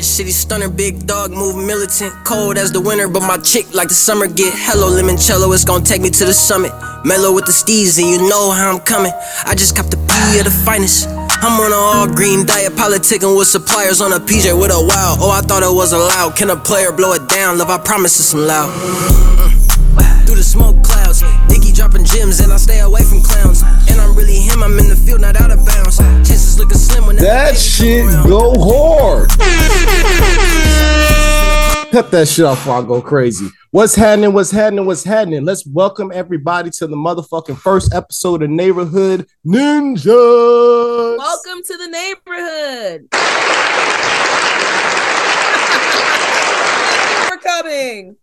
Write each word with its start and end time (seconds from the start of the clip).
Rich 0.00 0.06
city 0.06 0.30
stunner, 0.30 0.70
big 0.70 1.06
dog, 1.06 1.30
move 1.30 1.56
militant. 1.56 2.14
Cold 2.24 2.56
as 2.56 2.72
the 2.72 2.80
winter, 2.80 3.06
but 3.06 3.20
my 3.20 3.36
chick 3.36 3.74
like 3.74 3.88
the 3.88 3.94
summer. 3.94 4.26
Get 4.26 4.54
hello, 4.56 4.88
limoncello, 4.88 5.52
it's 5.52 5.66
gonna 5.66 5.84
take 5.84 6.00
me 6.00 6.08
to 6.08 6.24
the 6.24 6.32
summit. 6.32 6.72
Mellow 7.04 7.34
with 7.34 7.44
the 7.44 7.52
steez, 7.52 8.00
and 8.00 8.08
you 8.08 8.26
know 8.26 8.50
how 8.50 8.72
I'm 8.72 8.80
coming. 8.80 9.12
I 9.44 9.54
just 9.54 9.76
copped 9.76 9.90
the 9.90 9.98
P 10.08 10.38
of 10.38 10.46
the 10.48 10.56
finest. 10.64 11.06
I'm 11.44 11.60
on 11.60 11.66
an 11.66 11.76
all 11.76 12.08
green 12.08 12.46
diet, 12.46 12.72
politicking 12.80 13.36
with 13.36 13.48
suppliers 13.48 14.00
on 14.00 14.14
a 14.14 14.18
PJ 14.18 14.58
with 14.58 14.72
a 14.72 14.80
wow. 14.80 15.20
Oh, 15.20 15.30
I 15.36 15.42
thought 15.42 15.62
it 15.62 15.68
was 15.68 15.92
allowed. 15.92 16.34
Can 16.34 16.48
a 16.48 16.56
player 16.56 16.92
blow 16.92 17.12
it 17.12 17.28
down? 17.28 17.58
Love, 17.58 17.68
I 17.68 17.76
promise 17.76 18.18
it's 18.18 18.30
some 18.30 18.46
loud. 18.46 18.72
Mm. 18.72 20.24
Through 20.24 20.36
the 20.36 20.42
smoke 20.42 20.82
clouds, 20.82 21.20
Diggy 21.52 21.76
dropping 21.76 22.06
gems, 22.06 22.40
and 22.40 22.50
I 22.50 22.56
stay 22.56 22.80
away 22.80 23.02
from 23.02 23.20
clowns. 23.20 23.60
And 23.90 24.00
I'm 24.00 24.14
really 24.14 24.38
him, 24.38 24.62
I'm 24.62 24.78
in 24.78 24.88
the 24.88 24.96
field, 24.96 25.20
not 25.20 25.40
out 25.40 25.50
of 25.50 25.66
bounds. 25.66 25.98
Chances 25.98 26.58
looking 26.58 26.78
slim 26.78 27.06
when 27.06 27.16
That 27.16 27.56
shit 27.56 28.06
go 28.26 28.54
hard. 28.58 29.28
Cut 31.90 32.12
that 32.12 32.28
shit 32.28 32.44
off 32.44 32.58
before 32.58 32.76
I 32.76 32.82
go 32.82 33.02
crazy. 33.02 33.48
What's 33.72 33.96
happening? 33.96 34.32
What's 34.32 34.52
happening? 34.52 34.86
What's 34.86 35.02
happening? 35.02 35.44
Let's 35.44 35.66
welcome 35.66 36.12
everybody 36.14 36.70
to 36.70 36.86
the 36.86 36.94
motherfucking 36.94 37.58
first 37.58 37.92
episode 37.92 38.44
of 38.44 38.50
Neighborhood 38.50 39.26
Ninjas. 39.44 41.18
Welcome 41.18 41.62
to 41.64 41.76
the 41.76 41.88
neighborhood. 41.88 43.08
We're 47.28 47.38
coming. 47.38 48.16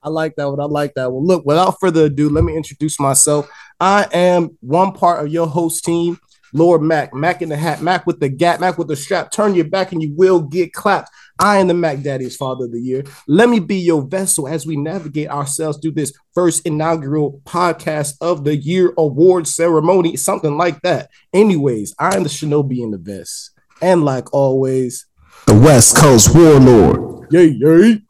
I 0.00 0.08
like 0.08 0.36
that 0.36 0.48
one. 0.48 0.60
I 0.60 0.64
like 0.64 0.94
that 0.94 1.10
one. 1.10 1.24
Look, 1.24 1.44
without 1.44 1.80
further 1.80 2.04
ado, 2.04 2.28
let 2.28 2.44
me 2.44 2.56
introduce 2.56 3.00
myself. 3.00 3.48
I 3.80 4.06
am 4.12 4.56
one 4.60 4.92
part 4.92 5.24
of 5.24 5.32
your 5.32 5.46
host 5.46 5.84
team, 5.84 6.18
Lord 6.52 6.82
Mac. 6.82 7.12
Mac 7.12 7.42
in 7.42 7.48
the 7.48 7.56
hat, 7.56 7.82
Mac 7.82 8.06
with 8.06 8.20
the 8.20 8.28
gap, 8.28 8.60
Mac 8.60 8.78
with 8.78 8.88
the 8.88 8.96
strap. 8.96 9.30
Turn 9.30 9.54
your 9.54 9.64
back 9.66 9.92
and 9.92 10.02
you 10.02 10.12
will 10.14 10.40
get 10.40 10.72
clapped. 10.72 11.10
I 11.38 11.56
am 11.58 11.66
the 11.66 11.74
Mac 11.74 12.00
Daddy's 12.02 12.36
Father 12.36 12.66
of 12.66 12.72
the 12.72 12.80
Year. 12.80 13.02
Let 13.26 13.48
me 13.48 13.58
be 13.58 13.76
your 13.76 14.02
vessel 14.02 14.46
as 14.46 14.64
we 14.64 14.76
navigate 14.76 15.28
ourselves 15.28 15.78
through 15.78 15.92
this 15.92 16.12
first 16.32 16.64
inaugural 16.64 17.40
podcast 17.44 18.14
of 18.20 18.44
the 18.44 18.56
year 18.56 18.94
award 18.96 19.48
ceremony, 19.48 20.16
something 20.16 20.56
like 20.56 20.80
that. 20.82 21.10
Anyways, 21.32 21.92
I 21.98 22.14
am 22.14 22.22
the 22.22 22.28
Shinobi 22.28 22.78
in 22.78 22.92
the 22.92 22.98
vest. 22.98 23.50
And 23.82 24.04
like 24.04 24.32
always, 24.32 25.06
The 25.46 25.56
West 25.58 25.96
Coast 25.96 26.34
Warlord. 26.34 27.26
yay, 27.32 27.46
yay. 27.46 28.02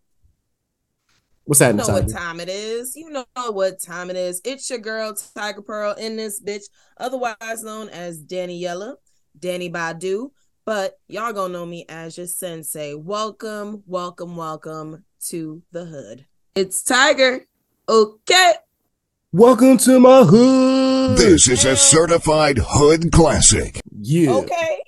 What's 1.47 1.61
You 1.61 1.67
happening, 1.67 1.87
know 1.87 1.93
what 1.93 2.09
time 2.09 2.41
it 2.41 2.49
is. 2.49 2.97
You 2.97 3.11
know 3.11 3.27
what 3.51 3.79
time 3.79 4.09
it 4.09 4.17
is. 4.17 4.41
It's 4.47 4.71
your 4.71 4.79
girl, 4.79 5.15
Tiger 5.15 5.61
Pearl, 5.61 5.93
in 5.93 6.17
this 6.17 6.41
bitch, 6.41 6.63
otherwise 6.97 7.63
known 7.63 7.91
as 7.91 8.17
Danny 8.17 8.57
Yella, 8.57 8.97
Danny 9.39 9.71
Badu. 9.71 10.31
But 10.65 10.99
y'all 11.07 11.35
gonna 11.35 11.53
know 11.53 11.67
me 11.67 11.85
as 11.91 12.17
your 12.17 12.29
sensei. 12.29 12.95
Welcome, 12.95 13.83
welcome, 13.87 14.37
welcome 14.37 15.05
to 15.27 15.63
the 15.71 15.85
hood. 15.85 16.25
It's 16.55 16.83
Tiger. 16.83 17.45
Okay. 17.91 18.53
Welcome 19.33 19.77
to 19.79 20.01
my 20.01 20.25
hood. 20.25 21.19
This 21.19 21.47
is 21.47 21.67
a 21.67 21.77
certified 21.77 22.57
hood 22.59 23.13
classic. 23.13 23.83
Yeah. 23.93 24.31
Okay. 24.31 24.84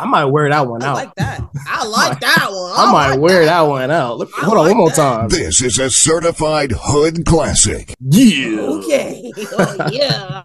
I 0.00 0.06
might 0.06 0.24
wear 0.26 0.48
that 0.48 0.66
one 0.66 0.82
out. 0.82 0.96
I 0.96 1.00
out. 1.00 1.06
like 1.06 1.14
that. 1.16 1.42
I 1.68 1.86
like 1.86 2.20
that 2.20 2.48
one. 2.50 2.72
I 2.76 2.92
might 2.92 3.10
like 3.10 3.20
wear 3.20 3.44
that 3.44 3.60
one 3.62 3.90
out. 3.90 4.18
Look, 4.18 4.30
I 4.36 4.44
hold 4.46 4.58
on 4.58 4.66
one 4.68 4.76
more 4.76 4.88
that. 4.90 4.96
time. 4.96 5.28
This 5.28 5.60
is 5.62 5.78
a 5.78 5.90
certified 5.90 6.72
hood 6.74 7.26
classic. 7.26 7.94
Yeah. 8.00 8.60
Okay. 8.60 9.32
Oh, 9.52 9.88
yeah. 9.92 10.42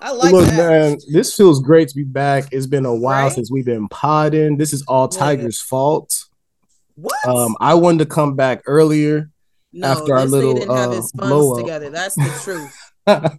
I 0.00 0.12
like 0.12 0.30
that. 0.30 0.32
Look, 0.32 0.46
that. 0.50 0.56
man, 0.56 0.98
this 1.12 1.34
feels 1.34 1.60
great 1.60 1.88
to 1.88 1.94
be 1.96 2.04
back. 2.04 2.44
It's 2.52 2.66
been 2.66 2.84
a 2.86 2.94
while 2.94 3.24
Right? 3.24 3.32
since 3.32 3.50
we've 3.50 3.64
been 3.64 3.88
podding. 3.88 4.56
This 4.58 4.72
is 4.72 4.84
all 4.86 5.08
Yeah. 5.12 5.18
Tiger's 5.18 5.60
fault. 5.60 6.26
What? 6.94 7.26
Um, 7.26 7.56
I 7.60 7.74
wanted 7.74 7.98
to 8.00 8.06
come 8.06 8.34
back 8.36 8.62
earlier. 8.66 9.30
no, 9.72 9.86
after 9.88 10.14
our 10.16 10.24
little, 10.26 10.54
didn't 10.54 10.74
have 10.76 10.90
uh, 10.90 10.94
his 10.94 11.12
blow 11.12 11.52
up. 11.54 11.60
together. 11.60 11.90
That's 11.90 12.14
the 12.14 12.40
truth. 12.42 13.38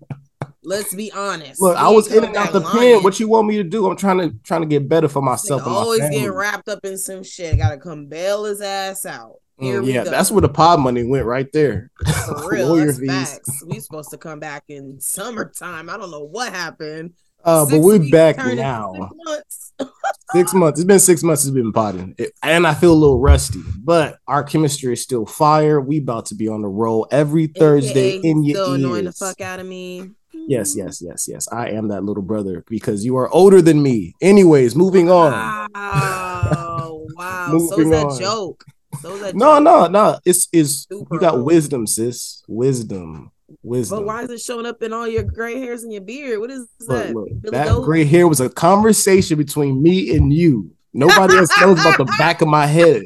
Let's 0.64 0.94
be 0.94 1.12
honest. 1.12 1.62
Look, 1.62 1.78
I 1.78 1.88
was 1.90 2.12
in 2.12 2.24
and 2.24 2.36
out 2.36 2.52
the 2.52 2.60
lying. 2.60 2.96
pen. 2.96 3.04
What 3.04 3.20
you 3.20 3.30
want 3.30 3.48
me 3.48 3.58
to 3.58 3.64
do? 3.64 3.90
I'm 3.90 3.96
trying 3.96 4.18
to 4.20 4.36
trying 4.44 4.62
to 4.62 4.68
get 4.68 4.90
better 4.90 5.08
for 5.08 5.22
myself 5.22 5.62
and 5.64 5.72
my 5.72 5.78
always 5.78 6.00
family. 6.02 6.18
getting 6.18 6.32
wrapped 6.34 6.68
up 6.68 6.80
in 6.84 6.98
some 6.98 7.24
shit. 7.24 7.58
Gotta 7.58 7.78
come 7.78 8.08
bail 8.08 8.44
his 8.44 8.60
ass 8.62 9.06
out. 9.06 9.36
Here 9.58 9.82
Mm, 9.82 9.88
yeah, 9.94 10.04
go. 10.06 10.10
that's 10.12 10.32
where 10.32 10.42
the 10.42 10.48
pod 10.50 10.80
money 10.80 11.04
went 11.04 11.26
right 11.26 11.52
there. 11.52 11.92
For 12.26 12.50
real. 12.52 12.76
That's 12.76 12.98
fees. 13.00 13.10
facts. 13.10 13.64
We 13.66 13.80
supposed 13.80 14.10
to 14.12 14.18
come 14.18 14.40
back 14.40 14.64
in 14.70 15.00
summertime. 15.02 15.90
I 15.90 15.98
don't 15.98 16.12
know 16.12 16.24
what 16.24 16.52
happened. 16.54 17.14
Uh, 17.44 17.66
but 17.70 17.80
we're 17.80 18.10
back 18.10 18.36
now. 18.38 18.94
six 18.94 19.14
months. 19.26 19.74
Six 20.34 20.54
months. 20.54 20.80
It's 20.80 20.86
been 20.86 21.00
six 21.00 21.24
months 21.24 21.42
since 21.42 21.56
we've 21.56 21.64
been 21.64 21.72
potting, 21.74 22.14
It- 22.20 22.34
and 22.44 22.68
I 22.68 22.74
feel 22.76 22.92
a 22.92 22.94
little 22.94 23.20
rusty. 23.20 23.62
But 23.84 24.18
our 24.28 24.44
chemistry 24.44 24.94
is 24.94 25.02
still 25.02 25.26
fire. 25.26 25.82
We 25.82 25.98
about 26.00 26.28
to 26.28 26.36
be 26.36 26.48
on 26.48 26.62
the 26.62 26.68
roll 26.68 27.08
every 27.12 27.48
Thursday 27.48 28.18
AKA 28.18 28.30
in 28.30 28.44
your 28.44 28.56
still 28.58 28.74
annoying 28.74 29.06
the 29.06 29.12
fuck 29.14 29.42
out 29.42 29.60
of 29.60 29.66
me. 29.66 30.12
Yes, 30.50 30.76
yes, 30.76 31.00
yes, 31.00 31.28
yes. 31.28 31.48
I 31.52 31.70
am 31.70 31.90
that 31.90 32.04
little 32.04 32.24
brother 32.24 32.64
because 32.68 33.06
you 33.06 33.18
are 33.18 33.30
older 33.30 33.62
than 33.62 33.84
me. 33.84 34.16
Anyways, 34.20 34.76
moving 34.76 35.12
on. 35.12 35.32
Wow. 35.32 37.08
wow. 37.14 37.46
so 37.46 37.78
Moving 37.78 37.92
that 37.92 38.06
on. 38.08 38.20
joke. 38.20 38.66
So 39.00 39.16
that 39.20 39.36
No, 39.36 39.58
joke. 39.58 39.64
no, 39.64 39.88
no. 39.88 40.20
It's 40.26 40.48
is 40.52 40.88
you 40.90 41.06
got 41.20 41.44
wisdom, 41.44 41.86
sis. 41.86 42.42
Wisdom, 42.48 43.32
wisdom. 43.62 44.00
But 44.00 44.06
why 44.06 44.24
is 44.24 44.32
it 44.32 44.42
showing 44.42 44.66
up 44.66 44.82
in 44.82 44.92
all 44.92 45.08
your 45.08 45.22
gray 45.22 45.60
hairs 45.60 45.84
and 45.84 45.94
your 45.94 46.02
beard? 46.02 46.40
What 46.40 46.50
is 46.50 46.68
that? 46.88 47.14
look, 47.14 47.30
that 47.44 47.84
gray 47.84 48.04
hair 48.04 48.28
was 48.28 48.42
a 48.42 48.50
conversation 48.50 49.38
between 49.38 49.84
me 49.84 50.16
and 50.16 50.34
you. 50.34 50.72
Nobody 50.94 51.38
else 51.38 51.56
knows 51.62 51.80
about 51.80 52.00
the 52.00 52.12
back 52.18 52.42
of 52.42 52.48
my 52.48 52.66
head. 52.66 53.04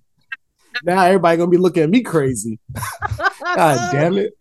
now 0.82 1.04
everybody 1.04 1.36
gonna 1.36 1.48
be 1.48 1.58
looking 1.58 1.84
at 1.84 1.90
me 1.90 2.02
crazy. 2.02 2.58
God 3.54 3.78
damn 3.92 4.18
it. 4.18 4.32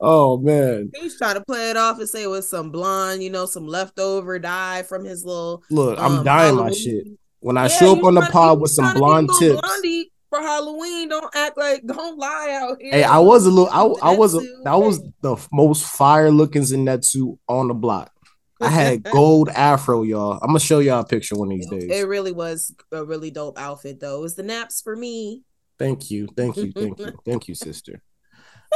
Oh 0.00 0.38
man. 0.38 0.90
He's 0.94 1.18
trying 1.18 1.34
to 1.34 1.44
play 1.44 1.70
it 1.70 1.76
off 1.76 1.98
and 1.98 2.08
say 2.08 2.22
it 2.22 2.28
was 2.28 2.48
some 2.48 2.70
blonde, 2.70 3.22
you 3.22 3.30
know, 3.30 3.46
some 3.46 3.66
leftover 3.66 4.38
dye 4.38 4.82
from 4.84 5.04
his 5.04 5.24
little. 5.24 5.62
Look, 5.70 5.98
I'm 5.98 6.18
um, 6.18 6.24
dying 6.24 6.56
my 6.56 6.70
shit. 6.70 7.06
When 7.40 7.56
I 7.56 7.64
Yeah, 7.64 7.78
show 7.78 7.96
up 7.96 8.04
on 8.04 8.14
the 8.14 8.22
pod 8.22 8.60
with 8.60 8.70
some 8.70 8.94
blonde 8.94 9.30
tips. 9.38 9.60
Blondie 9.60 10.12
for 10.30 10.40
Halloween. 10.40 11.08
Don't 11.08 11.34
act 11.34 11.56
like 11.56 11.84
don't 11.86 12.18
lie 12.18 12.58
out 12.60 12.80
here. 12.80 12.92
Hey, 12.92 13.04
I 13.04 13.18
was 13.18 13.46
a 13.46 13.50
little 13.50 13.68
I, 13.70 14.10
I 14.10 14.16
was 14.16 14.34
a, 14.34 14.40
that 14.64 14.74
was 14.74 15.00
the 15.22 15.36
most 15.52 15.84
fire 15.84 16.30
looking 16.30 16.62
Zenitsu 16.62 17.38
on 17.48 17.68
the 17.68 17.74
block. 17.74 18.12
I 18.60 18.68
had 18.68 19.02
gold 19.12 19.48
afro, 19.50 20.02
y'all. 20.02 20.38
I'm 20.42 20.48
gonna 20.48 20.60
show 20.60 20.80
y'all 20.80 21.00
a 21.00 21.04
picture 21.04 21.36
one 21.36 21.48
of 21.48 21.58
these 21.58 21.68
days. 21.68 21.90
It 21.90 22.06
really 22.06 22.32
was 22.32 22.74
a 22.92 23.04
really 23.04 23.30
dope 23.30 23.58
outfit, 23.58 24.00
though. 24.00 24.18
It 24.18 24.22
was 24.22 24.34
the 24.34 24.42
naps 24.42 24.80
for 24.80 24.96
me. 24.96 25.42
Thank 25.78 26.10
you, 26.10 26.28
thank 26.36 26.56
you, 26.56 26.72
thank 26.72 26.98
you, 26.98 27.12
thank 27.24 27.48
you, 27.48 27.54
sister. 27.54 28.02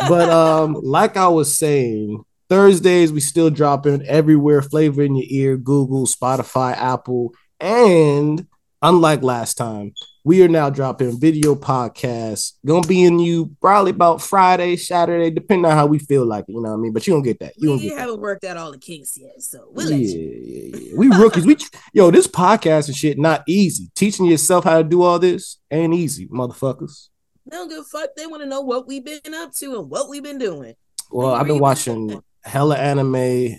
But 0.08 0.28
um, 0.30 0.74
like 0.82 1.16
I 1.16 1.28
was 1.28 1.54
saying, 1.54 2.24
Thursdays 2.48 3.12
we 3.12 3.20
still 3.20 3.50
dropping 3.50 4.06
everywhere, 4.06 4.62
flavor 4.62 5.02
in 5.02 5.16
your 5.16 5.26
ear, 5.28 5.56
Google, 5.56 6.06
Spotify, 6.06 6.76
Apple, 6.76 7.34
and 7.60 8.46
unlike 8.82 9.22
last 9.22 9.54
time, 9.54 9.94
we 10.24 10.42
are 10.42 10.48
now 10.48 10.70
dropping 10.70 11.18
video 11.18 11.54
podcasts. 11.54 12.52
Gonna 12.64 12.86
be 12.86 13.04
in 13.04 13.18
you 13.18 13.56
probably 13.60 13.90
about 13.90 14.22
Friday, 14.22 14.76
Saturday, 14.76 15.30
depending 15.30 15.64
on 15.64 15.76
how 15.76 15.86
we 15.86 15.98
feel 15.98 16.24
like 16.24 16.44
it. 16.48 16.52
You 16.52 16.62
know 16.62 16.70
what 16.70 16.76
I 16.76 16.80
mean? 16.80 16.92
But 16.92 17.06
you 17.06 17.14
don't 17.14 17.22
get 17.22 17.40
that. 17.40 17.54
You 17.56 17.70
don't 17.70 17.78
We 17.78 17.84
get 17.84 17.94
that. 17.94 18.00
haven't 18.02 18.20
worked 18.20 18.44
out 18.44 18.56
all 18.56 18.70
the 18.70 18.78
kinks 18.78 19.16
yet, 19.18 19.40
so 19.42 19.68
we'll 19.70 19.90
Yeah, 19.90 20.28
yeah, 20.42 20.76
yeah. 20.76 20.92
We 20.96 21.08
rookies. 21.08 21.46
We 21.46 21.56
yo, 21.92 22.10
this 22.10 22.26
podcast 22.26 22.88
and 22.88 22.96
shit 22.96 23.18
not 23.18 23.42
easy. 23.48 23.90
Teaching 23.94 24.26
yourself 24.26 24.64
how 24.64 24.78
to 24.78 24.84
do 24.84 25.02
all 25.02 25.18
this 25.18 25.58
ain't 25.70 25.94
easy, 25.94 26.28
motherfuckers. 26.28 27.08
They 27.46 27.56
don't 27.56 27.68
give 27.68 27.80
a 27.80 27.84
fuck. 27.84 28.10
They 28.16 28.26
want 28.26 28.42
to 28.42 28.48
know 28.48 28.60
what 28.60 28.86
we've 28.86 29.04
been 29.04 29.34
up 29.34 29.52
to 29.56 29.78
and 29.78 29.90
what 29.90 30.08
we've 30.08 30.22
been 30.22 30.38
doing. 30.38 30.74
Well, 31.10 31.34
I've 31.34 31.46
been 31.46 31.58
watching 31.58 32.22
hella 32.44 32.76
anime, 32.76 33.56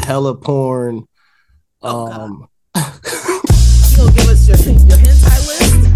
hella 0.00 0.36
porn. 0.36 1.06
Oh, 1.82 2.10
Um, 2.10 2.48
You 2.74 2.82
gonna 3.96 4.12
give 4.12 4.28
us 4.28 4.48
your 4.48 4.56
your 4.56 4.98
hentai 4.98 5.48
list? 5.48 5.90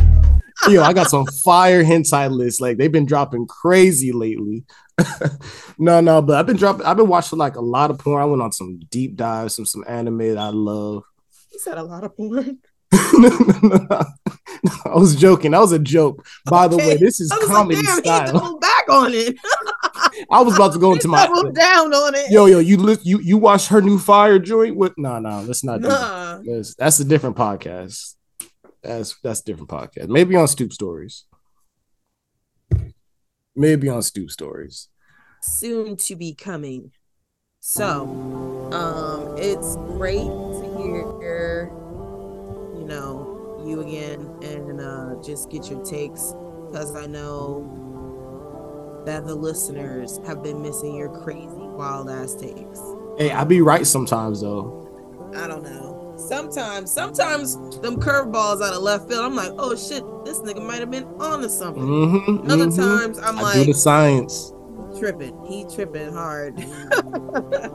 yo, 0.68 0.82
I 0.82 0.92
got 0.92 1.08
some 1.08 1.26
fire 1.26 1.84
hentai 1.84 2.30
lists. 2.30 2.60
Like 2.60 2.76
they've 2.78 2.92
been 2.92 3.06
dropping 3.06 3.46
crazy 3.46 4.12
lately. 4.12 4.64
no, 5.78 6.00
no, 6.00 6.20
but 6.20 6.36
I've 6.36 6.46
been 6.46 6.56
dropping. 6.56 6.84
I've 6.84 6.96
been 6.96 7.08
watching 7.08 7.38
like 7.38 7.56
a 7.56 7.60
lot 7.60 7.90
of 7.90 7.98
porn. 7.98 8.22
I 8.22 8.26
went 8.26 8.42
on 8.42 8.52
some 8.52 8.80
deep 8.90 9.16
dives, 9.16 9.56
some 9.56 9.64
some 9.64 9.84
anime 9.88 10.18
that 10.18 10.38
I 10.38 10.48
love. 10.48 11.04
You 11.52 11.58
said 11.58 11.78
a 11.78 11.82
lot 11.82 12.04
of 12.04 12.16
porn. 12.16 12.58
I 12.92 14.04
was 14.94 15.14
joking. 15.16 15.52
That 15.52 15.60
was 15.60 15.72
a 15.72 15.78
joke. 15.78 16.26
By 16.46 16.66
the 16.68 16.76
way, 16.76 16.96
this 16.96 17.20
is 17.20 17.30
comedy 17.46 17.76
like, 17.82 18.04
style. 18.04 18.58
back 18.58 18.88
on 18.88 19.12
it. 19.14 19.36
I 20.30 20.42
was 20.42 20.56
about 20.56 20.72
to 20.72 20.78
go 20.78 20.92
into 20.94 21.08
my 21.08 21.26
down 21.26 21.94
on 21.94 22.14
it. 22.14 22.30
yo 22.30 22.46
yo. 22.46 22.58
You 22.58 22.76
li- 22.76 22.98
you 23.02 23.20
you 23.20 23.38
watch 23.38 23.68
her 23.68 23.80
new 23.80 23.98
fire 23.98 24.38
joint? 24.38 24.76
What? 24.76 24.94
No, 24.98 25.18
no, 25.18 25.42
let's 25.42 25.62
not 25.62 25.82
do 25.82 25.88
that. 25.88 26.42
That's, 26.44 26.74
that's 26.74 27.00
a 27.00 27.04
different 27.04 27.36
podcast. 27.36 28.16
That's 28.82 29.16
that's 29.22 29.40
a 29.40 29.44
different 29.44 29.68
podcast. 29.70 30.08
Maybe 30.08 30.34
on 30.36 30.48
Stoop 30.48 30.72
Stories. 30.72 31.24
Maybe 33.54 33.88
on 33.88 34.02
Stoop 34.02 34.30
Stories. 34.30 34.88
soon 35.42 35.96
to 35.96 36.16
be 36.16 36.34
coming. 36.34 36.92
So, 37.62 38.04
um, 38.72 39.36
it's 39.36 39.76
great 39.76 40.16
to 40.24 40.76
hear, 40.78 41.02
you 43.70 43.80
and 44.42 44.66
you 44.66 44.72
just 45.22 45.50
get 45.50 45.70
your 45.70 45.84
takes 45.84 46.34
because 46.70 46.94
I 46.94 47.06
know 47.06 49.02
that 49.06 49.26
the 49.26 49.34
listeners 49.34 50.20
have 50.26 50.42
been 50.42 50.60
missing 50.60 50.94
your 50.94 51.08
crazy 51.22 51.48
wild 51.56 52.10
ass 52.10 52.34
takes. 52.34 52.80
Hey, 53.18 53.30
I 53.30 53.44
be 53.44 53.60
right 53.60 53.86
sometimes 53.86 54.40
though. 54.42 54.76
I 55.36 55.46
don't 55.46 55.62
know. 55.62 56.14
Sometimes, 56.16 56.92
sometimes 56.92 57.56
them 57.80 57.96
curveballs 57.96 58.62
out 58.62 58.74
of 58.74 58.82
left 58.82 59.08
field, 59.08 59.24
I'm 59.24 59.34
like, 59.34 59.52
oh 59.58 59.74
shit, 59.74 60.04
this 60.24 60.40
nigga 60.40 60.62
might 60.62 60.80
have 60.80 60.90
been 60.90 61.04
on 61.18 61.40
to 61.40 61.48
something. 61.48 61.82
Mm-hmm, 61.82 62.50
Other 62.50 62.66
mhm. 62.66 62.76
times, 62.76 63.18
I'm 63.18 63.38
I 63.38 63.54
do 63.54 63.60
the 63.60 63.66
like 63.68 63.76
science. 63.76 64.52
Tripping. 65.00 65.44
He 65.46 65.64
tripping 65.64 66.12
hard. 66.12 66.58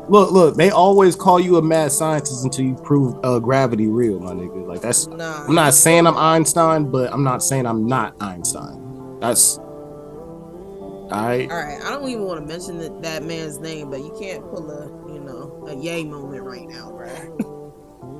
Look, 0.07 0.31
look, 0.31 0.56
they 0.56 0.69
always 0.69 1.16
call 1.16 1.39
you 1.39 1.57
a 1.57 1.62
mad 1.62 1.92
scientist 1.92 2.44
until 2.44 2.66
you 2.66 2.75
prove 2.75 3.16
uh, 3.24 3.39
gravity 3.39 3.88
real, 3.88 4.19
my 4.19 4.33
nigga. 4.33 4.68
Like 4.68 4.81
that's 4.81 5.07
nah. 5.07 5.45
I'm 5.48 5.56
not 5.56 5.74
saying 5.74 6.06
I'm 6.06 6.16
Einstein, 6.16 6.92
but 6.92 7.12
I'm 7.12 7.24
not 7.24 7.42
saying 7.42 7.66
I'm 7.66 7.88
not 7.88 8.16
Einstein. 8.22 9.18
That's 9.19 9.57
all 9.57 11.10
right. 11.10 11.50
All 11.50 11.57
right, 11.57 11.81
I 11.83 11.89
don't 11.92 12.10
even 12.10 12.25
want 12.25 12.42
to 12.42 12.45
mention 12.45 12.80
that, 12.80 13.01
that 13.01 13.24
man's 13.24 13.60
name, 13.60 13.89
but 13.89 14.00
you 14.00 14.16
can't 14.19 14.44
pull 14.50 14.69
a, 14.69 14.88
you 15.12 15.19
know, 15.19 15.66
a 15.68 15.75
yay 15.75 16.04
moment 16.04 16.44
right 16.44 16.68
now, 16.68 16.92
bruh. 16.92 17.51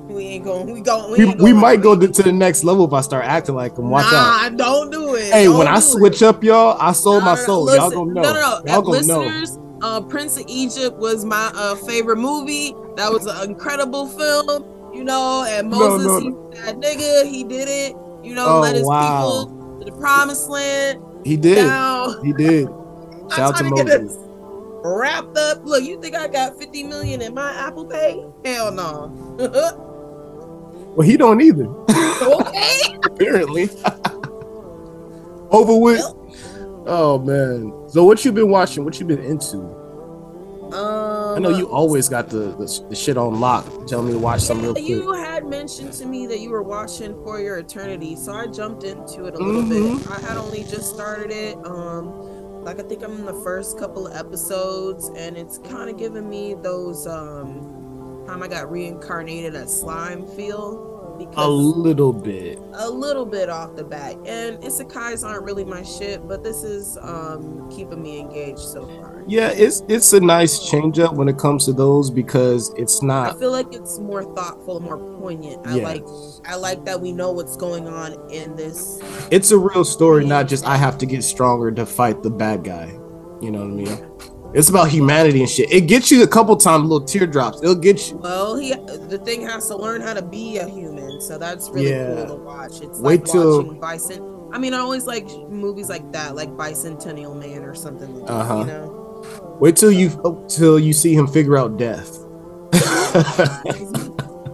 we 0.08 0.24
ain't 0.24 0.44
going. 0.44 0.70
We 0.72 0.80
going. 0.80 1.10
We, 1.12 1.34
we 1.36 1.52
might 1.52 1.80
go 1.82 1.98
to, 1.98 2.06
to 2.08 2.22
the 2.22 2.32
next 2.32 2.64
level 2.64 2.86
if 2.86 2.92
I 2.92 3.00
start 3.00 3.24
acting 3.24 3.54
like 3.54 3.76
him. 3.76 3.90
Watch 3.90 4.04
nah, 4.12 4.44
out. 4.46 4.56
don't 4.56 4.90
do 4.90 5.14
it. 5.16 5.32
Hey, 5.32 5.44
Don't 5.44 5.58
when 5.58 5.66
I 5.68 5.80
switch 5.80 6.22
it. 6.22 6.26
up, 6.26 6.42
y'all, 6.44 6.76
I 6.80 6.92
sold 6.92 7.22
No, 7.24 7.26
my 7.26 7.34
no, 7.34 7.40
no, 7.40 7.46
soul. 7.46 7.64
listen, 7.64 7.80
y'all 7.80 7.90
gonna 7.90 8.12
know. 8.14 8.22
No, 8.22 8.32
no, 8.32 8.40
no. 8.64 8.72
Y'all 8.72 8.82
gonna 8.82 9.02
know. 9.06 9.18
listeners, 9.20 9.58
uh, 9.82 10.00
Prince 10.02 10.38
of 10.38 10.44
Egypt 10.48 10.96
was 10.98 11.24
my 11.24 11.50
uh, 11.54 11.74
favorite 11.74 12.16
movie. 12.18 12.72
That 12.96 13.10
was 13.12 13.26
an 13.26 13.50
incredible 13.50 14.06
film, 14.08 14.64
you 14.94 15.04
know. 15.04 15.44
And 15.48 15.70
No, 15.70 15.78
Moses, 15.78 16.06
no, 16.06 16.50
he 16.52 16.58
that 16.60 16.76
nigga, 16.76 17.26
he 17.28 17.44
did 17.44 17.68
it. 17.68 17.96
You 18.24 18.34
know, 18.34 18.46
Oh, 18.46 18.60
led 18.60 18.76
his 18.76 18.84
wow. 18.86 19.46
people 19.46 19.78
to 19.80 19.84
the 19.90 19.96
promised 19.98 20.48
land. 20.48 21.00
He 21.24 21.36
did. 21.36 21.58
Now, 21.66 22.20
He 22.22 22.32
did. 22.32 22.68
Shout 23.34 23.54
out 23.54 23.56
to 23.58 23.64
Moses. 23.64 24.16
wrapped 24.84 25.36
up. 25.36 25.64
Look, 25.64 25.82
you 25.84 26.00
think 26.00 26.14
I 26.14 26.28
got 26.28 26.56
50 26.58 26.84
million 26.84 27.20
in 27.20 27.34
my 27.34 27.52
Apple 27.52 27.84
Pay? 27.84 28.24
Hell 28.44 28.70
no. 28.72 29.12
Well, 30.96 31.06
he 31.06 31.16
don't 31.16 31.40
either. 31.40 31.66
okay. 31.66 32.98
Apparently. 33.04 33.68
Over 35.50 35.76
with. 35.76 36.00
Oh 36.88 37.18
man. 37.24 37.88
So 37.90 38.04
what 38.04 38.24
you 38.24 38.32
been 38.32 38.48
watching? 38.50 38.84
What 38.84 38.98
you 38.98 39.06
been 39.06 39.20
into? 39.22 39.58
Um, 40.72 41.36
I 41.36 41.38
know 41.38 41.50
you 41.50 41.68
always 41.70 42.08
got 42.08 42.28
the 42.28 42.50
the, 42.56 42.86
the 42.88 42.96
shit 42.96 43.16
on 43.16 43.38
lock. 43.40 43.86
Tell 43.86 44.02
me 44.02 44.12
to 44.12 44.18
watch 44.18 44.40
something 44.40 44.64
real 44.64 44.74
quick. 44.74 44.86
You 44.88 45.12
had 45.12 45.46
mentioned 45.46 45.92
to 45.94 46.06
me 46.06 46.26
that 46.26 46.40
you 46.40 46.50
were 46.50 46.62
watching 46.62 47.14
For 47.24 47.40
Your 47.40 47.58
Eternity, 47.58 48.16
so 48.16 48.32
I 48.32 48.46
jumped 48.46 48.82
into 48.84 49.26
it 49.26 49.34
a 49.34 49.38
little 49.38 49.62
Mhm. 49.62 49.98
bit. 49.98 50.10
I 50.10 50.20
had 50.20 50.36
only 50.36 50.64
just 50.64 50.92
started 50.92 51.30
it. 51.30 51.56
Um, 51.64 52.62
like 52.64 52.80
I 52.80 52.82
think 52.82 53.04
I'm 53.04 53.12
in 53.12 53.24
the 53.26 53.40
first 53.44 53.78
couple 53.78 54.08
of 54.08 54.16
episodes, 54.16 55.08
and 55.16 55.36
it's 55.36 55.58
kind 55.58 55.88
of 55.88 55.96
giving 55.98 56.28
me 56.28 56.54
those 56.54 57.06
um 57.06 57.75
time 58.26 58.42
I 58.42 58.48
got 58.48 58.70
reincarnated 58.70 59.54
as 59.54 59.80
slime 59.80 60.26
feel 60.28 60.92
A 61.36 61.48
little 61.48 62.12
bit. 62.12 62.58
a 62.74 62.90
little 62.90 63.24
bit 63.24 63.48
off 63.48 63.74
the 63.74 63.84
bat. 63.84 64.16
And 64.26 64.58
isekais 64.58 65.26
aren't 65.26 65.44
really 65.44 65.64
my 65.64 65.82
shit, 65.82 66.26
but 66.28 66.44
this 66.44 66.62
is 66.62 66.98
um 67.00 67.70
keeping 67.70 68.02
me 68.02 68.20
engaged 68.20 68.58
so 68.60 68.86
far. 68.86 69.22
Yeah, 69.26 69.50
it's 69.54 69.82
it's 69.88 70.12
a 70.12 70.20
nice 70.20 70.68
change 70.68 70.98
up 70.98 71.14
when 71.14 71.28
it 71.28 71.38
comes 71.38 71.64
to 71.66 71.72
those 71.72 72.10
because 72.10 72.72
it's 72.76 73.02
not 73.02 73.34
I 73.34 73.38
feel 73.38 73.50
like 73.50 73.72
it's 73.72 73.98
more 73.98 74.22
thoughtful, 74.34 74.80
more 74.80 74.98
poignant. 75.18 75.66
I 75.66 75.76
Yeah. 75.78 75.84
like 75.84 76.04
I 76.44 76.56
like 76.56 76.84
that 76.84 77.00
we 77.00 77.12
know 77.12 77.32
what's 77.32 77.56
going 77.56 77.88
on 77.88 78.12
in 78.30 78.54
this. 78.56 79.00
It's 79.30 79.50
a 79.52 79.58
real 79.58 79.84
story, 79.84 80.26
not 80.26 80.48
just 80.48 80.66
I 80.66 80.76
have 80.76 80.98
to 80.98 81.06
get 81.06 81.24
stronger 81.24 81.70
to 81.72 81.86
fight 81.86 82.22
the 82.22 82.30
bad 82.30 82.62
guy. 82.62 82.88
You 83.40 83.50
know 83.50 83.60
what 83.60 83.70
I 83.70 83.96
mean? 83.96 84.10
It's 84.56 84.70
about 84.70 84.88
humanity 84.88 85.40
and 85.40 85.50
shit. 85.50 85.70
It 85.70 85.82
gets 85.82 86.10
you 86.10 86.22
a 86.22 86.26
couple 86.26 86.56
times, 86.56 86.84
little 86.84 87.06
teardrops. 87.06 87.62
It'll 87.62 87.74
get 87.74 88.08
you. 88.10 88.16
Well, 88.16 88.56
he 88.56 88.72
the 88.72 89.20
thing 89.22 89.42
has 89.42 89.68
to 89.68 89.76
learn 89.76 90.00
how 90.00 90.14
to 90.14 90.22
be 90.22 90.56
a 90.56 90.66
human, 90.66 91.20
so 91.20 91.36
that's 91.36 91.68
really 91.68 91.90
Yeah. 91.90 92.14
cool 92.24 92.38
to 92.38 92.42
watch. 92.42 92.80
It's 92.80 92.98
Wait 92.98 93.20
like 93.20 93.30
till- 93.32 93.62
watching 93.64 93.80
Bison. 93.80 94.32
I 94.54 94.58
mean, 94.58 94.72
I 94.72 94.78
always 94.78 95.06
like 95.06 95.28
movies 95.50 95.90
like 95.90 96.10
that, 96.12 96.34
like 96.36 96.48
Bicentennial 96.56 97.36
Man 97.38 97.64
or 97.64 97.74
something 97.74 98.20
like 98.22 98.30
Uh-huh. 98.30 98.64
that. 98.64 98.66
You 98.66 98.72
know, 98.72 99.56
Wait 99.60 99.76
till 99.76 99.90
you 99.92 100.10
till 100.48 100.78
you 100.78 100.92
see 100.94 101.12
him 101.14 101.26
figure 101.26 101.58
out 101.58 101.76
death. 101.76 102.18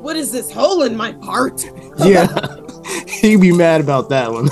what 0.00 0.16
is 0.16 0.32
this 0.32 0.50
hole 0.50 0.82
in 0.82 0.96
my 0.96 1.12
heart? 1.22 1.64
yeah, 1.98 2.26
he'd 3.06 3.40
be 3.40 3.52
mad 3.52 3.80
about 3.80 4.08
that 4.08 4.32
one. 4.32 4.48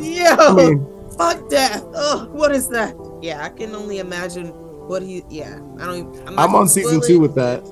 Yo, 0.00 0.34
I 0.36 0.52
mean, 0.54 0.86
fuck 1.16 1.48
death. 1.48 1.82
Oh, 1.94 2.28
what 2.32 2.52
is 2.52 2.68
that? 2.68 2.94
Yeah, 3.22 3.42
I 3.44 3.48
can 3.50 3.74
only 3.74 3.98
imagine 3.98 4.52
what 4.86 5.02
he. 5.02 5.24
Yeah, 5.28 5.58
I 5.78 5.86
don't. 5.86 6.14
Even, 6.14 6.28
I'm, 6.28 6.34
not 6.34 6.48
I'm 6.48 6.54
on 6.54 6.68
season 6.68 7.00
two 7.06 7.20
with 7.20 7.34
that. 7.34 7.64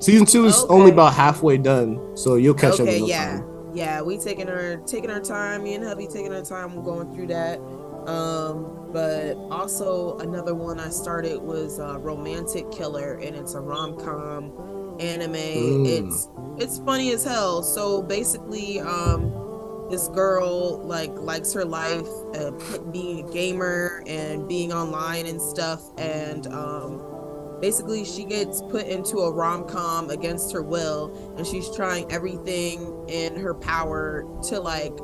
Season 0.00 0.24
two 0.26 0.46
is 0.46 0.56
Okay. 0.56 0.72
only 0.74 0.90
about 0.90 1.14
halfway 1.14 1.58
done, 1.58 2.16
so 2.16 2.36
you'll 2.36 2.54
catch 2.54 2.74
up. 2.74 2.80
okay, 2.80 2.96
in 2.96 3.02
no 3.02 3.06
yeah, 3.08 3.38
time. 3.38 3.70
yeah. 3.74 4.02
We 4.02 4.18
taking 4.18 4.48
our 4.48 4.76
taking 4.78 5.10
our 5.10 5.20
time. 5.20 5.64
Me 5.64 5.74
and 5.74 5.84
hubby 5.84 6.06
taking 6.06 6.32
our 6.32 6.42
time. 6.42 6.74
We're 6.74 6.82
going 6.82 7.14
through 7.14 7.28
that. 7.28 7.58
Um, 8.06 8.88
but 8.92 9.36
also 9.50 10.18
another 10.18 10.54
one 10.54 10.80
I 10.80 10.88
started 10.88 11.40
was 11.40 11.78
uh, 11.78 11.98
Romantic 11.98 12.70
Killer, 12.72 13.14
and 13.14 13.36
it's 13.36 13.54
a 13.54 13.60
rom 13.60 13.98
com 13.98 14.96
anime. 14.98 15.34
Mm. 15.34 15.86
It's 15.86 16.28
it's 16.58 16.78
funny 16.78 17.12
as 17.12 17.22
hell. 17.24 17.62
So 17.62 18.02
basically, 18.02 18.80
um, 18.80 19.32
this 19.90 20.08
girl 20.08 20.78
like 20.84 21.10
likes 21.14 21.52
her 21.52 21.64
life, 21.64 22.06
uh, 22.34 22.52
being 22.92 23.28
a 23.28 23.32
gamer 23.32 24.02
and 24.06 24.48
being 24.48 24.72
online 24.72 25.26
and 25.26 25.40
stuff, 25.40 25.82
and 25.98 26.46
um, 26.48 27.02
basically 27.60 28.04
she 28.04 28.24
gets 28.24 28.62
put 28.62 28.86
into 28.86 29.18
a 29.18 29.30
rom-com 29.32 30.10
against 30.10 30.52
her 30.52 30.62
will 30.62 31.34
and 31.36 31.46
she's 31.46 31.70
trying 31.76 32.10
everything 32.10 33.04
in 33.08 33.36
her 33.36 33.52
power 33.54 34.24
to 34.48 34.58
like 34.58 34.94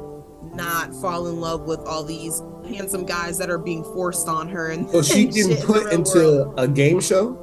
not 0.54 0.94
fall 0.94 1.26
in 1.26 1.38
love 1.40 1.62
with 1.62 1.80
all 1.80 2.02
these 2.02 2.40
handsome 2.66 3.04
guys 3.04 3.36
that 3.36 3.50
are 3.50 3.58
being 3.58 3.84
forced 3.84 4.26
on 4.28 4.48
her 4.48 4.70
and 4.70 4.88
So 4.90 5.02
she 5.02 5.26
getting 5.26 5.50
shit 5.50 5.50
in 5.50 5.60
the 5.60 5.66
put 5.66 5.92
into 5.92 6.18
world. 6.18 6.54
a 6.56 6.66
game 6.66 7.00
show. 7.00 7.42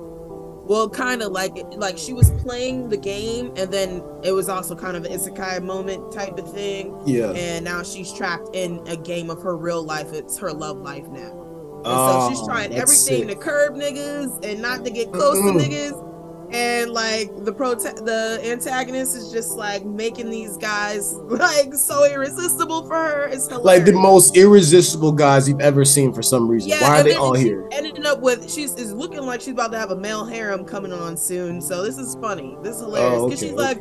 Well 0.66 0.90
kind 0.90 1.22
of 1.22 1.32
like 1.32 1.54
like 1.76 1.98
she 1.98 2.14
was 2.14 2.32
playing 2.42 2.88
the 2.90 2.98
game 2.98 3.52
and 3.58 3.72
then 3.72 4.02
it 4.24 4.32
was 4.32 4.48
also 4.48 4.76
kind 4.76 4.96
of 4.96 5.04
an 5.06 5.12
isekai 5.12 5.62
moment 5.62 6.12
type 6.12 6.38
of 6.38 6.52
thing 6.54 6.98
Yeah. 7.06 7.32
and 7.32 7.66
now 7.66 7.84
she's 7.84 8.12
trapped 8.14 8.56
in 8.56 8.82
a 8.88 8.96
game 8.96 9.30
of 9.30 9.42
her 9.44 9.58
real 9.58 9.84
life 9.84 10.14
it's 10.14 10.38
her 10.38 10.52
love 10.54 10.78
life 10.78 11.06
now 11.10 11.32
and 11.32 11.84
Oh, 11.86 12.22
so 12.22 12.30
she's 12.30 12.40
oh, 12.42 12.46
trying 12.48 12.72
everything 12.74 13.28
sick. 13.28 13.28
to 13.28 13.36
curb 13.36 13.76
niggas 13.76 14.46
and 14.46 14.62
not 14.62 14.86
to 14.86 14.92
get 14.92 15.12
close 15.12 15.38
Mm-mm. 15.38 15.62
to 15.62 15.68
niggas. 15.70 16.13
And 16.54 16.92
like 16.92 17.30
the 17.44 17.52
prota- 17.52 18.06
the 18.06 18.40
antagonist 18.44 19.16
is 19.16 19.32
just 19.32 19.58
like 19.58 19.84
making 19.84 20.30
these 20.30 20.56
guys 20.58 21.14
like 21.24 21.74
so 21.74 22.06
irresistible 22.06 22.86
for 22.86 22.96
her. 22.96 23.28
It's 23.28 23.48
hilarious. 23.48 23.66
Like 23.66 23.86
the 23.86 23.94
most 23.94 24.38
irresistible 24.38 25.12
guys 25.12 25.50
you've 25.50 25.62
ever 25.62 25.84
seen 25.84 26.14
for 26.14 26.22
some 26.22 26.48
reason. 26.48 26.70
Yeah, 26.70 26.82
Why 26.82 27.00
are 27.00 27.04
they 27.04 27.16
all 27.16 27.36
she 27.36 27.44
here? 27.44 27.68
Ended 27.72 28.06
up 28.06 28.22
with 28.22 28.52
she's 28.52 28.76
is 28.76 28.94
looking 28.94 29.22
like 29.22 29.42
she's 29.42 29.54
about 29.54 29.72
to 29.72 29.80
have 29.80 29.90
a 29.90 29.96
male 29.96 30.26
harem 30.26 30.64
coming 30.64 30.94
on 30.94 31.18
soon. 31.18 31.60
So 31.60 31.82
this 31.82 31.98
is 31.98 32.16
funny. 32.22 32.56
This 32.62 32.76
is 32.76 32.84
oh, 32.84 32.86
hilarious 32.86 33.14
Oh, 33.14 33.26
okay, 33.26 33.36
she's 33.36 33.52
like, 33.54 33.80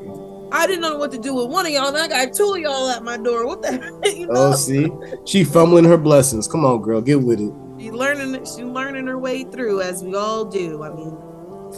I 0.50 0.66
didn't 0.66 0.80
know 0.80 0.96
what 0.96 1.12
to 1.12 1.18
do 1.18 1.34
with 1.34 1.48
one 1.48 1.66
of 1.66 1.72
y'all, 1.72 1.88
and 1.88 1.96
I 1.98 2.08
got 2.08 2.32
two 2.32 2.54
of 2.54 2.58
y'all 2.58 2.88
at 2.88 3.02
my 3.02 3.18
door. 3.18 3.46
What 3.46 3.60
the 3.60 3.72
heck? 4.04 4.16
you 4.16 4.28
oh, 4.30 4.32
know? 4.32 4.52
Oh, 4.52 4.54
see, 4.54 4.90
she 5.26 5.44
fumbling 5.44 5.84
her 5.84 5.98
blessings. 5.98 6.48
Come 6.48 6.64
on, 6.64 6.80
girl, 6.80 7.02
get 7.02 7.22
with 7.22 7.40
it. 7.40 7.52
She 7.78 7.90
learning 7.90 8.44
she 8.46 8.64
learning 8.64 9.06
her 9.08 9.18
way 9.18 9.44
through 9.44 9.82
as 9.82 10.02
we 10.02 10.14
all 10.14 10.44
do. 10.44 10.82
I 10.82 10.90
mean, 10.94 11.18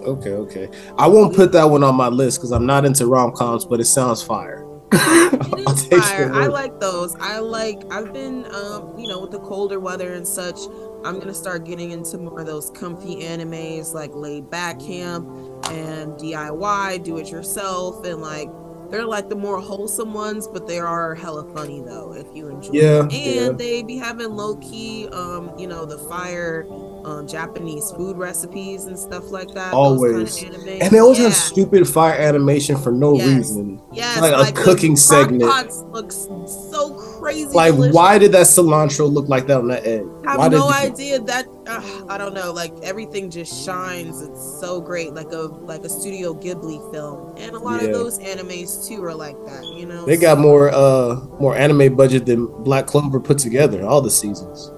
Okay, 0.03 0.33
okay. 0.33 0.69
I 0.99 1.07
won't 1.07 1.35
put 1.35 1.53
that 1.53 1.65
one 1.65 1.83
on 1.83 1.95
my 1.95 2.09
list 2.09 2.39
because 2.39 2.53
I'm 2.53 2.67
not 2.67 2.85
into 2.85 3.07
rom 3.07 3.33
coms, 3.33 3.65
but 3.65 3.81
it 3.81 3.85
sounds 3.85 4.23
fire. 4.23 4.67
it 4.93 5.93
is 5.93 6.05
fire. 6.05 6.33
I 6.33 6.47
like 6.47 6.81
those. 6.81 7.17
I 7.17 7.39
like. 7.39 7.83
I've 7.91 8.13
been, 8.13 8.47
um, 8.55 8.99
you 8.99 9.09
know, 9.09 9.21
with 9.21 9.31
the 9.31 9.41
colder 9.41 9.81
weather 9.81 10.15
and 10.15 10.27
such. 10.27 10.59
I'm 11.05 11.19
gonna 11.19 11.35
start 11.35 11.65
getting 11.65 11.91
into 11.91 12.17
more 12.17 12.41
of 12.41 12.47
those 12.47 12.71
comfy 12.71 13.17
animes 13.17 13.93
like 13.93 14.15
Laid 14.15 14.49
Back 14.49 14.81
Camp 14.81 15.29
and 15.71 16.13
DIY, 16.15 17.05
Do 17.05 17.19
It 17.19 17.31
Yourself, 17.31 18.07
and 18.07 18.23
like 18.23 18.49
they're 18.95 19.05
like 19.05 19.29
the 19.29 19.35
more 19.35 19.61
wholesome 19.61 20.15
ones, 20.15 20.47
but 20.47 20.69
they 20.69 20.79
are 20.79 21.17
hella 21.17 21.45
funny 21.53 21.81
though 21.81 22.13
if 22.15 22.27
you 22.35 22.49
enjoy. 22.49 22.71
Yeah, 22.73 22.99
them. 22.99 23.11
and 23.11 23.13
yeah. 23.13 23.49
they 23.51 23.83
be 23.83 23.97
having 23.99 24.31
low 24.31 24.57
key, 24.57 25.09
um, 25.09 25.53
you 25.59 25.67
know, 25.67 25.85
the 25.85 25.99
fire, 25.99 26.65
um, 27.05 27.27
Japanese 27.27 27.91
food 27.91 28.17
recipes 28.17 28.85
and 28.85 28.97
stuff 28.97 29.33
like 29.33 29.49
that. 29.55 29.75
Always. 29.75 30.13
those 30.13 30.43
kind 30.43 30.55
of. 30.55 30.67
And 30.69 30.91
they 30.93 31.01
always 31.01 31.19
yeah. 31.19 31.25
have 31.25 31.35
stupid 31.35 31.89
fire 31.89 32.15
animation 32.15 32.77
for 32.77 32.93
no 32.93 33.17
Yes. 33.17 33.29
reason. 33.29 33.83
Yes, 33.93 34.21
like 34.21 34.57
a 34.57 34.63
cooking 34.63 34.95
segment. 34.95 35.43
Pots 35.43 35.83
looks 35.91 36.29
so 36.71 36.95
crazy. 36.95 37.49
Like, 37.49 37.75
delicious. 37.75 37.95
why 37.95 38.19
did 38.19 38.31
that 38.33 38.47
cilantro 38.47 39.13
look 39.13 39.29
like 39.29 39.49
that 39.49 39.59
on 39.59 39.69
that 39.69 39.85
egg? 39.85 40.07
I 40.25 40.41
have 40.41 40.53
did 40.53 40.59
no 40.59 40.71
idea 40.71 41.19
that 41.19 41.47
uh, 41.83 42.05
I 42.09 42.19
don't 42.19 42.35
know, 42.35 42.53
like 42.53 42.73
everything 42.83 43.31
just 43.31 43.65
shines. 43.65 44.21
It's 44.23 44.61
so 44.61 44.81
great, 44.81 45.15
like 45.15 45.33
a 45.33 45.43
like 45.67 45.83
a 45.85 45.89
Studio 45.89 46.35
Ghibli 46.35 46.93
film, 46.93 47.35
and 47.37 47.55
a 47.55 47.59
lot 47.59 47.83
Yeah. 47.83 47.89
of 47.89 47.95
those 47.95 48.19
animes 48.19 48.87
too 48.87 49.03
are 49.05 49.15
like 49.15 49.37
that. 49.47 49.65
You 49.65 49.87
know, 49.87 50.05
They 50.07 50.17
got 50.17 50.39
more 50.39 50.71
uh 50.73 51.17
more 51.41 51.57
anime 51.57 51.95
budget 51.97 52.27
than 52.27 52.47
Black 52.63 52.87
Clover 52.87 53.21
put 53.21 53.39
together 53.39 53.87
all 53.87 54.01
the 54.01 54.11
seasons. 54.11 54.71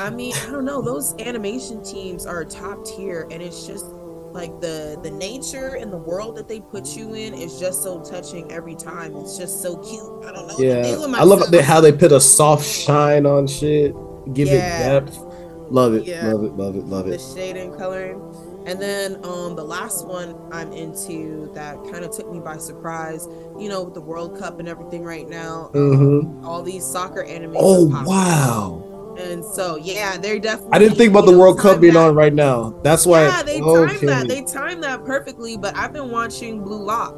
I 0.00 0.10
mean, 0.10 0.32
I 0.46 0.50
don't 0.50 0.64
know. 0.64 0.80
Those 0.80 1.14
animation 1.18 1.82
teams 1.82 2.24
are 2.26 2.44
top 2.44 2.84
tier, 2.84 3.26
and 3.30 3.42
it's 3.42 3.66
just 3.66 3.86
like 4.32 4.60
the 4.60 4.98
the 5.02 5.10
nature 5.10 5.74
and 5.76 5.92
the 5.92 5.96
world 5.96 6.36
that 6.36 6.46
they 6.46 6.60
put 6.60 6.96
you 6.96 7.14
in 7.14 7.34
is 7.34 7.58
just 7.58 7.82
so 7.82 8.00
touching 8.00 8.50
every 8.52 8.76
time. 8.76 9.16
It's 9.16 9.36
just 9.36 9.60
so 9.62 9.76
cute. 9.78 10.24
I 10.24 10.32
don't 10.32 10.46
know. 10.46 10.54
Yeah, 10.58 10.96
I 11.16 11.24
love 11.24 11.52
how 11.64 11.80
they 11.80 11.90
put 11.92 12.12
a 12.12 12.20
soft 12.20 12.64
shine 12.64 13.26
on 13.26 13.46
shit, 13.46 13.94
give 14.34 14.48
Yeah. 14.48 14.98
it 14.98 15.06
depth. 15.06 15.18
Love 15.70 15.94
it, 15.94 16.04
Yeah. 16.04 16.26
love 16.32 16.44
it, 16.44 16.52
love 16.56 16.76
it, 16.76 16.86
love 16.86 17.06
it. 17.08 17.10
the 17.10 17.18
shading 17.18 17.72
coloring. 17.74 18.20
And 18.66 18.80
then 18.80 19.18
um 19.24 19.54
the 19.56 19.64
last 19.64 20.06
one 20.06 20.34
I'm 20.52 20.72
into 20.72 21.50
that 21.54 21.76
kind 21.90 22.04
of 22.04 22.10
took 22.10 22.30
me 22.32 22.40
by 22.40 22.58
surprise, 22.58 23.26
you 23.58 23.68
know, 23.68 23.82
with 23.84 23.94
the 23.94 24.00
World 24.00 24.38
Cup 24.38 24.58
and 24.60 24.68
everything 24.68 25.04
right 25.04 25.28
now. 25.28 25.70
hmm 25.72 26.44
All 26.44 26.62
these 26.62 26.84
soccer 26.84 27.22
anime. 27.24 27.54
Oh 27.56 27.86
wow! 28.06 28.84
And 29.18 29.44
so 29.44 29.76
yeah, 29.76 30.16
they're 30.16 30.38
definitely 30.38 30.72
I 30.74 30.78
didn't 30.78 30.96
think 30.96 31.10
about 31.10 31.26
the 31.26 31.32
know, 31.32 31.38
World 31.38 31.58
Cup 31.58 31.80
being 31.80 31.94
that- 31.94 32.08
on 32.10 32.14
right 32.14 32.32
now. 32.34 32.74
That's 32.82 33.06
why. 33.06 33.24
Yeah, 33.24 33.42
they 33.42 33.60
timed 33.60 34.08
that. 34.08 34.28
They 34.28 34.42
timed 34.42 34.82
that 34.84 35.04
perfectly. 35.04 35.56
But 35.56 35.76
I've 35.76 35.92
been 35.92 36.10
watching 36.10 36.62
Blue 36.62 36.82
Lock, 36.82 37.14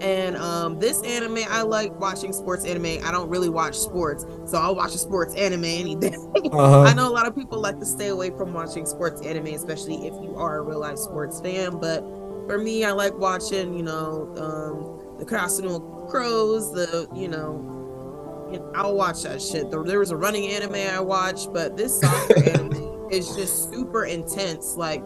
and 0.00 0.36
um, 0.36 0.78
this 0.78 1.02
anime 1.02 1.38
I 1.48 1.62
like 1.62 1.98
watching 1.98 2.32
sports 2.32 2.64
anime. 2.64 3.04
I 3.04 3.10
don't 3.10 3.28
really 3.28 3.48
watch 3.48 3.76
sports, 3.76 4.26
so 4.46 4.58
I'll 4.58 4.74
watch 4.74 4.94
a 4.94 4.98
sports 4.98 5.34
anime 5.34 5.64
any 5.64 5.94
day. 5.94 6.14
uh-huh. 6.34 6.82
I 6.82 6.94
know 6.94 7.08
a 7.08 7.12
lot 7.12 7.26
of 7.26 7.34
people 7.34 7.60
like 7.60 7.78
to 7.78 7.86
stay 7.86 8.08
away 8.08 8.30
from 8.30 8.52
watching 8.52 8.86
sports 8.86 9.22
anime, 9.22 9.48
especially 9.48 10.06
if 10.06 10.14
you 10.22 10.34
are 10.36 10.58
a 10.58 10.62
real 10.62 10.80
life 10.80 10.98
sports 10.98 11.40
fan. 11.40 11.78
But 11.78 12.00
for 12.46 12.58
me, 12.58 12.84
I 12.84 12.92
like 12.92 13.14
watching, 13.14 13.74
you 13.74 13.82
know, 13.82 14.34
um, 14.36 15.18
the 15.18 15.24
Karasuno 15.24 16.08
Crows, 16.08 16.72
the, 16.72 17.08
you 17.14 17.28
know, 17.28 18.48
you 18.52 18.58
know, 18.58 18.72
I'll 18.74 18.94
watch 18.94 19.22
that 19.22 19.40
shit. 19.40 19.70
There, 19.70 19.82
there 19.84 19.98
was 19.98 20.10
a 20.10 20.16
running 20.16 20.48
anime 20.50 20.74
I 20.74 21.00
watched, 21.00 21.52
but 21.52 21.76
this 21.76 22.00
soccer 22.00 22.50
anime 22.50 23.08
is 23.10 23.34
just 23.34 23.72
super 23.72 24.04
intense. 24.04 24.76
Like 24.76 25.02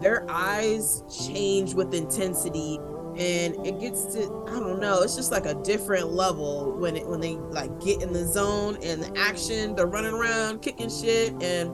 their 0.00 0.26
eyes 0.28 1.04
change 1.26 1.74
with 1.74 1.94
intensity. 1.94 2.78
And 3.16 3.66
it 3.66 3.78
gets 3.78 4.04
to 4.14 4.20
I 4.48 4.58
don't 4.58 4.80
know, 4.80 5.02
it's 5.02 5.14
just 5.16 5.30
like 5.32 5.46
a 5.46 5.54
different 5.54 6.08
level 6.12 6.72
when 6.78 6.96
it 6.96 7.06
when 7.06 7.20
they 7.20 7.34
like 7.50 7.78
get 7.80 8.02
in 8.02 8.12
the 8.12 8.24
zone 8.26 8.78
and 8.82 9.02
the 9.02 9.18
action, 9.18 9.74
they're 9.74 9.86
running 9.86 10.14
around, 10.14 10.62
kicking 10.62 10.88
shit, 10.90 11.32
and 11.42 11.70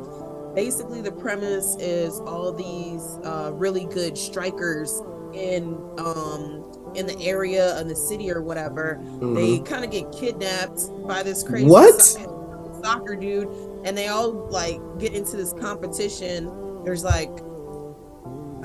basically 0.54 1.00
the 1.00 1.12
premise 1.12 1.76
is 1.78 2.18
all 2.20 2.52
these 2.52 3.18
uh, 3.24 3.50
really 3.54 3.84
good 3.86 4.18
strikers 4.18 5.00
in 5.34 5.74
um 5.98 6.64
in 6.96 7.06
the 7.06 7.16
area 7.20 7.78
in 7.80 7.86
the 7.86 7.94
city 7.94 8.30
or 8.32 8.40
whatever 8.42 8.98
Mhm. 9.20 9.34
they 9.36 9.58
kind 9.70 9.84
of 9.84 9.90
get 9.90 10.10
kidnapped 10.10 10.80
by 11.06 11.22
this 11.22 11.42
crazy 11.42 11.66
What? 11.66 12.00
so- 12.00 12.80
soccer 12.82 13.14
dude 13.14 13.48
and 13.84 13.96
they 13.96 14.08
all 14.08 14.32
like 14.50 14.80
get 14.98 15.12
into 15.12 15.36
this 15.36 15.52
competition 15.52 16.50
there's 16.84 17.04
like 17.04 17.30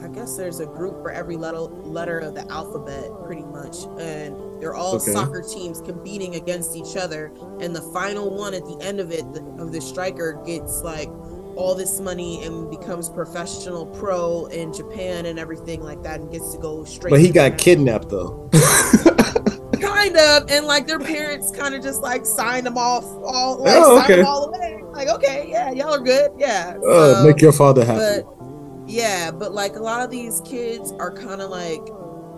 i 0.03 0.07
guess 0.07 0.36
there's 0.38 0.60
a 0.60 0.65
group 0.65 1.01
for 1.01 1.10
every 1.12 1.36
letter 1.38 1.60
letter 1.60 2.19
of 2.19 2.36
the 2.36 2.45
alphabet 2.51 3.10
pretty 3.25 3.43
much 3.43 3.86
and 4.00 4.36
they're 4.62 4.75
all 4.75 4.95
Okay. 4.95 5.12
soccer 5.12 5.41
teams 5.41 5.81
competing 5.81 6.36
against 6.36 6.75
each 6.75 6.95
other 6.98 7.31
and 7.62 7.75
the 7.75 7.81
final 7.93 8.29
one 8.36 8.53
at 8.53 8.63
the 8.65 8.77
end 8.81 9.00
of 9.00 9.12
it 9.12 9.24
the- 9.33 9.43
of 9.60 9.72
the 9.72 9.81
striker 9.81 10.41
gets 10.45 10.81
like 10.83 11.10
all 11.55 11.75
this 11.75 12.00
money 12.00 12.43
and 12.45 12.69
becomes 12.72 13.10
professional 13.10 13.86
pro 13.86 14.45
in 14.48 14.74
Japan 14.74 15.27
and 15.27 15.38
everything 15.38 15.83
like 15.83 16.01
that 16.01 16.19
and 16.19 16.31
gets 16.31 16.51
to 16.53 16.57
go 16.60 16.83
straight 16.83 17.12
But 17.12 17.19
he 17.19 17.29
got 17.29 17.50
Japan 17.51 17.57
kidnapped 17.60 18.10
though. 18.10 18.50
kind 19.79 20.17
of 20.17 20.50
and 20.50 20.65
like 20.65 20.88
their 20.88 21.00
parents 21.00 21.51
kind 21.51 21.75
of 21.75 21.83
just 21.83 22.01
like 22.01 22.25
signed 22.25 22.65
them 22.65 22.77
off 22.77 23.03
all 23.24 23.57
like 23.62 23.74
Oh, 23.77 23.98
signed 24.00 24.05
okay. 24.12 24.15
them 24.17 24.25
all 24.25 24.45
away 24.45 24.81
like 24.93 25.10
okay 25.10 25.48
yeah 25.50 25.72
y'all 25.72 25.93
are 25.93 26.00
good 26.00 26.31
yeah 26.38 26.75
Uh, 26.88 27.15
So, 27.22 27.27
make 27.27 27.41
your 27.41 27.51
father 27.51 27.83
happy. 27.86 28.00
but 28.24 28.42
yeah 28.87 29.31
but 29.31 29.53
like 29.53 29.75
a 29.75 29.79
lot 29.79 30.03
of 30.03 30.09
these 30.11 30.41
kids 30.45 30.91
are 30.93 31.11
kind 31.11 31.41
of 31.41 31.49
like 31.49 31.81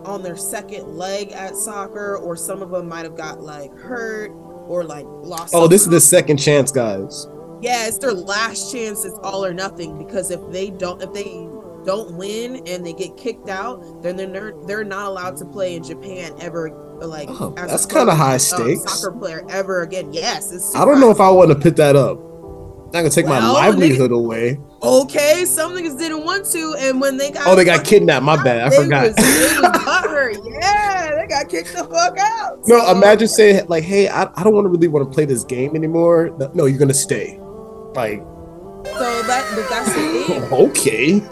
on 0.04 0.22
their 0.22 0.36
second 0.36 0.86
leg 0.96 1.32
at 1.32 1.56
soccer 1.56 2.16
or 2.18 2.36
some 2.36 2.62
of 2.62 2.70
them 2.70 2.88
might 2.88 3.04
have 3.04 3.16
got 3.16 3.40
like 3.40 3.72
hurt 3.76 4.30
or 4.68 4.84
like 4.84 5.04
lost 5.08 5.54
oh, 5.54 5.66
this 5.68 5.82
is 5.82 5.88
the 5.88 6.00
second 6.00 6.36
chance, 6.38 6.70
guys. 6.72 7.26
yeah, 7.60 7.86
it's 7.86 7.98
their 7.98 8.12
last 8.12 8.72
chance. 8.72 9.04
It's 9.04 9.16
all 9.22 9.44
or 9.44 9.54
nothing 9.54 9.96
because 9.96 10.30
if 10.32 10.40
they 10.50 10.70
don't, 10.70 11.00
if 11.02 11.12
they 11.12 11.48
don't 11.84 12.16
win 12.16 12.62
and 12.66 12.84
they 12.84 12.92
get 12.92 13.16
kicked 13.16 13.48
out, 13.48 14.02
then 14.02 14.16
they're 14.16 14.54
they're 14.66 14.82
not 14.84 15.06
allowed 15.06 15.36
to 15.36 15.44
play 15.44 15.76
in 15.76 15.84
Japan 15.84 16.34
ever. 16.40 16.70
Like 17.00 17.28
Oh, 17.30 17.50
that's 17.56 17.86
kinda 17.86 18.12
high 18.14 18.36
uh, 18.36 18.38
stakes. 18.38 18.82
soccer 19.00 19.16
player 19.16 19.44
ever 19.50 19.82
again. 19.82 20.12
Yes, 20.12 20.50
it's 20.52 20.74
I 20.74 20.84
don't 20.84 20.98
know 21.00 21.10
if 21.10 21.20
I 21.20 21.30
want 21.30 21.50
to 21.50 21.56
put 21.56 21.76
that 21.76 21.94
up. 21.94 22.18
Not 22.86 22.92
gonna 22.92 23.10
take 23.10 23.26
my 23.26 23.38
Well, 23.38 23.52
livelihood 23.54 24.10
away. 24.12 24.58
Okay, 24.86 25.44
some 25.44 25.72
niggas 25.72 25.98
didn't 25.98 26.24
want 26.24 26.44
to, 26.52 26.76
and 26.78 27.00
when 27.00 27.16
they 27.16 27.32
got 27.32 27.46
Oh, 27.46 27.56
they 27.56 27.64
got 27.64 27.84
kidnapped. 27.84 28.24
My 28.24 28.40
bad. 28.42 28.72
I 28.72 28.76
forgot. 28.76 29.08
Was, 29.08 29.16
was. 30.36 30.52
Yeah, 30.60 31.10
they 31.16 31.26
got 31.26 31.48
kicked 31.48 31.72
the 31.72 31.82
fuck 31.84 32.16
out. 32.18 32.60
No, 32.68 32.78
So- 32.78 32.92
imagine 32.96 33.26
saying 33.28 33.66
like, 33.68 33.82
"Hey, 33.84 34.08
I, 34.08 34.28
I 34.36 34.42
don't 34.44 34.54
want 34.54 34.66
to 34.66 34.68
really 34.68 34.86
want 34.88 35.08
to 35.10 35.12
play 35.14 35.24
this 35.24 35.42
game 35.44 35.74
anymore." 35.74 36.30
No, 36.38 36.50
No, 36.54 36.64
you're 36.66 36.78
gonna 36.78 36.94
stay. 36.94 37.38
Like, 37.94 38.22
So 38.84 39.22
that, 39.22 39.44
but 39.56 39.68
that's 39.68 39.92
the 39.92 40.24
thing. 40.28 40.42
okay. 40.52 41.22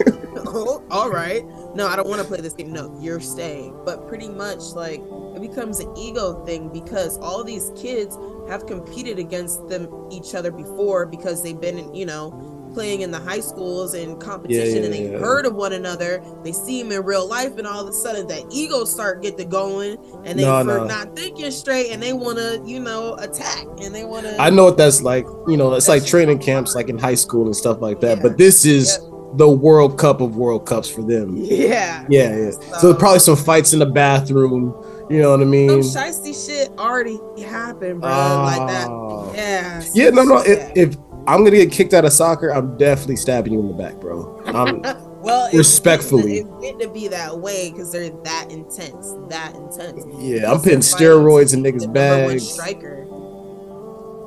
oh, 0.47 0.83
all 0.91 1.09
right. 1.09 1.45
No, 1.75 1.87
I 1.87 1.95
don't 1.95 2.07
want 2.09 2.21
to 2.21 2.27
play 2.27 2.41
this 2.41 2.53
game. 2.53 2.73
No, 2.73 2.93
you're 2.99 3.19
staying. 3.21 3.77
But 3.85 4.07
pretty 4.07 4.27
much 4.29 4.59
like 4.75 5.01
it 5.35 5.41
becomes 5.41 5.79
an 5.79 5.95
ego 5.97 6.43
thing 6.45 6.69
because 6.69 7.17
all 7.19 7.43
these 7.43 7.71
kids 7.75 8.17
have 8.49 8.65
competed 8.65 9.17
against 9.19 9.67
them 9.69 9.87
each 10.11 10.35
other 10.35 10.51
before 10.51 11.05
because 11.05 11.41
they've 11.43 11.59
been 11.59 11.77
in, 11.79 11.93
you 11.95 12.05
know, 12.05 12.54
playing 12.75 13.01
in 13.01 13.09
the 13.09 13.19
high 13.19 13.39
schools 13.39 13.95
and 13.95 14.21
competition 14.21 14.77
yeah, 14.77 14.83
and 14.83 14.93
they 14.93 15.11
yeah. 15.11 15.17
heard 15.17 15.45
of 15.45 15.55
one 15.55 15.73
another. 15.73 16.23
They 16.43 16.51
see 16.51 16.83
them 16.83 16.91
in 16.91 17.03
real 17.03 17.27
life 17.27 17.57
and 17.57 17.65
all 17.65 17.81
of 17.81 17.87
a 17.87 17.93
sudden 17.93 18.27
that 18.27 18.43
ego 18.51 18.83
start 18.83 19.23
get 19.23 19.37
to 19.37 19.45
going 19.45 19.97
and 20.25 20.37
they 20.37 20.43
No, 20.43 20.61
no. 20.61 20.85
not 20.85 21.15
thinking 21.15 21.49
straight 21.49 21.91
and 21.91 22.03
they 22.03 22.13
want 22.13 22.37
to, 22.37 22.61
you 22.65 22.79
know, 22.79 23.15
attack 23.15 23.65
and 23.81 23.95
they 23.95 24.03
want 24.03 24.27
to 24.27 24.39
I 24.39 24.49
know 24.49 24.65
what 24.65 24.77
that's 24.77 25.01
like. 25.01 25.25
You 25.47 25.57
know, 25.57 25.73
it's 25.73 25.87
like 25.87 26.05
training 26.05 26.39
camps, 26.39 26.75
like 26.75 26.89
in 26.89 26.99
high 26.99 27.15
school 27.15 27.45
and 27.45 27.55
stuff 27.55 27.81
like 27.81 28.01
that. 28.01 28.17
Yeah. 28.17 28.23
But 28.23 28.37
this 28.37 28.65
is 28.65 28.99
the 29.37 29.49
World 29.49 29.97
Cup 29.97 30.21
of 30.21 30.35
World 30.35 30.65
Cups 30.65 30.89
for 30.89 31.01
them. 31.01 31.35
Yeah. 31.37 32.05
Yeah, 32.09 32.35
yeah. 32.35 32.51
So 32.79 32.93
probably 32.93 33.19
some 33.19 33.35
fights 33.35 33.73
in 33.73 33.79
the 33.79 33.85
bathroom. 33.85 34.73
You 35.09 35.21
know 35.21 35.31
what 35.31 35.41
I 35.41 35.45
mean? 35.45 35.83
some 35.83 36.33
shit 36.33 36.69
already 36.79 37.19
happened, 37.43 38.01
bro. 38.01 38.09
like 38.09 38.67
that. 38.67 38.87
Oh. 38.89 39.31
Yeah. 39.35 39.83
Yeah, 39.93 40.09
no, 40.09 40.23
no. 40.23 40.43
Yeah. 40.43 40.71
If, 40.75 40.93
if 40.93 40.97
I'm 41.27 41.39
gonna 41.43 41.51
get 41.51 41.71
kicked 41.71 41.93
out 41.93 42.05
of 42.05 42.13
soccer, 42.13 42.49
I'm 42.53 42.77
definitely 42.77 43.15
stabbing 43.15 43.53
you 43.53 43.59
in 43.59 43.67
the 43.67 43.73
back, 43.73 43.95
bro. 43.99 44.41
I'm, 44.45 44.81
well, 45.21 45.49
respectfully. 45.53 46.39
it's 46.39 46.49
getting 46.61 46.79
to 46.79 46.89
be 46.89 47.07
that 47.07 47.37
way 47.39 47.71
because 47.71 47.91
they're 47.91 48.09
that 48.23 48.47
intense, 48.51 49.13
that 49.29 49.55
intense. 49.55 50.05
yeah, 50.19 50.51
I'm 50.51 50.59
putting 50.61 50.79
steroids 50.79 51.53
in 51.53 51.63
the 51.63 51.71
niggas' 51.71 51.91
bags. 51.91 52.47
striker. 52.51 53.05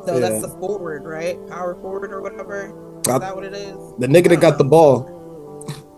So 0.07 0.15
Yeah. 0.15 0.21
that's 0.21 0.43
the 0.43 0.49
forward, 0.59 1.05
right? 1.05 1.39
Power 1.49 1.75
forward 1.81 2.13
or 2.13 2.21
whatever. 2.23 3.01
Is 3.07 3.13
I- 3.13 3.19
that 3.19 3.35
what 3.37 3.45
it 3.45 3.55
is? 3.55 3.77
The 3.99 4.07
nigga 4.09 4.29
that 4.31 4.41
got 4.41 4.59
the 4.59 4.65
ball. 4.65 5.15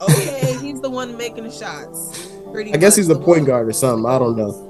Okay, 0.02 0.56
he's 0.60 0.80
the 0.80 0.90
one 0.90 1.16
making 1.16 1.44
the 1.44 1.50
shots. 1.50 2.30
Pretty 2.52 2.72
I 2.74 2.76
guess 2.78 2.96
he's 2.96 3.06
the 3.06 3.14
point 3.14 3.40
one. 3.40 3.44
guard 3.44 3.68
or 3.68 3.72
something. 3.72 4.04
I 4.06 4.18
don't 4.18 4.36
know. 4.36 4.66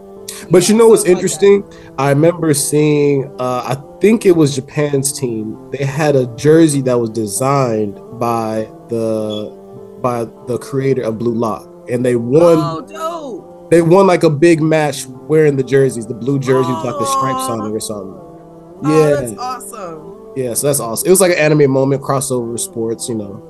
But 0.51 0.69
you 0.69 0.77
know 0.77 0.89
what's 0.89 1.03
something 1.03 1.17
interesting? 1.17 1.65
I 1.99 2.09
remember 2.11 2.53
seeing, 2.55 3.25
uh, 3.39 3.63
I 3.77 3.99
think 4.01 4.27
it 4.27 4.33
was 4.37 4.55
Japan's 4.55 5.13
team. 5.13 5.71
They 5.71 5.85
had 5.85 6.17
a 6.17 6.27
jersey 6.37 6.81
that 6.83 6.99
was 6.99 7.11
designed 7.11 7.95
by 8.19 8.69
the 8.89 9.59
by 10.03 10.25
the 10.47 10.59
creator 10.59 11.03
of 11.03 11.19
Blue 11.19 11.35
Lock, 11.35 11.69
and 11.91 12.05
they 12.05 12.17
won. 12.17 12.57
Oh, 12.59 12.81
dope. 12.81 13.71
They 13.71 13.83
won 13.83 14.07
like 14.09 14.25
a 14.25 14.31
big 14.31 14.61
match 14.61 15.07
wearing 15.07 15.57
the 15.57 15.63
jerseys, 15.63 16.05
the 16.07 16.15
blue 16.15 16.41
jerseys, 16.41 16.75
with, 16.75 16.85
like 16.85 16.99
the 16.99 17.05
stripes 17.07 17.49
on 17.49 17.61
it 17.71 17.73
or 17.73 17.79
something. 17.79 18.15
Oh, 18.83 18.83
Yeah, 18.85 19.21
that's 19.21 19.39
awesome. 19.39 20.33
yeah. 20.35 20.55
So 20.55 20.67
that's 20.67 20.81
awesome. 20.81 21.07
It 21.07 21.11
was 21.11 21.21
like 21.21 21.31
an 21.33 21.39
anime 21.39 21.71
moment, 21.71 22.03
crossover 22.03 22.59
sports. 22.59 23.09
You 23.09 23.15
know, 23.15 23.47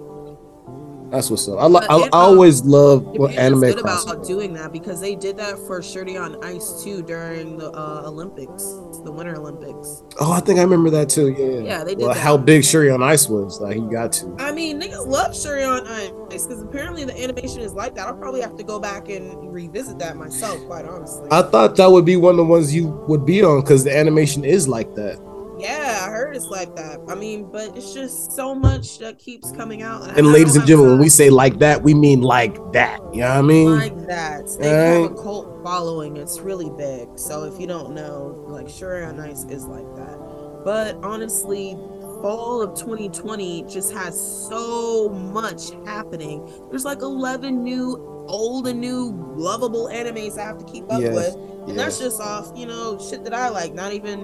that's 1.11 1.31
what's 1.31 1.49
up. 1.49 1.59
I, 1.59 1.67
li- 1.67 1.73
But 1.81 1.91
I, 1.91 1.97
I 1.97 2.03
um, 2.05 2.09
always 2.13 2.63
love 2.65 3.05
when 3.07 3.31
Japan 3.31 3.53
is 3.55 3.63
anime 3.63 3.75
good 3.75 3.85
crossover. 3.85 4.13
about 4.15 4.27
doing 4.27 4.53
that 4.55 4.73
because 4.73 5.01
they 5.01 5.15
did 5.15 5.37
that 5.39 5.59
for 5.59 5.83
Shirley 5.83 6.17
on 6.17 6.43
Ice 6.45 6.83
too 6.85 7.03
during 7.03 7.57
the 7.59 7.71
uh, 7.73 8.03
Olympics, 8.07 8.63
the 9.05 9.11
Winter 9.13 9.37
Olympics. 9.37 10.03
Oh, 10.21 10.33
I 10.33 10.41
think 10.41 10.59
I 10.59 10.63
remember 10.63 10.91
that 10.91 11.09
too. 11.09 11.31
Yeah. 11.33 11.61
Yeah, 11.79 11.85
they 11.85 11.95
did 11.95 12.05
Well, 12.05 12.15
that. 12.15 12.21
how 12.21 12.37
big 12.37 12.65
Shuri 12.65 12.91
on 12.91 13.03
Ice 13.03 13.29
was, 13.29 13.61
like 13.61 13.77
he 13.77 13.83
got 13.83 14.13
to. 14.15 14.35
I 14.39 14.53
mean, 14.53 14.81
niggas 14.81 15.07
love 15.07 15.37
Shuri 15.37 15.65
on 15.65 15.87
Ice 15.87 16.11
because 16.31 16.63
apparently 16.63 17.05
the 17.05 17.21
animation 17.23 17.61
is 17.61 17.73
like 17.75 17.95
that. 17.97 18.07
I'll 18.07 18.15
probably 18.17 18.41
have 18.41 18.57
to 18.57 18.63
go 18.65 18.79
back 18.79 19.09
and 19.09 19.53
revisit 19.53 19.99
that 19.99 20.17
myself, 20.17 20.59
quite 20.67 20.85
honestly. 20.85 21.29
I 21.31 21.43
thought 21.43 21.77
that 21.77 21.91
would 21.91 22.05
be 22.05 22.17
one 22.17 22.33
of 22.33 22.37
the 22.39 22.45
ones 22.45 22.75
you 22.75 22.89
would 23.09 23.27
be 23.27 23.43
on 23.43 23.61
because 23.61 23.85
the 23.85 23.97
animation 23.97 24.45
is 24.45 24.69
like 24.69 24.95
that. 24.95 25.19
Yeah, 25.61 26.05
I 26.07 26.11
heard 26.11 26.35
it's 26.37 26.47
like 26.47 26.75
that. 26.77 27.01
I 27.09 27.15
mean, 27.15 27.51
but 27.51 27.77
it's 27.77 27.93
just 27.93 28.33
so 28.33 28.55
much 28.55 28.99
that 28.99 29.19
keeps 29.19 29.53
coming 29.53 29.83
out. 29.83 30.03
I 30.03 30.15
And 30.15 30.29
ladies 30.29 30.57
and 30.57 30.67
gentlemen, 30.67 30.93
when 30.93 31.01
we 31.01 31.09
say 31.09 31.31
like 31.31 31.59
that, 31.59 31.83
we 31.83 31.95
mean 31.95 32.23
like 32.23 32.57
that. 32.73 33.01
You 33.13 33.21
know 33.21 33.29
what 33.29 33.39
I 33.39 33.43
mean? 33.43 33.71
like 33.71 34.07
that. 34.07 34.57
They 34.59 34.69
have 34.69 35.13
a 35.13 35.15
cult 35.15 35.63
following. 35.63 36.17
It's 36.17 36.41
really 36.41 36.71
big. 36.71 37.19
So 37.19 37.45
if 37.45 37.61
you 37.61 37.67
don't 37.67 37.95
know, 37.95 38.45
like 38.49 38.69
Sure 38.69 39.05
on 39.05 39.21
Ice 39.21 39.45
is 39.45 39.67
like 39.67 39.95
that. 39.97 40.19
But 40.65 40.97
honestly, 41.03 41.77
fall 42.21 42.63
of 42.63 42.79
2020 42.79 43.65
just 43.65 43.93
has 43.93 44.15
so 44.49 45.09
much 45.09 45.71
happening. 45.87 46.51
There's 46.71 46.85
like 46.85 47.03
11 47.03 47.63
new 47.63 47.97
old 48.29 48.69
and 48.69 48.81
new 48.81 49.13
lovable 49.37 49.87
animes 49.87 50.39
I 50.39 50.45
have 50.45 50.59
to 50.59 50.65
keep 50.65 50.85
up 50.93 51.01
Yes, 51.01 51.15
with. 51.15 51.35
And 51.69 51.79
that's 51.79 51.99
just 51.99 52.21
off, 52.21 52.53
you 52.55 52.67
know, 52.67 52.99
shit 52.99 53.25
that 53.25 53.35
I 53.35 53.49
like, 53.49 53.75
not 53.75 53.93
even 53.93 54.21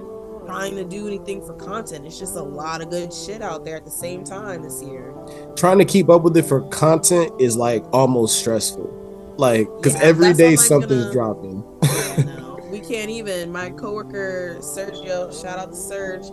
trying 0.47 0.75
to 0.77 0.85
do 0.85 1.07
anything 1.07 1.45
for 1.45 1.53
content. 1.53 2.05
It's 2.05 2.17
just 2.17 2.35
a 2.37 2.41
lot 2.41 2.81
of 2.81 2.89
good 2.89 3.13
shit 3.13 3.41
out 3.41 3.65
there 3.65 3.75
at 3.75 3.83
the 3.83 3.91
same 3.91 4.23
time 4.23 4.63
this 4.63 4.81
year. 4.81 5.13
Trying 5.57 5.77
to 5.79 5.85
keep 5.85 6.09
up 6.09 6.21
with 6.23 6.37
it 6.37 6.43
for 6.45 6.61
content 6.69 7.31
is 7.39 7.57
like 7.57 7.83
almost 7.91 8.39
stressful. 8.39 9.35
Like, 9.37 9.67
because 9.75 9.95
Yeah, 9.95 10.03
every 10.03 10.33
day 10.33 10.55
something's 10.55 11.03
gonna- 11.05 11.13
dropping. 11.13 11.63
Yeah, 12.17 12.23
no, 12.39 12.59
we 12.71 12.79
can't 12.79 13.09
even. 13.11 13.51
My 13.51 13.69
coworker 13.71 14.55
Sergio, 14.61 15.29
shout 15.41 15.59
out 15.59 15.71
to 15.71 15.77
Serge. 15.77 16.25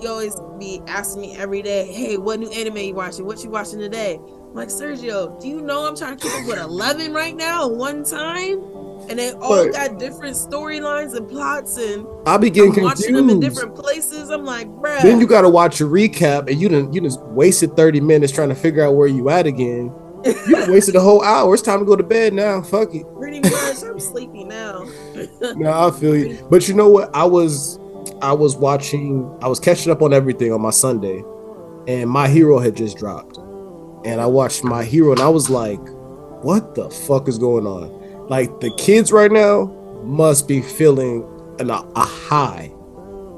He 0.00 0.08
always 0.08 0.34
be 0.58 0.82
asking 0.88 1.22
me 1.22 1.36
every 1.36 1.62
day, 1.62 1.86
"Hey, 1.86 2.16
what 2.16 2.40
new 2.40 2.50
anime 2.50 2.76
you 2.78 2.94
watching? 2.94 3.24
What 3.24 3.42
you 3.44 3.50
watching 3.50 3.78
today?" 3.78 4.16
I'm 4.20 4.54
like 4.54 4.68
Sergio, 4.68 5.40
do 5.40 5.48
you 5.48 5.60
know 5.62 5.86
I'm 5.86 5.96
trying 5.96 6.16
to 6.18 6.22
keep 6.28 6.34
up 6.40 6.46
with 6.46 6.58
11 6.58 7.14
right 7.14 7.34
now 7.36 7.68
one 7.68 8.04
time? 8.04 8.60
And 9.08 9.18
they 9.18 9.32
all 9.32 9.64
But- 9.64 9.72
got 9.72 9.98
different 9.98 10.36
storylines 10.36 11.14
and 11.14 11.28
plots, 11.28 11.76
and 11.76 12.06
I'll 12.26 12.38
be 12.38 12.50
getting 12.50 12.76
I'm 12.78 12.84
watching 12.84 13.14
them 13.14 13.28
in 13.30 13.40
different 13.40 13.74
places. 13.74 14.30
I'm 14.30 14.44
like, 14.44 14.68
bruh. 14.68 15.02
Then 15.02 15.20
you 15.20 15.26
gotta 15.26 15.48
watch 15.48 15.80
a 15.80 15.84
recap, 15.84 16.48
and 16.48 16.60
you 16.60 16.68
didn't 16.68 16.92
you 16.94 17.00
just 17.00 17.20
wasted 17.22 17.76
30 17.76 18.00
minutes 18.00 18.32
trying 18.32 18.48
to 18.50 18.54
figure 18.54 18.84
out 18.84 18.94
where 18.94 19.08
you 19.08 19.28
at 19.28 19.46
again. 19.46 19.92
You 20.24 20.66
wasted 20.68 20.94
a 20.94 21.00
whole 21.00 21.22
hour. 21.24 21.52
It's 21.52 21.62
time 21.62 21.80
to 21.80 21.84
go 21.84 21.96
to 21.96 22.02
bed 22.04 22.32
now. 22.32 22.62
Fuck 22.62 22.94
it. 22.94 23.04
pretty 23.18 23.40
much. 23.40 23.82
I'm 23.82 23.98
sleepy 23.98 24.44
now. 24.44 24.86
No, 25.56 25.88
I 25.88 25.90
feel 25.90 26.16
you. 26.16 26.38
But 26.48 26.68
you 26.68 26.74
know 26.74 26.88
what? 26.88 27.10
I 27.14 27.24
was 27.24 27.78
I 28.20 28.32
was 28.32 28.56
watching, 28.56 29.28
I 29.42 29.48
was 29.48 29.58
catching 29.60 29.90
up 29.92 30.00
on 30.00 30.12
everything 30.12 30.52
on 30.52 30.60
my 30.60 30.70
Sunday, 30.70 31.24
and 31.88 32.08
my 32.08 32.28
hero 32.28 32.58
had 32.58 32.76
just 32.76 32.96
dropped. 32.98 33.38
And 34.04 34.20
I 34.20 34.26
watched 34.26 34.62
my 34.64 34.82
hero 34.84 35.12
and 35.12 35.20
I 35.20 35.28
was 35.28 35.48
like, 35.50 35.80
what 36.42 36.74
the 36.74 36.88
fuck 36.90 37.28
is 37.28 37.38
going 37.38 37.66
on? 37.66 38.01
Like 38.32 38.60
the 38.60 38.70
kids 38.78 39.12
right 39.12 39.30
now 39.30 39.66
must 40.04 40.48
be 40.48 40.62
feeling 40.62 41.22
an, 41.58 41.68
a 41.68 41.82
high 42.00 42.68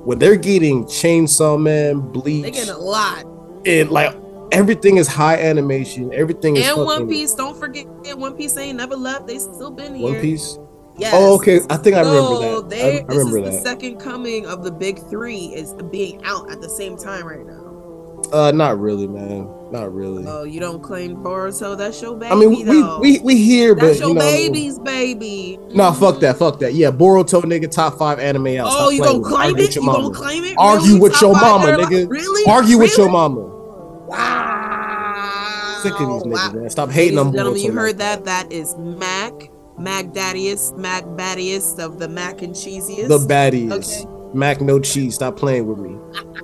when 0.05 0.21
they're 0.21 0.37
getting 0.37 0.85
Chainsaw 0.85 1.61
Man, 1.61 1.99
Bleach, 1.99 2.45
they 2.45 2.53
getting 2.53 2.73
a 2.73 2.79
lot. 2.79 3.25
and 3.67 3.91
like 3.91 4.15
everything 4.53 4.99
is 4.99 5.09
high 5.09 5.37
animation. 5.41 6.15
Everything 6.15 6.57
is 6.57 6.69
And 6.69 6.79
One 6.87 7.09
Piece, 7.09 7.35
don't 7.35 7.59
forget 7.59 7.87
One 8.17 8.35
Piece 8.37 8.57
ain't 8.57 8.79
never 8.79 8.95
left. 8.95 9.27
They 9.27 9.41
still 9.41 9.73
been 9.73 9.97
here. 9.97 10.13
One 10.13 10.21
Piece. 10.21 10.61
Yes. 10.97 11.13
Oh, 11.17 11.35
okay. 11.41 11.59
I 11.71 11.77
think 11.77 11.97
I 11.97 12.03
remember 12.03 12.21
So 12.37 12.61
that. 12.61 12.71
they- 12.71 12.99
I, 12.99 12.99
I 12.99 13.03
this 13.09 13.17
remember 13.17 13.39
is 13.39 13.45
the 13.47 13.51
that. 13.51 13.63
second 13.65 13.99
coming 13.99 14.47
of 14.47 14.63
the 14.63 14.71
big 14.71 15.01
three 15.11 15.47
is 15.47 15.75
being 15.91 16.23
out 16.23 16.53
at 16.53 16.61
the 16.61 16.69
same 16.71 16.97
time 16.97 17.27
right 17.27 17.45
now. 17.45 17.63
Uh, 18.33 18.53
not 18.53 18.79
really, 18.79 19.09
man. 19.09 19.49
Not 19.75 19.93
really. 19.93 20.25
Oh, 20.25 20.45
you 20.45 20.61
don't 20.61 20.81
claim 20.81 21.17
Boruto? 21.17 21.77
That's 21.77 22.01
your 22.01 22.17
baby. 22.17 22.31
I 22.31 22.37
mean, 22.37 22.51
we, 22.51 22.63
we 22.63 22.81
though. 22.81 23.01
we 23.01 23.19
we 23.19 23.37
here, 23.37 23.75
but 23.75 23.87
That's 23.87 23.99
you 23.99 24.07
your 24.07 24.15
know, 24.15 24.21
baby's 24.21 24.79
baby. 24.79 25.59
No, 25.71 25.93
fuck 25.93 26.21
that, 26.21 26.37
fuck 26.37 26.61
that. 26.61 26.75
Yeah, 26.75 26.93
Boruto, 26.93 27.43
nigga, 27.43 27.69
top 27.69 27.99
five 27.99 28.21
anime 28.21 28.47
out. 28.59 28.69
Oh, 28.71 28.71
Stop 28.71 28.93
you 28.93 29.03
gonna 29.03 29.25
claim 29.25 29.57
it? 29.59 29.75
You 29.75 29.83
your 29.83 29.93
gonna 29.93 30.15
claim 30.15 30.45
it? 30.45 30.55
Argue 30.59 30.87
Really? 30.91 31.01
with 31.01 31.13
Top 31.15 31.23
your 31.23 31.33
mama, 31.33 31.67
nigga. 31.73 32.09
Really? 32.09 32.49
Argue 32.49 32.79
with 32.79 32.97
your 32.97 33.11
mama. 33.11 33.41
Wow. 34.07 35.81
Sick 35.83 35.93
of 35.95 35.99
these 35.99 36.23
niggas, 36.23 36.33
Wow. 36.33 36.53
man. 36.53 36.71
Stop 36.71 36.91
hating 36.93 37.17
Ladies 37.17 37.27
and 37.27 37.35
gentlemen, 37.35 37.63
you 37.63 37.73
heard 37.73 37.99
that? 37.99 38.25
That 38.27 38.53
is 38.53 38.77
Mac, 38.79 39.33
Magdadius, 39.77 40.73
Magbadius 40.79 41.81
of 41.85 41.99
the 41.99 42.07
Mac 42.09 42.43
and 42.43 42.55
Cheesiest. 42.55 43.09
The 43.09 43.19
baddies. 43.19 43.73
Okay. 43.73 44.39
Mac 44.39 44.61
no 44.61 44.79
cheese. 44.79 45.17
Stop 45.17 45.37
playing 45.37 45.67
with 45.67 45.79
me. 45.79 45.95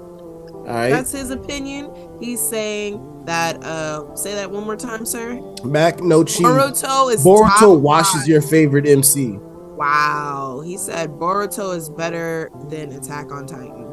All 0.66 0.76
right. 0.76 0.90
That's 0.90 1.12
his 1.12 1.30
opinion. 1.30 1.92
He's 2.20 2.40
saying 2.40 3.06
that. 3.26 3.62
Uh, 3.64 4.14
say 4.16 4.34
that 4.34 4.50
one 4.50 4.64
more 4.64 4.76
time, 4.76 5.04
sir. 5.06 5.40
Mac 5.64 6.00
no 6.02 6.24
cheese. 6.24 6.40
Boruto 6.46 7.12
is 7.12 7.24
Boruto 7.24 7.48
top 7.58 7.80
washes 7.80 8.26
your 8.28 8.42
favorite 8.42 8.86
MC. 8.88 9.38
Wow, 9.76 10.62
he 10.64 10.76
said 10.76 11.10
Boruto 11.12 11.74
is 11.74 11.88
better 11.88 12.50
than 12.68 12.92
Attack 12.92 13.32
on 13.32 13.46
Titan, 13.46 13.86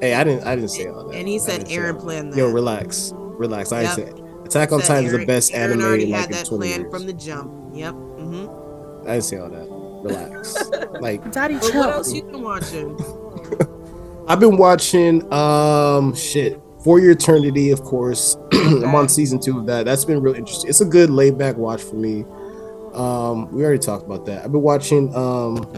Hey, 0.00 0.14
I 0.14 0.24
didn't 0.24 0.44
I 0.46 0.54
didn't 0.56 0.70
say 0.70 0.86
all 0.88 1.08
that. 1.08 1.16
and 1.16 1.28
he 1.28 1.38
said 1.38 1.66
Eren 1.66 2.00
planned 2.00 2.32
that. 2.32 2.38
Yo, 2.38 2.50
relax. 2.50 3.12
Relax. 3.14 3.70
I 3.72 3.82
Yep. 3.82 3.98
ain't 3.98 4.08
say 4.16 4.22
Attack 4.44 4.72
on 4.72 4.80
Titan 4.80 5.04
is 5.06 5.12
the 5.12 5.24
best 5.26 5.52
Eren 5.52 5.56
anime 5.74 5.82
already 5.82 6.04
in 6.04 6.10
like 6.10 6.20
had 6.20 6.30
in 6.30 6.36
that 6.36 6.46
plan 6.46 6.80
years. 6.80 6.90
from 6.92 7.06
the 7.06 7.12
jump. 7.12 7.52
Yep. 7.74 7.94
hmm 7.94 8.46
I 9.06 9.12
didn't 9.12 9.24
say 9.24 9.38
all 9.38 9.48
that. 9.50 9.68
Relax. 10.02 10.70
like 11.00 11.30
Daddy, 11.32 11.54
But 11.58 11.74
what 11.74 11.90
else 11.90 12.12
you 12.12 12.22
been 12.24 12.42
watching? 12.42 12.98
I've 14.28 14.40
been 14.40 14.56
watching 14.56 15.32
um 15.32 16.14
shit 16.14 16.60
for 16.88 16.98
your 16.98 17.10
eternity, 17.10 17.70
of 17.70 17.82
course. 17.82 18.38
I'm 18.54 18.94
on 18.94 19.10
season 19.10 19.38
two 19.38 19.58
of 19.58 19.66
that. 19.66 19.84
That's 19.84 20.06
been 20.06 20.22
real 20.22 20.34
interesting. 20.34 20.70
It's 20.70 20.80
a 20.80 20.86
good 20.86 21.10
laid 21.10 21.36
back 21.36 21.58
watch 21.58 21.82
for 21.82 21.96
me. 21.96 22.24
Um, 22.94 23.52
we 23.52 23.62
already 23.62 23.78
talked 23.78 24.06
about 24.06 24.24
that. 24.24 24.42
I've 24.42 24.52
been 24.52 24.62
watching 24.62 25.14
um 25.14 25.70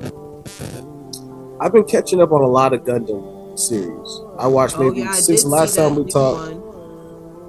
I've 1.61 1.73
been 1.73 1.83
catching 1.83 2.23
up 2.23 2.31
on 2.31 2.43
a 2.43 2.47
lot 2.47 2.73
of 2.73 2.83
Gundam 2.85 3.59
series. 3.59 4.21
I 4.39 4.47
watched 4.47 4.77
Oh 4.79 4.89
maybe 4.89 5.01
yeah, 5.01 5.11
since 5.11 5.43
the 5.43 5.49
last 5.49 5.75
time 5.75 5.97
we 5.97 6.05
talked. 6.05 6.55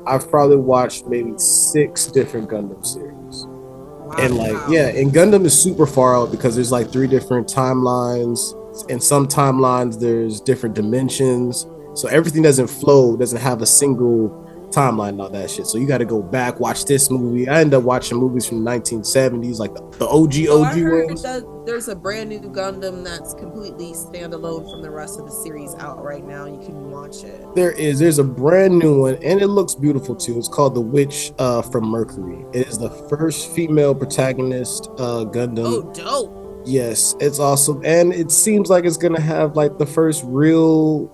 I've 0.07 0.27
probably 0.27 0.57
watched 0.57 1.05
maybe 1.05 1.37
six 1.37 2.07
different 2.07 2.49
Gundam 2.49 2.83
series. 2.83 3.45
Wow. 3.45 4.15
And 4.17 4.37
like, 4.37 4.57
yeah, 4.69 4.87
and 4.87 5.11
Gundam 5.11 5.45
is 5.45 5.55
super 5.55 5.85
far 5.85 6.15
out 6.15 6.31
because 6.31 6.55
there's 6.55 6.71
like 6.71 6.91
three 6.91 7.05
different 7.05 7.47
timelines. 7.47 8.57
and 8.89 9.03
some 9.03 9.27
timelines, 9.27 9.99
there's 9.99 10.41
different 10.41 10.73
dimensions. 10.73 11.67
So 11.93 12.07
everything 12.07 12.41
doesn't 12.43 12.67
flow, 12.67 13.17
doesn't 13.17 13.39
have 13.41 13.61
a 13.61 13.65
single 13.65 14.29
timeline 14.71 15.09
and 15.09 15.21
all 15.21 15.29
that 15.29 15.49
shit. 15.49 15.67
So 15.67 15.77
you 15.77 15.85
got 15.85 15.97
to 15.99 16.05
go 16.05 16.21
back, 16.21 16.59
watch 16.59 16.85
this 16.85 17.11
movie. 17.11 17.47
I 17.47 17.59
end 17.59 17.73
up 17.73 17.83
watching 17.83 18.17
movies 18.17 18.47
from 18.47 18.63
the 18.63 18.71
1970s, 18.71 19.59
like 19.59 19.73
the, 19.75 19.81
the 19.97 20.07
OG 20.07 20.33
So 20.33 20.63
OG 20.63 21.07
ones. 21.07 21.65
there's 21.65 21.87
a 21.89 21.95
brand 21.95 22.29
new 22.29 22.39
Gundam 22.39 23.03
that's 23.03 23.33
completely 23.33 23.91
standalone 23.91 24.69
from 24.71 24.81
the 24.81 24.89
rest 24.89 25.19
of 25.19 25.25
the 25.25 25.31
series 25.31 25.75
out 25.75 26.01
right 26.01 26.23
now. 26.25 26.45
You 26.45 26.59
can 26.59 26.89
watch 26.89 27.23
it. 27.23 27.45
There 27.55 27.71
is, 27.71 27.99
there's 27.99 28.19
a 28.19 28.23
brand 28.23 28.79
new 28.79 29.01
one, 29.01 29.15
and 29.15 29.41
it 29.41 29.47
looks 29.47 29.75
beautiful 29.75 30.15
too. 30.15 30.37
It's 30.37 30.47
called 30.47 30.75
The 30.75 30.81
Witch 30.81 31.33
uh, 31.37 31.61
from 31.61 31.85
Mercury. 31.89 32.45
It 32.53 32.67
is 32.67 32.77
the 32.77 32.89
first 33.09 33.51
female 33.53 33.93
protagonist 33.93 34.87
uh, 34.97 35.25
Gundam. 35.25 35.65
Oh, 35.65 35.93
dope. 35.93 36.37
Yes, 36.63 37.15
it's 37.19 37.39
awesome, 37.39 37.81
and 37.83 38.13
it 38.13 38.29
seems 38.29 38.69
like 38.69 38.85
it's 38.85 38.95
gonna 38.97 39.19
have 39.19 39.55
like 39.55 39.79
the 39.79 39.85
first 39.85 40.23
real 40.27 41.07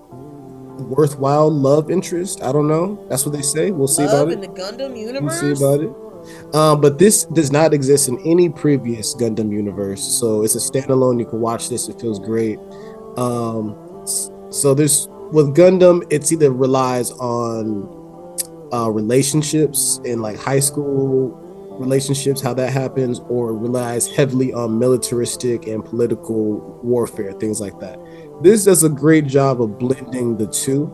worthwhile 0.80 1.50
love 1.50 1.90
interest. 1.90 2.42
I 2.42 2.52
don't 2.52 2.68
know. 2.68 3.04
That's 3.08 3.24
what 3.24 3.34
they 3.34 3.42
say. 3.42 3.70
We'll 3.70 3.88
see 3.88 4.04
Love 4.04 4.28
about 4.28 4.32
in 4.32 4.44
it. 4.44 4.54
the 4.54 4.60
Gundam 4.60 4.98
universe. 4.98 5.42
We'll 5.42 5.56
see 5.56 5.64
about 5.64 5.80
it. 5.80 6.54
Um, 6.54 6.80
but 6.80 6.98
this 6.98 7.24
does 7.24 7.52
not 7.52 7.72
exist 7.72 8.08
in 8.08 8.18
any 8.26 8.48
previous 8.48 9.14
Gundam 9.14 9.52
universe, 9.52 10.02
so 10.02 10.42
it's 10.42 10.54
a 10.54 10.58
standalone. 10.58 11.18
You 11.18 11.26
can 11.26 11.40
watch 11.40 11.68
this; 11.68 11.88
it 11.88 12.00
feels 12.00 12.18
great. 12.18 12.58
Um, 13.16 13.76
so 14.50 14.74
there's 14.74 15.08
with 15.32 15.54
Gundam, 15.54 16.06
it's 16.10 16.32
either 16.32 16.50
relies 16.50 17.10
on 17.12 17.88
uh, 18.72 18.90
relationships 18.90 20.00
in 20.04 20.20
like 20.20 20.38
high 20.38 20.60
school 20.60 21.44
relationships, 21.78 22.40
how 22.40 22.52
that 22.54 22.72
happens, 22.72 23.20
or 23.28 23.54
relies 23.54 24.06
heavily 24.08 24.52
on 24.52 24.78
militaristic 24.78 25.66
and 25.66 25.84
political 25.84 26.80
warfare, 26.82 27.32
things 27.32 27.60
like 27.60 27.78
that. 27.80 27.98
This 28.42 28.64
does 28.64 28.84
a 28.84 28.88
great 28.88 29.26
job 29.26 29.60
of 29.60 29.78
blending 29.78 30.36
the 30.36 30.46
two. 30.46 30.86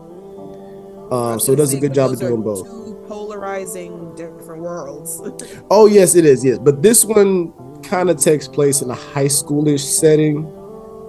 Um, 1.11 1.39
so 1.39 1.53
it 1.53 1.57
does 1.57 1.73
a 1.73 1.79
good 1.79 1.93
job 1.93 2.11
of 2.11 2.19
doing 2.19 2.41
both. 2.41 2.67
Polarizing 3.07 4.15
different 4.15 4.61
worlds. 4.63 5.21
Oh 5.69 5.85
yes, 5.85 6.15
it 6.15 6.25
is. 6.25 6.43
Yes, 6.43 6.57
but 6.57 6.81
this 6.81 7.05
one 7.05 7.53
kind 7.81 8.09
of 8.09 8.17
takes 8.17 8.47
place 8.47 8.81
in 8.81 8.89
a 8.89 8.95
high 8.95 9.25
schoolish 9.25 9.79
setting 9.79 10.43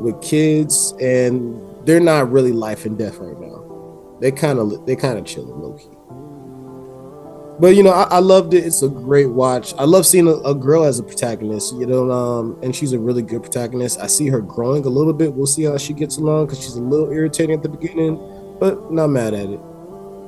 with 0.00 0.20
kids, 0.20 0.92
and 1.00 1.60
they're 1.86 2.00
not 2.00 2.30
really 2.30 2.52
life 2.52 2.84
and 2.84 2.98
death 2.98 3.16
right 3.18 3.38
now. 3.40 4.16
They 4.20 4.30
kind 4.32 4.58
of 4.58 4.84
they 4.86 4.96
kind 4.96 5.18
of 5.18 5.24
chilling 5.24 5.58
low 5.58 5.74
key. 5.74 5.88
But 7.58 7.74
you 7.74 7.82
know, 7.82 7.90
I, 7.90 8.02
I 8.04 8.18
loved 8.18 8.52
it. 8.54 8.64
It's 8.64 8.82
a 8.82 8.88
great 8.88 9.30
watch. 9.30 9.72
I 9.78 9.84
love 9.84 10.06
seeing 10.06 10.28
a, 10.28 10.34
a 10.40 10.54
girl 10.54 10.84
as 10.84 10.98
a 10.98 11.02
protagonist. 11.02 11.74
You 11.76 11.86
know, 11.86 12.10
um, 12.10 12.58
and 12.62 12.74
she's 12.76 12.92
a 12.92 12.98
really 12.98 13.22
good 13.22 13.42
protagonist. 13.42 13.98
I 14.00 14.06
see 14.08 14.28
her 14.28 14.40
growing 14.40 14.84
a 14.84 14.88
little 14.90 15.12
bit. 15.14 15.32
We'll 15.32 15.46
see 15.46 15.64
how 15.64 15.78
she 15.78 15.92
gets 15.94 16.18
along 16.18 16.46
because 16.46 16.62
she's 16.62 16.76
a 16.76 16.82
little 16.82 17.10
irritating 17.10 17.54
at 17.54 17.62
the 17.62 17.68
beginning, 17.70 18.16
but 18.60 18.92
not 18.92 19.08
mad 19.08 19.32
at 19.32 19.48
it. 19.48 19.60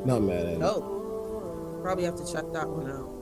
Not 0.07 0.23
mad 0.23 0.47
at 0.47 0.53
it. 0.55 0.62
oh, 0.62 1.79
probably 1.83 2.05
have 2.05 2.17
to 2.17 2.33
check 2.33 2.45
that 2.53 2.69
one 2.69 2.91
out. 2.91 3.14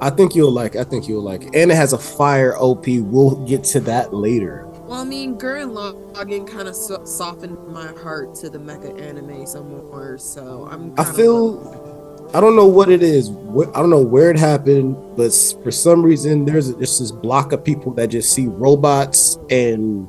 I 0.00 0.10
think 0.10 0.34
you'll 0.34 0.52
like. 0.52 0.76
I 0.76 0.84
think 0.84 1.08
you'll 1.08 1.22
like 1.22 1.42
and 1.54 1.70
it 1.72 1.74
has 1.74 1.92
a 1.92 1.98
fire 1.98 2.56
OP. 2.56 2.86
We'll 2.86 3.44
get 3.46 3.64
to 3.64 3.80
that 3.80 4.12
later. 4.12 4.64
Well, 4.86 5.00
I 5.00 5.04
mean, 5.04 5.36
Gurren 5.36 5.72
Lagann 5.72 6.46
kind 6.46 6.68
of 6.68 6.76
so- 6.76 7.04
softened 7.04 7.58
my 7.66 7.88
heart 7.94 8.36
to 8.36 8.50
the 8.50 8.58
mecha 8.58 9.00
anime 9.00 9.44
some 9.46 9.68
more, 9.70 10.16
so 10.18 10.68
I'm. 10.70 10.92
I 10.92 11.02
kinda 11.02 11.12
feel 11.14 11.54
I 12.34 12.40
don't 12.40 12.56
know 12.56 12.66
what 12.66 12.90
it 12.90 13.02
is. 13.02 13.30
I 13.30 13.80
don't 13.80 13.90
know 13.90 14.02
where 14.02 14.30
it 14.30 14.38
happened, 14.38 14.96
but 15.16 15.30
for 15.62 15.70
some 15.70 16.02
reason 16.02 16.44
there's 16.44 16.72
just 16.74 16.98
this 16.98 17.10
block 17.12 17.52
of 17.52 17.64
people 17.64 17.92
that 17.94 18.08
just 18.08 18.32
see 18.32 18.46
robots 18.46 19.38
and 19.50 20.06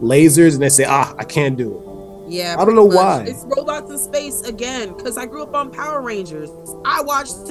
lasers 0.00 0.54
and 0.54 0.62
they 0.62 0.68
say, 0.68 0.84
"Ah, 0.86 1.14
I 1.18 1.24
can't 1.24 1.56
do 1.56 1.74
it." 1.76 2.32
Yeah, 2.32 2.56
I 2.58 2.64
don't 2.64 2.74
know 2.74 2.86
much. 2.86 2.96
why. 2.96 3.24
It's 3.28 3.44
robots 3.56 3.90
in 3.90 3.98
space 3.98 4.42
again 4.42 4.94
because 4.96 5.18
I 5.18 5.26
grew 5.26 5.42
up 5.42 5.54
on 5.54 5.70
Power 5.70 6.00
Rangers. 6.02 6.50
I 6.84 7.02
watched. 7.02 7.34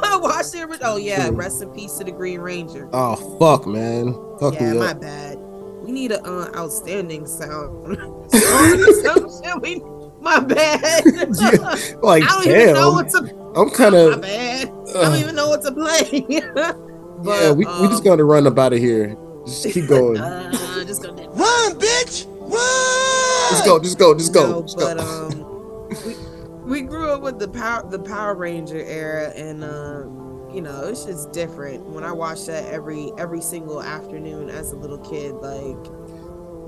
I 0.00 0.16
watched 0.16 0.52
the 0.52 0.62
original. 0.62 0.92
Oh 0.92 0.96
yeah, 0.96 1.26
True. 1.28 1.36
rest 1.36 1.60
in 1.62 1.70
peace 1.70 1.94
to 1.94 2.04
the 2.04 2.12
Green 2.12 2.40
Ranger. 2.40 2.88
Oh 2.92 3.16
fuck, 3.38 3.66
man, 3.66 4.14
fuck 4.38 4.54
yeah, 4.54 4.74
my 4.74 4.90
up. 4.90 5.00
bad. 5.00 5.38
We 5.82 5.90
need 5.92 6.12
an 6.12 6.24
uh, 6.24 6.50
outstanding 6.54 7.26
sound. 7.26 7.96
Some 8.32 9.28
shit 9.42 9.60
we- 9.62 9.82
my 10.20 10.40
bad. 10.40 11.04
Yeah, 11.40 11.76
Like, 12.02 12.24
I 12.24 12.28
don't 12.28 12.46
even 12.46 12.74
know 12.74 12.74
damn, 12.74 12.94
what 12.94 13.08
to. 13.10 13.52
I'm 13.56 13.70
kind 13.70 13.94
of. 13.94 14.08
My 14.10 14.14
of. 14.14 14.22
bad. 14.22 14.68
I 14.96 15.02
don't 15.04 15.20
even 15.20 15.34
know 15.34 15.48
what 15.48 15.62
to 15.62 15.72
play. 15.72 16.40
but, 17.22 17.42
Yeah, 17.42 17.52
we 17.52 17.64
we 17.64 17.88
just 17.88 18.00
um, 18.00 18.04
gonna 18.04 18.24
run 18.24 18.46
up 18.46 18.58
out 18.58 18.72
of 18.72 18.78
here. 18.78 19.16
Just 19.46 19.70
keep 19.70 19.86
going. 19.88 20.18
Uh, 20.18 20.84
just 20.84 21.02
gonna 21.02 21.28
Run, 21.30 21.78
bitch! 21.78 22.26
Run! 22.40 23.50
Just 23.50 23.64
go, 23.64 23.78
just 23.78 23.98
go, 23.98 24.14
just 24.14 24.32
go. 24.34 24.50
No, 24.50 24.62
just 24.62 24.78
go. 24.78 24.94
but 24.94 24.98
um, 25.00 26.66
we, 26.66 26.80
we 26.80 26.82
grew 26.82 27.10
up 27.10 27.22
with 27.22 27.38
the 27.38 27.48
power 27.48 27.88
the 27.88 27.98
Power 27.98 28.34
Ranger 28.34 28.82
era, 28.82 29.30
and 29.36 29.64
uh, 29.64 30.04
you 30.52 30.60
know 30.60 30.84
it's 30.84 31.04
just 31.04 31.32
different. 31.32 31.84
When 31.86 32.04
I 32.04 32.12
watched 32.12 32.46
that 32.46 32.66
every 32.72 33.12
every 33.18 33.40
single 33.40 33.82
afternoon 33.82 34.50
as 34.50 34.72
a 34.72 34.76
little 34.76 34.98
kid, 34.98 35.34
like 35.34 36.07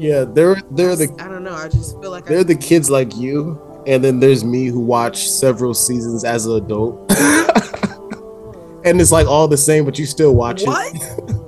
yeah, 0.01 0.25
they're 0.25 0.57
they're 0.71 0.97
the 0.97 1.15
I 1.19 1.29
don't 1.29 1.45
know, 1.45 1.55
I 1.55 1.69
just 1.69 2.01
feel 2.01 2.11
like 2.11 2.25
they're 2.27 2.41
I, 2.41 2.43
the 2.45 2.55
kids 2.57 2.91
like 2.91 3.15
you, 3.17 3.61
and 3.87 4.03
then 4.03 4.19
there's 4.21 4.45
me 4.45 4.67
who 4.67 4.81
watched 4.81 5.31
several 5.31 5.75
seasons 5.75 6.25
as 6.25 6.47
an 6.47 6.53
adult. 6.57 7.11
and 8.85 9.01
it's 9.01 9.13
like 9.13 9.27
all 9.27 9.47
the 9.49 9.57
same, 9.57 9.85
but 9.85 9.99
you 9.99 10.07
still 10.07 10.35
watch 10.35 10.63
what 10.65 10.95
it. 10.95 11.37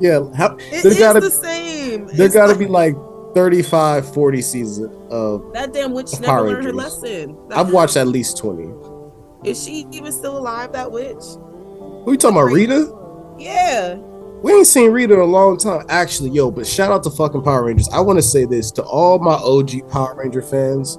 Yeah, 0.00 0.20
how, 0.36 0.54
it 0.60 0.84
is 0.84 0.96
gotta 0.96 1.18
the 1.18 1.28
same. 1.28 2.06
there 2.06 2.26
It's 2.26 2.34
gotta 2.34 2.52
like- 2.52 2.58
be 2.60 2.66
like 2.66 2.94
35, 3.34 4.14
40 4.14 4.42
seasons 4.42 4.96
of. 5.10 5.52
that 5.54 5.72
damn 5.72 5.92
witch 5.92 6.12
of 6.12 6.20
never 6.20 6.42
learned 6.50 6.64
her 6.66 6.72
lesson. 6.72 7.36
I've 7.50 7.72
watched 7.72 7.96
at 7.96 8.06
least 8.06 8.38
twenty. 8.38 8.70
Is 9.44 9.62
she 9.64 9.86
even 9.90 10.12
still 10.12 10.38
alive? 10.38 10.72
That 10.72 10.92
witch? 10.92 11.16
Who 12.04 12.12
you 12.12 12.16
talking 12.16 12.36
about, 12.36 12.52
Rita? 12.52 12.92
Yeah. 13.38 13.96
We 14.42 14.52
ain't 14.52 14.66
seen 14.66 14.92
Rita 14.92 15.14
in 15.14 15.20
a 15.20 15.24
long 15.24 15.56
time. 15.56 15.84
Actually, 15.88 16.30
yo, 16.30 16.50
but 16.50 16.66
shout 16.66 16.90
out 16.92 17.02
to 17.04 17.10
fucking 17.10 17.42
Power 17.42 17.64
Rangers. 17.64 17.88
I 17.92 18.00
want 18.00 18.18
to 18.18 18.22
say 18.22 18.44
this 18.44 18.70
to 18.72 18.82
all 18.82 19.18
my 19.18 19.34
OG 19.34 19.88
Power 19.90 20.14
Ranger 20.16 20.42
fans. 20.42 20.98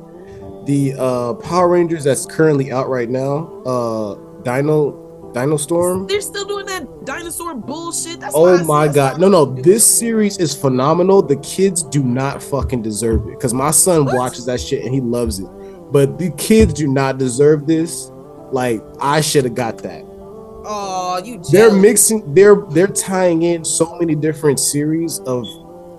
The 0.66 0.94
uh 0.98 1.34
Power 1.36 1.70
Rangers 1.70 2.04
that's 2.04 2.26
currently 2.26 2.72
out 2.72 2.90
right 2.90 3.10
now, 3.10 3.48
uh 3.66 4.16
Dino 4.44 5.32
Dino 5.34 5.58
Storm. 5.58 6.06
They're 6.08 6.22
still 6.22 6.46
doing 6.46 6.66
that 6.66 7.06
dinosaur 7.06 7.56
bullshit. 7.56 8.20
That's 8.20 8.34
Oh 8.36 8.64
my 8.66 8.88
god. 8.88 9.20
No, 9.20 9.30
no, 9.30 9.46
this 9.46 9.86
series 9.88 10.38
is 10.38 10.56
phenomenal. 10.56 11.22
The 11.22 11.38
kids 11.38 11.84
do 11.84 12.04
not 12.04 12.44
fucking 12.44 12.82
deserve 12.82 13.28
it. 13.30 13.40
Cause 13.40 13.54
my 13.54 13.72
son 13.72 14.06
What? 14.06 14.16
watches 14.16 14.46
that 14.46 14.60
shit 14.60 14.84
and 14.84 14.94
he 14.94 15.02
loves 15.02 15.40
it. 15.40 15.48
But 15.92 16.18
the 16.20 16.32
kids 16.32 16.74
do 16.74 16.88
not 16.88 17.18
deserve 17.20 17.66
this. 17.68 18.12
Like, 18.52 18.84
I 19.00 19.22
should 19.22 19.44
have 19.46 19.56
got 19.56 19.78
that. 19.80 20.04
Oh, 20.66 21.22
you. 21.24 21.42
they're 21.52 21.74
mixing 21.74 22.34
they're 22.34 22.56
they're 22.72 22.88
tying 22.88 23.44
in 23.44 23.64
so 23.64 23.98
many 23.98 24.16
different 24.16 24.60
series 24.60 25.20
of 25.20 25.46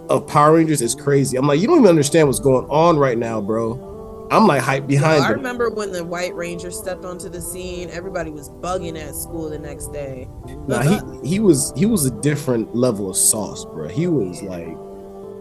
of 0.09 0.27
Power 0.27 0.55
Rangers 0.57 0.83
it's 0.83 0.95
crazy. 0.95 1.37
I'm 1.37 1.47
like, 1.47 1.61
you 1.61 1.67
don't 1.69 1.79
even 1.79 1.89
understand 1.89 2.27
what's 2.29 2.41
going 2.41 2.67
on 2.69 2.99
right 2.99 3.17
now, 3.17 3.41
bro. 3.41 4.29
I'm 4.33 4.47
like 4.47 4.63
hype 4.63 4.87
behind 4.87 5.25
I 5.25 5.29
them. 5.29 5.39
remember 5.39 5.71
when 5.71 5.91
the 5.93 6.05
White 6.05 6.35
Ranger 6.37 6.71
stepped 6.71 7.05
onto 7.05 7.29
the 7.29 7.41
scene. 7.41 7.91
Everybody 7.91 8.31
was 8.31 8.49
bugging 8.49 8.97
at 9.01 9.15
school 9.17 9.49
the 9.51 9.59
next 9.59 9.93
day. 9.93 10.29
Nah, 10.69 10.83
he 10.83 11.29
he 11.29 11.41
was 11.41 11.73
he 11.77 11.87
was 11.87 12.07
a 12.07 12.11
different 12.21 12.75
level 12.75 13.11
of 13.11 13.17
sauce, 13.17 13.65
bro. 13.65 13.89
He 13.89 14.07
was 14.07 14.41
like 14.43 14.77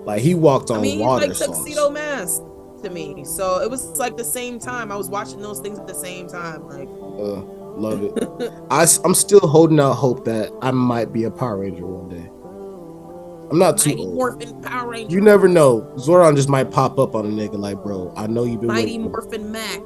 like 0.05 0.21
he 0.21 0.33
walked 0.33 0.71
on 0.71 0.79
I 0.79 0.81
mean, 0.81 0.97
he's 0.97 1.05
water 1.05 1.27
like 1.27 1.35
sauce. 1.35 1.57
tuxedo 1.57 1.89
mask 1.91 2.41
to 2.83 2.89
me. 2.89 3.23
So 3.25 3.59
it 3.61 3.69
was 3.69 3.97
like 3.99 4.17
the 4.17 4.23
same 4.23 4.57
time. 4.57 4.91
I 4.91 4.95
was 4.95 5.09
watching 5.09 5.39
those 5.41 5.59
things 5.59 5.77
at 5.77 5.85
the 5.87 5.93
same 5.95 6.27
time. 6.27 6.67
Like, 6.67 6.87
Uh, 7.19 7.41
love 7.79 8.03
it. 8.03 8.51
I 8.69 8.85
am 9.05 9.13
still 9.15 9.39
holding 9.39 9.79
out 9.79 9.93
hope 9.93 10.25
that 10.25 10.51
I 10.61 10.71
might 10.71 11.11
be 11.13 11.23
a 11.23 11.31
Power 11.31 11.59
Ranger 11.59 11.85
one 11.85 12.09
day. 12.09 12.29
I'm 13.51 13.57
not 13.57 13.77
too 13.79 13.89
Mighty 13.89 14.01
old. 14.03 14.13
Morphin 14.13 14.61
Power 14.61 14.89
Ranger. 14.89 15.11
You 15.15 15.21
never 15.21 15.47
know. 15.47 15.81
Zordon 15.95 16.35
just 16.35 16.49
might 16.49 16.69
pop 16.69 16.99
up 16.99 17.15
on 17.15 17.25
a 17.25 17.29
nigga 17.29 17.57
like, 17.57 17.81
bro. 17.81 18.13
I 18.15 18.27
know 18.27 18.43
you've 18.43 18.59
been 18.61 18.67
Mighty 18.67 18.97
waiting. 18.97 19.11
Morphin 19.11 19.51
Mac. 19.51 19.81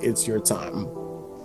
It's 0.00 0.26
your 0.26 0.38
time. 0.40 0.88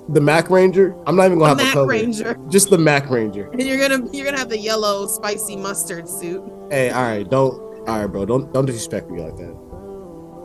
The 0.09 0.21
Mac 0.21 0.49
Ranger. 0.49 0.95
I'm 1.07 1.15
not 1.15 1.25
even 1.25 1.39
gonna 1.39 1.49
have 1.49 1.59
a 1.59 1.63
Mac 1.63 1.73
color. 1.73 1.87
Ranger. 1.87 2.37
Just 2.47 2.69
the 2.69 2.77
Mac 2.77 3.09
Ranger. 3.09 3.49
And 3.51 3.61
you're 3.67 3.79
gonna 3.79 4.07
you're 4.13 4.25
gonna 4.25 4.37
have 4.37 4.49
the 4.49 4.57
yellow 4.59 5.07
spicy 5.07 5.55
mustard 5.55 6.07
suit. 6.07 6.43
Hey, 6.69 6.91
all 6.91 7.01
right, 7.01 7.27
don't, 7.29 7.53
all 7.87 7.99
right, 8.01 8.07
bro, 8.07 8.25
don't 8.25 8.53
don't 8.53 8.65
disrespect 8.65 9.09
me 9.09 9.21
like 9.21 9.35
that. 9.37 9.55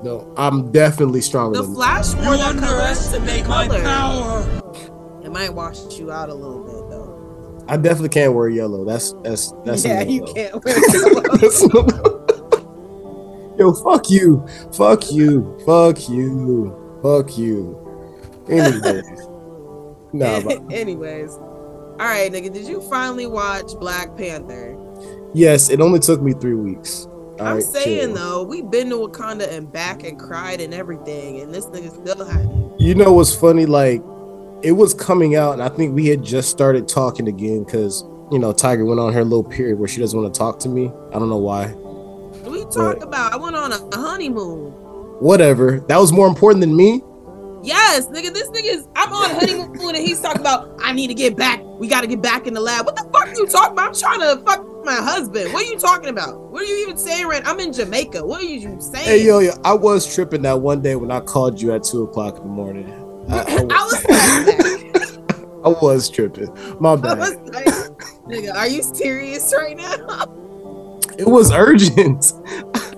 No, 0.02 0.32
I'm 0.36 0.72
definitely 0.72 1.20
stronger 1.20 1.58
The 1.58 1.62
than. 1.62 1.74
Flash 1.74 2.14
wore 2.14 2.36
that 2.36 2.58
color. 2.58 2.88
It's 2.90 3.12
underestimate 3.14 3.46
my 3.46 3.68
power. 3.68 4.61
It 5.32 5.34
might 5.34 5.54
wash 5.54 5.98
you 5.98 6.12
out 6.12 6.28
a 6.28 6.34
little 6.34 6.62
bit 6.62 6.90
though. 6.90 7.64
I 7.66 7.78
definitely 7.78 8.10
can't 8.10 8.34
wear 8.34 8.50
yellow. 8.50 8.84
That's 8.84 9.14
that's 9.22 9.54
that's. 9.64 9.82
yeah, 9.82 10.02
you 10.02 10.26
can't 10.26 10.62
wear 10.62 10.78
yellow. 10.92 12.18
Yo, 13.58 13.72
fuck 13.72 14.10
you, 14.10 14.46
fuck 14.74 15.10
you, 15.10 15.58
fuck 15.64 16.06
you, 16.10 17.00
fuck 17.02 17.38
you. 17.38 17.78
Anyways, 18.50 19.04
nah, 20.12 20.40
but 20.42 20.70
Anyways. 20.70 21.30
All 21.32 21.96
right, 21.96 22.30
nigga. 22.30 22.52
Did 22.52 22.66
you 22.66 22.82
finally 22.90 23.26
watch 23.26 23.72
Black 23.80 24.14
Panther? 24.18 24.76
yes, 25.32 25.70
it 25.70 25.80
only 25.80 25.98
took 25.98 26.20
me 26.20 26.34
three 26.34 26.56
weeks. 26.56 27.06
All 27.06 27.36
I'm 27.40 27.54
right, 27.54 27.62
saying 27.64 28.08
chill. 28.08 28.14
though, 28.16 28.42
we've 28.42 28.70
been 28.70 28.90
to 28.90 28.96
Wakanda 28.96 29.50
and 29.50 29.72
back 29.72 30.04
and 30.04 30.18
cried 30.18 30.60
and 30.60 30.74
everything, 30.74 31.40
and 31.40 31.54
this 31.54 31.64
nigga 31.68 31.90
still 31.90 32.22
hadn't. 32.22 32.78
You 32.78 32.94
know 32.94 33.14
what's 33.14 33.34
funny? 33.34 33.64
Like, 33.64 34.02
it 34.62 34.72
was 34.72 34.94
coming 34.94 35.34
out, 35.36 35.54
and 35.54 35.62
I 35.62 35.68
think 35.68 35.94
we 35.94 36.06
had 36.06 36.22
just 36.22 36.50
started 36.50 36.88
talking 36.88 37.28
again 37.28 37.64
because 37.64 38.04
you 38.30 38.38
know 38.38 38.52
Tiger 38.52 38.84
went 38.84 39.00
on 39.00 39.12
her 39.12 39.24
little 39.24 39.44
period 39.44 39.78
where 39.78 39.88
she 39.88 40.00
doesn't 40.00 40.20
want 40.20 40.32
to 40.32 40.38
talk 40.38 40.58
to 40.60 40.68
me. 40.68 40.90
I 41.12 41.18
don't 41.18 41.28
know 41.28 41.38
why. 41.38 41.68
What 41.68 42.74
you 42.74 42.82
Right. 42.82 43.02
about? 43.02 43.32
I 43.32 43.36
went 43.36 43.56
on 43.56 43.72
a 43.72 43.96
honeymoon. 43.96 44.72
Whatever. 45.20 45.80
That 45.88 45.98
was 45.98 46.12
more 46.12 46.26
important 46.26 46.60
than 46.60 46.74
me. 46.74 47.02
Yes, 47.62 48.08
nigga, 48.08 48.32
this 48.34 48.48
nigga 48.48 48.74
is. 48.76 48.88
I'm 48.96 49.12
on 49.12 49.30
honeymoon 49.38 49.94
and 49.94 50.04
he's 50.04 50.20
talking 50.20 50.40
about 50.40 50.80
I 50.82 50.92
need 50.92 51.08
to 51.08 51.14
get 51.14 51.36
back. 51.36 51.60
We 51.78 51.86
got 51.86 52.00
to 52.00 52.06
get 52.06 52.20
back 52.22 52.46
in 52.46 52.54
the 52.54 52.60
lab. 52.60 52.86
What 52.86 52.96
the 52.96 53.04
fuck 53.12 53.28
are 53.28 53.34
you 53.34 53.46
talking 53.46 53.72
about? 53.74 53.88
I'm 53.88 53.94
trying 53.94 54.20
to 54.20 54.42
fuck 54.44 54.66
my 54.84 54.94
husband. 54.94 55.52
What 55.52 55.62
are 55.64 55.70
you 55.70 55.78
talking 55.78 56.08
about? 56.08 56.50
What 56.50 56.62
are 56.62 56.66
you 56.66 56.82
even 56.82 56.96
saying? 56.96 57.26
Right? 57.26 57.42
I'm 57.46 57.60
in 57.60 57.72
Jamaica. 57.72 58.24
What 58.26 58.42
are 58.42 58.44
you 58.44 58.80
saying? 58.80 59.04
Hey 59.04 59.24
yo, 59.24 59.38
yo, 59.38 59.52
I 59.64 59.74
was 59.74 60.12
tripping 60.12 60.42
that 60.42 60.60
one 60.60 60.82
day 60.82 60.96
when 60.96 61.10
I 61.12 61.20
called 61.20 61.60
you 61.60 61.72
at 61.72 61.84
two 61.84 62.02
o'clock 62.02 62.36
in 62.38 62.42
the 62.42 62.48
morning. 62.48 62.90
I, 63.28 63.38
I 63.38 63.42
I 63.44 63.44
was, 63.44 63.70
was 63.70 63.92
like, 63.92 64.01
I 65.64 65.68
was 65.80 66.10
tripping. 66.10 66.52
My 66.80 66.96
bad. 66.96 67.18
like, 67.18 67.66
nigga, 68.26 68.54
are 68.54 68.66
you 68.66 68.82
serious 68.82 69.52
right 69.56 69.76
now? 69.76 70.28
It 71.18 71.26
was 71.26 71.52
urgent. 71.52 72.32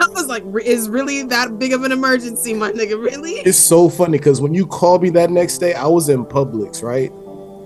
I 0.01 0.07
was 0.11 0.29
like, 0.29 0.45
is 0.65 0.89
really 0.89 1.23
that 1.25 1.59
big 1.59 1.73
of 1.73 1.83
an 1.85 1.93
emergency, 1.93 2.55
my 2.55 2.71
nigga? 2.73 3.03
Really? 3.03 3.33
It's 3.33 3.59
so 3.59 3.89
funny 3.89 4.19
because 4.19 4.41
when 4.41 4.55
you 4.55 4.67
called 4.67 5.03
me 5.03 5.11
that 5.11 5.31
next 5.31 5.59
day, 5.59 5.75
I 5.75 5.87
was 5.87 6.09
in 6.09 6.25
Publix, 6.25 6.83
right? 6.83 7.13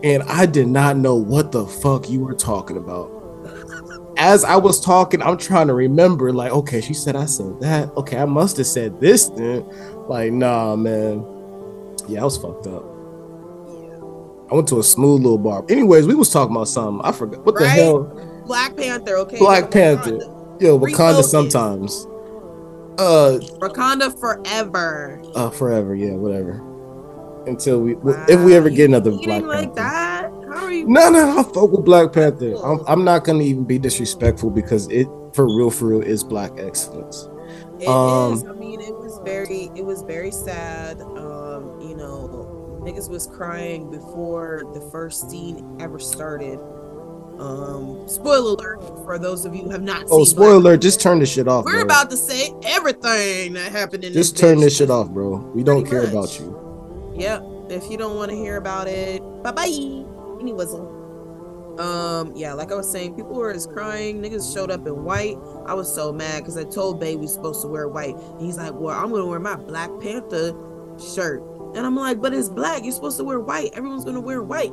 And 0.02 0.22
I 0.24 0.46
did 0.46 0.68
not 0.68 0.96
know 0.96 1.16
what 1.16 1.52
the 1.52 1.66
fuck 1.66 2.08
you 2.08 2.20
were 2.20 2.34
talking 2.34 2.76
about. 2.76 3.12
As 4.16 4.42
I 4.42 4.56
was 4.56 4.80
talking, 4.80 5.22
I'm 5.22 5.36
trying 5.36 5.68
to 5.68 5.74
remember, 5.74 6.32
like, 6.32 6.50
okay, 6.50 6.80
she 6.80 6.94
said 6.94 7.14
I 7.14 7.26
said 7.26 7.60
that. 7.60 7.90
Okay, 7.96 8.18
I 8.18 8.24
must 8.24 8.56
have 8.56 8.66
said 8.66 9.00
this 9.00 9.28
then. 9.28 9.64
Like, 10.08 10.32
nah, 10.32 10.74
man. 10.74 11.24
Yeah, 12.08 12.22
I 12.22 12.24
was 12.24 12.36
fucked 12.36 12.66
up. 12.66 12.97
I 14.50 14.54
went 14.54 14.68
to 14.68 14.78
a 14.78 14.82
smooth 14.82 15.22
little 15.22 15.38
bar. 15.38 15.64
Anyways, 15.68 16.06
we 16.06 16.14
was 16.14 16.30
talking 16.30 16.54
about 16.56 16.68
something. 16.68 17.04
I 17.04 17.12
forgot. 17.12 17.44
What 17.44 17.56
the 17.56 17.68
hell? 17.68 18.04
Black 18.46 18.76
Panther, 18.76 19.16
okay? 19.18 19.38
Black. 19.38 19.70
Panther. 19.70 20.18
Yo, 20.61 20.78
Wakanda 20.78 21.20
Refocus. 21.20 21.24
sometimes. 21.24 22.06
Uh, 22.98 23.38
Wakanda 23.61 24.18
forever. 24.18 25.22
uh, 25.34 25.50
forever. 25.50 25.94
Yeah, 25.94 26.14
whatever. 26.14 26.64
Until 27.46 27.80
we, 27.80 27.96
if 28.28 28.40
we 28.40 28.54
ever 28.54 28.68
get 28.70 28.87
another 28.87 29.11
you 29.11 29.22
Black 29.22 29.38
eating 29.38 29.46
like 29.46 29.74
that? 29.74 30.30
How 30.48 30.64
are 30.64 30.72
you? 30.72 30.88
No, 30.88 31.11
no, 31.11 31.38
I 31.38 31.42
fuck 31.42 31.70
with 31.70 31.84
Black 31.84 32.12
Panther. 32.12 32.54
I'm, 32.64 32.80
I'm 32.88 33.04
not 33.04 33.24
gonna 33.24 33.44
even 33.44 33.64
be 33.64 33.78
disrespectful 33.78 34.50
because 34.50 34.88
it, 34.88 35.06
for 35.32 35.46
real, 35.46 35.70
for 35.70 35.88
real, 35.88 36.02
is 36.02 36.24
black 36.24 36.52
excellence. 36.58 37.28
It 37.78 37.84
is. 37.84 37.88
Um, 37.88 38.44
I 38.48 38.52
mean, 38.54 38.80
it 38.80 38.94
was 38.94 39.20
very, 39.24 39.70
it 39.76 39.84
was 39.84 40.02
very 40.02 40.32
sad. 40.32 41.00
Um, 41.00 41.80
you 41.80 41.94
know, 41.94 42.47
niggas 42.88 43.09
was 43.11 43.27
crying 43.27 43.90
before 43.90 44.62
the 44.74 44.81
first 44.90 45.31
scene 45.31 45.77
ever 45.81 45.98
started. 45.98 46.59
Um, 47.38 48.09
spoiler 48.09 48.55
alert 48.55 48.81
for 49.05 49.16
those 49.18 49.44
of 49.44 49.55
you 49.55 49.62
who 49.62 49.70
have 49.70 49.83
not 49.83 50.01
seen 50.01 50.09
Oh, 50.11 50.24
spoiler 50.24 50.55
alert! 50.57 50.81
Just 50.81 51.01
turn 51.01 51.20
this 51.20 51.33
shit 51.33 51.46
off. 51.46 51.64
We're 51.66 51.72
bro. 51.74 51.83
about 51.83 52.11
to 52.11 52.16
say 52.16 52.53
everything 52.64 53.53
that 53.53 53.70
happened 53.70 54.05
in 54.05 54.12
this. 54.12 54.29
Just 54.29 54.35
this 54.35 54.40
turn 54.40 54.59
bitch. 54.59 54.62
this 54.62 54.77
shit 54.77 54.90
off, 54.90 55.09
bro. 55.11 55.37
We 55.55 55.62
don't 55.62 55.85
care 55.85 56.03
much. 56.03 56.11
about 56.11 56.40
you. 56.40 57.14
Yep. 57.16 57.44
If 57.70 57.90
you 57.90 57.96
don't 57.96 58.16
want 58.16 58.31
to 58.31 58.37
hear 58.37 58.57
about 58.57 58.88
it, 58.88 59.20
bye 59.42 59.53
bye. 59.53 59.66
Any 59.66 60.53
whistle. 60.53 60.94
Um, 61.79 62.33
yeah, 62.35 62.55
like 62.55 62.72
I 62.72 62.74
was 62.74 62.90
saying, 62.90 63.14
people 63.14 63.35
were 63.37 63.53
just 63.53 63.70
crying. 63.70 64.20
Niggas 64.20 64.53
showed 64.53 64.72
up 64.72 64.85
in 64.85 65.05
white. 65.05 65.37
I 65.64 65.74
was 65.74 65.92
so 65.94 66.12
mad 66.12 66.38
because 66.40 66.57
I 66.57 66.64
told 66.64 66.98
Babe 66.98 67.20
we 67.20 67.29
supposed 67.29 67.61
to 67.62 67.68
wear 67.68 67.87
white. 67.88 68.16
And 68.16 68.40
he's 68.40 68.59
like, 68.59 68.72
Well, 68.74 68.98
I'm 68.98 69.11
gonna 69.12 69.27
wear 69.27 69.38
my 69.38 69.55
Black 69.55 69.90
Panther 70.01 70.57
shirt. 70.98 71.40
And 71.74 71.87
I'm 71.87 71.96
like, 71.96 72.20
But 72.20 72.33
it's 72.35 72.48
black. 72.48 72.83
You're 72.83 72.92
supposed 72.92 73.18
to 73.18 73.24
wear 73.24 73.40
white. 73.40 73.70
Everyone's 73.74 74.04
gonna 74.04 74.20
wear 74.20 74.42
white. 74.42 74.72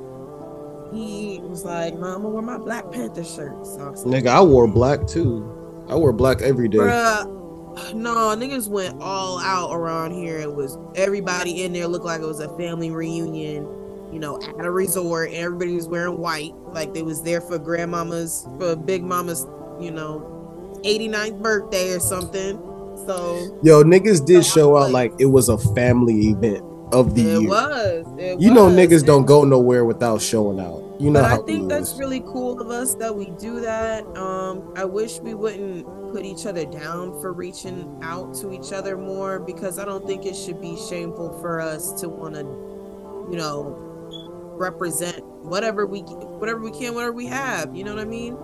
He 0.94 1.40
was 1.44 1.66
like, 1.66 1.94
No, 1.96 2.06
I'm 2.08 2.22
gonna 2.22 2.30
wear 2.30 2.42
my 2.42 2.58
Black 2.58 2.92
Panther 2.92 3.24
shirt. 3.24 3.66
So 3.66 3.80
I 3.82 3.90
like, 3.90 4.24
Nigga, 4.24 4.28
I 4.28 4.42
wore 4.42 4.68
black 4.68 5.06
too. 5.08 5.52
I 5.90 5.96
wore 5.96 6.14
black 6.14 6.42
every 6.42 6.68
day. 6.68 6.78
Bruh, 6.80 7.94
no, 7.94 8.16
niggas 8.36 8.68
went 8.70 9.02
all 9.02 9.40
out 9.40 9.74
around 9.74 10.12
here. 10.14 10.40
It 10.40 10.54
was 10.54 10.78
everybody 10.96 11.64
in 11.64 11.74
there 11.74 11.88
looked 11.88 12.06
like 12.06 12.22
it 12.22 12.26
was 12.26 12.40
a 12.40 12.56
family 12.58 12.90
reunion, 12.92 13.68
you 14.14 14.20
know, 14.20 14.38
at 14.42 14.66
a 14.66 14.72
resort. 14.72 15.30
And 15.30 15.38
everybody 15.38 15.76
was 15.76 15.88
wearing 15.88 16.18
white, 16.18 16.54
like 16.68 16.94
they 16.94 17.02
was 17.02 17.22
there 17.24 17.42
for 17.42 17.60
grandmama's, 17.60 18.48
for 18.58 18.76
Big 18.76 19.04
Mama's, 19.04 19.46
you 19.80 19.92
know, 19.92 20.32
89th 20.86 21.42
birthday 21.42 21.92
or 21.92 22.00
something. 22.00 22.58
So 23.06 23.60
Yo, 23.62 23.84
niggas 23.84 24.26
did 24.26 24.46
So, 24.46 24.56
show 24.56 24.78
out 24.78 24.92
like- 24.92 25.12
like 25.12 25.20
it 25.22 25.26
was 25.26 25.50
a 25.50 25.58
family 25.58 26.30
event 26.30 26.64
of 26.92 27.16
the 27.16 27.22
it 27.36 27.42
year. 27.42 27.50
was. 27.50 28.06
It 28.18 28.40
You 28.40 28.54
know, 28.54 28.68
niggas 28.68 28.98
And- 29.00 29.06
don't 29.08 29.26
go 29.26 29.44
nowhere 29.44 29.86
without 29.86 30.22
showing 30.22 30.60
out. 30.60 30.82
You 30.98 31.10
know 31.12 31.22
I 31.22 31.38
think 31.40 31.68
that's 31.68 31.92
is. 31.94 32.00
really 32.00 32.22
cool 32.22 32.62
of 32.62 32.70
us 32.70 32.94
that 32.96 33.14
we 33.14 33.26
do 33.38 33.60
that. 33.60 34.06
Um, 34.18 34.72
I 34.78 34.86
wish 34.86 35.20
we 35.20 35.34
wouldn't 35.34 35.86
put 36.14 36.24
each 36.24 36.46
other 36.46 36.64
down 36.66 37.20
for 37.20 37.34
reaching 37.34 38.00
out 38.02 38.34
to 38.36 38.54
each 38.54 38.72
other 38.72 38.96
more 38.98 39.40
because 39.40 39.78
I 39.78 39.84
don't 39.84 40.08
think 40.08 40.26
it 40.26 40.36
should 40.38 40.62
be 40.62 40.78
shameful 40.90 41.38
for 41.42 41.60
us 41.60 41.92
to 42.00 42.08
want 42.08 42.36
to, 42.36 42.46
you 43.30 43.36
know, 43.38 43.76
represent 44.58 45.22
whatever 45.44 45.86
we 45.86 46.00
whatever 46.00 46.60
we 46.62 46.72
can, 46.72 46.94
whatever 46.96 47.12
we 47.12 47.26
have. 47.26 47.76
You 47.76 47.84
know 47.84 47.94
what 47.94 48.02
I 48.02 48.06
mean? 48.06 48.38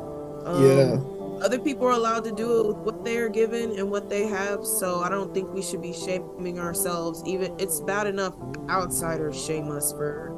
Um, 0.46 0.66
Yeah. 0.66 0.98
Other 1.42 1.58
people 1.58 1.88
are 1.88 1.92
allowed 1.92 2.24
to 2.26 2.32
do 2.32 2.60
it 2.60 2.68
with 2.68 2.78
what 2.78 3.04
they 3.04 3.18
are 3.18 3.30
given 3.30 3.78
and 3.80 3.90
what 3.90 4.10
they 4.10 4.28
have. 4.28 4.64
So 4.64 5.02
I 5.02 5.10
don't 5.10 5.34
think 5.34 5.52
we 5.52 5.64
should 5.64 5.82
be 5.82 5.92
shaming 5.92 6.60
ourselves. 6.60 7.24
Even 7.26 7.56
it's 7.60 7.80
bad 7.82 8.06
enough 8.06 8.36
outsiders 8.70 9.44
shame 9.44 9.72
us 9.72 9.92
for 9.92 10.36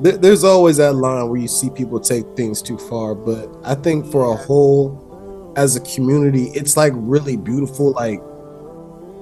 There's 0.00 0.44
always 0.44 0.76
that 0.76 0.94
line 0.94 1.28
where 1.28 1.40
you 1.40 1.48
see 1.48 1.68
people 1.68 1.98
take 1.98 2.24
things 2.36 2.62
too 2.62 2.78
far, 2.78 3.14
but 3.14 3.50
I 3.64 3.74
think 3.74 4.06
for 4.06 4.32
a 4.32 4.36
whole, 4.36 5.52
as 5.56 5.74
a 5.74 5.80
community, 5.80 6.44
it's 6.54 6.76
like 6.76 6.92
really 6.96 7.36
beautiful. 7.36 7.90
Like, 7.92 8.20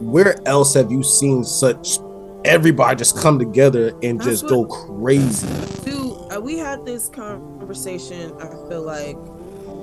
where 0.00 0.36
else 0.46 0.74
have 0.74 0.92
you 0.92 1.02
seen 1.02 1.42
such 1.42 1.98
everybody 2.44 2.96
just 2.96 3.18
come 3.18 3.38
together 3.38 3.88
and 4.02 4.20
That's 4.20 4.42
just 4.42 4.48
go 4.48 4.66
crazy? 4.66 5.48
Dude, 5.84 6.32
uh, 6.32 6.40
we 6.40 6.58
had 6.58 6.84
this 6.84 7.08
conversation. 7.08 8.32
I 8.40 8.48
feel 8.68 8.82
like, 8.82 9.16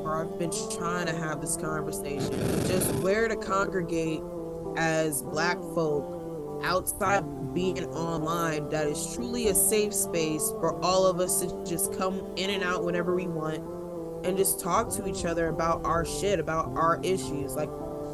or 0.05 0.21
I've 0.21 0.37
been 0.37 0.51
trying 0.77 1.07
to 1.07 1.15
have 1.15 1.41
this 1.41 1.57
conversation, 1.57 2.31
just 2.67 2.93
where 2.95 3.27
to 3.27 3.35
congregate 3.35 4.21
as 4.77 5.23
Black 5.23 5.57
folk 5.73 6.61
outside 6.63 7.23
being 7.53 7.85
online. 7.87 8.69
That 8.69 8.87
is 8.87 9.13
truly 9.15 9.47
a 9.47 9.55
safe 9.55 9.93
space 9.93 10.51
for 10.59 10.79
all 10.83 11.07
of 11.07 11.19
us 11.19 11.41
to 11.41 11.65
just 11.65 11.97
come 11.97 12.21
in 12.35 12.51
and 12.51 12.63
out 12.63 12.83
whenever 12.83 13.15
we 13.15 13.27
want, 13.27 13.59
and 14.25 14.37
just 14.37 14.59
talk 14.59 14.91
to 14.95 15.07
each 15.07 15.25
other 15.25 15.47
about 15.47 15.83
our 15.85 16.05
shit, 16.05 16.39
about 16.39 16.67
our 16.75 16.99
issues. 17.03 17.55
Like, 17.55 17.69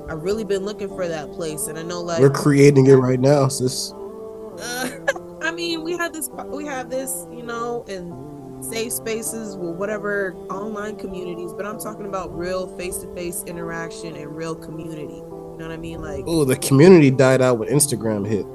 I've 0.10 0.24
really 0.24 0.44
been 0.46 0.64
looking 0.64 0.90
for 0.90 1.08
that 1.08 1.32
place, 1.34 1.68
and 1.68 1.78
I 1.78 1.84
know 1.84 2.02
like 2.02 2.22
We're 2.22 2.30
creating 2.30 2.88
it 2.88 2.94
right 2.94 3.20
now, 3.20 3.50
sis. 3.50 3.92
uh, 3.94 4.90
I 5.42 5.52
mean, 5.52 5.84
we 5.84 5.94
had 5.98 6.14
this, 6.14 6.30
we 6.46 6.66
have 6.66 6.90
this, 6.90 7.26
you 7.32 7.44
know, 7.44 7.84
in 7.88 8.31
safe 8.62 8.92
spaces 8.92 9.56
with 9.58 9.76
whatever 9.76 10.36
online 10.50 10.96
communities, 10.96 11.52
but 11.54 11.66
I'm 11.66 11.80
talking 11.80 12.06
about 12.06 12.36
real 12.38 12.68
face-to-face 12.78 13.44
interaction 13.48 14.16
and 14.16 14.36
real 14.36 14.56
community. 14.56 15.16
You 15.16 15.56
know 15.58 15.68
what 15.68 15.72
I 15.72 15.78
mean? 15.78 16.02
Like, 16.02 16.24
Oh, 16.28 16.46
the 16.46 16.56
community 16.58 17.12
died 17.12 17.42
out 17.42 17.58
when 17.60 17.70
Instagram 17.70 18.28
hit. 18.28 18.46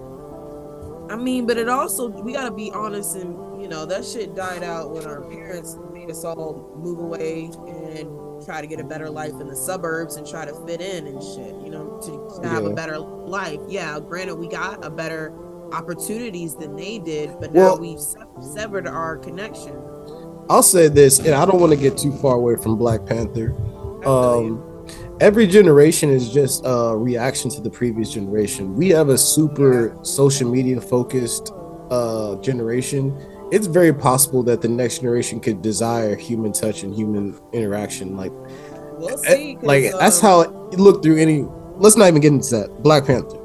I 1.12 1.16
mean, 1.16 1.46
but 1.46 1.56
it 1.56 1.68
also 1.68 2.08
we 2.08 2.32
gotta 2.32 2.50
be 2.50 2.70
honest 2.72 3.16
and 3.16 3.62
you 3.62 3.68
know 3.68 3.86
that 3.86 4.04
shit 4.04 4.34
died 4.34 4.62
out 4.64 4.90
when 4.90 5.06
our 5.06 5.20
parents 5.22 5.78
made 5.92 6.10
us 6.10 6.24
all 6.24 6.72
move 6.76 6.98
away 6.98 7.44
and 7.68 8.44
try 8.44 8.60
to 8.60 8.66
get 8.66 8.80
a 8.80 8.84
better 8.84 9.08
life 9.08 9.32
in 9.40 9.46
the 9.46 9.54
suburbs 9.56 10.16
and 10.16 10.26
try 10.26 10.44
to 10.44 10.52
fit 10.66 10.80
in 10.80 11.06
and 11.06 11.22
shit. 11.22 11.54
You 11.62 11.70
know, 11.70 11.98
to, 12.02 12.40
to 12.42 12.48
have 12.48 12.64
Yeah. 12.64 12.70
a 12.70 12.74
better 12.74 12.98
life. 12.98 13.60
Yeah, 13.68 13.98
granted, 14.00 14.34
we 14.34 14.48
got 14.48 14.84
a 14.84 14.90
better 14.90 15.32
opportunities 15.72 16.54
than 16.56 16.74
they 16.76 16.98
did, 16.98 17.30
but 17.40 17.52
Well- 17.52 17.76
now 17.76 17.80
we've 17.80 18.00
se- 18.00 18.18
severed 18.40 18.86
our 18.88 19.16
connection. 19.16 19.76
I'll 20.48 20.62
say 20.62 20.88
this, 20.88 21.18
and 21.18 21.30
I 21.34 21.44
don't 21.44 21.60
want 21.60 21.72
to 21.72 21.76
get 21.78 21.96
too 21.98 22.12
far 22.18 22.36
away 22.36 22.56
from 22.56 22.76
Black 22.76 23.04
Panther. 23.06 23.54
I 23.54 24.04
feel 24.04 24.04
you. 24.04 24.08
um 24.08 24.62
every 25.20 25.46
generation 25.46 26.10
is 26.10 26.30
just 26.32 26.62
a 26.66 26.94
reaction 26.96 27.50
to 27.50 27.60
the 27.62 27.70
previous 27.70 28.12
generation 28.12 28.74
we 28.76 28.90
have 28.90 29.08
a 29.08 29.16
super 29.16 29.96
social 30.02 30.48
media 30.50 30.78
focused 30.80 31.52
uh 31.90 32.36
generation 32.42 33.16
it's 33.50 33.66
very 33.66 33.94
possible 33.94 34.42
that 34.42 34.60
the 34.60 34.68
next 34.68 34.98
generation 34.98 35.40
could 35.40 35.62
desire 35.62 36.14
human 36.14 36.52
touch 36.52 36.82
and 36.82 36.94
human 36.94 37.34
interaction 37.54 38.14
like 38.16 38.30
we'll 38.98 39.08
eh, 39.24 39.34
see. 39.34 39.54
'cause, 39.54 39.64
like 39.64 39.84
that's 39.98 40.22
um, 40.22 40.28
how 40.28 40.68
you 40.70 40.76
look 40.78 41.02
through 41.02 41.16
any 41.16 41.46
let's 41.76 41.96
not 41.96 42.08
even 42.08 42.20
get 42.20 42.32
into 42.32 42.50
that 42.54 42.68
black 42.82 43.06
panther 43.06 43.38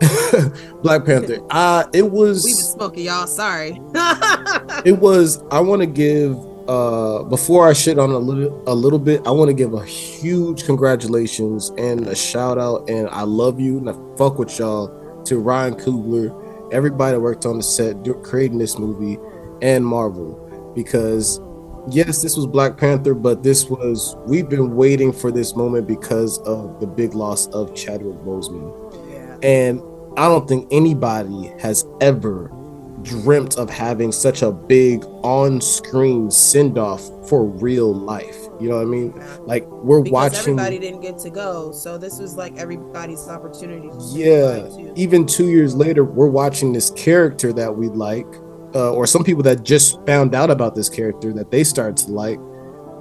black 0.84 1.06
panther 1.06 1.40
uh 1.52 1.86
it 1.94 2.12
was 2.12 2.44
We've 2.44 2.56
been 2.58 2.64
smoking, 2.66 3.06
y'all. 3.06 3.28
Sorry. 3.28 3.80
it 4.86 4.98
was 5.00 5.42
i 5.52 5.60
want 5.62 5.80
to 5.82 5.88
give 5.88 6.36
uh 6.67 7.24
before 7.24 7.67
i 7.67 7.74
shit 7.74 7.97
on 7.97 8.12
a 8.12 8.17
little 8.17 8.63
a 8.67 8.76
little 8.76 9.00
bit 9.00 9.26
i 9.26 9.32
want 9.32 9.50
to 9.50 9.54
give 9.54 9.74
a 9.74 9.86
huge 9.86 10.65
congratulations 10.65 11.69
and 11.78 12.08
a 12.08 12.15
shout 12.15 12.58
out 12.58 12.88
and 12.89 13.10
i 13.10 13.21
love 13.21 13.60
you 13.60 13.78
and 13.78 13.89
i 13.89 13.93
fuck 14.17 14.38
with 14.38 14.58
y'all 14.60 15.24
to 15.24 15.39
ryan 15.39 15.74
coogler 15.74 16.32
everybody 16.74 17.13
that 17.13 17.19
worked 17.19 17.45
on 17.45 17.58
the 17.58 17.63
set 17.63 17.95
creating 18.24 18.58
this 18.58 18.78
movie 18.78 19.17
and 19.62 19.86
marvel 19.86 20.71
because 20.76 21.39
yes 21.89 22.21
this 22.21 22.38
was 22.38 22.45
black 22.45 22.78
panther 22.78 23.13
but 23.13 23.41
this 23.43 23.65
was 23.65 24.15
we've 24.28 24.50
been 24.50 24.76
waiting 24.76 25.12
for 25.12 25.32
this 25.32 25.56
moment 25.56 25.88
because 25.88 26.38
of 26.39 26.80
the 26.80 26.88
big 26.88 27.13
loss 27.13 27.47
of 27.47 27.74
chadwick 27.76 28.17
boseman 28.19 28.71
yeah. 29.12 29.38
and 29.41 29.82
I 30.17 30.28
don't 30.28 30.47
think 30.47 30.67
anybody 30.71 31.54
has 31.60 31.86
ever 32.02 32.52
dreamt 33.04 33.58
of 33.58 33.70
having 33.70 34.12
such 34.12 34.42
a 34.42 34.52
big 34.52 35.04
on-screen 35.24 36.30
send-off 36.32 37.02
for 37.28 37.46
real 37.46 37.94
life. 37.94 38.38
You 38.60 38.70
know 38.70 38.76
what 38.76 38.84
I 38.84 38.86
mean? 38.86 39.24
Like 39.46 39.66
we're 39.68 40.02
because 40.02 40.34
watching 40.34 40.60
everybody 40.60 40.80
didn't 40.80 41.02
get 41.02 41.18
to 41.20 41.30
go 41.30 41.72
so 41.72 41.98
this 41.98 42.20
was 42.20 42.36
like 42.36 42.58
everybody's 42.58 43.28
opportunity 43.28 43.90
to 43.90 43.98
Yeah, 44.12 44.94
even 44.96 45.26
2 45.26 45.50
years 45.50 45.76
later 45.76 46.04
we're 46.04 46.28
watching 46.28 46.72
this 46.74 46.92
character 46.92 47.52
that 47.54 47.76
we 47.76 47.88
like 47.88 48.28
uh, 48.76 48.94
or 48.94 49.06
some 49.06 49.24
people 49.24 49.44
that 49.44 49.64
just 49.64 50.04
found 50.06 50.36
out 50.36 50.50
about 50.50 50.76
this 50.76 50.90
character 50.90 51.34
that 51.34 51.52
they 51.52 51.64
start 51.64 51.98
to 51.98 52.12
like 52.12 52.40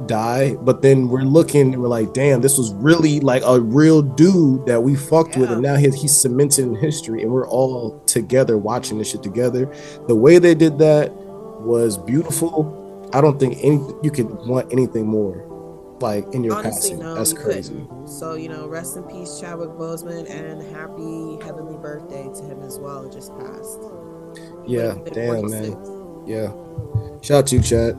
die 0.06 0.54
but 0.62 0.82
then 0.82 1.08
we're 1.08 1.22
looking 1.22 1.74
and 1.74 1.82
we're 1.82 1.88
like 1.88 2.12
damn 2.14 2.40
this 2.40 2.56
was 2.56 2.72
really 2.74 3.20
like 3.20 3.42
a 3.44 3.60
real 3.60 4.00
dude 4.02 4.64
that 4.66 4.82
we 4.82 4.96
fucked 4.96 5.36
with 5.36 5.50
and 5.50 5.62
now 5.62 5.76
he, 5.76 5.90
he's 5.90 6.16
cemented 6.16 6.64
in 6.64 6.74
history 6.74 7.22
and 7.22 7.30
we're 7.30 7.48
all 7.48 8.00
together 8.06 8.56
watching 8.56 8.98
this 8.98 9.10
shit 9.10 9.22
together 9.22 9.72
the 10.08 10.14
way 10.14 10.38
they 10.38 10.54
did 10.54 10.78
that 10.78 11.12
was 11.60 11.98
beautiful 11.98 13.08
i 13.12 13.20
don't 13.20 13.38
think 13.38 13.58
any 13.62 13.76
you 14.02 14.10
could 14.10 14.26
want 14.46 14.70
anything 14.72 15.06
more 15.06 15.46
like 16.00 16.26
in 16.32 16.42
your 16.42 16.54
Honestly, 16.54 16.92
passing 16.92 16.98
no, 17.00 17.14
that's 17.14 17.32
you 17.32 17.38
crazy 17.38 17.74
couldn't. 17.74 18.08
So 18.08 18.34
you 18.34 18.48
know, 18.48 18.66
rest 18.66 18.96
in 18.96 19.02
peace, 19.04 19.38
Chadwick 19.38 19.70
Boseman, 19.70 20.30
and 20.30 20.62
happy 20.74 21.44
heavenly 21.44 21.76
birthday 21.76 22.24
to 22.24 22.42
him 22.42 22.62
as 22.62 22.78
well. 22.78 23.06
It 23.06 23.12
just 23.12 23.36
passed. 23.38 23.80
Yeah 24.66 24.94
damn 25.12 25.50
man 25.50 26.24
Yeah. 26.26 26.52
Shout 27.20 27.38
out 27.38 27.46
to 27.48 27.56
you, 27.56 27.62
Chad. 27.62 27.94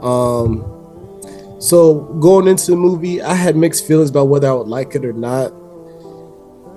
Um 0.00 0.83
so 1.58 2.00
going 2.20 2.48
into 2.48 2.70
the 2.70 2.76
movie, 2.76 3.22
I 3.22 3.34
had 3.34 3.56
mixed 3.56 3.86
feelings 3.86 4.10
about 4.10 4.28
whether 4.28 4.48
I 4.48 4.52
would 4.52 4.68
like 4.68 4.94
it 4.94 5.04
or 5.04 5.12
not. 5.12 5.50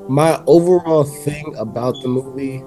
My 0.09 0.41
overall 0.47 1.03
thing 1.03 1.55
about 1.57 1.95
the 2.01 2.07
movie 2.07 2.63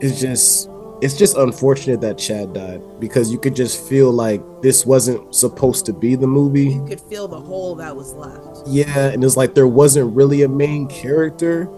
is 0.00 0.20
just 0.20 0.68
it's 1.00 1.16
just 1.16 1.36
unfortunate 1.36 2.00
that 2.02 2.18
Chad 2.18 2.52
died 2.52 2.82
because 3.00 3.32
you 3.32 3.38
could 3.38 3.56
just 3.56 3.88
feel 3.88 4.12
like 4.12 4.42
this 4.60 4.84
wasn't 4.84 5.34
supposed 5.34 5.86
to 5.86 5.92
be 5.92 6.14
the 6.14 6.26
movie. 6.26 6.72
You 6.72 6.84
could 6.86 7.00
feel 7.00 7.26
the 7.26 7.40
hole 7.40 7.74
that 7.76 7.94
was 7.96 8.12
left. 8.14 8.66
Yeah, 8.66 9.08
and 9.08 9.24
it's 9.24 9.36
like 9.36 9.54
there 9.54 9.66
wasn't 9.66 10.14
really 10.14 10.42
a 10.42 10.48
main 10.48 10.88
character. 10.88 11.68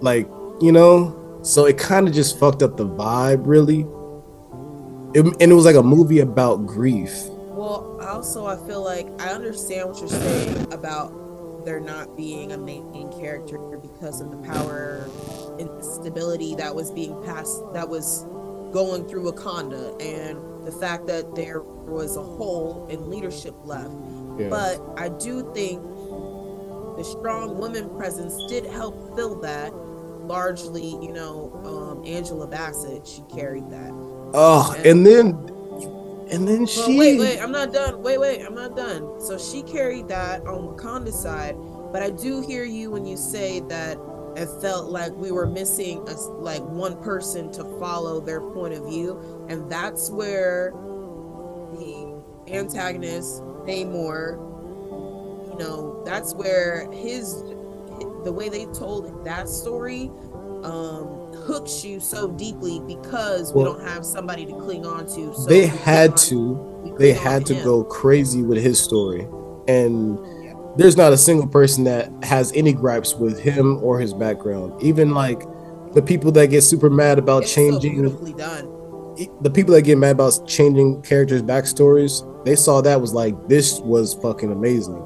Like, 0.00 0.28
you 0.60 0.70
know, 0.70 1.40
so 1.42 1.66
it 1.66 1.76
kind 1.76 2.06
of 2.06 2.14
just 2.14 2.38
fucked 2.38 2.62
up 2.62 2.76
the 2.76 2.86
vibe, 2.86 3.46
really. 3.46 3.80
It, 5.14 5.26
and 5.40 5.52
it 5.52 5.54
was 5.54 5.64
like 5.64 5.76
a 5.76 5.82
movie 5.82 6.20
about 6.20 6.66
grief. 6.66 7.12
Also 8.06 8.46
I 8.46 8.56
feel 8.66 8.82
like 8.82 9.06
I 9.20 9.30
understand 9.30 9.88
what 9.88 9.98
you're 9.98 10.08
saying 10.08 10.72
about 10.72 11.22
there 11.64 11.80
not 11.80 12.16
being 12.16 12.52
a 12.52 12.58
main 12.58 13.12
character 13.12 13.58
because 13.78 14.20
of 14.20 14.30
the 14.30 14.36
power 14.38 15.08
and 15.58 15.84
stability 15.84 16.54
that 16.56 16.74
was 16.74 16.90
being 16.90 17.22
passed 17.22 17.62
that 17.72 17.88
was 17.88 18.24
going 18.72 19.06
through 19.06 19.30
Wakanda 19.30 19.92
and 20.02 20.66
the 20.66 20.72
fact 20.72 21.06
that 21.06 21.34
there 21.34 21.60
was 21.60 22.16
a 22.16 22.22
hole 22.22 22.86
in 22.90 23.10
leadership 23.10 23.54
left. 23.64 23.92
Yeah. 24.38 24.48
But 24.48 24.80
I 24.96 25.08
do 25.08 25.52
think 25.52 25.82
the 26.96 27.04
strong 27.04 27.58
woman 27.58 27.90
presence 27.96 28.34
did 28.48 28.64
help 28.66 29.14
fill 29.16 29.40
that. 29.40 29.72
Largely, 30.22 30.86
you 30.86 31.12
know, 31.12 31.52
um, 31.64 32.06
Angela 32.06 32.46
Bassett, 32.46 33.06
she 33.06 33.22
carried 33.34 33.68
that. 33.70 33.90
Oh, 34.34 34.74
and 34.84 35.04
then 35.04 35.51
and 36.32 36.48
then 36.48 36.60
Well, 36.60 36.66
she 36.86 36.98
wait, 36.98 37.18
wait, 37.18 37.38
I'm 37.40 37.52
not 37.52 37.72
done. 37.72 38.02
Wait, 38.02 38.18
wait, 38.18 38.42
I'm 38.42 38.54
not 38.54 38.76
done. 38.76 39.20
So 39.20 39.38
she 39.38 39.62
carried 39.62 40.08
that 40.08 40.46
on 40.46 40.66
Wakanda's 40.68 41.20
side, 41.20 41.56
but 41.92 42.02
I 42.02 42.10
do 42.10 42.40
hear 42.40 42.64
you 42.64 42.90
when 42.90 43.04
you 43.06 43.16
say 43.16 43.60
that 43.60 43.98
it 44.36 44.48
felt 44.62 44.90
like 44.90 45.12
we 45.12 45.30
were 45.30 45.46
missing 45.46 45.98
a, 46.08 46.14
like 46.14 46.62
one 46.62 47.00
person 47.02 47.52
to 47.52 47.64
follow 47.78 48.20
their 48.20 48.40
point 48.40 48.74
of 48.74 48.86
view, 48.86 49.46
and 49.48 49.70
that's 49.70 50.10
where 50.10 50.72
the 51.72 52.22
antagonist 52.48 53.42
Namor, 53.66 54.38
you 55.50 55.58
know, 55.58 56.02
that's 56.04 56.34
where 56.34 56.90
his 56.92 57.42
the 58.24 58.32
way 58.32 58.48
they 58.48 58.64
told 58.66 59.24
that 59.24 59.48
story 59.48 60.10
um 60.64 61.21
hooks 61.46 61.84
you 61.84 62.00
so 62.00 62.28
deeply 62.32 62.80
because 62.86 63.52
we 63.54 63.64
don't 63.64 63.82
have 63.82 64.04
somebody 64.04 64.44
to 64.46 64.52
cling 64.52 64.86
on 64.86 65.06
to 65.06 65.34
so 65.34 65.46
they 65.46 65.66
had 65.66 66.10
on- 66.12 66.16
to. 66.18 66.94
they 66.98 67.12
had 67.12 67.44
to 67.46 67.54
him. 67.54 67.64
go 67.64 67.84
crazy 67.84 68.42
with 68.42 68.58
his 68.62 68.80
story. 68.80 69.26
And 69.68 70.18
there's 70.76 70.96
not 70.96 71.12
a 71.12 71.16
single 71.18 71.46
person 71.46 71.84
that 71.84 72.10
has 72.24 72.52
any 72.54 72.72
gripes 72.72 73.14
with 73.14 73.38
him 73.38 73.78
or 73.82 73.98
his 74.00 74.12
background. 74.14 74.82
Even 74.82 75.12
like 75.12 75.42
the 75.94 76.02
people 76.02 76.32
that 76.32 76.46
get 76.48 76.62
super 76.62 76.88
mad 76.90 77.18
about 77.18 77.42
It's 77.42 77.52
so 77.52 77.56
changing 77.56 77.92
beautifully 77.92 78.32
done. 78.32 78.66
the 79.42 79.50
people 79.50 79.74
that 79.74 79.82
get 79.82 79.98
mad 79.98 80.12
about 80.12 80.46
changing 80.46 81.02
characters 81.02 81.42
backstories 81.42 82.26
they 82.46 82.56
saw 82.56 82.80
that 82.80 83.00
was 83.00 83.12
like 83.14 83.34
this 83.48 83.78
was 83.80 84.14
fucking 84.14 84.50
amazing. 84.50 85.00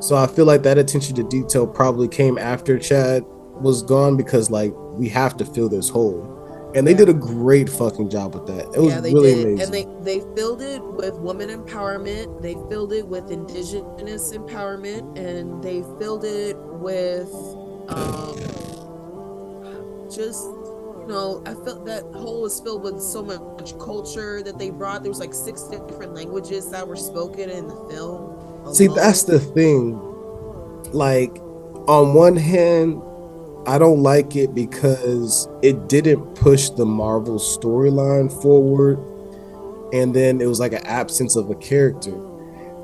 So 0.00 0.16
i 0.16 0.26
feel 0.26 0.44
like 0.44 0.62
that 0.64 0.76
attention 0.76 1.14
to 1.16 1.22
detail 1.22 1.66
probably 1.66 2.08
came 2.08 2.36
after 2.36 2.78
chad 2.78 3.22
was 3.60 3.82
gone 3.82 4.16
because 4.16 4.50
like 4.50 4.74
we 4.96 5.08
have 5.08 5.36
to 5.38 5.44
fill 5.44 5.68
this 5.68 5.88
hole. 5.88 6.30
And 6.74 6.84
they 6.86 6.94
did 6.94 7.08
a 7.08 7.14
great 7.14 7.68
fucking 7.68 8.10
job 8.10 8.34
with 8.34 8.46
that. 8.46 8.66
It 8.74 8.80
was 8.80 8.88
yeah 8.88 9.00
they 9.00 9.14
really 9.14 9.34
did. 9.34 9.46
Amazing. 9.46 9.60
and 9.60 9.72
they 9.72 10.18
they 10.18 10.34
filled 10.34 10.60
it 10.60 10.82
with 10.82 11.14
woman 11.14 11.48
empowerment. 11.48 12.42
They 12.42 12.54
filled 12.68 12.92
it 12.92 13.06
with 13.06 13.30
indigenous 13.30 14.32
empowerment. 14.32 15.16
And 15.16 15.62
they 15.62 15.82
filled 16.00 16.24
it 16.24 16.56
with 16.56 17.30
um 17.88 18.34
just 20.10 20.44
you 20.44 21.06
know 21.08 21.42
i 21.44 21.52
felt 21.52 21.84
that 21.84 22.02
hole 22.14 22.42
was 22.42 22.60
filled 22.60 22.82
with 22.82 23.00
so 23.02 23.22
much 23.22 23.78
culture 23.78 24.42
that 24.42 24.58
they 24.58 24.70
brought. 24.70 25.04
There 25.04 25.10
was 25.10 25.20
like 25.20 25.34
six 25.34 25.62
different 25.64 26.14
languages 26.14 26.70
that 26.70 26.86
were 26.88 26.96
spoken 26.96 27.50
in 27.50 27.68
the 27.68 27.76
film 27.88 28.34
See, 28.72 28.86
that's 28.88 29.24
the 29.24 29.38
thing. 29.38 30.00
Like, 30.92 31.36
on 31.86 32.14
one 32.14 32.36
hand, 32.36 33.02
I 33.66 33.78
don't 33.78 34.02
like 34.02 34.36
it 34.36 34.54
because 34.54 35.48
it 35.62 35.88
didn't 35.88 36.34
push 36.34 36.70
the 36.70 36.84
Marvel 36.84 37.38
storyline 37.38 38.30
forward. 38.42 38.98
And 39.92 40.14
then 40.14 40.40
it 40.40 40.46
was 40.46 40.60
like 40.60 40.72
an 40.72 40.84
absence 40.86 41.36
of 41.36 41.50
a 41.50 41.54
character. 41.54 42.12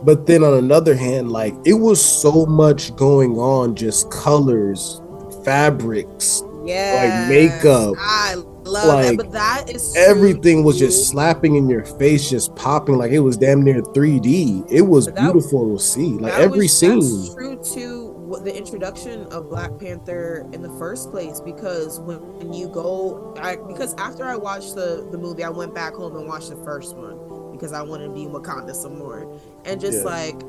But 0.03 0.27
then 0.27 0.43
on 0.45 0.55
another 0.55 0.95
hand, 0.95 1.31
like, 1.31 1.55
it 1.67 1.75
was 1.75 2.03
so 2.03 2.47
much 2.47 2.95
going 2.97 3.33
on 3.37 3.75
just 3.75 4.11
colors, 4.11 5.01
fabrics, 5.45 6.43
yeah 6.65 7.25
like 7.25 7.29
makeup, 7.31 7.95
i 7.99 8.35
love 8.65 8.87
like, 8.87 9.07
that 9.07 9.17
but 9.17 9.33
that 9.33 9.71
is 9.71 9.97
everything 9.97 10.63
was 10.63 10.79
just 10.79 11.09
slapping 11.09 11.57
in 11.57 11.69
your 11.69 11.85
face, 11.85 12.29
just 12.31 12.55
popping 12.55 12.97
like 12.97 13.11
it 13.13 13.21
was 13.21 13.37
damn 13.37 13.63
near 13.63 13.81
3D. 13.81 14.71
It 14.71 14.83
was 14.83 15.07
that- 15.07 15.17
beautiful 15.17 15.75
to 15.77 15.83
see. 15.83 16.13
Like 16.13 16.35
every 16.35 16.61
was- 16.67 16.79
scene. 16.79 17.35
True 17.35 17.57
to 17.75 18.00
what 18.00 18.00
the 18.39 18.57
introduction 18.57 19.25
of 19.27 19.49
Black 19.51 19.77
Panther 19.79 20.47
in 20.53 20.63
the 20.63 20.71
first 20.79 21.11
place 21.11 21.41
because 21.41 21.99
when, 22.01 22.19
when 22.39 22.53
you 22.53 22.69
go, 22.69 23.35
I 23.39 23.57
because 23.57 23.95
after 23.95 24.25
I 24.25 24.37
watched 24.37 24.75
the 24.75 25.07
the 25.11 25.19
movie, 25.19 25.43
I 25.45 25.51
went 25.51 25.75
back 25.75 25.95
home 25.95 26.17
and 26.17 26.27
watched 26.27 26.51
the 26.51 26.63
first 26.65 26.97
one 26.97 27.53
because 27.53 27.73
I 27.73 27.83
wanted 27.83 28.09
to 28.09 28.15
be 28.15 28.27
Wakanda 28.27 28.75
some 28.75 28.99
more, 28.99 29.31
and 29.65 29.81
just 29.81 29.99
Yeah. 29.99 30.05
like 30.05 30.41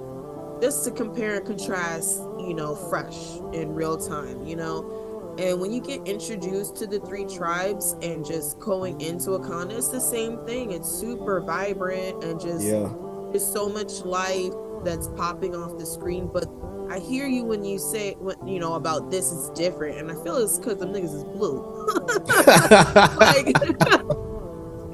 just 0.62 0.86
to 0.86 0.91
compare 0.91 1.38
and 1.38 1.46
contrast, 1.46 2.20
you 2.39 2.54
know, 2.54 2.76
fresh 2.76 3.38
in 3.52 3.74
real 3.74 3.98
time, 3.98 4.46
you 4.46 4.56
know. 4.56 5.36
And 5.39 5.60
when 5.60 5.72
you 5.72 5.82
get 5.82 6.08
introduced 6.08 6.76
to 6.78 6.88
the 6.88 7.00
three 7.00 7.26
tribes 7.26 7.96
and 8.04 8.24
just 8.24 8.60
going 8.60 9.02
into 9.02 9.32
Wakanda, 9.32 9.72
it's 9.72 9.88
the 9.88 10.00
same 10.00 10.38
thing. 10.46 10.72
It's 10.72 10.88
super 10.89 11.41
vibrant 11.41 12.24
and 12.24 12.39
just 12.39 12.63
Yeah. 12.63 12.89
there's 13.32 13.46
so 13.46 13.67
much 13.70 14.06
life 14.06 14.54
that's 14.84 15.08
popping 15.10 15.56
off 15.56 15.78
the 15.78 15.86
screen 15.86 16.28
but 16.32 16.46
i 16.91 16.99
hear 16.99 17.25
you 17.25 17.45
when 17.45 17.63
you 17.63 17.80
say 17.80 18.15
what 18.19 18.36
you 18.45 18.60
know 18.60 18.73
about 18.73 19.10
this 19.10 19.32
is 19.32 19.49
different 19.51 19.97
and 19.97 20.12
i 20.12 20.23
feel 20.23 20.36
it's 20.36 20.58
because 20.58 20.77
them 20.77 20.91
niggas 20.91 21.15
is 21.15 21.23
blue 21.23 21.62
like 23.17 23.56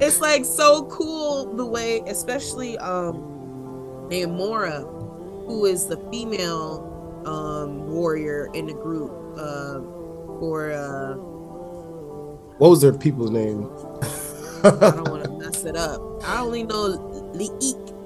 it's 0.00 0.20
like 0.20 0.44
so 0.44 0.86
cool 0.86 1.52
the 1.56 1.66
way 1.66 2.00
especially 2.06 2.78
um 2.78 3.34
Namora, 4.08 4.84
who 5.46 5.66
is 5.66 5.86
the 5.86 5.96
female 6.10 6.84
um 7.26 7.88
warrior 7.88 8.48
in 8.54 8.66
the 8.66 8.74
group 8.74 9.10
uh 9.36 9.80
for 10.38 10.70
uh 10.70 11.14
what 12.58 12.70
was 12.70 12.80
their 12.80 12.92
people's 12.92 13.30
name? 13.30 13.68
i 14.64 14.70
don't 14.90 15.08
want 15.08 15.24
to 15.24 15.30
mess 15.30 15.64
it 15.64 15.76
up 15.76 16.00
i 16.24 16.40
only 16.40 16.62
know 16.62 16.96
Liik. 17.34 17.97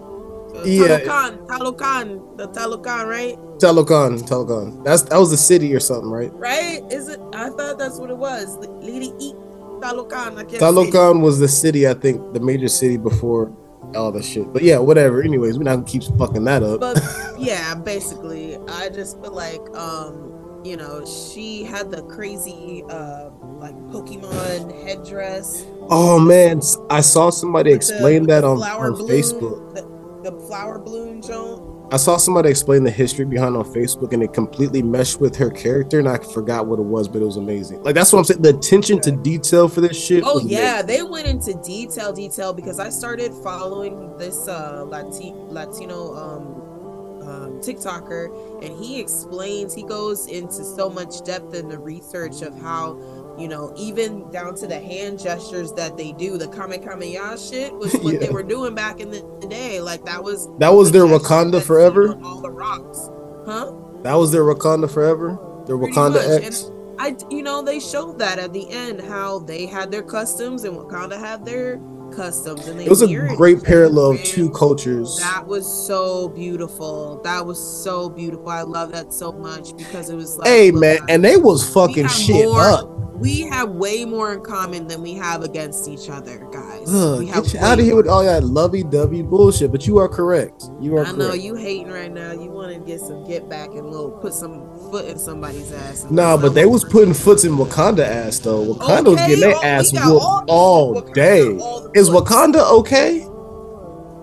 Yeah. 0.65 1.01
Talokan, 1.01 1.47
Talokan, 1.47 2.37
the 2.37 2.49
Talokan, 2.49 3.09
right? 3.09 3.37
Talokan, 3.59 4.21
Talokan. 4.29 4.85
That's 4.85 5.03
that 5.03 5.19
was 5.19 5.31
the 5.31 5.37
city 5.37 5.75
or 5.75 5.81
something, 5.81 6.11
right? 6.11 6.33
Right? 6.35 6.81
Is 6.91 7.09
it? 7.09 7.21
I 7.33 7.51
thought 7.51 7.79
that's 7.79 7.99
what 7.99 8.11
it 8.11 8.17
was. 8.19 8.57
Lady 8.81 9.13
Eat 9.19 9.35
Talokan. 9.81 10.37
I 10.39 10.45
can't. 10.45 10.61
Talokan 10.63 11.21
was 11.21 11.39
the 11.39 11.49
city, 11.49 11.89
I 11.89 11.95
think, 11.95 12.35
the 12.35 12.41
major 12.41 12.69
city 12.69 12.97
before 12.97 13.51
all 13.97 14.13
the 14.13 14.23
shit. 14.23 14.53
But 14.53 14.63
yeah, 14.63 14.79
whatever. 14.79 15.23
Anyways, 15.23 15.59
we're 15.59 15.65
not 15.65 15.77
gonna 15.77 15.87
keep 15.87 16.03
fucking 16.19 16.45
that 16.45 16.63
up. 16.63 16.81
But 16.81 17.01
yeah, 17.39 17.75
basically, 17.75 18.59
I 18.69 18.89
just 18.89 19.21
feel 19.21 19.33
like, 19.33 19.61
um, 19.77 20.61
you 20.65 20.77
know, 20.77 21.05
she 21.05 21.65
had 21.65 21.91
the 21.91 22.03
crazy, 22.05 22.85
uh, 22.89 23.31
like 23.59 23.75
Pokemon 23.91 24.87
headdress. 24.87 25.65
oh 25.91 26.19
man, 26.19 26.61
I 26.91 27.01
saw 27.01 27.31
somebody 27.31 27.73
with 27.73 27.87
the- 27.87 27.95
explain 27.95 28.27
that 28.27 28.45
on, 28.45 28.59
on 28.59 28.95
Facebook. 29.09 29.75
The, 29.75 29.92
the 30.23 30.33
flower 30.47 30.79
bloom 30.79 31.23
joint. 31.23 31.73
I 31.93 31.99
saw 31.99 32.17
somebody 32.17 32.49
explain 32.49 32.85
the 32.85 32.91
history 32.91 33.27
behind 33.27 33.55
on 33.55 33.65
Facebook 33.65 34.15
and 34.15 34.23
it 34.23 34.33
completely 34.33 34.83
meshed 34.83 35.21
with 35.21 35.37
her 35.37 35.51
character 35.51 35.99
and 35.99 36.09
I 36.09 36.17
forgot 36.17 36.67
what 36.67 36.79
it 36.79 36.85
was, 36.85 37.07
but 37.07 37.21
it 37.21 37.25
was 37.27 37.37
amazing. 37.37 37.83
Like 37.83 37.95
that's 37.95 38.13
what 38.13 38.21
I'm 38.21 38.25
saying. 38.25 38.41
The 38.41 38.57
attention 38.57 39.01
to 39.03 39.13
detail 39.13 39.69
for 39.69 39.83
this 39.83 40.03
shit. 40.03 40.23
Oh 40.25 40.41
yeah, 40.41 40.81
amazing. 40.81 40.87
they 40.87 41.03
went 41.03 41.27
into 41.27 41.55
detail, 41.63 42.13
detail 42.13 42.55
because 42.55 42.79
I 42.79 42.89
started 42.89 43.35
following 43.43 44.17
this 44.17 44.49
uh 44.49 44.85
Lati- 44.87 45.35
Latino 45.51 46.15
um, 46.17 47.29
um 47.29 47.61
TikToker, 47.61 48.65
and 48.65 48.83
he 48.83 48.99
explains 48.99 49.75
he 49.75 49.83
goes 49.83 50.27
into 50.29 50.65
so 50.65 50.89
much 50.89 51.23
depth 51.25 51.55
in 51.55 51.69
the 51.69 51.79
research 51.79 52.41
of 52.41 52.59
how 52.59 52.95
you 53.39 53.49
know 53.49 53.73
even 53.77 54.31
down 54.31 54.55
to 54.57 54.67
the 54.67 54.79
hand 54.79 55.19
gestures 55.19 55.73
that 55.75 55.97
they 55.97 56.13
do, 56.13 56.39
the 56.39 56.49
Kamehameha 56.49 57.39
shit 57.39 57.73
was 57.83 57.93
what 57.95 58.21
they 58.21 58.29
were 58.31 58.43
doing 58.43 58.75
back 58.75 59.01
in 59.01 59.11
the 59.11 59.21
day. 59.49 59.81
Like 59.81 60.05
that 60.05 60.23
was 60.23 60.49
That 60.59 60.71
was 60.75 60.93
the 60.93 60.99
their 61.01 61.07
Wakanda 61.19 61.63
forever. 61.63 62.19
all 62.23 62.41
the 62.41 62.51
rocks, 62.51 63.11
huh? 63.47 63.73
That 64.03 64.15
was 64.15 64.33
their 64.33 64.43
Wakanda 64.45 64.91
forever. 64.93 65.39
Their 65.67 65.79
Pretty 65.79 65.93
Wakanda 65.95 66.35
much. 66.35 66.45
X. 66.45 66.71
I, 66.99 67.17
you 67.31 67.43
know, 67.43 67.63
they 67.63 67.81
showed 67.81 68.19
that 68.19 68.39
at 68.39 68.53
the 68.53 68.71
end 68.71 69.01
how 69.01 69.41
they 69.41 69.67
had 69.67 69.91
their 69.91 70.03
customs 70.03 70.65
and 70.65 70.77
Wakanda 70.77 71.19
had 71.19 71.45
their 71.45 71.81
customs, 72.13 72.67
and 72.69 72.79
they 72.79 72.85
It 72.87 72.91
was 72.91 73.03
a 73.03 73.15
great 73.37 73.63
parallel 73.63 74.13
of 74.13 74.25
two 74.25 74.51
cultures. 74.51 75.17
That 75.19 75.47
was 75.47 75.67
so 75.87 76.29
beautiful. 76.29 77.21
That 77.25 77.45
was 77.45 77.59
so 77.83 78.09
beautiful. 78.09 78.49
I 78.49 78.63
love 78.63 78.93
that 78.93 79.13
so 79.13 79.33
much 79.33 79.77
because 79.77 80.11
it 80.11 80.17
was 80.17 80.37
like, 80.39 80.49
Hey 80.49 80.71
man, 80.71 80.99
and 81.09 81.25
they 81.25 81.37
was 81.37 81.69
fucking 81.73 82.09
shit 82.09 82.47
more- 82.47 82.61
up. 82.61 82.89
We 83.15 83.43
have 83.43 83.71
way 83.71 84.05
more 84.05 84.33
in 84.33 84.41
common 84.41 84.89
than 84.89 85.01
we 85.01 85.15
have 85.15 85.43
against 85.45 85.87
each 85.89 86.11
other, 86.11 86.45
guys. 86.51 86.72
Ugh, 86.89 87.19
we 87.21 87.27
have 87.29 87.45
get 87.45 87.55
you 87.55 87.61
out 87.61 87.79
of 87.79 87.85
here 87.85 87.97
with 87.97 88.09
all 88.09 88.23
that 88.25 88.45
lovey-dovey 88.45 89.23
bullshit. 89.23 89.71
But 89.73 89.87
you 89.87 89.99
are 89.99 90.09
correct. 90.09 90.65
You 90.81 90.97
are 90.97 91.05
I 91.05 91.13
know 91.13 91.29
correct. 91.29 91.43
you 91.43 91.55
hating 91.55 91.91
right 91.91 92.11
now. 92.13 92.33
You 92.33 92.51
want 92.51 92.73
to 92.73 92.79
get 92.81 93.01
some 93.01 93.25
get 93.27 93.49
back 93.49 93.69
and 93.71 93.91
little 93.91 94.11
put 94.11 94.35
some 94.35 94.69
foot 94.91 95.07
in 95.07 95.19
somebody's 95.19 95.73
ass. 95.73 96.07
Nah, 96.11 96.37
but 96.37 96.55
they 96.55 96.67
was 96.67 96.85
putting 96.85 97.15
foots 97.15 97.45
in 97.45 97.53
Wakanda 97.53 98.01
ass 98.07 98.39
though. 98.41 98.75
Wakanda 98.75 99.05
was 99.05 99.15
Okay, 99.15 99.27
getting 99.29 99.41
their 99.41 99.57
oh, 99.57 99.63
ass 99.63 99.93
whooped 99.93 100.05
all- 100.07 100.45
all 100.49 101.01
day. 101.13 101.57
all 101.59 101.91
Is. 101.95 102.11
Wakanda 102.11 102.69
okay? 102.81 103.27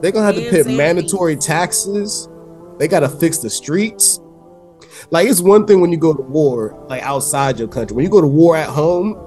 They're 0.02 0.12
gonna 0.12 0.26
have 0.26 0.36
to 0.36 0.50
pay 0.50 0.64
mandatory 0.76 1.36
taxes. 1.36 2.30
They 2.78 2.88
gotta 2.88 3.10
fix 3.10 3.40
the 3.40 3.50
streets. 3.50 4.20
Like 5.12 5.28
it's 5.28 5.42
one 5.42 5.66
thing 5.66 5.82
when 5.82 5.92
you 5.92 5.98
go 5.98 6.14
to 6.14 6.22
war, 6.22 6.86
like 6.88 7.02
outside 7.04 7.60
your 7.60 7.68
country. 7.68 7.96
When 7.96 8.06
you 8.06 8.12
go 8.12 8.22
to 8.22 8.28
war 8.28 8.56
at 8.56 8.70
home, 8.70 9.18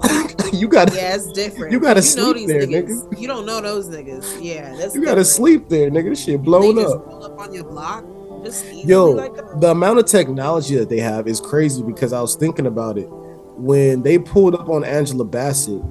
you 0.59 0.67
gotta 0.67 0.95
Yeah, 0.95 1.15
it's 1.15 1.31
different. 1.31 1.71
You 1.71 1.79
gotta 1.79 1.99
know 1.99 2.33
sleep 2.33 2.47
there, 2.47 2.61
niggas. 2.67 3.19
You 3.19 3.27
don't 3.27 3.45
know 3.45 3.61
those 3.61 3.89
niggas. 3.89 4.43
Yeah, 4.43 4.75
that's 4.75 4.95
you 4.95 5.01
gotta 5.01 5.21
different. 5.21 5.27
sleep 5.27 5.69
there, 5.69 5.89
nigga. 5.89 6.09
This 6.09 6.23
shit 6.23 6.41
blown 6.41 6.75
just 6.75 6.95
up. 6.95 7.05
roll 7.07 7.23
up 7.23 7.39
on 7.39 7.53
your 7.53 7.63
block. 7.65 8.05
Just 8.43 8.65
Yo, 8.73 9.11
like 9.11 9.35
that. 9.35 9.61
the 9.61 9.69
amount 9.71 9.99
of 9.99 10.05
technology 10.05 10.75
that 10.75 10.89
they 10.89 10.99
have 10.99 11.27
is 11.27 11.39
crazy 11.39 11.81
because 11.81 12.11
I 12.11 12.19
was 12.21 12.35
thinking 12.35 12.65
about 12.65 12.97
it 12.97 13.07
when 13.55 14.01
they 14.01 14.19
pulled 14.19 14.55
up 14.55 14.67
on 14.69 14.83
Angela 14.83 15.23
Bassett 15.23 15.81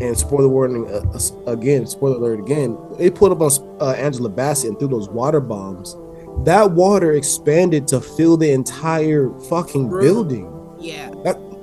and 0.00 0.16
spoiler 0.16 0.48
warning 0.48 0.88
uh, 0.90 1.02
uh, 1.14 1.52
again, 1.52 1.86
spoiler 1.86 2.16
alert 2.16 2.40
again. 2.40 2.78
They 2.98 3.10
pulled 3.10 3.32
up 3.32 3.40
on 3.42 3.76
uh, 3.82 3.90
Angela 3.92 4.30
Bassett 4.30 4.70
and 4.70 4.78
threw 4.78 4.88
those 4.88 5.10
water 5.10 5.40
bombs. 5.40 5.96
That 6.44 6.70
water 6.70 7.12
expanded 7.12 7.86
to 7.88 8.00
fill 8.00 8.38
the 8.38 8.50
entire 8.50 9.28
fucking 9.50 9.90
Room. 9.90 10.02
building. 10.02 10.76
Yeah, 10.78 11.10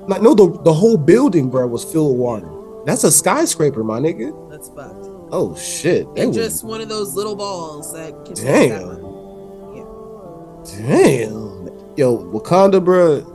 Like 0.08 0.22
no, 0.22 0.34
the 0.34 0.62
the 0.64 0.74
whole 0.74 0.98
building, 0.98 1.50
bro, 1.50 1.68
was 1.68 1.84
filled 1.84 2.12
with 2.12 2.20
water. 2.20 2.50
That's 2.86 3.04
a 3.04 3.12
skyscraper, 3.12 3.84
my 3.84 4.00
nigga. 4.00 4.50
that's 4.50 4.70
fucked. 4.70 5.06
Oh 5.32 5.56
shit. 5.58 6.14
They 6.16 6.24
And 6.24 6.34
just 6.34 6.64
one 6.64 6.80
of 6.80 6.88
those 6.88 7.14
little 7.16 7.36
balls 7.36 7.92
that 7.94 8.14
can 8.26 8.34
Damn. 8.36 8.70
that 8.70 9.02
one. 9.04 10.64
Damn. 10.66 11.68
Yo, 11.98 12.18
Wakanda, 12.32 12.84
bro. 12.84 13.34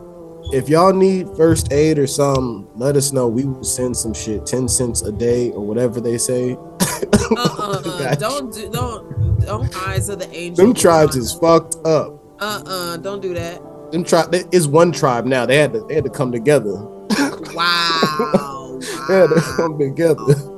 If 0.53 0.69
y'all 0.69 0.93
need 0.93 1.29
first 1.37 1.73
aid 1.73 1.99
or 1.99 2.07
something, 2.07 2.67
let 2.75 2.97
us 2.97 3.13
know. 3.13 3.29
We 3.29 3.45
will 3.45 3.65
send 3.65 3.97
some 3.97 4.13
shit. 4.13 4.45
10 4.45 4.69
cents 4.69 5.03
a 5.03 5.13
day 5.13 5.51
or 5.51 5.65
whatever 5.65 6.01
they 6.01 6.19
say. 6.19 6.57
Uh-uh, 6.81 8.15
don't 8.17 8.53
do 8.53 8.71
don't 8.71 9.41
don't 9.41 9.77
eyes 9.89 10.09
of 10.09 10.19
the 10.19 10.31
angel. 10.35 10.65
Them 10.65 10.75
tribes 10.75 11.17
is 11.17 11.33
fucked 11.33 11.77
up. 11.87 12.19
Uh-uh, 12.41 12.97
don't 12.99 13.21
do 13.21 13.35
that. 13.35 13.61
Them 13.93 14.05
tribe 14.05 14.35
is 14.53 14.67
one 14.67 14.91
tribe 14.91 15.27
now. 15.27 15.47
They 15.47 15.59
had 15.59 15.73
to 15.75 15.85
they 15.87 15.95
had 15.95 16.05
to 16.05 16.11
come 16.11 16.33
together. 16.33 16.75
Wow. 17.55 18.81
They 19.09 19.15
had 19.19 19.31
to 19.31 19.41
come 19.57 19.79
together. 19.79 20.35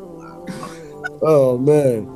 Oh 1.27 1.57
man. 1.57 2.11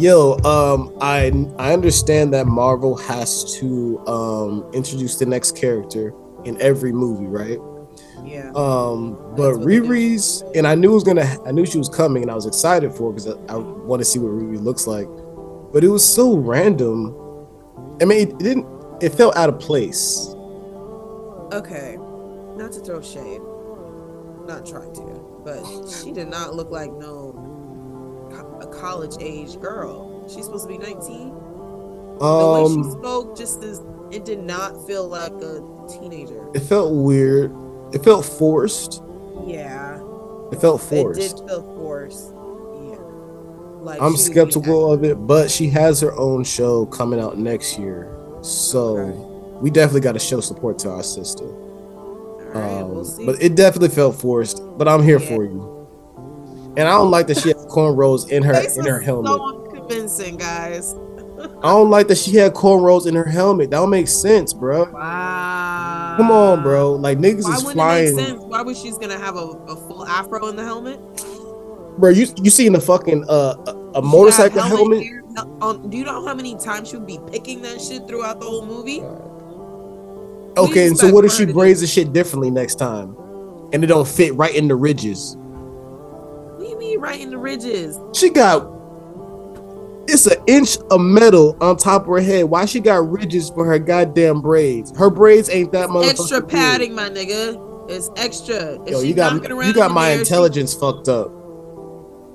Yo, 0.00 0.38
um, 0.44 0.96
I 1.00 1.32
I 1.58 1.72
understand 1.72 2.32
that 2.32 2.46
Marvel 2.46 2.96
has 2.96 3.58
to 3.58 3.98
um 4.06 4.70
introduce 4.72 5.18
the 5.18 5.26
next 5.26 5.56
character 5.56 6.14
in 6.44 6.60
every 6.60 6.92
movie, 6.92 7.26
right? 7.26 7.58
Yeah. 8.24 8.52
Um, 8.54 9.14
but 9.36 9.36
That's 9.36 9.58
what 9.58 9.66
they 9.66 9.80
do. 9.80 9.82
Riri's, 9.82 10.44
and 10.54 10.66
I 10.66 10.74
knew 10.76 10.92
it 10.92 10.94
was 10.94 11.04
gonna, 11.04 11.36
I 11.44 11.50
knew 11.50 11.66
she 11.66 11.78
was 11.78 11.88
coming, 11.88 12.22
and 12.22 12.30
I 12.30 12.34
was 12.34 12.46
excited 12.46 12.92
for 12.92 13.12
because 13.12 13.28
I, 13.28 13.32
I 13.48 13.56
want 13.56 14.00
to 14.00 14.04
see 14.04 14.18
what 14.18 14.30
Riri 14.30 14.62
looks 14.62 14.86
like. 14.86 15.08
But 15.72 15.82
it 15.82 15.88
was 15.88 16.06
so 16.06 16.36
random. 16.36 17.16
I 18.00 18.04
mean, 18.04 18.28
it, 18.28 18.38
didn't. 18.38 18.66
It 19.00 19.10
felt 19.10 19.36
out 19.36 19.48
of 19.48 19.58
place. 19.58 20.34
Okay. 21.52 21.96
Not 22.56 22.72
to 22.72 22.80
throw 22.80 23.00
shade. 23.00 23.40
Not 24.46 24.66
trying 24.66 24.92
to, 24.94 25.40
but 25.44 25.62
she 25.88 26.12
did 26.12 26.28
not 26.28 26.54
look 26.54 26.70
like 26.70 26.92
no 26.92 27.32
co- 28.32 28.58
a 28.60 28.66
college 28.66 29.14
age 29.20 29.58
girl. 29.60 30.28
She's 30.28 30.44
supposed 30.44 30.64
to 30.64 30.68
be 30.68 30.78
19. 30.78 31.34
The 32.18 32.52
way 32.52 32.68
she 32.68 32.80
Um, 32.80 32.90
spoke 32.90 33.36
just 33.36 33.62
as 33.62 33.80
it 34.10 34.24
did 34.24 34.40
not 34.40 34.86
feel 34.86 35.06
like 35.08 35.32
a 35.32 35.62
teenager. 35.88 36.46
it 36.54 36.60
felt 36.60 36.92
weird. 36.92 37.54
It 37.92 38.02
felt 38.04 38.24
forced. 38.24 39.02
Yeah. 39.46 40.00
It 40.52 40.60
felt 40.60 40.80
forced. 40.80 41.20
It 41.20 41.36
did 41.36 41.48
feel 41.48 41.62
forced. 41.76 42.32
Yeah. 42.88 42.96
Like 43.82 44.00
I'm 44.02 44.10
she 44.10 44.12
was 44.12 44.28
being 44.30 44.34
skeptical 44.50 44.92
of 44.92 45.04
it, 45.04 45.14
but 45.26 45.50
she 45.50 45.68
has 45.70 46.00
her 46.00 46.14
own 46.16 46.44
show 46.44 46.86
coming 46.86 47.20
out 47.20 47.38
next 47.38 47.78
year, 47.78 48.14
so 48.42 49.58
we 49.62 49.70
definitely 49.70 50.00
got 50.00 50.12
to 50.12 50.18
show 50.18 50.40
support 50.40 50.78
to 50.80 50.90
our 50.90 51.02
sister. 51.02 51.44
Right, 51.44 52.80
Um, 52.82 52.90
we'll. 52.90 53.26
But 53.26 53.42
it 53.42 53.54
definitely 53.54 53.90
felt 53.90 54.16
forced. 54.16 54.60
But 54.78 54.88
I'm 54.88 55.02
here 55.02 55.20
Yeah. 55.20 55.28
for 55.36 55.44
you. 55.44 55.86
And 56.76 56.88
I 56.88 56.92
don't 56.92 57.10
like 57.10 57.26
that 57.28 57.38
she 57.38 57.48
has 57.48 57.66
cornrows 57.66 58.28
in 58.30 58.42
her 58.42 58.54
in 58.54 58.84
her 58.86 59.00
helmet. 59.00 59.32
So 59.32 59.42
unconvincing, 59.72 60.36
guys. 60.36 60.94
I 61.62 61.68
don't 61.70 61.90
like 61.90 62.06
that 62.08 62.18
she 62.18 62.36
had 62.36 62.52
cornrows 62.54 63.06
in 63.06 63.14
her 63.14 63.24
helmet. 63.24 63.70
That 63.70 63.78
don't 63.78 63.90
make 63.90 64.08
sense, 64.08 64.52
bro. 64.52 64.84
Wow. 64.90 66.14
Come 66.16 66.30
on, 66.30 66.62
bro. 66.62 66.92
Like 66.94 67.18
niggas 67.18 67.44
Why 67.44 67.54
is 67.54 67.64
wouldn't 67.64 67.70
it 67.70 67.74
flying, 67.74 68.16
make 68.16 68.26
sense? 68.26 68.40
Why 68.42 68.62
was 68.62 68.80
she's 68.80 68.98
gonna 68.98 69.18
have 69.18 69.36
a, 69.36 69.40
a 69.68 69.76
full 69.76 70.06
afro 70.06 70.46
in 70.48 70.56
the 70.56 70.64
helmet? 70.64 71.00
bro. 71.98 72.10
You 72.10 72.26
you 72.42 72.50
seen 72.50 72.72
the 72.72 72.80
fucking 72.80 73.24
uh 73.28 73.54
a, 73.66 73.98
a 73.98 74.02
motorcycle 74.02 74.62
helmet? 74.62 75.02
gear- 75.02 75.19
um, 75.38 75.90
do 75.90 75.96
you 75.96 76.04
know 76.04 76.24
how 76.24 76.34
many 76.34 76.56
times 76.56 76.90
she 76.90 76.96
would 76.96 77.06
be 77.06 77.18
picking 77.30 77.62
that 77.62 77.80
shit 77.80 78.06
throughout 78.06 78.40
the 78.40 78.46
whole 78.46 78.66
movie? 78.66 79.00
Okay, 80.56 80.88
and 80.88 80.96
so 80.96 81.12
what 81.12 81.24
if 81.24 81.32
she 81.32 81.42
her 81.42 81.46
to 81.46 81.52
do? 81.52 81.58
braids 81.58 81.80
the 81.80 81.86
shit 81.86 82.12
differently 82.12 82.50
next 82.50 82.76
time, 82.76 83.16
and 83.72 83.84
it 83.84 83.86
don't 83.86 84.08
fit 84.08 84.34
right 84.34 84.54
in 84.54 84.68
the 84.68 84.74
ridges? 84.74 85.36
What 85.36 86.64
do 86.64 86.68
you 86.68 86.78
mean 86.78 87.00
right 87.00 87.20
in 87.20 87.30
the 87.30 87.38
ridges? 87.38 87.98
She 88.14 88.30
got 88.30 88.68
it's 90.08 90.26
an 90.26 90.42
inch 90.46 90.76
of 90.90 91.00
metal 91.00 91.56
on 91.60 91.76
top 91.76 92.02
of 92.02 92.08
her 92.08 92.20
head. 92.20 92.44
Why 92.44 92.64
she 92.64 92.80
got 92.80 93.08
ridges 93.08 93.50
for 93.50 93.64
her 93.64 93.78
goddamn 93.78 94.40
braids? 94.40 94.96
Her 94.96 95.10
braids 95.10 95.48
ain't 95.48 95.72
that 95.72 95.90
much 95.90 96.06
Extra 96.06 96.42
padding, 96.42 96.94
my 96.94 97.08
nigga. 97.08 97.88
It's 97.88 98.10
extra. 98.16 98.80
If 98.82 98.90
Yo, 98.90 99.00
you 99.00 99.14
got 99.14 99.42
you 99.42 99.72
got 99.72 99.92
my 99.92 100.08
there, 100.08 100.16
she- 100.16 100.20
intelligence 100.20 100.74
fucked 100.74 101.08
up. 101.08 101.32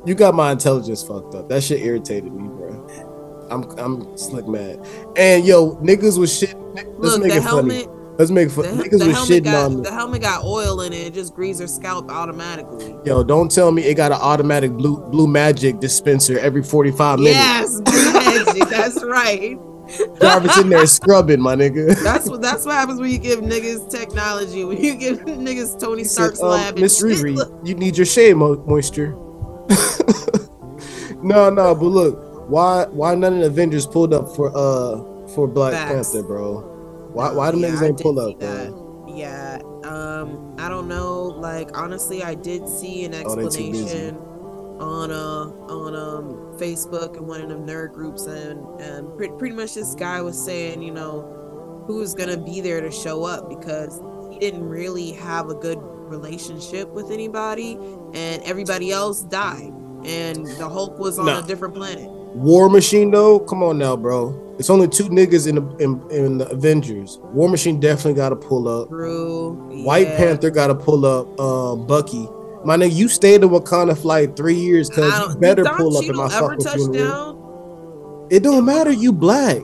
You 0.05 0.15
got 0.15 0.35
my 0.35 0.51
intelligence 0.51 1.03
fucked 1.03 1.35
up. 1.35 1.49
That 1.49 1.63
shit 1.63 1.81
irritated 1.81 2.31
me, 2.33 2.47
bro. 2.47 3.47
I'm 3.49 3.63
I'm 3.79 4.17
slick 4.17 4.47
mad. 4.47 4.85
And 5.17 5.45
yo, 5.45 5.75
niggas 5.77 6.17
was 6.17 6.37
shit. 6.37 6.55
Let's 6.75 6.87
Look, 6.97 7.21
make 7.21 7.31
the 7.31 7.37
it 7.37 7.43
helmet, 7.43 7.85
funny. 7.85 7.97
Let's 8.17 8.31
make 8.31 8.47
the, 8.49 8.53
fun. 8.63 8.77
the 8.77 8.83
Niggas 8.83 9.05
was 9.07 9.29
shitting 9.29 9.43
got 9.45 9.65
on 9.65 9.75
me. 9.77 9.81
the 9.83 9.91
helmet 9.91 10.21
got 10.21 10.43
oil 10.43 10.81
in 10.81 10.93
it. 10.93 11.07
It 11.07 11.13
just 11.13 11.33
greased 11.35 11.59
her 11.59 11.67
scalp 11.67 12.09
automatically. 12.09 12.95
Yo, 13.05 13.23
don't 13.23 13.51
tell 13.51 13.71
me 13.71 13.83
it 13.83 13.95
got 13.95 14.11
an 14.11 14.19
automatic 14.21 14.71
blue 14.71 14.97
blue 15.09 15.27
magic 15.27 15.79
dispenser 15.79 16.39
every 16.39 16.63
45 16.63 17.19
minutes. 17.19 17.35
Yes, 17.35 17.81
blue 17.81 18.13
magic. 18.13 18.69
That's 18.69 19.03
right. 19.03 19.57
Jarvis 20.19 20.57
in 20.57 20.69
there 20.69 20.87
scrubbing, 20.87 21.39
my 21.39 21.55
nigga. 21.55 21.95
That's 22.03 22.27
what 22.27 22.41
that's 22.41 22.65
what 22.65 22.73
happens 22.73 22.99
when 22.99 23.11
you 23.11 23.19
give 23.19 23.41
niggas 23.41 23.91
technology. 23.91 24.65
When 24.65 24.81
you 24.81 24.95
give 24.95 25.19
niggas 25.19 25.79
Tony 25.79 26.01
He 26.01 26.07
said, 26.07 26.35
Stark's 26.35 26.41
um, 26.41 26.49
lab 26.49 26.79
Miss. 26.79 27.03
Riri, 27.03 27.37
you 27.67 27.75
need 27.75 27.95
your 27.95 28.07
shea 28.07 28.33
mo- 28.33 28.63
moisture. 28.65 29.15
no, 31.23 31.49
no, 31.49 31.75
but 31.75 31.85
look, 31.85 32.49
why 32.49 32.85
why 32.91 33.15
none 33.15 33.33
of 33.33 33.39
the 33.39 33.45
Avengers 33.47 33.87
pulled 33.87 34.13
up 34.13 34.35
for 34.35 34.51
uh 34.55 35.27
for 35.33 35.47
Black 35.47 35.73
Facts. 35.73 36.11
Panther, 36.11 36.23
bro? 36.23 36.61
Why 37.13 37.31
why 37.31 37.51
the 37.51 37.57
yeah, 37.57 37.69
niggas 37.69 37.81
ain't 37.87 37.99
pull 37.99 38.19
up, 38.19 38.39
bro? 38.39 39.05
Yeah. 39.15 39.59
Um, 39.83 40.55
I 40.59 40.69
don't 40.69 40.87
know. 40.87 41.23
Like 41.23 41.77
honestly, 41.77 42.23
I 42.23 42.35
did 42.35 42.67
see 42.67 43.05
an 43.05 43.13
Oh, 43.25 43.35
they 43.35 43.43
too 43.43 43.71
busy. 43.71 43.83
explanation 43.83 44.17
on 44.79 45.11
uh 45.11 45.45
on 45.71 45.95
um 45.95 46.57
Facebook 46.59 47.15
and 47.15 47.27
one 47.27 47.41
of 47.41 47.49
them 47.49 47.65
nerd 47.65 47.93
groups, 47.93 48.25
and 48.25 48.59
and 48.81 49.15
pretty 49.15 49.33
pretty 49.37 49.55
much 49.55 49.73
this 49.73 49.95
guy 49.95 50.21
was 50.21 50.37
saying, 50.43 50.81
you 50.81 50.91
know, 50.91 51.83
who's 51.87 52.13
gonna 52.13 52.37
be 52.37 52.61
there 52.61 52.81
to 52.81 52.91
show 52.91 53.23
up 53.23 53.49
because 53.49 54.01
he 54.35 54.39
didn't 54.39 54.67
really 54.67 55.11
have 55.13 55.49
a 55.49 55.55
good 55.55 55.79
relationship 55.81 56.89
with 56.93 57.09
anybody, 57.09 57.77
and 58.13 58.43
everybody 58.43 58.91
else 58.91 59.21
died, 59.21 59.73
and 60.03 60.45
the 60.45 60.67
Hulk 60.69 60.99
was 60.99 61.17
on 61.17 61.25
Nah. 61.27 61.39
a 61.39 61.47
different 61.47 61.73
planet. 61.73 62.09
War 62.35 62.69
Machine 62.69 63.11
though, 63.11 63.39
come 63.39 63.63
on 63.63 63.77
now, 63.77 63.95
bro. 63.95 64.41
It's 64.59 64.69
only 64.69 64.87
two 64.89 65.05
niggas 65.05 65.47
in 65.47 65.55
the 65.55 65.75
in, 65.77 66.01
in 66.11 66.37
the 66.37 66.49
Avengers. 66.49 67.17
War 67.33 67.49
Machine 67.49 67.79
definitely 67.79 68.13
got 68.15 68.29
to 68.29 68.35
pull 68.35 68.67
up. 68.67 68.89
True. 68.89 69.53
White 69.83 70.07
yeah. 70.07 70.17
Panther 70.17 70.49
got 70.49 70.67
to 70.67 70.75
pull 70.75 71.05
up. 71.05 71.39
Um, 71.39 71.87
Bucky, 71.87 72.27
my 72.65 72.75
nigga, 72.77 72.93
you 72.93 73.07
stayed 73.07 73.41
in 73.43 73.49
Wakanda 73.49 73.97
for 73.97 74.07
like 74.07 74.35
three 74.35 74.55
years, 74.55 74.89
cause 74.89 75.33
you 75.33 75.39
better 75.39 75.63
pull 75.63 75.97
up 75.97 76.03
in 76.03 76.15
my 76.15 76.27
fucking 76.29 76.59
funeral. 76.67 76.93
down? 76.93 78.27
It 78.31 78.43
don't 78.43 78.65
matter. 78.65 78.91
You 78.91 79.11
black, 79.13 79.61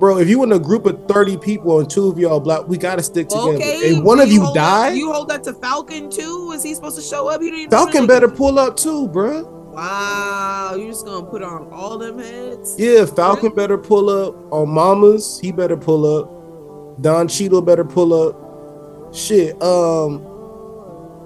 bro. 0.00 0.18
If 0.18 0.28
you 0.28 0.42
in 0.42 0.50
a 0.52 0.58
group 0.58 0.86
of 0.86 1.06
thirty 1.06 1.36
people 1.36 1.78
and 1.78 1.88
two 1.88 2.08
of 2.08 2.18
y'all 2.18 2.40
black, 2.40 2.66
we 2.66 2.76
gotta 2.76 3.02
stick 3.02 3.28
together. 3.28 3.50
Okay. 3.54 3.94
and 3.94 4.02
one 4.02 4.18
of 4.18 4.32
you 4.32 4.40
that- 4.40 4.54
die, 4.54 4.90
you 4.92 5.12
hold 5.12 5.28
that 5.28 5.44
to 5.44 5.52
Falcon 5.52 6.10
too? 6.10 6.50
Is 6.52 6.64
he 6.64 6.74
supposed 6.74 6.96
to 6.96 7.02
show 7.02 7.28
up? 7.28 7.40
Falcon 7.70 8.06
better 8.06 8.28
pull 8.28 8.58
up 8.58 8.76
too, 8.76 9.06
bro. 9.08 9.58
Wow, 9.72 10.74
you 10.76 10.88
just 10.88 11.06
gonna 11.06 11.24
put 11.24 11.44
on 11.44 11.68
all 11.72 11.96
them 11.96 12.18
heads? 12.18 12.74
Yeah, 12.76 13.04
Falcon 13.04 13.54
better 13.54 13.78
pull 13.78 14.10
up 14.10 14.34
on 14.52 14.68
Mamas. 14.68 15.38
He 15.40 15.52
better 15.52 15.76
pull 15.76 16.04
up. 16.04 17.00
Don 17.00 17.28
Cheadle 17.28 17.62
better 17.62 17.84
pull 17.84 18.12
up. 18.12 19.14
Shit, 19.14 19.60
um, 19.62 20.20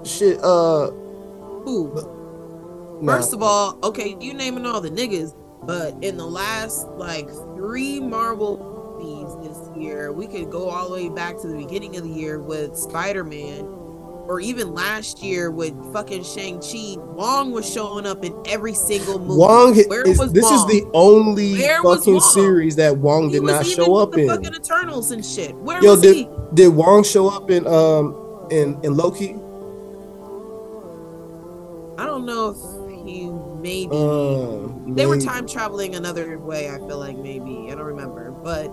shit, 0.03 0.39
uh, 0.43 0.91
Who? 1.65 1.91
nah. 3.01 3.15
First 3.15 3.33
of 3.33 3.41
all, 3.41 3.79
okay, 3.83 4.15
you 4.19 4.33
naming 4.33 4.65
all 4.65 4.79
the 4.79 4.89
niggas, 4.91 5.33
but 5.63 5.95
in 6.03 6.17
the 6.17 6.25
last 6.25 6.87
like 6.89 7.27
three 7.55 7.99
Marvel 8.01 8.57
movies 8.99 9.35
this 9.49 9.69
year, 9.77 10.11
we 10.13 10.27
could 10.27 10.51
go 10.51 10.69
all 10.69 10.89
the 10.89 10.93
way 10.95 11.09
back 11.09 11.39
to 11.41 11.47
the 11.47 11.57
beginning 11.57 11.97
of 11.97 12.03
the 12.03 12.09
year 12.11 12.39
with 12.39 12.77
Spider 12.77 13.23
Man. 13.25 13.65
or 14.27 14.39
even 14.41 14.73
last 14.73 15.23
year 15.23 15.51
with 15.51 15.73
fucking 15.93 16.23
Shang 16.23 16.59
Chi, 16.61 16.95
Wong 16.99 17.51
was 17.51 17.71
showing 17.71 18.07
up 18.07 18.25
in 18.25 18.35
every 18.47 18.73
single 18.73 19.19
movie. 19.19 19.39
Wong 19.39 19.75
Where 19.87 20.07
is 20.07 20.19
was 20.19 20.33
this 20.33 20.51
is 20.51 20.65
the 20.67 20.83
only 20.93 21.53
Where 21.57 21.81
fucking 21.83 22.21
series 22.21 22.75
that 22.77 22.97
Wong 22.97 23.31
did 23.31 23.43
not 23.43 23.65
show 23.65 23.95
up 23.97 24.13
the 24.13 24.21
in. 24.21 24.27
fucking 24.27 24.55
Eternals 24.55 25.11
and 25.11 25.25
shit. 25.25 25.55
Where 25.57 25.81
Yo, 25.81 25.91
was 25.91 26.01
did 26.01 26.15
he? 26.15 26.29
did 26.53 26.69
Wong 26.69 27.03
show 27.03 27.29
up 27.29 27.51
in 27.51 27.67
um 27.67 28.15
in 28.51 28.79
in 28.83 28.95
Loki? 28.97 29.35
I 31.97 32.05
don't 32.05 32.25
know 32.25 32.49
if 32.51 32.57
maybe 33.65 33.89
Uh, 33.91 34.69
they 34.93 35.05
were 35.07 35.17
time 35.17 35.45
traveling 35.47 35.95
another 35.95 36.37
way. 36.37 36.69
I 36.69 36.77
feel 36.87 36.99
like 36.99 37.17
maybe 37.17 37.53
I 37.71 37.75
don't 37.75 37.89
remember, 37.95 38.29
but 38.31 38.69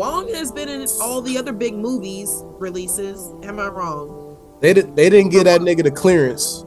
Wong 0.00 0.32
has 0.34 0.52
been 0.52 0.68
in 0.68 0.86
all 1.02 1.20
the 1.20 1.36
other 1.36 1.52
big 1.52 1.74
movies 1.74 2.30
releases. 2.66 3.18
Am 3.42 3.58
I 3.58 3.68
wrong? 3.68 4.36
They 4.60 4.72
did 4.72 4.94
they 4.94 5.10
didn't 5.10 5.30
get 5.32 5.44
that 5.44 5.60
nigga 5.62 5.82
the 5.82 5.90
clearance. 5.90 6.64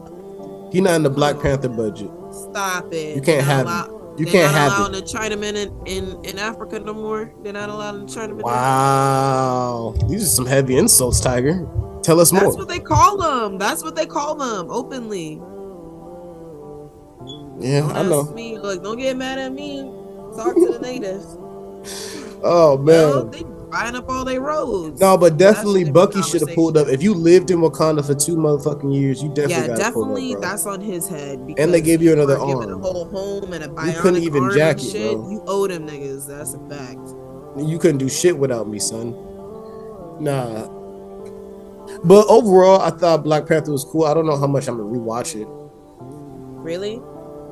He 0.74 0.82
not 0.82 0.96
in 0.96 1.04
the 1.04 1.10
Black 1.20 1.40
Panther 1.40 1.70
budget. 1.70 2.12
Stop 2.32 2.92
it! 2.92 3.16
You 3.16 3.22
can't 3.22 3.46
have 3.46 3.66
not 3.66 3.86
it. 3.88 3.92
allow- 3.92 4.16
You 4.18 4.26
can't 4.26 4.52
have 4.52 4.72
allowing 4.74 4.96
it. 4.96 5.06
the 5.06 5.18
Chinamen 5.18 5.56
in, 5.64 5.70
in 5.88 6.26
in 6.26 6.36
Africa 6.40 6.80
no 6.80 6.94
more. 6.94 7.32
They're 7.44 7.54
not 7.62 7.70
allowed 7.70 7.96
in 8.02 8.06
Chinamen. 8.08 8.42
Wow, 8.44 9.94
these 10.10 10.24
are 10.24 10.34
some 10.40 10.46
heavy 10.46 10.76
insults, 10.78 11.20
Tiger. 11.22 11.56
Tell 12.04 12.20
us 12.20 12.32
That's 12.32 12.44
more. 12.44 12.52
That's 12.52 12.58
what 12.58 12.68
they 12.68 12.80
call 12.80 13.18
them. 13.18 13.58
That's 13.58 13.84
what 13.84 13.96
they 13.96 14.06
call 14.06 14.36
them 14.36 14.68
openly. 14.70 15.42
Yeah, 17.60 17.82
Don't 17.82 17.92
I 17.96 18.04
know. 18.04 18.24
Me. 18.32 18.58
Look, 18.58 18.84
don't 18.84 18.98
get 18.98 19.16
mad 19.18 19.40
at 19.40 19.54
me. 19.54 19.84
Talk 20.36 20.56
to 20.56 20.74
the 20.74 20.80
natives. 20.82 21.38
Oh 22.46 22.78
man. 22.78 23.32
they 23.32 23.44
buying 23.74 23.96
up 23.96 24.10
all 24.10 24.26
their 24.26 24.42
roads. 24.42 25.00
No, 25.00 25.18
but 25.18 25.38
definitely 25.38 25.90
Bucky 25.90 26.22
should 26.22 26.42
have 26.42 26.54
pulled 26.54 26.78
up. 26.78 26.88
If 26.88 27.02
you 27.02 27.14
lived 27.14 27.52
in 27.52 27.60
Wakanda 27.60 28.06
for 28.06 28.14
two 28.14 28.36
motherfucking 28.36 28.94
years, 28.94 29.24
you 29.24 29.30
definitely 29.30 29.70
yeah, 29.70 29.76
definitely. 29.76 30.36
Up, 30.36 30.42
that's 30.42 30.66
on 30.66 30.80
his 30.82 31.08
head. 31.08 31.40
And 31.58 31.74
they 31.74 31.82
gave 31.82 32.02
you 32.02 32.14
another 32.14 32.38
are 32.38 32.46
given 32.46 32.70
arm. 32.70 32.84
A 32.84 32.86
whole 32.86 33.06
home 33.06 33.54
and 33.54 33.64
a 33.64 33.68
bionic 33.70 33.96
couldn't 33.96 34.24
even 34.24 34.44
arm 34.44 34.54
jack 34.54 34.78
it, 34.78 34.92
shit. 34.92 35.14
bro. 35.14 35.30
You 35.32 35.44
owe 35.48 35.68
them 35.68 35.88
niggas. 35.88 36.28
That's 36.28 36.54
a 36.54 36.60
fact. 36.70 37.00
You 37.58 37.80
couldn't 37.80 38.00
do 38.00 38.10
shit 38.10 38.38
without 38.38 38.68
me, 38.68 38.80
son. 38.80 39.12
Nah. 40.20 40.68
But 42.04 42.28
overall, 42.28 42.82
I 42.82 42.90
thought 42.92 43.24
Black 43.24 43.48
Panther 43.48 43.72
was 43.72 43.84
cool. 43.84 44.06
I 44.06 44.14
don't 44.14 44.26
know 44.26 44.38
how 44.38 44.48
much 44.48 44.68
I'm 44.68 44.78
gonna 44.78 44.90
rewatch 44.90 45.40
it. 45.40 45.48
Really? 46.64 47.02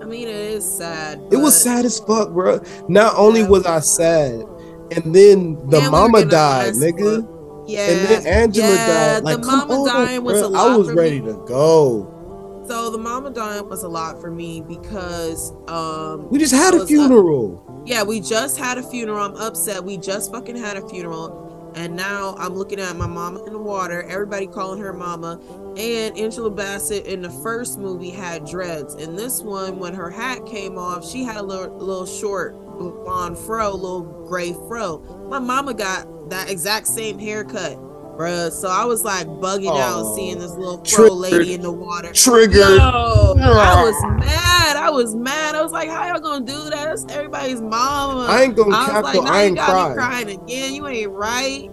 I 0.02 0.06
mean, 0.06 0.28
it 0.28 0.36
is 0.36 0.70
sad. 0.78 1.22
It 1.32 1.38
was 1.38 1.60
sad 1.62 1.86
as 1.86 2.00
fuck, 2.00 2.32
bro. 2.32 2.60
Not 2.88 3.16
only 3.18 3.44
was 3.44 3.66
I 3.66 3.80
sad, 3.80 4.44
and 4.92 5.14
then 5.16 5.56
the 5.70 5.78
And 5.80 5.92
mama 5.92 6.20
getting 6.20 6.30
died, 6.30 6.74
nigga. 6.74 7.28
Yeah. 7.68 7.88
And 7.88 8.08
then 8.10 8.28
Angela 8.28 8.68
yeah, 8.68 9.14
died. 9.14 9.24
Like, 9.24 9.42
the 9.42 9.48
mama 9.48 9.74
on, 9.74 9.88
dying 9.88 10.24
was 10.24 10.42
a 10.42 10.48
lot 10.48 10.72
I 10.72 10.76
was 10.78 10.88
for 10.90 10.96
ready 10.96 11.22
me. 11.22 11.28
to 11.28 11.34
go. 11.48 12.64
So 12.68 12.90
the 12.90 12.98
mama 12.98 13.30
dying 13.32 13.68
was 13.70 13.84
a 13.84 13.88
lot 13.88 14.20
for 14.22 14.32
me 14.32 14.62
because 14.62 15.52
um 15.68 16.30
We 16.30 16.40
just 16.40 16.54
had 16.54 16.74
a 16.74 16.82
up- 16.82 16.88
funeral. 16.88 17.84
Yeah, 17.86 18.04
we 18.04 18.20
just 18.20 18.58
had 18.58 18.78
a 18.78 18.84
funeral. 18.84 19.20
I'm 19.20 19.36
upset. 19.36 19.84
We 19.84 19.98
just 19.98 20.32
fucking 20.32 20.56
had 20.56 20.78
a 20.78 20.88
funeral. 20.88 21.51
And 21.76 21.96
now 21.96 22.36
I'm 22.38 22.54
looking 22.56 22.80
at 22.80 22.96
my 22.96 23.08
mama 23.08 23.44
in 23.46 23.54
the 23.54 23.60
water, 23.60 24.04
everybody 24.04 24.48
calling 24.48 24.80
her 24.82 24.94
mama. 24.94 25.40
And 25.78 26.18
Angela 26.18 26.50
Bassett 26.50 27.06
in 27.06 27.22
the 27.22 27.30
first 27.30 27.80
movie 27.80 28.10
had 28.10 28.46
dreads. 28.46 28.96
In 28.96 29.16
this 29.16 29.42
one, 29.42 29.80
when 29.80 29.94
her 29.94 30.10
hat 30.10 30.46
came 30.46 30.78
off, 30.78 31.10
she 31.10 31.24
had 31.24 31.38
a 31.38 31.44
little, 31.44 31.78
little 31.78 32.06
short 32.06 32.56
blonde 32.78 33.38
fro, 33.38 33.72
little 33.72 34.04
gray 34.28 34.54
fro. 34.54 35.00
My 35.30 35.40
mama 35.40 35.74
got 35.74 36.30
that 36.30 36.50
exact 36.50 36.88
same 36.88 37.20
haircut, 37.20 37.78
bruh. 38.18 38.52
So 38.52 38.68
I 38.68 38.86
was 38.86 39.04
like 39.04 39.28
bugging 39.28 39.76
out 39.80 40.16
seeing 40.16 40.40
this 40.40 40.52
little 40.52 40.80
Triggered. 40.80 41.12
lady 41.14 41.54
in 41.54 41.62
the 41.62 41.72
water. 41.72 42.12
Triggered. 42.14 42.56
Yo, 42.56 43.36
I 43.38 43.84
was 43.84 44.04
mad. 44.26 44.78
I 44.78 44.90
was 44.90 45.16
mad. 45.16 45.56
I 45.56 45.62
was 45.62 45.72
like, 45.72 45.90
"How 45.90 46.08
y'all 46.08 46.20
gonna 46.20 46.46
do 46.46 46.70
that? 46.70 46.86
That's 46.86 47.06
everybody's 47.10 47.62
mama." 47.62 48.26
I 48.30 48.44
ain't 48.44 48.56
gonna 48.56 48.76
I 48.76 48.86
cap 48.88 49.04
was 49.04 49.14
though. 49.14 49.20
like, 49.22 49.32
I 49.32 49.44
ain't 49.44 49.56
got 49.56 49.90
me 49.90 49.96
cry. 49.96 50.08
crying 50.08 50.30
again. 50.42 50.74
You 50.76 50.88
ain't 50.88 51.12
right." 51.12 51.70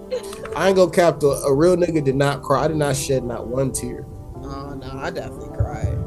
I 0.57 0.69
ain't 0.69 0.77
gonna 0.77 0.91
cap 0.91 1.21
though. 1.21 1.33
A 1.43 1.55
real 1.55 1.77
nigga 1.77 2.03
did 2.05 2.17
not 2.17 2.43
cry. 2.43 2.65
I 2.65 2.69
did 2.69 2.77
not 2.77 2.97
shed 2.97 3.25
not 3.25 3.47
one 3.47 3.73
tear. 3.73 4.05
Oh 4.43 4.75
no, 4.75 4.91
I 4.95 5.11
definitely 5.11 5.57
cried. 5.57 5.99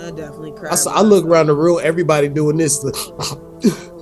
I 0.00 0.10
definitely 0.12 0.52
cried. 0.52 0.72
I, 0.72 0.76
saw, 0.76 0.92
I 0.94 1.02
look 1.02 1.24
around 1.24 1.48
the 1.48 1.54
room, 1.54 1.80
everybody 1.82 2.28
doing 2.28 2.56
this. 2.56 2.84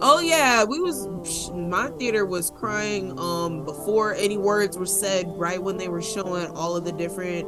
Oh 0.03 0.21
yeah, 0.21 0.65
we 0.65 0.81
was 0.81 1.09
my 1.53 1.89
theater 1.99 2.27
was 2.27 2.51
crying 2.51 3.19
um 3.19 3.65
before 3.65 4.15
any 4.15 4.37
words 4.37 4.77
were 4.77 4.87
said. 4.87 5.27
Right 5.29 5.63
when 5.63 5.77
they 5.77 5.89
were 5.89 6.03
showing 6.03 6.49
all 6.49 6.77
of 6.77 6.85
the 6.85 6.93
different. 6.93 7.47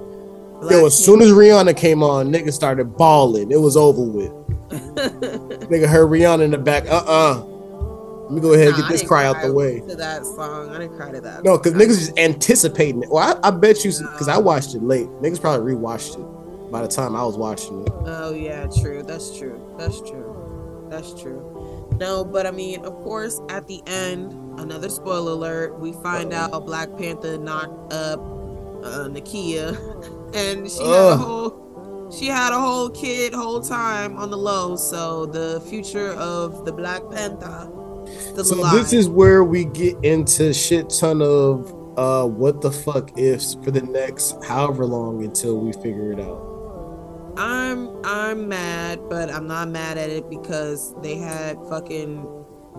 Yo, 0.69 0.87
as 0.87 1.05
soon 1.05 1.21
as 1.23 1.29
Rihanna 1.29 1.77
came 1.77 2.03
on, 2.03 2.33
nigga 2.33 2.53
started 2.53 2.97
bawling. 2.97 3.53
It 3.53 3.61
was 3.61 3.77
over 3.77 4.03
with. 4.03 4.33
Nigga 4.69 5.87
heard 5.87 6.11
Rihanna 6.11 6.43
in 6.43 6.51
the 6.51 6.59
back. 6.59 6.87
Uh 6.87 7.05
uh 7.07 7.43
Let 8.25 8.33
me 8.33 8.41
go 8.41 8.55
ahead 8.55 8.69
and 8.69 8.77
get 8.77 8.89
this 8.89 9.01
didn't 9.03 9.09
cry 9.09 9.25
out 9.25 9.41
the 9.41 9.53
way. 9.53 9.81
to 9.81 9.95
that 9.97 10.25
song. 10.25 10.71
I 10.71 10.79
didn't 10.79 10.97
cry 10.97 11.13
to 11.13 11.21
that. 11.21 11.45
No, 11.45 11.57
because 11.57 11.75
niggas 11.75 11.99
just 11.99 12.19
anticipating 12.19 13.03
it. 13.03 13.11
Well, 13.11 13.41
I, 13.43 13.49
I 13.49 13.51
bet 13.51 13.85
you, 13.85 13.93
because 13.93 14.29
I 14.29 14.37
watched 14.37 14.75
it 14.75 14.83
late. 14.83 15.07
Niggas 15.23 15.41
probably 15.41 15.75
rewatched 15.75 16.19
it 16.19 16.71
by 16.73 16.83
the 16.83 16.89
time 16.89 17.17
I 17.17 17.25
was 17.25 17.37
watching 17.37 17.83
it. 17.83 17.93
Oh 18.05 18.35
yeah, 18.35 18.67
true. 18.81 19.03
That's 19.03 19.39
true. 19.39 19.75
That's 19.79 20.01
true. 20.01 20.87
That's 20.91 21.15
true. 21.21 21.58
No, 21.99 22.25
but 22.25 22.47
I 22.47 22.51
mean, 22.53 22.85
of 22.85 22.95
course, 23.03 23.41
at 23.49 23.67
the 23.67 23.83
end, 23.87 24.33
another 24.61 24.89
spoiler 24.89 25.33
alert, 25.33 25.79
we 25.79 25.93
find 25.95 26.33
out 26.33 26.65
Black 26.65 26.97
Panther 26.97 27.39
knocked 27.39 27.93
up 27.93 28.21
uh, 28.85 29.09
Nakia, 29.09 29.75
and 30.35 30.71
she 30.71 30.85
had 30.85 31.13
a 31.13 31.17
whole 31.17 32.09
she 32.11 32.27
had 32.27 32.53
a 32.53 32.61
whole 32.61 32.89
kid 32.91 33.35
whole 33.35 33.61
time 33.61 34.17
on 34.17 34.31
the 34.31 34.39
low. 34.39 34.77
So 34.77 35.27
the 35.27 35.61
future 35.63 36.13
of 36.13 36.65
the 36.65 36.73
Black 36.73 37.03
Panther 37.11 37.71
So 38.43 38.55
alive. 38.55 38.75
this 38.75 38.93
is 38.93 39.09
where 39.09 39.45
we 39.45 39.65
get 39.67 39.97
into 40.03 40.55
shit 40.55 40.89
ton 40.91 41.21
of 41.21 41.75
uh 41.99 42.27
what 42.27 42.61
the 42.61 42.71
fuck 42.71 43.19
ifs 43.19 43.55
for 43.63 43.71
the 43.73 43.83
next 43.83 44.43
however 44.45 44.87
long 44.87 45.25
until 45.25 45.59
we 45.59 45.73
figure 45.73 46.13
it 46.13 46.21
out. 46.21 46.48
I'm 47.39 48.05
I'm 48.05 48.49
mad, 48.49 49.01
but 49.09 49.31
I'm 49.31 49.47
not 49.47 49.69
mad 49.69 49.97
at 49.99 50.11
it 50.11 50.29
because 50.29 50.95
they 51.03 51.17
had 51.17 51.57
fucking 51.69 52.27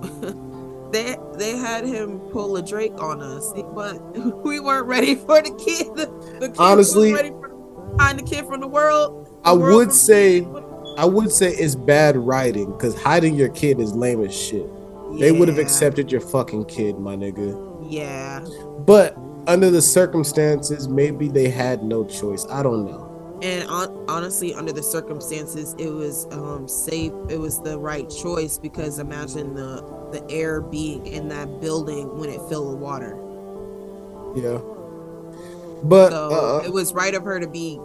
they 0.91 1.16
they 1.38 1.51
had 1.57 1.86
him 1.86 2.20
pull 2.32 2.57
a 2.57 2.62
Drake 2.62 2.99
on 3.01 3.22
us, 3.22 3.53
but 3.74 3.99
we 4.43 4.60
weren't 4.60 4.88
ready 4.88 5.16
for 5.16 5.41
the 5.41 5.51
kid. 5.51 5.88
The, 5.95 6.05
the 6.39 6.47
kid 6.49 6.55
Honestly- 6.60 7.12
wasn't 7.12 7.16
ready 7.16 7.30
for 7.30 7.95
hide 7.99 8.20
the 8.20 8.24
kid 8.24 8.45
from 8.45 8.62
the 8.62 8.68
world. 8.68 9.26
the 9.28 9.49
I 9.49 9.53
world 9.53 9.76
would 9.76 9.91
say- 9.93 10.47
I 10.97 11.05
would 11.05 11.32
say 11.32 11.51
it's 11.51 11.76
bad 11.76 12.18
writing 12.18 12.72
because 12.72 12.93
hiding 13.01 13.36
your 13.36 13.47
kid 13.49 13.80
is 13.80 13.93
lame 13.93 14.22
as 14.24 14.36
shit. 14.36 14.68
They 15.18 15.32
would 15.32 15.47
have 15.47 15.57
accepted 15.57 16.12
your 16.12 16.20
fucking 16.20 16.66
kid, 16.66 16.99
my 16.99 17.16
nigga. 17.16 17.88
Yeah, 17.89 18.45
But 18.86 19.18
under 19.47 19.72
the 19.72 19.82
circumstances, 19.82 20.89
maybe 20.89 21.30
they 21.30 21.47
had 21.49 21.84
no 21.84 22.03
choice. 22.03 22.45
I 22.51 22.62
don't 22.64 22.86
know. 22.86 23.09
And 23.42 23.70
on, 23.70 24.06
honestly, 24.10 24.54
under 24.54 24.72
the 24.72 24.84
circumstances, 24.84 25.76
it 25.78 25.90
was 25.90 26.26
um 26.32 26.68
safe. 26.68 27.14
It 27.30 27.38
was 27.38 27.62
the 27.62 27.78
right 27.78 28.10
choice 28.10 28.58
because 28.58 29.00
imagine 29.00 29.56
the 29.56 29.82
the 30.12 30.26
air 30.30 30.62
being 30.62 31.06
in 31.06 31.30
that 31.30 31.62
building 31.62 32.18
when 32.18 32.30
it 32.30 32.42
filled 32.50 32.74
with 32.74 32.80
water. 32.80 33.18
Yeah. 34.36 34.60
But 35.84 36.10
So 36.10 36.30
uh, 36.32 36.64
it 36.66 36.74
was 36.74 36.94
right 36.94 37.14
of 37.14 37.24
her 37.24 37.40
to 37.40 37.48
be, 37.48 37.80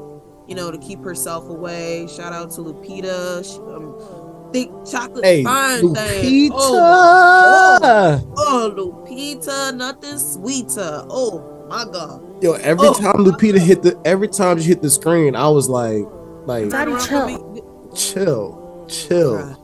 you 0.49 0.55
know, 0.55 0.71
to 0.71 0.79
keep 0.79 1.03
herself 1.03 1.49
away. 1.49 2.09
Shout 2.09 2.33
out 2.33 2.51
to 2.53 2.61
Lupita. 2.61 3.45
She, 3.45 3.59
um, 3.61 4.51
thick 4.53 4.71
chocolate 4.91 5.25
hey, 5.25 5.45
fine 5.45 5.95
thing. 5.95 6.51
Lupita. 6.51 6.55
Oh, 6.55 8.35
oh, 8.37 8.75
Lupita, 8.77 9.75
nothing 9.77 10.19
sweeter. 10.19 11.05
Oh 11.09 11.67
my 11.69 11.85
god. 11.85 12.34
Yo, 12.45 12.53
every 12.53 12.89
Oh. 12.89 12.93
time 12.93 13.25
Lupita 13.25 13.59
hit 13.59 13.83
the 13.83 13.99
every 14.05 14.29
time 14.29 14.61
she 14.61 14.69
hit 14.69 14.83
the 14.83 14.91
screen, 14.91 15.35
I 15.35 15.49
was 15.49 15.67
like, 15.67 16.05
like 16.45 16.69
Turn 16.69 16.89
around 16.89 17.01
chill. 17.01 17.91
chill, 17.95 18.85
chill, 18.87 19.57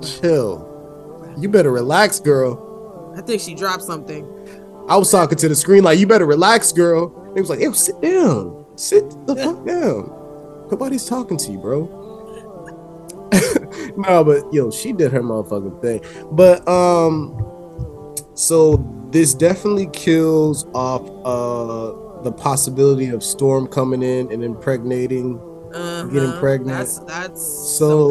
Bruh, 0.00 0.20
chill. 0.20 1.34
You 1.38 1.50
better 1.50 1.70
relax, 1.70 2.18
girl. 2.18 3.12
I 3.14 3.20
think 3.20 3.42
she 3.42 3.54
dropped 3.54 3.82
something. 3.82 4.26
I 4.88 4.96
was 4.96 5.10
talking 5.10 5.36
to 5.36 5.48
the 5.50 5.54
screen 5.54 5.84
like, 5.84 5.98
you 5.98 6.06
better 6.06 6.24
relax, 6.24 6.72
girl. 6.72 7.12
It 7.36 7.42
was 7.42 7.50
like, 7.50 7.60
yo, 7.60 7.72
sit 7.72 8.00
down, 8.00 8.64
sit 8.76 9.04
the 9.26 9.36
fuck 9.36 9.66
down. 9.66 10.10
Nobody's 10.70 11.04
talking 11.04 11.36
to 11.36 11.52
you, 11.52 11.58
bro. 11.58 11.80
no, 13.98 14.24
but 14.24 14.50
yo, 14.50 14.70
she 14.70 14.94
did 14.94 15.12
her 15.12 15.20
motherfucking 15.22 15.82
thing. 15.82 16.00
But 16.32 16.66
um, 16.66 17.36
so 18.32 18.78
this 19.10 19.34
definitely 19.34 19.88
kills 19.92 20.66
off 20.74 21.02
uh 21.24 22.22
the 22.22 22.32
possibility 22.32 23.08
of 23.10 23.22
Storm 23.22 23.66
coming 23.68 24.02
in 24.02 24.30
and 24.32 24.42
impregnating. 24.42 25.38
Getting 25.72 26.18
Uh-huh. 26.30 26.40
pregnant. 26.40 26.78
That's 26.78 26.98
that's 27.00 27.42
So. 27.78 28.10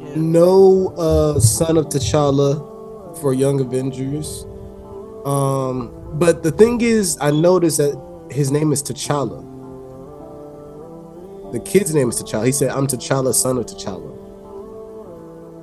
Yeah. 0.00 0.12
no 0.16 0.88
uh 0.96 1.38
son 1.40 1.76
of 1.76 1.86
T'Challa 1.86 3.16
for 3.20 3.32
Young 3.34 3.60
Avengers. 3.60 4.46
Um, 5.24 5.90
but 6.14 6.42
the 6.42 6.50
thing 6.52 6.80
is, 6.80 7.18
I 7.20 7.30
noticed 7.30 7.78
that 7.78 7.94
his 8.30 8.50
name 8.50 8.72
is 8.72 8.82
T'Challa. 8.82 9.44
The 11.52 11.60
kid's 11.60 11.94
name 11.94 12.08
is 12.10 12.22
T'Challa. 12.22 12.46
He 12.46 12.52
said, 12.52 12.70
"I'm 12.70 12.86
T'Challa, 12.86 13.32
son 13.34 13.58
of 13.58 13.66
T'Challa." 13.66 14.12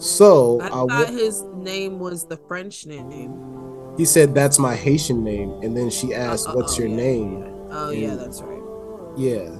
So 0.01 0.59
I 0.61 0.65
I 0.65 0.69
thought 0.69 0.87
w- 0.89 1.17
his 1.17 1.43
name 1.55 1.99
was 1.99 2.25
the 2.25 2.37
French 2.37 2.85
name. 2.85 3.33
He 3.97 4.05
said, 4.05 4.35
"That's 4.35 4.59
my 4.59 4.75
Haitian 4.75 5.23
name," 5.23 5.51
and 5.63 5.75
then 5.75 5.89
she 5.89 6.13
asked, 6.13 6.47
Oh, 6.49 6.55
"What's 6.55 6.75
oh, 6.75 6.79
your 6.79 6.89
yeah, 6.89 6.95
name?" 6.95 7.41
yeah. 7.41 7.51
Oh 7.71 7.89
yeah, 7.91 8.15
that's 8.15 8.41
right. 8.41 8.61
Yeah. 9.17 9.59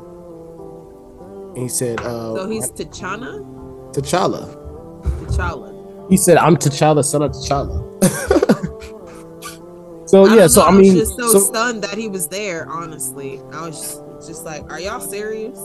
And 1.56 1.64
he 1.64 1.70
said, 1.70 2.00
uh, 2.02 2.36
So 2.36 2.50
he's 2.50 2.70
T'Chana, 2.72 3.94
T'Challa. 3.94 4.54
T'Challa. 5.26 6.10
He 6.10 6.18
said, 6.18 6.38
"I'm 6.38 6.58
T'Challa, 6.58 7.04
son 7.04 7.24
of 7.24 7.32
T'Challa." 7.32 7.84
so 10.10 10.26
yeah, 10.36 10.48
so 10.48 10.62
know, 10.62 10.68
I 10.68 10.72
mean, 10.72 10.96
was 10.96 11.08
just 11.08 11.20
so, 11.20 11.32
so, 11.32 11.40
stunned 11.40 11.82
that 11.84 11.98
he 11.98 12.08
was 12.10 12.28
there. 12.28 12.68
Honestly, 12.70 13.40
I 13.54 13.68
was 13.68 13.80
just, 13.80 14.28
just 14.28 14.46
like, 14.46 14.70
"Are 14.72 14.80
y'all 14.80 15.00
serious? 15.00 15.58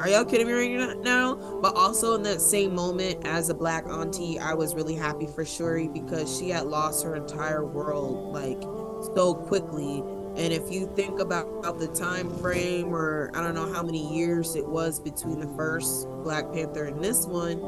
Are 0.00 0.08
y'all 0.08 0.24
kidding 0.24 0.46
me 0.46 0.54
right 0.54 0.98
now?" 1.00 1.34
But 1.60 1.76
also 1.76 2.14
in 2.14 2.22
that 2.22 2.40
same 2.40 2.74
moment, 2.74 3.26
as 3.26 3.50
a 3.50 3.54
black 3.54 3.86
auntie, 3.86 4.38
I 4.38 4.54
was 4.54 4.74
really 4.74 4.94
happy 4.94 5.26
for 5.26 5.44
Shuri 5.44 5.88
because 5.88 6.34
she 6.34 6.48
had 6.48 6.66
lost 6.66 7.04
her 7.04 7.16
entire 7.16 7.64
world 7.64 8.32
like 8.32 8.62
so 9.14 9.34
quickly. 9.34 10.02
And 10.36 10.52
if 10.52 10.70
you 10.70 10.90
think 10.96 11.20
about 11.20 11.78
the 11.78 11.88
time 11.88 12.30
frame, 12.38 12.94
or 12.94 13.30
I 13.34 13.42
don't 13.42 13.54
know 13.54 13.70
how 13.72 13.82
many 13.82 14.16
years 14.16 14.56
it 14.56 14.66
was 14.66 14.98
between 15.00 15.40
the 15.40 15.48
first 15.56 16.08
Black 16.22 16.50
Panther 16.52 16.84
and 16.84 17.02
this 17.02 17.26
one, 17.26 17.60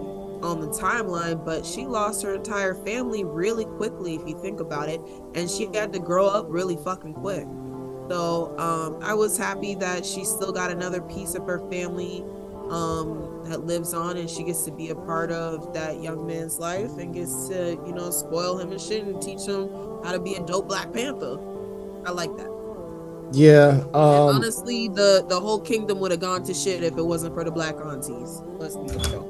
on 0.43 0.61
the 0.61 0.69
timeline, 0.69 1.45
but 1.45 1.65
she 1.65 1.87
lost 1.87 2.23
her 2.23 2.35
entire 2.35 2.75
family 2.75 3.25
really 3.25 3.65
quickly 3.65 4.15
if 4.17 4.27
you 4.27 4.41
think 4.41 4.59
about 4.61 4.89
it, 4.89 5.01
and 5.35 5.51
she 5.51 5.69
had 5.75 5.93
to 5.93 5.99
grow 5.99 6.27
up 6.27 6.47
really 6.49 6.77
fucking 6.77 7.15
quick. 7.15 7.47
So 8.13 8.55
um, 8.59 8.99
I 9.03 9.15
was 9.15 9.39
happy 9.39 9.75
that 9.77 10.05
she 10.05 10.27
still 10.27 10.53
got 10.53 10.71
another 10.71 11.01
piece 11.01 11.35
of 11.35 11.47
her 11.47 11.61
family 11.71 12.23
um, 12.69 13.43
that 13.47 13.65
lives 13.65 13.95
on, 13.95 14.19
and 14.19 14.29
she 14.29 14.43
gets 14.43 14.65
to 14.65 14.71
be 14.71 14.91
a 14.91 14.95
part 14.95 15.33
of 15.33 15.73
that 15.73 16.03
young 16.03 16.27
man's 16.27 16.59
life 16.59 16.91
and 16.99 17.15
gets 17.15 17.49
to 17.49 17.81
you 17.87 17.95
know 17.95 18.11
spoil 18.11 18.59
him 18.59 18.71
and 18.71 18.79
shit 18.79 19.05
and 19.05 19.23
teach 19.23 19.47
him 19.47 19.71
how 20.05 20.13
to 20.13 20.21
be 20.21 20.35
a 20.35 20.41
dope 20.41 20.69
Black 20.69 20.93
Panther. 20.93 21.39
I 22.05 22.11
like 22.11 22.37
that. 22.37 23.31
yeah, 23.33 23.83
um, 23.95 24.37
honestly, 24.37 24.89
the 24.89 25.25
the 25.31 25.41
whole 25.41 25.63
kingdom 25.63 25.99
would 26.01 26.11
have 26.11 26.21
gone 26.21 26.43
to 26.45 26.53
shit 26.53 26.83
if 26.83 26.99
it 26.99 27.03
wasn't 27.03 27.33
for 27.33 27.45
the 27.45 27.51
black 27.51 27.77
aunties. 27.77 28.43
Let's 28.59 28.77
be 28.77 28.93
real. 29.09 29.25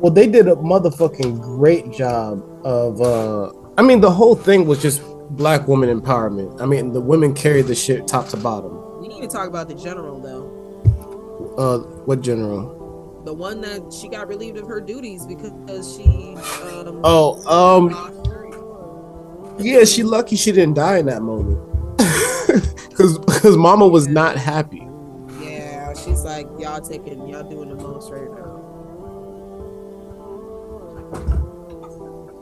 well, 0.00 0.12
they 0.12 0.26
did 0.26 0.48
a 0.48 0.56
motherfucking 0.56 1.40
great 1.40 1.92
job 1.92 2.42
of. 2.66 3.00
uh 3.00 3.52
I 3.78 3.82
mean, 3.82 4.02
the 4.02 4.10
whole 4.10 4.36
thing 4.36 4.66
was 4.66 4.82
just 4.82 5.00
black 5.36 5.66
woman 5.68 5.88
empowerment. 6.00 6.60
I 6.60 6.66
mean, 6.66 6.92
the 6.92 7.00
women 7.00 7.34
carried 7.34 7.66
the 7.66 7.74
shit 7.74 8.06
top 8.06 8.28
to 8.28 8.36
bottom. 8.36 9.00
We 9.00 9.08
need 9.08 9.22
to 9.22 9.28
talk 9.28 9.48
about 9.48 9.68
the 9.68 9.74
general 9.74 10.20
though. 10.20 11.54
Uh, 11.56 11.78
what 12.04 12.20
general? 12.22 12.80
the 13.24 13.32
one 13.32 13.60
that 13.60 13.92
she 13.92 14.08
got 14.08 14.26
relieved 14.26 14.56
of 14.58 14.66
her 14.66 14.80
duties 14.80 15.24
because 15.26 15.94
she 15.96 16.34
um 16.34 17.00
Oh, 17.04 17.36
um, 17.48 17.90
lost 17.90 19.60
yeah, 19.64 19.84
she 19.84 20.02
lucky 20.02 20.34
she 20.34 20.50
didn't 20.50 20.74
die 20.74 20.98
in 20.98 21.06
that 21.06 21.22
moment. 21.22 21.56
Cause, 22.96 23.18
cause 23.40 23.56
Mama 23.56 23.86
was 23.86 24.08
not 24.08 24.36
happy. 24.36 24.86
yeah 25.40 25.94
she's 25.94 26.22
like 26.24 26.46
y'all 26.58 26.80
taking 26.80 27.26
y'all 27.28 27.48
doing 27.48 27.68
the 27.68 27.76
most 27.76 28.10
right 28.10 28.28
now 28.30 28.58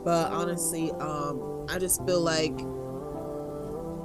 but 0.03 0.31
honestly 0.31 0.91
um 0.93 1.65
i 1.69 1.77
just 1.79 2.03
feel 2.05 2.19
like 2.21 2.59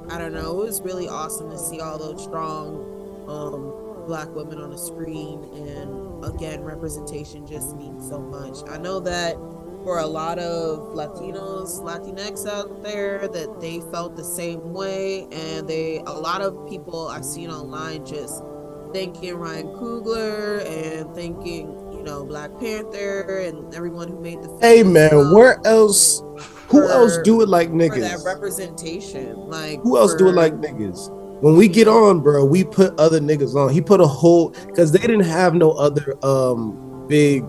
i 0.09 0.17
don't 0.17 0.33
know 0.33 0.61
it 0.61 0.65
was 0.65 0.81
really 0.81 1.07
awesome 1.07 1.49
to 1.49 1.57
see 1.57 1.79
all 1.79 1.97
those 1.97 2.23
strong 2.23 3.25
um 3.27 3.87
black 4.07 4.33
women 4.33 4.59
on 4.59 4.71
the 4.71 4.77
screen 4.77 5.43
and 5.53 6.23
again 6.23 6.61
representation 6.61 7.45
just 7.45 7.75
means 7.75 8.07
so 8.07 8.19
much. 8.19 8.57
I 8.69 8.77
know 8.77 8.99
that 9.01 9.35
for 9.83 9.99
a 9.99 10.07
lot 10.07 10.39
of 10.39 10.95
latinos 10.95 11.81
latinx 11.81 12.47
out 12.47 12.83
there 12.83 13.27
that 13.27 13.61
they 13.61 13.79
felt 13.91 14.15
the 14.15 14.23
same 14.23 14.73
way 14.73 15.27
and 15.31 15.67
they 15.67 15.99
a 16.07 16.11
lot 16.11 16.41
of 16.41 16.67
people 16.67 17.07
i've 17.07 17.23
seen 17.23 17.49
online 17.49 18.05
just 18.05 18.43
thanking 18.91 19.35
ryan 19.35 19.67
coogler 19.67 20.65
and 20.65 21.13
thanking 21.15 21.67
know 22.07 22.25
black 22.25 22.57
panther 22.59 23.39
and 23.45 23.73
everyone 23.75 24.07
who 24.07 24.19
made 24.21 24.41
the 24.41 24.57
Hey 24.61 24.81
film 24.81 24.93
man, 24.93 25.31
where 25.31 25.59
else? 25.65 26.21
Who 26.69 26.81
For- 26.81 26.91
else 26.91 27.17
do 27.19 27.41
it 27.41 27.49
like 27.49 27.69
for 27.69 27.77
that 27.77 27.91
niggas? 27.91 28.25
representation 28.25 29.35
like 29.47 29.79
Who 29.81 29.97
else 29.97 30.15
do 30.15 30.27
it 30.29 30.33
like 30.35 30.53
niggas? 30.55 31.13
When 31.41 31.55
we 31.55 31.67
get 31.67 31.87
on, 31.87 32.21
bro, 32.21 32.43
we 32.45 32.63
put 32.63 32.97
other 32.99 33.19
niggas 33.19 33.55
on. 33.55 33.71
He 33.71 33.79
put 33.81 34.01
a 34.01 34.07
whole 34.07 34.49
because 34.65 34.91
they 34.91 34.99
didn't 34.99 35.21
have 35.25 35.53
no 35.53 35.71
other 35.71 36.15
um 36.25 37.05
big 37.07 37.43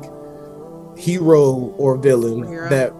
hero 0.97 1.75
or 1.79 1.97
villain 1.97 2.43
Superhero. 2.45 2.71
that 2.71 2.93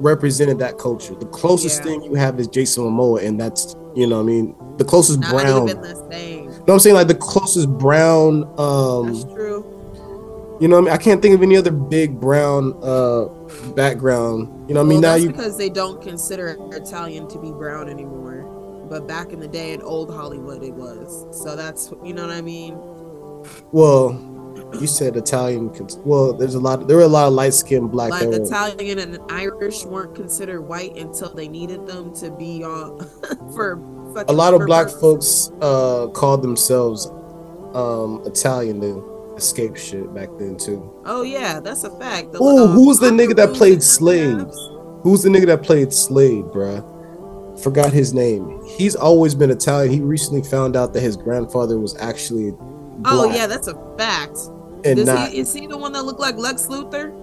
represented 0.00 0.58
that 0.58 0.78
culture. 0.78 1.14
The 1.14 1.26
closest 1.26 1.78
Yeah. 1.78 1.84
thing 1.84 2.02
you 2.02 2.14
have 2.14 2.40
is 2.40 2.48
Jason 2.48 2.84
Momoa, 2.84 3.24
and 3.24 3.38
that's 3.40 3.76
you 3.94 4.06
know, 4.06 4.20
I 4.20 4.22
mean, 4.22 4.54
the 4.78 4.84
closest 4.84 5.20
not 5.20 5.30
brown. 5.32 5.68
even 5.68 5.82
the 5.82 5.94
same 6.10 6.44
You 6.44 6.48
know 6.50 6.58
what 6.64 6.72
I'm 6.74 6.80
saying? 6.80 6.96
Like 6.96 7.08
the 7.08 7.14
closest 7.14 7.68
brown 7.70 8.40
that's 8.40 8.60
um 8.60 9.34
true 9.34 9.64
you 10.62 10.68
know 10.68 10.76
what 10.76 10.82
I 10.82 10.84
mean? 10.84 10.94
I 10.94 10.96
can't 10.96 11.20
think 11.20 11.34
of 11.34 11.42
any 11.42 11.56
other 11.56 11.72
big 11.72 12.20
brown 12.20 12.78
uh 12.84 13.24
background. 13.74 14.68
You 14.68 14.74
know 14.76 14.84
what 14.84 14.86
I 14.86 14.88
mean? 14.90 15.00
well, 15.00 15.00
now 15.00 15.12
that's 15.14 15.24
you 15.24 15.30
because 15.30 15.58
they 15.58 15.68
don't 15.68 16.00
consider 16.00 16.56
Italian 16.70 17.26
to 17.30 17.38
be 17.40 17.50
brown 17.50 17.88
anymore. 17.88 18.86
But 18.88 19.08
back 19.08 19.32
in 19.32 19.40
the 19.40 19.48
day 19.48 19.72
in 19.72 19.82
old 19.82 20.14
Hollywood, 20.14 20.62
it 20.62 20.72
was. 20.72 21.26
So 21.42 21.56
that's 21.56 21.92
you 22.04 22.14
know 22.14 22.28
what 22.28 22.36
I 22.36 22.42
mean. 22.42 22.74
well, 23.72 24.12
you 24.80 24.86
said 24.86 25.16
Italian 25.16 25.74
well, 26.04 26.32
there's 26.32 26.54
a 26.54 26.60
lot 26.60 26.86
there 26.86 26.96
were 26.96 27.02
a 27.02 27.08
lot 27.08 27.26
of 27.26 27.32
light 27.32 27.54
skinned 27.54 27.90
black 27.90 28.12
Like 28.12 28.28
Italian 28.28 29.00
and 29.00 29.18
Irish 29.32 29.84
weren't 29.84 30.14
considered 30.14 30.60
white 30.60 30.96
until 30.96 31.34
they 31.34 31.48
needed 31.48 31.88
them 31.88 32.14
to 32.14 32.30
be 32.30 32.62
on 32.62 33.00
for. 33.52 33.72
a 34.28 34.32
lot 34.32 34.54
of 34.54 34.64
black 34.66 34.88
folks 34.88 35.50
uh 35.60 36.06
called 36.14 36.40
themselves 36.40 37.06
um 37.74 38.22
Italian 38.26 38.80
to 38.80 39.11
escape 39.36 39.76
shit 39.76 40.12
back 40.14 40.28
then 40.38 40.56
too. 40.56 40.92
Oh 41.04 41.22
yeah, 41.22 41.60
that's 41.60 41.84
a 41.84 41.90
fact. 41.98 42.28
Oh, 42.34 42.64
um, 42.66 42.70
who 42.72 42.86
was 42.88 42.98
the 43.00 43.10
nigga 43.10 43.34
that 43.36 43.54
played 43.54 43.82
Slade? 43.82 44.46
Who's 45.02 45.22
the 45.22 45.28
nigga 45.30 45.46
that 45.46 45.62
played 45.62 45.92
Slade, 45.92 46.44
bruh? 46.46 46.88
Forgot 47.62 47.92
his 47.92 48.14
name. 48.14 48.62
He's 48.66 48.94
always 48.96 49.34
been 49.34 49.50
Italian. 49.50 49.92
He 49.92 50.00
recently 50.00 50.42
found 50.42 50.76
out 50.76 50.92
that 50.94 51.00
his 51.00 51.16
grandfather 51.16 51.78
was 51.78 51.96
actually 51.98 52.54
Oh 53.04 53.30
yeah, 53.34 53.46
that's 53.46 53.68
a 53.68 53.74
fact. 53.98 54.38
and 54.84 54.96
Does 54.96 55.06
not. 55.06 55.30
he, 55.30 55.38
is 55.40 55.52
he 55.52 55.66
the 55.66 55.76
one 55.76 55.92
that 55.92 56.04
looked 56.04 56.20
like 56.20 56.36
Lex 56.36 56.66
Luthor? 56.66 57.18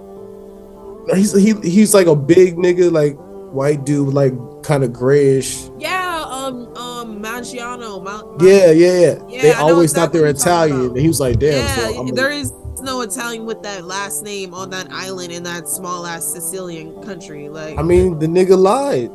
he's 1.15 1.33
he, 1.33 1.53
he's 1.67 1.93
like 1.93 2.07
a 2.07 2.15
big 2.15 2.55
nigga, 2.57 2.91
like 2.91 3.15
white 3.53 3.85
dude, 3.85 4.13
like 4.13 4.33
kind 4.63 4.83
of 4.83 4.93
grayish. 4.93 5.69
Yeah, 5.79 6.25
um, 6.27 6.67
um, 6.77 7.21
Maggiano. 7.21 8.03
Ma- 8.03 8.23
Ma- 8.23 8.37
Yeah, 8.43 8.71
yeah, 8.71 8.99
yeah. 8.99 9.23
Yeah, 9.43 9.53
they 9.53 9.53
I 9.53 9.59
always 9.61 9.93
thought 9.93 10.11
they 10.13 10.19
were 10.21 10.27
exactly 10.27 10.71
what 10.71 10.77
you're 10.77 10.77
Italian, 10.77 10.91
and 10.91 10.99
he 11.01 11.07
was 11.07 11.19
like, 11.19 11.39
"Damn." 11.39 11.51
yeah, 11.53 11.75
so 11.75 12.05
there 12.13 12.31
is 12.31 12.51
no 12.81 13.01
Italian 13.01 13.45
with 13.45 13.61
that 13.63 13.83
last 13.85 14.23
name 14.23 14.53
on 14.53 14.69
that 14.69 14.87
island 14.91 15.31
in 15.31 15.43
that 15.43 15.67
small 15.67 16.05
ass 16.05 16.23
Sicilian 16.25 17.01
country. 17.03 17.49
Like, 17.49 17.77
I 17.77 17.81
mean, 17.81 18.19
the 18.19 18.27
nigga 18.27 18.57
lied. 18.57 19.11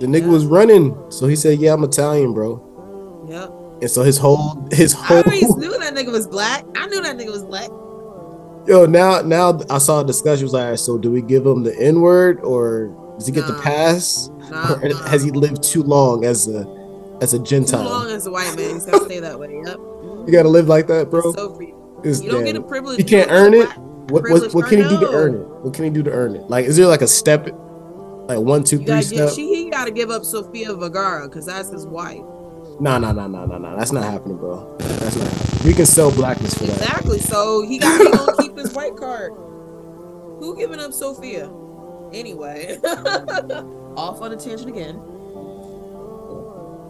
The 0.00 0.06
nigga 0.06 0.22
Yeah. 0.26 0.28
was 0.28 0.46
running, 0.46 0.96
so 1.10 1.26
he 1.26 1.34
said, 1.36 1.58
"Yeah, 1.58 1.74
I'm 1.74 1.82
Italian, 1.84 2.32
bro." 2.32 2.60
Mm, 2.78 3.30
yep. 3.30 3.52
And 3.80 3.90
so 3.90 4.02
his 4.02 4.18
whole 4.18 4.66
his 4.72 4.94
I 4.94 4.98
whole 4.98 5.22
always 5.24 5.56
knew 5.56 5.76
that 5.78 5.94
nigga 5.94 6.12
was 6.12 6.26
black. 6.26 6.64
I 6.76 6.86
knew 6.86 7.00
that 7.02 7.16
nigga 7.18 7.30
was 7.32 7.44
black. 7.44 7.68
yo 8.66 8.84
now 8.86 9.22
now 9.22 9.58
I 9.70 9.78
saw 9.78 10.00
a 10.00 10.04
discussion 10.04 10.44
was 10.44 10.52
like, 10.52 10.64
"All 10.64 10.70
right, 10.70 10.78
so 10.78 10.98
do 10.98 11.10
we 11.10 11.22
give 11.22 11.46
him 11.46 11.62
the 11.64 11.74
N 11.80 12.00
word 12.00 12.40
or 12.42 12.90
does 13.18 13.26
he 13.26 13.32
get 13.32 13.46
the 13.46 13.54
pass? 13.54 14.30
Nah, 14.50 14.74
Or 14.74 14.88
nah. 14.88 14.96
has 15.08 15.22
he 15.24 15.30
lived 15.30 15.62
too 15.62 15.82
long 15.82 16.24
as 16.24 16.46
a 16.48 16.64
as 17.20 17.34
a 17.34 17.38
too 17.38 17.44
Gentile? 17.44 17.84
long 17.84 18.10
as 18.10 18.26
a 18.26 18.30
white 18.30 18.54
man? 18.56 18.74
He's 18.74 18.86
gotta 18.86 19.04
stay 19.04 19.20
that 19.20 19.38
way. 19.38 19.60
Yep. 19.64 19.76
You 20.26 20.32
gotta 20.32 20.48
live 20.48 20.68
like 20.68 20.86
that, 20.88 21.10
bro. 21.10 21.32
So 21.32 21.54
free. 21.54 21.74
It's 22.04 22.22
You 22.22 22.30
don't 22.30 22.44
get 22.44 22.56
a 22.56 22.62
privilege. 22.62 22.96
He 22.96 23.02
you 23.02 23.08
can't 23.08 23.30
earn 23.30 23.54
it. 23.54 23.68
What 24.10 24.24
what, 24.30 24.54
what 24.54 24.68
can 24.68 24.82
he 24.82 24.88
do 24.88 25.00
to 25.00 25.10
earn 25.10 25.34
it? 25.34 25.46
What 25.46 25.74
can 25.74 25.84
he 25.84 25.90
do 25.90 26.02
to 26.02 26.10
earn 26.10 26.34
it? 26.34 26.42
Like, 26.48 26.64
is 26.64 26.76
there 26.76 26.86
like 26.86 27.02
a 27.02 27.08
step, 27.08 27.46
like 27.46 28.38
one, 28.38 28.64
two, 28.64 28.76
You 28.76 28.86
three 28.86 28.86
gotta 28.86 29.14
give, 29.14 29.32
she, 29.32 29.54
he 29.54 29.70
gotta 29.70 29.90
give 29.90 30.10
up 30.10 30.24
Sofia 30.24 30.72
Vergara 30.74 31.28
because 31.28 31.46
that's 31.46 31.70
his 31.70 31.86
wife. 31.86 32.22
Nah, 32.80 32.98
nah, 32.98 33.12
nah, 33.12 33.26
nah, 33.26 33.44
nah, 33.44 33.58
nah. 33.58 33.76
That's 33.76 33.92
not 33.92 34.04
happening, 34.04 34.38
bro. 34.38 34.76
That's 34.78 35.16
not. 35.16 35.26
Happening. 35.28 35.66
We 35.66 35.74
can 35.74 35.86
sell 35.86 36.10
blackness 36.12 36.54
for 36.54 36.64
that. 36.64 36.76
Exactly. 36.76 37.18
So 37.18 37.66
he 37.66 37.78
got 37.78 38.00
he 38.00 38.10
gonna 38.10 38.36
keep 38.40 38.56
his 38.56 38.72
white 38.72 38.96
card. 38.96 39.32
Who 39.32 40.56
giving 40.56 40.78
up 40.78 40.92
Sophia? 40.92 41.50
Anyway, 42.12 42.78
off 43.96 44.22
on 44.22 44.32
a 44.32 44.36
tangent 44.36 44.68
again. 44.68 45.00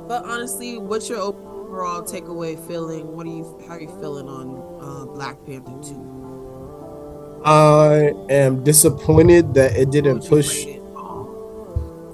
But 0.08 0.24
honestly, 0.24 0.78
what's 0.78 1.06
your 1.10 1.18
overall 1.18 2.02
takeaway 2.02 2.58
feeling? 2.66 3.14
What 3.14 3.26
are 3.26 3.30
you 3.30 3.62
how 3.68 3.74
are 3.74 3.80
you 3.80 3.88
feeling 4.00 4.26
on 4.26 4.56
uh, 4.80 5.04
Black 5.04 5.36
Panther 5.44 5.70
two? 5.86 7.42
I 7.44 8.14
am 8.30 8.64
disappointed 8.64 9.52
that 9.52 9.76
it 9.76 9.90
didn't 9.90 10.26
push. 10.26 10.66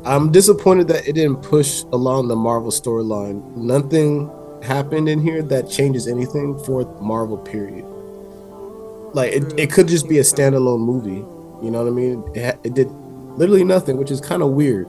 I'm 0.04 0.32
disappointed 0.32 0.88
that 0.88 1.06
it 1.08 1.14
didn't 1.14 1.42
push 1.42 1.84
along 1.92 2.26
the 2.28 2.36
Marvel 2.36 2.72
storyline. 2.72 3.56
Nothing 3.56 4.28
happened 4.62 5.08
in 5.08 5.20
here 5.20 5.42
that 5.42 5.70
changes 5.70 6.08
anything 6.08 6.58
for 6.58 6.84
Marvel. 7.00 7.38
Period. 7.38 7.84
Like 9.14 9.32
it, 9.32 9.44
it 9.56 9.70
could 9.70 9.86
just 9.86 10.08
be 10.08 10.18
a 10.18 10.22
standalone 10.22 10.80
movie. 10.80 11.24
You 11.64 11.70
know 11.70 11.84
what 11.84 11.92
I 11.92 11.94
mean? 11.94 12.24
It, 12.34 12.58
it 12.64 12.74
did 12.74 12.90
literally 13.38 13.62
nothing, 13.62 13.96
which 13.98 14.10
is 14.10 14.20
kind 14.20 14.42
of 14.42 14.50
weird. 14.50 14.88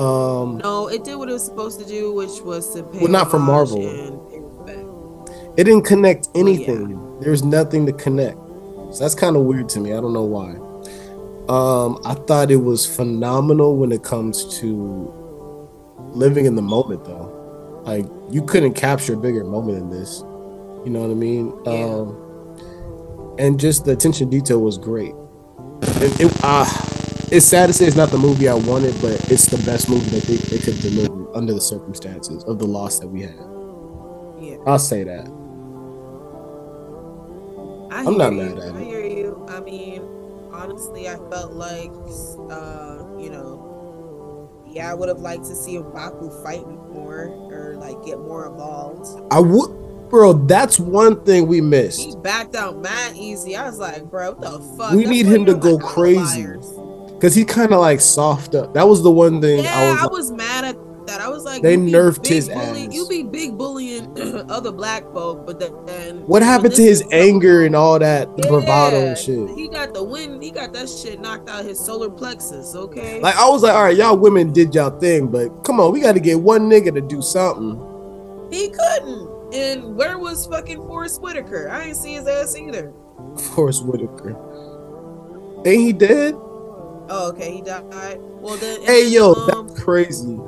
Um, 0.00 0.58
No, 0.58 0.88
it 0.88 1.04
did 1.04 1.16
what 1.16 1.28
it 1.28 1.32
was 1.32 1.44
supposed 1.44 1.78
to 1.80 1.86
do, 1.86 2.12
which 2.14 2.40
was 2.42 2.74
to 2.74 2.82
pay 2.82 2.98
Well, 3.00 3.08
not 3.08 3.30
for 3.30 3.38
Marvel. 3.38 3.86
and 3.86 4.20
pay 4.30 4.38
respect. 4.38 5.30
it 5.58 5.64
didn't 5.64 5.82
connect 5.84 6.28
anything. 6.34 6.98
There's 7.20 7.44
nothing 7.44 7.84
to 7.86 7.92
connect. 7.92 8.38
So 8.92 9.00
that's 9.00 9.14
kind 9.14 9.36
of 9.36 9.42
weird 9.42 9.68
to 9.70 9.80
me. 9.80 9.92
I 9.92 10.00
don't 10.00 10.12
know 10.12 10.24
why. 10.24 10.56
Um, 11.48 12.00
I 12.04 12.14
thought 12.14 12.50
it 12.50 12.56
was 12.56 12.86
phenomenal 12.86 13.76
when 13.76 13.92
it 13.92 14.02
comes 14.02 14.58
to 14.60 15.12
living 16.12 16.46
in 16.46 16.54
the 16.56 16.62
moment, 16.62 17.04
though. 17.04 17.36
Like 17.84 18.06
you 18.30 18.42
couldn't 18.42 18.74
capture 18.74 19.14
a 19.14 19.16
bigger 19.16 19.44
moment 19.44 19.78
than 19.78 19.90
this. 19.90 20.20
You 20.84 20.90
know 20.90 21.00
what 21.02 21.10
I 21.10 21.14
mean? 21.14 21.52
Yeah. 21.66 21.72
Um, 21.72 23.36
and 23.38 23.58
just 23.60 23.84
the 23.84 23.92
attention 23.92 24.28
detail 24.30 24.60
was 24.60 24.78
great. 24.78 25.14
It, 25.82 26.20
it, 26.20 26.40
uh, 26.42 26.64
it's 27.30 27.46
sad 27.46 27.68
to 27.68 27.72
say 27.72 27.86
it's 27.86 27.96
not 27.96 28.10
the 28.10 28.18
movie 28.18 28.48
I 28.48 28.54
wanted, 28.54 28.94
but 29.00 29.12
it's 29.30 29.46
the 29.46 29.58
best 29.64 29.88
movie 29.88 30.10
that 30.18 30.24
they, 30.24 30.36
they 30.36 30.58
could 30.58 30.80
deliver 30.80 31.34
under 31.36 31.52
the 31.54 31.60
circumstances 31.60 32.42
of 32.44 32.58
the 32.58 32.66
loss 32.66 32.98
that 32.98 33.08
we 33.08 33.22
had. 33.22 33.34
Yeah. 34.40 34.56
I'll 34.66 34.78
say 34.78 35.04
that. 35.04 35.26
I 37.92 38.00
I'm 38.00 38.06
hear 38.06 38.18
not 38.18 38.32
you. 38.32 38.38
mad 38.42 38.58
at 38.58 38.74
I 38.74 38.80
it. 38.80 38.84
hear 38.86 39.04
you. 39.04 39.46
I 39.48 39.60
mean, 39.60 40.02
honestly, 40.52 41.08
I 41.08 41.16
felt 41.30 41.52
like, 41.52 41.90
uh, 42.50 43.04
you 43.18 43.30
know, 43.30 44.64
yeah, 44.68 44.90
I 44.90 44.94
would 44.94 45.08
have 45.08 45.18
liked 45.18 45.44
to 45.46 45.54
see 45.54 45.76
Mbaku 45.76 46.42
fight 46.44 46.66
more 46.92 47.26
or 47.52 47.76
like 47.78 48.04
get 48.04 48.18
more 48.18 48.46
involved. 48.46 49.20
I 49.32 49.40
would, 49.40 50.08
bro. 50.08 50.32
That's 50.34 50.78
one 50.78 51.24
thing 51.24 51.48
we 51.48 51.60
missed. 51.60 52.00
He 52.00 52.14
backed 52.16 52.54
out 52.54 52.78
mad 52.78 53.16
easy. 53.16 53.56
I 53.56 53.66
was 53.66 53.78
like, 53.78 54.04
bro, 54.04 54.32
what 54.32 54.40
the 54.40 54.60
fuck? 54.76 54.92
We 54.92 54.98
That's 55.04 55.10
need 55.10 55.26
him 55.26 55.44
to 55.46 55.54
go 55.54 55.74
like 55.74 55.84
crazy. 55.84 56.42
outliers. 56.42 56.72
Because 57.20 57.34
he 57.34 57.44
kind 57.44 57.72
of 57.74 57.80
like 57.80 58.00
soft 58.00 58.54
up. 58.54 58.72
That 58.72 58.88
was 58.88 59.02
the 59.02 59.10
one 59.10 59.42
thing 59.42 59.62
Yeah, 59.62 59.96
I 60.00 60.06
was. 60.06 60.30
I 60.30 60.34
like, 60.34 60.38
mad 60.38 60.64
at 60.64 61.06
that. 61.06 61.20
I 61.20 61.28
was 61.28 61.44
like, 61.44 61.60
They 61.60 61.76
nerfed 61.76 62.26
his 62.26 62.48
bully- 62.48 62.86
ass. 62.86 62.94
You 62.94 63.06
be 63.08 63.24
big 63.24 63.58
bullying 63.58 64.06
other 64.48 64.72
black 64.72 65.02
folk, 65.12 65.44
but 65.44 65.60
then 65.60 65.72
then 65.84 66.16
what 66.26 66.40
happened 66.42 66.74
to 66.76 66.82
his 66.82 67.04
anger 67.12 67.66
and 67.66 67.76
all 67.76 67.98
that 67.98 68.26
Yeah, 68.38 68.48
bravado 68.48 68.96
and 69.08 69.18
shit? 69.18 69.50
He 69.50 69.68
got 69.68 69.92
the 69.92 70.02
wind. 70.02 70.42
He 70.42 70.50
got 70.50 70.72
that 70.72 70.88
shit 70.88 71.20
knocked 71.20 71.50
out 71.50 71.66
his 71.66 71.78
solar 71.78 72.08
plexus. 72.08 72.74
Okay. 72.74 73.20
Like 73.20 73.36
I 73.36 73.46
was 73.50 73.62
like, 73.62 73.74
all 73.74 73.82
right, 73.84 73.96
y'all 73.96 74.16
women 74.16 74.50
did 74.50 74.74
y'all 74.74 74.98
thing, 74.98 75.26
but 75.28 75.48
come 75.64 75.78
on, 75.78 75.92
we 75.92 76.00
got 76.00 76.12
to 76.12 76.20
get 76.20 76.40
one 76.40 76.70
nigga 76.70 76.94
to 76.94 77.02
do 77.02 77.20
something. 77.20 77.76
he 78.50 78.70
couldn't. 78.70 79.28
And 79.52 79.94
where 79.96 80.16
was 80.16 80.46
fucking 80.46 80.78
Forest 80.86 81.20
Whitaker? 81.20 81.68
I 81.68 81.84
ain't 81.86 81.96
see 81.96 82.14
his 82.14 82.26
ass 82.26 82.56
either. 82.56 82.92
Forest 83.54 83.84
Whitaker, 83.84 84.36
ain't 85.66 85.80
he 85.82 85.92
dead? 85.92 86.34
Oh, 87.12 87.28
okay, 87.30 87.50
he 87.52 87.60
died. 87.60 88.18
Well 88.20 88.56
then. 88.56 88.82
Hey 88.82 89.08
yo, 89.08 89.32
um, 89.34 89.66
that's 89.66 89.80
crazy. 89.82 90.38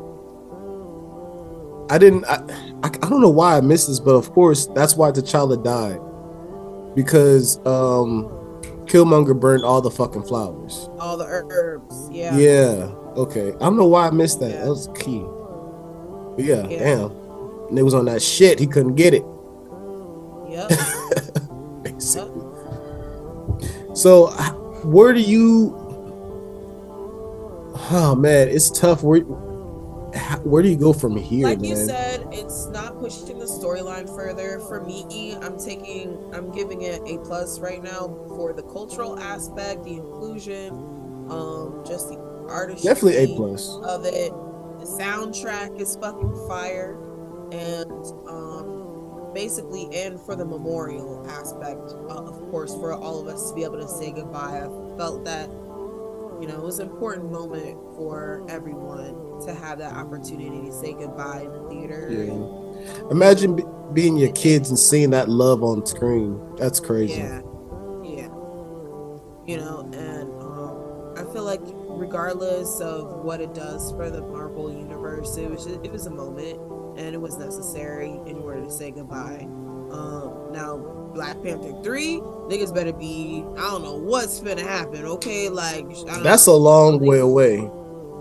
I 1.91 1.99
didn't. 1.99 2.25
I, 2.27 2.37
I 2.83 2.87
I 2.87 3.09
don't 3.09 3.21
know 3.21 3.29
why 3.29 3.57
I 3.57 3.61
missed 3.61 3.89
this, 3.89 4.01
but 4.01 4.15
of 4.15 4.31
course 4.33 4.67
that's 4.67 4.97
why 4.97 5.11
T'Challa 5.11 5.63
died 5.63 6.01
because 6.95 7.59
um 7.67 8.29
Killmonger 8.87 9.39
burned 9.39 9.65
all 9.65 9.81
the 9.81 9.91
fucking 9.91 10.23
flowers. 10.25 10.89
all 10.99 11.17
the 11.17 11.27
herbs. 11.27 12.09
Yeah. 12.11 12.37
Yeah. 12.37 12.93
Okay. 13.17 13.49
I 13.49 13.59
don't 13.59 13.77
know 13.77 13.87
why 13.87 14.07
I 14.07 14.11
missed 14.11 14.41
that. 14.41 14.51
Yeah. 14.51 14.65
That 14.65 14.69
was 14.71 14.89
key. 14.95 15.23
But 16.37 16.45
yeah, 16.45 16.67
Yeah. 16.69 16.79
Damn. 16.97 17.11
And 17.69 17.79
it 17.79 17.83
was 17.83 17.95
on 17.95 18.05
that 18.07 18.23
shit. 18.23 18.59
He 18.59 18.67
couldn't 18.67 18.95
get 18.95 19.15
it. 19.15 19.25
Yep. 20.49 20.69
Basically. 21.83 22.43
So, 23.95 24.27
where 24.85 25.13
do 25.13 25.21
you? 25.21 25.77
Oh 27.95 28.15
man, 28.15 28.49
it's 28.49 28.71
tough. 28.71 29.03
Where 29.03 29.21
where 29.21 30.63
do 30.63 30.71
you 30.71 30.77
go 30.77 30.95
from 30.95 31.15
here, 31.15 31.45
like 31.45 31.61
man? 31.61 31.71
you 31.71 31.77
said, 31.77 32.27
it's 32.33 32.67
not 32.69 32.99
pushing 32.99 33.39
the 33.39 33.45
storyline 33.45 34.09
further. 34.17 34.61
For 34.61 34.81
me, 34.81 35.37
I'm 35.43 35.59
taking, 35.59 36.33
I'm 36.35 36.51
giving 36.53 36.83
it 36.83 37.03
a 37.07 37.19
plus 37.19 37.61
right 37.61 37.83
now 37.83 38.17
for 38.29 38.55
the 38.55 38.63
cultural 38.63 39.19
aspect, 39.19 39.85
the 39.85 39.99
inclusion, 39.99 40.71
um, 41.29 41.83
just 41.87 42.09
the 42.09 42.17
artistry. 42.49 42.89
Definitely 42.89 43.25
a 43.25 43.37
plus. 43.37 43.77
of 43.85 44.07
it. 44.07 44.33
The 44.81 44.87
soundtrack 44.87 45.79
is 45.79 45.95
fucking 45.97 46.49
fire, 46.49 46.97
and 47.53 47.91
um, 48.27 49.33
basically, 49.35 49.89
and 49.95 50.19
for 50.19 50.35
the 50.35 50.47
memorial 50.47 51.27
aspect, 51.29 51.93
uh, 52.09 52.25
of 52.25 52.41
course, 52.51 52.75
for 52.75 52.95
all 52.95 53.21
of 53.21 53.29
us 53.29 53.51
to 53.51 53.55
be 53.55 53.65
able 53.65 53.81
to 53.81 53.89
say 53.89 54.13
goodbye. 54.13 54.61
I 54.65 54.97
felt 54.97 55.27
that 55.27 55.49
you 56.43 56.49
know 56.49 56.57
it 56.57 56.65
was 56.65 56.81
an 56.81 56.91
important 56.91 57.31
moment 57.31 57.79
for 57.97 58.45
everyone 58.49 59.41
to 59.47 59.55
have 59.55 59.79
that 59.79 59.95
opportunity 59.95 60.67
to 60.67 60.73
say 60.73 60.93
goodbye 60.93 61.43
in 61.43 61.53
the 61.53 61.69
theater. 61.69 62.09
Yeah. 62.11 63.11
Imagine 63.13 63.55
be- 63.55 63.65
being 63.93 64.17
your 64.17 64.33
kids 64.33 64.69
and 64.69 64.77
seeing 64.77 65.11
that 65.11 65.29
love 65.29 65.63
on 65.63 65.87
screen. 65.87 66.41
That's 66.57 66.81
crazy. 66.81 67.21
Yeah, 67.21 67.43
yeah. 68.03 68.29
You 69.47 69.57
know, 69.59 69.89
and 69.93 70.33
um, 70.43 71.15
I 71.17 71.33
feel 71.33 71.45
like 71.45 71.61
regardless 71.63 72.81
of 72.81 73.23
what 73.23 73.41
it 73.41 73.55
does 73.55 73.93
for 73.93 74.11
the 74.11 74.23
Marvel 74.23 74.73
universe, 74.73 75.37
it 75.37 75.49
was 75.49 75.67
it 75.67 75.93
was 75.93 76.07
a 76.07 76.11
moment, 76.11 76.59
and 76.99 77.15
it 77.15 77.21
was 77.21 77.39
necessary 77.39 78.19
in 78.27 78.39
order 78.39 78.65
to 78.65 78.71
say 78.71 78.91
goodbye. 78.91 79.47
Um, 79.93 80.49
now 80.51 81.02
Black 81.15 81.43
Panther 81.43 81.73
three, 81.83 82.21
niggas 82.49 82.75
better 82.75 82.93
be. 82.93 83.45
I 83.57 83.71
don't 83.71 83.83
know 83.83 83.97
what's 83.97 84.41
gonna 84.41 84.63
happen. 84.63 85.05
Okay, 85.05 85.49
like 85.49 85.85
I 85.85 86.15
don't 86.15 86.23
That's 86.23 86.47
know. 86.47 86.55
a 86.55 86.57
long 86.57 87.01
way 87.01 87.19
away. 87.21 87.59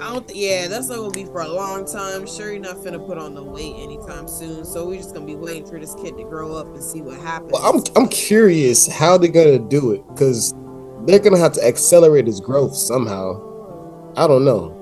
I 0.01 0.13
don't. 0.13 0.27
Th- 0.27 0.39
yeah, 0.39 0.67
that's 0.67 0.89
not 0.89 0.97
gonna 0.97 1.11
be 1.11 1.25
for 1.25 1.41
a 1.41 1.47
long 1.47 1.85
time. 1.85 2.25
Sure, 2.25 2.51
you're 2.51 2.59
not 2.61 2.77
finna 2.77 3.05
put 3.05 3.17
on 3.17 3.35
the 3.35 3.43
weight 3.43 3.75
anytime 3.77 4.27
soon. 4.27 4.65
So 4.65 4.87
we're 4.87 4.97
just 4.97 5.13
gonna 5.13 5.25
be 5.25 5.35
waiting 5.35 5.65
for 5.65 5.79
this 5.79 5.93
kid 5.95 6.17
to 6.17 6.23
grow 6.23 6.55
up 6.55 6.67
and 6.67 6.83
see 6.83 7.01
what 7.01 7.19
happens. 7.19 7.51
Well, 7.51 7.61
I'm 7.63 7.83
I'm 7.95 8.09
curious 8.09 8.87
how 8.87 9.17
they're 9.17 9.31
gonna 9.31 9.59
do 9.59 9.91
it 9.91 10.07
because 10.07 10.53
they're 11.05 11.19
gonna 11.19 11.37
have 11.37 11.53
to 11.53 11.65
accelerate 11.65 12.25
his 12.27 12.39
growth 12.39 12.75
somehow. 12.75 13.47
I 14.17 14.27
don't 14.27 14.43
know 14.43 14.77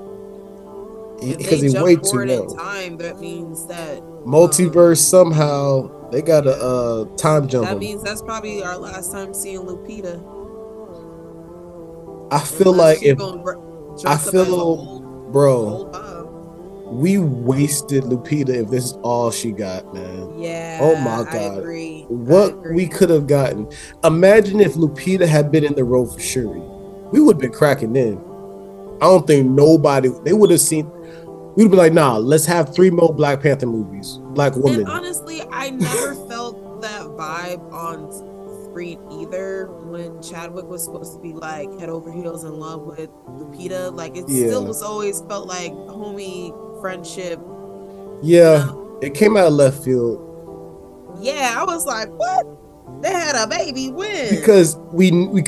because 1.20 1.74
jump 1.74 1.86
way 1.86 1.96
too 1.96 2.02
forward 2.04 2.30
in 2.30 2.40
young. 2.40 2.58
time, 2.58 2.98
that 2.98 3.20
means 3.20 3.66
that 3.68 3.98
um, 4.00 4.24
Multiverse 4.26 4.98
somehow 4.98 5.90
they 6.12 6.22
got 6.22 6.48
a 6.48 6.56
uh 6.56 7.06
time 7.16 7.48
jump 7.48 7.68
that 7.68 7.78
means 7.78 8.04
that's 8.04 8.22
probably 8.22 8.64
our 8.64 8.78
last 8.78 9.12
time 9.12 9.34
seeing 9.34 9.60
Lupita. 9.60 10.16
I 12.32 12.40
feel 12.40 12.74
Unless 12.74 13.02
like 13.02 13.06
if 13.06 14.06
I 14.06 14.18
feel 14.18 14.54
old, 14.54 15.32
bro, 15.32 15.58
old 15.58 16.10
we 16.90 17.20
wasted 17.20 18.04
Lupita 18.04 18.50
if 18.50 18.70
this 18.70 18.86
is 18.86 18.94
all 19.04 19.30
she 19.32 19.52
got, 19.52 19.94
man. 19.94 20.40
Yeah. 20.40 20.80
Oh 20.82 20.96
my 20.96 21.24
God. 21.32 21.64
What 22.10 22.74
we 22.74 22.88
could 22.88 23.10
have 23.10 23.28
gotten. 23.28 23.70
Imagine 24.04 24.60
if 24.60 24.74
Lupita 24.74 25.28
had 25.28 25.52
been 25.52 25.64
in 25.64 25.76
the 25.76 25.84
role 25.84 26.08
for 26.08 26.20
Shuri. 26.20 26.62
We 27.12 27.22
would 27.22 27.36
have 27.36 27.42
been 27.42 27.52
cracking 27.52 27.96
in. 27.96 28.18
I 29.02 29.06
don't 29.06 29.26
think 29.26 29.50
nobody 29.50 30.10
they 30.24 30.34
would 30.34 30.50
have 30.50 30.60
seen 30.60 30.92
we'd 31.56 31.72
be 31.72 31.78
like, 31.78 31.94
nah, 31.94 32.18
let's 32.18 32.46
have 32.46 32.74
three 32.74 32.90
more 32.90 33.14
Black 33.14 33.42
Panther 33.42 33.66
movies. 33.66 34.20
Black 34.34 34.56
woman. 34.56 34.82
And 34.82 34.90
honestly, 34.90 35.42
I 35.52 35.70
never 35.72 36.16
felt 36.28 36.82
that 36.82 37.02
vibe 37.02 37.72
on 37.72 38.12
screen 38.70 39.00
either 39.12 39.68
when 39.84 40.22
Chadwick 40.22 40.66
was 40.66 40.84
supposed 40.84 41.14
to 41.14 41.20
be 41.20 41.34
like 41.34 41.70
head 41.80 41.90
over 41.90 42.12
heels 42.12 42.44
in 42.44 42.54
love 42.60 42.82
with 42.84 43.10
Lupita. 43.28 43.94
Like 43.94 44.16
it 44.16 44.30
still 44.30 44.66
was 44.66 44.82
always 44.82 45.22
felt 45.22 45.48
like 45.48 45.72
homie 45.72 46.54
friendship. 46.82 47.40
yeah, 48.22 48.68
um, 48.70 49.00
it 49.02 49.14
came 49.14 49.36
out 49.36 49.48
of 49.48 49.54
left 49.54 49.84
field 49.84 50.20
Yeah, 51.20 51.56
I 51.58 51.64
was 51.66 51.86
like, 51.86 52.10
what? 52.10 52.46
They 53.02 53.12
had 53.12 53.36
a 53.36 53.48
baby 53.48 53.90
when? 53.90 54.30
because 54.36 54.78
we 54.94 55.12
we 55.28 55.44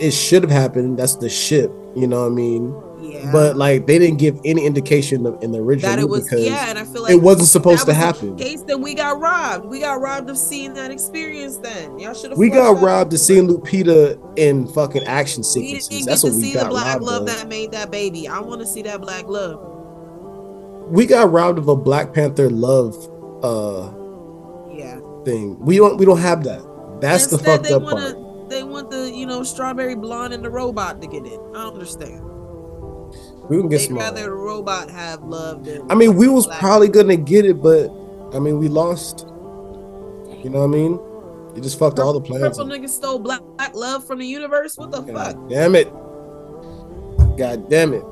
it 0.00 0.12
should 0.12 0.42
have 0.42 0.50
happened. 0.50 0.98
That's 0.98 1.16
the 1.16 1.28
ship, 1.28 1.70
you 1.94 2.06
know 2.06 2.22
what 2.22 2.32
I 2.32 2.34
mean? 2.34 2.74
Yeah. 3.04 3.30
But 3.32 3.56
like 3.56 3.86
they 3.86 3.98
didn't 3.98 4.18
give 4.18 4.40
any 4.44 4.64
indication 4.64 5.26
of, 5.26 5.42
in 5.42 5.52
the 5.52 5.58
original 5.58 5.90
that 5.94 5.98
it 6.02 6.08
was 6.08 6.24
because 6.24 6.44
yeah, 6.44 6.70
and 6.70 6.78
I 6.78 6.84
feel 6.84 7.02
like 7.02 7.12
it 7.12 7.16
wasn't 7.22 7.48
supposed 7.48 7.86
that 7.86 7.92
to 7.94 7.98
was 8.10 8.20
the 8.20 8.26
happen. 8.26 8.36
Case 8.36 8.62
then 8.62 8.80
we 8.82 8.94
got 8.94 9.20
robbed. 9.20 9.66
We 9.66 9.80
got 9.80 10.00
robbed 10.00 10.30
of 10.30 10.38
seeing 10.38 10.74
that 10.74 10.90
experience. 10.90 11.58
Then 11.58 11.98
y'all 11.98 12.14
should 12.14 12.30
have. 12.30 12.38
We 12.38 12.48
got 12.50 12.80
robbed 12.82 13.12
of 13.12 13.20
seeing 13.20 13.46
Lupita 13.48 14.18
in 14.38 14.66
fucking 14.68 15.04
action 15.04 15.40
We 15.40 15.44
sequences. 15.44 15.88
didn't 15.88 16.06
That's 16.06 16.22
get 16.22 16.28
what 16.28 16.34
to 16.34 16.36
we 16.40 16.52
see 16.52 16.58
the 16.58 16.64
black 16.66 17.00
love 17.00 17.22
of. 17.22 17.26
that 17.28 17.48
made 17.48 17.72
that 17.72 17.90
baby. 17.90 18.26
I 18.28 18.40
want 18.40 18.60
to 18.60 18.66
see 18.66 18.82
that 18.82 19.00
black 19.00 19.28
love. 19.28 19.60
we 20.90 21.06
got 21.06 21.30
robbed 21.32 21.58
of 21.58 21.68
a 21.68 21.76
Black 21.76 22.12
Panther 22.12 22.50
love 22.50 22.94
uh 23.42 23.90
Yeah. 24.74 25.00
thing. 25.24 25.58
We 25.60 25.76
don't 25.78 25.96
we 25.98 26.04
don't 26.04 26.18
have 26.18 26.44
that. 26.44 26.62
That's 27.00 27.26
the 27.26 27.38
fucked 27.38 27.64
they 27.64 27.72
up 27.74 27.82
wanna, 27.82 28.14
part. 28.14 28.50
They 28.50 28.62
want 28.62 28.90
the 28.90 29.10
you 29.10 29.26
know 29.26 29.42
strawberry 29.42 29.94
blonde 29.94 30.32
and 30.34 30.44
the 30.44 30.50
robot 30.50 31.00
to 31.02 31.08
get 31.08 31.24
it. 31.26 31.40
I 31.54 31.62
don't 31.64 31.74
understand. 31.74 32.22
We 33.48 33.58
can 33.58 33.68
get 33.68 33.78
They'd 33.78 33.86
smart. 33.88 34.04
rather 34.04 34.22
the 34.22 34.30
robot 34.32 34.90
have 34.90 35.22
love 35.22 35.64
than. 35.64 35.90
I 35.90 35.94
mean, 35.94 36.16
we 36.16 36.28
was 36.28 36.46
black. 36.46 36.60
probably 36.60 36.88
gonna 36.88 37.16
get 37.16 37.44
it, 37.44 37.62
but 37.62 37.88
I 38.34 38.38
mean, 38.38 38.58
we 38.58 38.68
lost. 38.68 39.26
You 40.42 40.50
know 40.50 40.60
what 40.60 40.64
I 40.64 40.68
mean? 40.68 40.92
You 41.54 41.60
just 41.62 41.78
fucked 41.78 41.98
all 41.98 42.12
the 42.12 42.20
plans. 42.20 42.56
Purple 42.58 42.66
nigga 42.72 42.88
stole 42.88 43.18
black, 43.18 43.40
black 43.56 43.74
love 43.74 44.06
from 44.06 44.18
the 44.18 44.26
universe. 44.26 44.76
What 44.76 44.90
the 44.90 45.02
fuck? 45.04 45.36
Damn 45.48 45.74
it. 45.74 45.88
God 47.38 47.68
damn 47.70 47.92
it. 47.92 48.02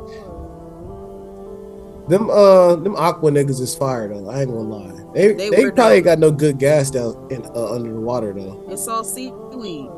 Them 2.08 2.28
uh 2.30 2.76
them 2.76 2.96
aqua 2.96 3.30
niggas 3.30 3.60
is 3.60 3.74
fire 3.76 4.08
though. 4.08 4.28
I 4.28 4.40
ain't 4.42 4.50
gonna 4.50 4.60
lie. 4.60 4.92
They 5.14 5.32
They 5.34 5.50
they, 5.50 5.70
probably 5.70 5.98
dope. 5.98 6.04
got 6.04 6.18
no 6.18 6.30
good 6.30 6.58
gas 6.58 6.90
down 6.90 7.28
in 7.30 7.44
uh, 7.46 7.72
under 7.74 7.92
the 7.92 8.00
water 8.00 8.32
though. 8.32 8.64
It's 8.68 8.88
all 8.88 9.04
seaweed. 9.04 9.88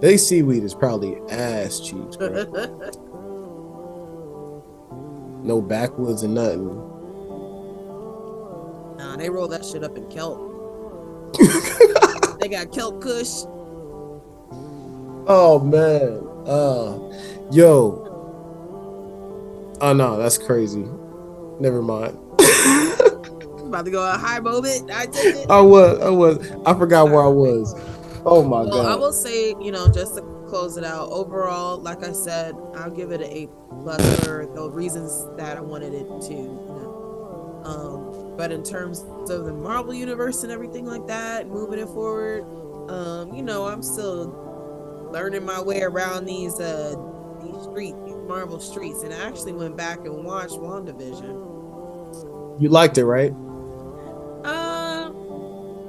They 0.00 0.16
seaweed 0.16 0.62
is 0.64 0.74
probably 0.74 1.16
ass 1.30 1.80
cheeks, 1.80 2.16
bro. 2.16 2.44
no 5.46 5.60
backwoods 5.60 6.22
and 6.24 6.34
nothing. 6.34 6.66
nah, 8.98 9.16
they 9.16 9.30
roll 9.30 9.48
that 9.48 9.64
shit 9.64 9.84
up 9.84 9.96
in 9.96 10.06
kelp. 10.10 10.38
they 12.40 12.48
got 12.48 12.72
kelp 12.72 13.00
kush. 13.00 13.44
Oh 15.28 15.60
man. 15.60 16.22
Uh 16.46 16.98
yo. 17.52 18.02
Oh 19.80 19.92
no, 19.92 20.18
that's 20.18 20.38
crazy. 20.38 20.86
Never 21.60 21.82
mind. 21.82 22.18
About 23.60 23.84
to 23.84 23.90
go 23.90 24.02
a 24.08 24.16
high 24.16 24.40
moment. 24.40 24.90
I 24.90 25.06
take 25.06 25.34
it. 25.36 25.50
I 25.50 25.60
was 25.60 26.00
I 26.00 26.10
was 26.10 26.50
I 26.66 26.74
forgot 26.74 27.06
where 27.10 27.22
I 27.22 27.28
was. 27.28 27.74
Oh 28.24 28.42
my 28.42 28.62
Well, 28.62 28.86
I 28.86 28.96
will 28.96 29.12
say, 29.12 29.54
you 29.60 29.70
know, 29.70 29.88
just 29.88 30.16
to 30.16 30.35
close 30.48 30.76
it 30.76 30.84
out, 30.84 31.10
overall, 31.10 31.78
like 31.78 32.04
I 32.04 32.12
said, 32.12 32.54
I'll 32.76 32.90
give 32.90 33.12
it 33.12 33.20
an 33.20 33.30
A 33.30 33.48
plus 33.82 34.24
for 34.24 34.46
the 34.54 34.70
reasons 34.70 35.26
that 35.36 35.56
I 35.56 35.60
wanted 35.60 35.94
it 35.94 36.08
to. 36.08 36.34
You 36.34 36.44
know. 36.44 37.62
Um, 37.64 38.36
but 38.36 38.52
in 38.52 38.62
terms 38.62 39.04
of 39.30 39.44
the 39.46 39.52
Marvel 39.52 39.94
universe 39.94 40.42
and 40.42 40.52
everything 40.52 40.86
like 40.86 41.06
that, 41.08 41.48
moving 41.48 41.78
it 41.78 41.88
forward, 41.88 42.44
um, 42.90 43.34
you 43.34 43.42
know, 43.42 43.66
I'm 43.66 43.82
still 43.82 44.44
learning 45.12 45.44
my 45.44 45.60
way 45.60 45.82
around 45.82 46.26
these 46.26 46.60
uh 46.60 46.94
these 47.42 47.62
streets, 47.64 47.96
Marvel 48.26 48.60
streets, 48.60 49.02
and 49.02 49.12
I 49.14 49.26
actually 49.26 49.52
went 49.52 49.76
back 49.76 49.98
and 50.00 50.24
watched 50.24 50.54
WandaVision. 50.54 51.52
You 52.60 52.68
liked 52.70 52.98
it, 52.98 53.04
right? 53.04 53.32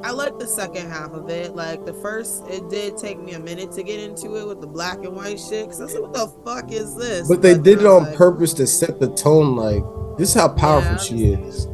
I 0.04 0.12
like 0.12 0.38
the 0.38 0.48
second 0.48 0.90
half 0.90 1.12
of 1.12 1.30
it. 1.30 1.56
Like 1.56 1.86
the 1.86 1.94
first, 1.94 2.44
it 2.50 2.70
did 2.70 2.98
take 2.98 3.20
me 3.20 3.34
a 3.34 3.40
minute 3.40 3.72
to 3.74 3.84
get 3.84 4.00
into 4.00 4.36
it 4.36 4.48
with 4.48 4.62
the 4.62 4.68
black 4.68 4.98
and 5.04 5.16
white 5.16 5.40
shit. 5.40 5.68
Cause 5.68 5.82
I 5.82 5.88
said, 5.88 6.02
"What 6.02 6.14
the 6.14 6.28
fuck 6.46 6.72
is 6.72 6.96
this?" 6.96 7.28
But 7.28 7.42
they 7.42 7.58
did 7.58 7.80
it 7.80 7.86
on 7.86 8.04
like, 8.04 8.16
purpose 8.16 8.54
to 8.56 8.68
set 8.68 9.00
the 9.00 9.10
tone 9.10 9.56
like 9.56 9.84
this 10.18 10.30
is 10.30 10.36
how 10.36 10.50
powerful 10.50 10.92
Yeah, 10.94 10.98
she 10.98 11.26
is. 11.34 11.68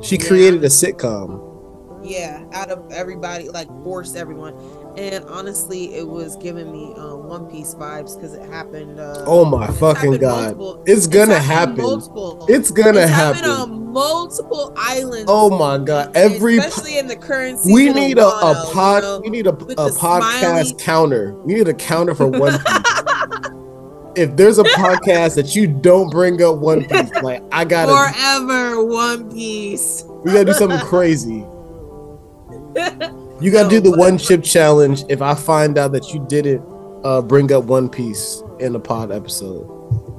She 0.00 0.16
Yeah. 0.16 0.26
created 0.26 0.64
a 0.64 0.68
sitcom. 0.68 1.40
Yeah, 2.02 2.44
out 2.52 2.70
of 2.70 2.92
everybody, 2.92 3.48
like 3.48 3.68
forced 3.82 4.16
everyone. 4.16 4.54
And 4.96 5.24
honestly, 5.24 5.94
it 5.96 6.06
was 6.06 6.36
giving 6.36 6.70
me 6.70 6.92
uh, 6.96 7.16
One 7.16 7.46
Piece 7.50 7.74
vibes 7.74 8.14
because 8.14 8.34
it 8.34 8.48
happened. 8.48 9.00
Uh, 9.00 9.24
Oh 9.26 9.44
my 9.44 9.66
fucking 9.66 10.18
god. 10.18 10.56
multiple- 10.56 10.82
It's 10.86 11.06
gonna 11.08 11.34
happened 11.38 11.78
happen. 11.78 11.82
Multiple. 11.84 12.46
It's 12.48 12.70
gonna 12.70 13.00
It's 13.00 13.10
happen. 13.10 13.44
on 13.50 13.92
multiple 13.92 14.72
islands. 14.76 15.24
Oh 15.26 15.50
my 15.50 15.78
god. 15.84 16.12
Every 16.16 16.58
especially 16.58 16.98
in 16.98 17.08
the 17.08 17.16
current 17.16 17.58
we 17.64 17.92
need 17.92 18.18
a, 18.18 18.26
a 18.26 18.70
pod 18.72 19.02
you 19.02 19.08
know? 19.08 19.20
we 19.24 19.30
need 19.30 19.46
a, 19.48 19.50
a 19.50 19.54
podcast 19.90 20.38
smiley- 20.68 20.74
counter. 20.78 21.34
We 21.44 21.54
need 21.54 21.66
a 21.68 21.74
counter 21.74 22.14
for 22.14 22.28
One 22.28 22.52
Piece. 22.58 23.50
if 24.16 24.36
there's 24.36 24.58
a 24.58 24.64
podcast 24.64 25.34
that 25.34 25.56
you 25.56 25.66
don't 25.66 26.08
bring 26.10 26.40
up 26.40 26.58
One 26.58 26.84
Piece, 26.84 27.10
like 27.22 27.42
I 27.50 27.64
gotta 27.64 27.90
Forever 27.92 28.84
One 28.84 29.28
Piece. 29.32 30.04
we 30.24 30.30
gotta 30.32 30.44
do 30.44 30.52
something 30.52 30.78
crazy. 30.80 31.44
You 33.44 33.50
gotta 33.50 33.68
do 33.68 33.78
the 33.78 33.90
one 33.90 34.16
chip 34.16 34.42
challenge 34.42 35.04
if 35.10 35.20
I 35.20 35.34
find 35.34 35.76
out 35.76 35.92
that 35.92 36.14
you 36.14 36.24
didn't 36.30 36.62
uh, 37.04 37.20
bring 37.20 37.52
up 37.52 37.64
One 37.64 37.90
Piece 37.90 38.42
in 38.58 38.72
the 38.72 38.80
pod 38.80 39.12
episode. 39.12 39.64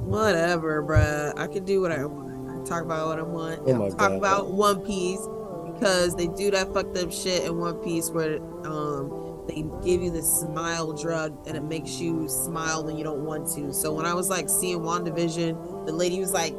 Whatever, 0.06 0.80
bruh. 0.80 1.36
I 1.36 1.48
can 1.48 1.64
do 1.64 1.80
what 1.80 1.90
I 1.90 2.04
want. 2.04 2.48
I 2.48 2.52
can 2.52 2.64
talk 2.64 2.84
about 2.84 3.08
what 3.08 3.18
I 3.18 3.22
want. 3.22 3.62
Oh 3.66 3.74
my 3.74 3.88
talk 3.88 3.98
God. 3.98 4.12
about 4.12 4.52
One 4.52 4.80
Piece 4.80 5.18
because 5.74 6.14
they 6.14 6.28
do 6.28 6.52
that 6.52 6.72
fucked 6.72 6.96
up 6.98 7.12
shit 7.12 7.44
in 7.44 7.58
One 7.58 7.74
Piece 7.78 8.10
where 8.10 8.38
um 8.64 9.44
they 9.48 9.64
give 9.84 10.02
you 10.02 10.12
the 10.12 10.22
smile 10.22 10.92
drug 10.92 11.36
and 11.48 11.56
it 11.56 11.64
makes 11.64 11.98
you 11.98 12.28
smile 12.28 12.84
when 12.84 12.96
you 12.96 13.02
don't 13.02 13.24
want 13.24 13.52
to. 13.56 13.72
So 13.72 13.92
when 13.92 14.06
I 14.06 14.14
was 14.14 14.30
like 14.30 14.48
seeing 14.48 14.78
WandaVision, 14.78 15.86
the 15.86 15.92
lady 15.92 16.20
was 16.20 16.32
like 16.32 16.54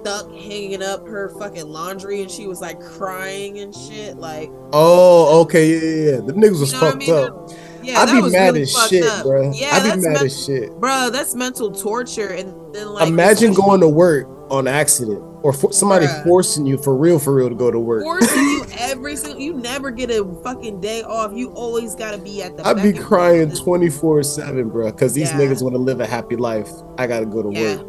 stuck 0.00 0.30
hanging 0.34 0.82
up 0.82 1.06
her 1.06 1.28
fucking 1.38 1.68
laundry 1.68 2.22
and 2.22 2.30
she 2.30 2.46
was 2.46 2.60
like 2.60 2.80
crying 2.80 3.58
and 3.58 3.74
shit. 3.74 4.16
Like 4.16 4.50
Oh, 4.72 5.40
okay, 5.42 5.68
yeah, 5.70 5.80
yeah, 5.80 6.10
yeah. 6.16 6.20
The 6.20 6.32
niggas 6.32 6.60
was 6.60 6.72
You 6.72 6.80
know 6.80 6.86
what 6.86 6.94
I 6.94 6.98
fucked 6.98 7.08
mean? 7.08 7.14
up. 7.16 7.50
yeah, 7.82 7.98
I'd 8.00 8.06
be 8.22 8.30
mad 8.30 8.46
really 8.48 8.62
as 8.62 8.88
shit, 8.88 9.04
up. 9.04 9.24
bro. 9.24 9.52
Yeah, 9.52 9.70
I'd 9.72 9.82
be 9.82 10.00
mad 10.00 10.14
men- 10.14 10.24
as 10.26 10.44
shit. 10.44 10.70
Bruh, 10.80 11.10
that's 11.12 11.34
mental 11.34 11.70
torture 11.70 12.28
and 12.28 12.74
then 12.74 12.88
like 12.88 13.08
Imagine 13.08 13.52
going 13.54 13.80
to 13.80 13.88
work 13.88 14.26
on 14.50 14.66
accident 14.66 15.22
or 15.42 15.52
for 15.52 15.72
somebody 15.72 16.06
Bruh. 16.06 16.24
forcing 16.24 16.66
you 16.66 16.76
for 16.76 16.94
real, 16.96 17.18
for 17.18 17.32
real 17.34 17.48
to 17.48 17.54
go 17.54 17.70
to 17.70 17.78
work. 17.78 18.02
forcing 18.02 18.42
you 18.42 18.64
every 18.78 19.16
single 19.16 19.40
you 19.40 19.54
never 19.54 19.90
get 19.90 20.10
a 20.10 20.24
fucking 20.42 20.80
day 20.80 21.02
off. 21.02 21.32
You 21.34 21.50
always 21.52 21.94
gotta 21.94 22.18
be 22.18 22.42
at 22.42 22.56
the 22.56 22.66
I'd 22.66 22.82
be 22.82 22.92
crying 22.92 23.50
24 23.52 24.22
7, 24.22 24.68
bro, 24.68 24.90
because 24.90 25.14
these 25.14 25.30
Yeah. 25.30 25.38
niggas 25.38 25.62
want 25.62 25.74
to 25.74 25.78
live 25.80 26.00
a 26.00 26.06
happy 26.06 26.36
life. 26.36 26.68
I 26.98 27.06
gotta 27.06 27.26
go 27.26 27.42
to 27.42 27.50
Yeah. 27.58 27.76
work. 27.76 27.86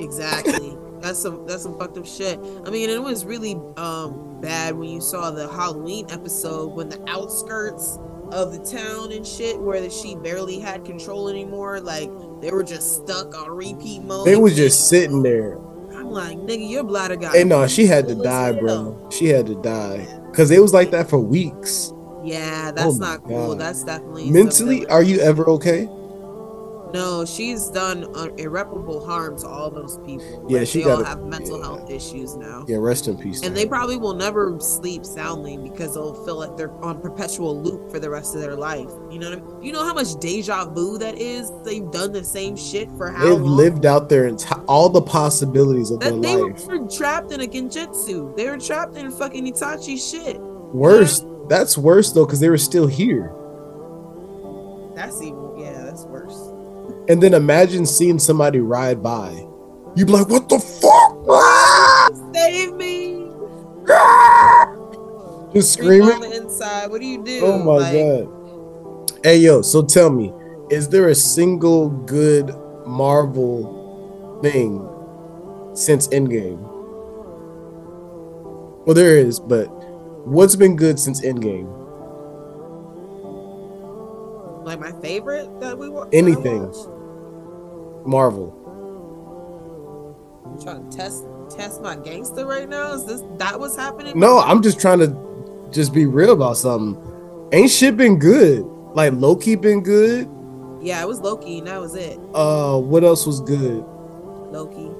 Exactly. 0.00 0.76
That's 1.00 1.18
some 1.18 1.46
that's 1.46 1.62
some 1.62 1.78
fucked 1.78 1.98
up 1.98 2.06
shit. 2.06 2.38
I 2.64 2.70
mean, 2.70 2.90
it 2.90 3.02
was 3.02 3.24
really 3.24 3.54
um 3.76 4.40
bad 4.40 4.76
when 4.76 4.88
you 4.88 5.00
saw 5.00 5.30
the 5.30 5.48
Halloween 5.48 6.06
episode 6.10 6.68
when 6.74 6.88
the 6.88 7.02
outskirts 7.08 7.98
of 8.32 8.52
the 8.52 8.58
town 8.58 9.12
and 9.12 9.26
shit 9.26 9.58
where 9.58 9.80
that 9.80 9.92
she 9.92 10.14
barely 10.16 10.58
had 10.58 10.84
control 10.84 11.28
anymore. 11.28 11.80
Like 11.80 12.10
they 12.40 12.50
were 12.50 12.64
just 12.64 12.96
stuck 12.96 13.36
on 13.36 13.50
repeat 13.50 14.02
mode. 14.02 14.26
They 14.26 14.36
was 14.36 14.56
just 14.56 14.88
sitting 14.88 15.22
there. 15.22 15.58
I'm 15.92 16.10
like, 16.10 16.38
nigga, 16.38 16.68
your 16.68 16.84
bladder 16.84 17.16
got 17.16 17.34
Hey, 17.34 17.44
no, 17.44 17.66
she 17.66 17.86
had 17.86 18.08
to 18.08 18.14
die, 18.14 18.52
bro. 18.52 19.08
She 19.10 19.26
had 19.26 19.46
to 19.46 19.54
die. 19.56 20.06
Because 20.30 20.50
it 20.50 20.60
was 20.60 20.72
like 20.72 20.90
that 20.92 21.10
for 21.10 21.18
weeks. 21.18 21.92
Yeah, 22.24 22.70
that's 22.70 22.98
my 22.98 23.14
not 23.14 23.24
cool. 23.24 23.56
That's 23.56 23.84
definitely 23.84 24.30
Mentally, 24.30 24.86
are 24.86 25.02
you 25.02 25.20
ever 25.20 25.48
okay? 25.50 25.88
No, 26.92 27.24
she's 27.24 27.68
done 27.68 28.04
uh, 28.16 28.28
irreparable 28.36 29.04
harm 29.04 29.38
to 29.38 29.46
all 29.46 29.70
those 29.70 29.98
people. 29.98 30.46
Yeah, 30.48 30.58
Like, 30.60 30.68
she 30.68 30.78
they 30.80 30.84
gotta- 30.86 31.04
have 31.04 31.22
mental 31.22 31.58
yeah. 31.58 31.64
health 31.64 31.90
issues 31.90 32.36
now. 32.36 32.64
Yeah, 32.66 32.78
rest 32.80 33.06
in 33.06 33.16
peace. 33.16 33.42
And 33.42 33.56
they 33.56 33.64
probably 33.66 33.96
will 33.96 34.14
never 34.14 34.58
sleep 34.60 35.04
soundly 35.06 35.56
because 35.56 35.94
they'll 35.94 36.14
feel 36.24 36.36
like 36.38 36.56
they're 36.56 36.72
on 36.84 37.00
perpetual 37.00 37.60
loop 37.60 37.90
for 37.90 37.98
the 38.00 38.10
rest 38.10 38.34
of 38.34 38.40
their 38.40 38.56
life. 38.56 38.88
You 39.10 39.18
know 39.20 39.30
what 39.30 39.38
I 39.38 39.42
mean? 39.42 39.62
You 39.62 39.72
know 39.72 39.84
how 39.84 39.94
much 39.94 40.14
deja 40.20 40.64
vu 40.64 40.98
that 40.98 41.18
is? 41.18 41.52
They've 41.64 41.88
done 41.90 42.12
the 42.12 42.24
same 42.24 42.56
shit 42.56 42.90
for 42.96 43.10
how 43.10 43.24
They've 43.24 43.40
long? 43.40 43.56
lived 43.56 43.86
out 43.86 44.08
their 44.08 44.28
enti- 44.30 44.64
all 44.66 44.88
the 44.88 45.02
possibilities 45.02 45.90
of 45.90 46.00
their 46.00 46.10
that 46.12 46.22
they 46.22 46.36
life. 46.36 46.66
were 46.66 46.88
trapped 46.88 47.30
in 47.32 47.40
a 47.40 47.46
genjutsu. 47.46 48.36
They 48.36 48.48
were 48.48 48.58
trapped 48.58 48.96
in 48.96 49.10
fucking 49.12 49.46
Itachi 49.52 49.96
shit. 49.96 50.40
Worse, 50.40 51.24
that's 51.48 51.78
worse 51.78 52.12
though, 52.12 52.24
because 52.26 52.40
they 52.40 52.48
were 52.50 52.58
still 52.58 52.86
here. 52.86 53.32
That's 54.94 55.20
even 55.22 55.38
yeah, 55.38 55.40
that's 55.40 55.40
worse. 55.40 55.49
And 57.08 57.22
then 57.22 57.34
imagine 57.34 57.86
seeing 57.86 58.18
somebody 58.18 58.60
ride 58.60 59.02
by. 59.02 59.30
You'd 59.96 60.06
be 60.06 60.12
like, 60.12 60.28
what 60.28 60.48
the 60.48 60.58
fuck? 60.58 61.16
Ah! 61.28 62.08
Save 62.32 62.74
me! 62.74 63.26
Just 65.52 65.72
Scream 65.72 66.04
screaming. 66.04 66.10
on 66.14 66.20
the 66.20 66.36
inside. 66.36 66.90
What 66.90 67.00
do 67.00 67.06
you 67.06 67.24
do? 67.24 67.40
Oh 67.44 67.58
my 67.58 67.72
Like, 67.78 67.92
god. 67.92 69.20
Hey 69.24 69.38
yo, 69.38 69.62
so 69.62 69.82
tell 69.82 70.08
me, 70.10 70.32
is 70.70 70.88
there 70.88 71.08
a 71.08 71.14
single 71.14 71.88
good 71.90 72.54
Marvel 72.86 74.38
thing 74.42 74.86
since 75.76 76.06
Endgame? 76.08 76.60
Well, 78.86 78.94
there 78.94 79.16
is, 79.18 79.40
but 79.40 79.66
what's 80.26 80.54
been 80.56 80.76
good 80.76 80.98
since 81.00 81.20
Endgame? 81.20 81.66
Like 84.62 84.78
my 84.78 84.92
favorite 85.00 85.60
that 85.60 85.78
we 85.78 85.88
that 85.88 86.08
Anything. 86.12 86.72
Marvel. 88.04 88.56
I'm 90.46 90.60
trying 90.60 90.88
to 90.88 90.96
test 90.96 91.24
test 91.50 91.82
my 91.82 91.96
gangster 91.96 92.46
right 92.46 92.68
now. 92.68 92.92
Is 92.92 93.04
this 93.06 93.22
that 93.38 93.58
what's 93.58 93.76
happening? 93.76 94.18
No, 94.18 94.40
I'm 94.40 94.62
just 94.62 94.80
trying 94.80 94.98
to 95.00 95.68
just 95.70 95.92
be 95.92 96.06
real 96.06 96.32
about 96.32 96.56
something. 96.56 97.00
Ain't 97.52 97.70
shit 97.70 97.96
been 97.96 98.18
good. 98.18 98.64
Like 98.94 99.12
Loki 99.14 99.56
been 99.56 99.82
good. 99.82 100.28
Yeah, 100.82 101.02
it 101.02 101.08
was 101.08 101.20
Loki, 101.20 101.58
and 101.58 101.66
that 101.66 101.80
was 101.80 101.94
it. 101.94 102.18
Uh, 102.34 102.78
what 102.78 103.04
else 103.04 103.26
was 103.26 103.40
good? 103.40 103.84
Loki. 104.50 104.90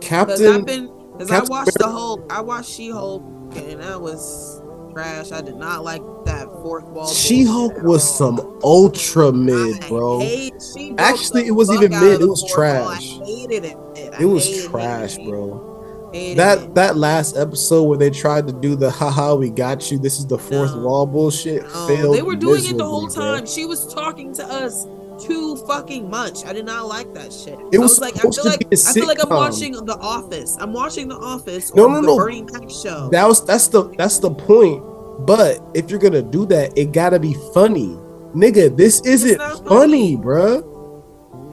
Captain. 0.00 0.46
I've 0.46 0.66
been 0.66 0.90
because 1.12 1.30
I 1.30 1.42
watched 1.42 1.78
the 1.78 1.88
whole 1.88 2.24
I 2.30 2.40
watched 2.40 2.70
She 2.70 2.90
Hulk 2.90 3.22
and 3.56 3.80
that 3.80 4.00
was 4.00 4.60
trash. 4.92 5.32
I 5.32 5.40
did 5.40 5.56
not 5.56 5.84
like 5.84 6.02
that 6.24 6.46
fourth 6.62 6.84
wall. 6.84 7.08
She 7.12 7.44
Hulk 7.44 7.82
was 7.82 8.02
some 8.16 8.58
ultra 8.62 9.32
mid, 9.32 9.86
bro. 9.88 10.20
hate- 10.20 10.54
Actually, 10.98 11.46
it 11.46 11.52
wasn't 11.52 11.82
even 11.82 12.00
mid, 12.00 12.20
it 12.20 12.26
was 12.26 12.44
trash. 12.52 13.18
it. 13.20 13.76
It 14.20 14.24
was 14.26 14.64
trash, 14.66 15.16
hated. 15.16 15.30
bro. 15.30 16.10
Hated 16.12 16.38
that 16.38 16.58
it. 16.58 16.74
that 16.74 16.96
last 16.96 17.36
episode 17.36 17.82
where 17.84 17.98
they 17.98 18.08
tried 18.08 18.46
to 18.46 18.52
do 18.54 18.74
the 18.74 18.90
haha 18.90 19.34
we 19.34 19.50
got 19.50 19.90
you 19.90 19.98
this 19.98 20.18
is 20.18 20.26
the 20.26 20.38
fourth 20.38 20.74
No. 20.74 20.80
wall 20.80 21.04
bullshit 21.06 21.62
No, 21.64 21.86
failed 21.86 22.16
they 22.16 22.22
were 22.22 22.34
doing 22.34 22.64
it 22.64 22.78
the 22.78 22.84
whole 22.84 23.04
miserably, 23.04 23.28
bro. 23.28 23.36
time. 23.36 23.46
She 23.46 23.66
was 23.66 23.92
talking 23.92 24.32
to 24.34 24.44
us 24.46 24.86
too 25.28 25.56
fucking 25.68 26.08
much. 26.10 26.44
I 26.46 26.52
did 26.52 26.64
not 26.66 26.86
like 26.86 27.12
that 27.14 27.32
shit. 27.32 27.58
It 27.72 27.78
I 27.78 27.82
was 27.82 28.00
like, 28.00 28.16
I 28.16 28.22
feel 28.30 28.44
like 28.44 28.68
be 28.68 28.76
a 28.76 28.78
I 28.88 28.92
feel 28.92 29.06
like 29.06 29.22
I'm 29.22 29.28
watching 29.30 29.72
The 29.72 29.96
Office. 30.00 30.56
I'm 30.58 30.72
watching 30.72 31.08
The 31.08 31.16
Office 31.16 31.74
No, 31.74 31.84
or 31.84 31.88
no, 31.90 32.00
the 32.00 32.06
no. 32.08 32.16
Bernie 32.16 32.42
Mac 32.42 32.68
show. 32.70 33.08
that 33.12 33.26
was 33.26 33.44
that's 33.44 33.68
the 33.68 33.88
that's 33.96 34.18
the 34.18 34.30
point 34.30 34.82
but 35.26 35.60
if 35.74 35.90
you're 35.90 35.98
gonna 35.98 36.22
do 36.22 36.46
that 36.46 36.76
it 36.78 36.92
gotta 36.92 37.18
be 37.18 37.34
funny 37.54 37.88
nigga 38.34 38.74
this 38.76 39.00
isn't 39.02 39.38
funny 39.66 40.14
funny. 40.14 40.16
bruh 40.16 40.62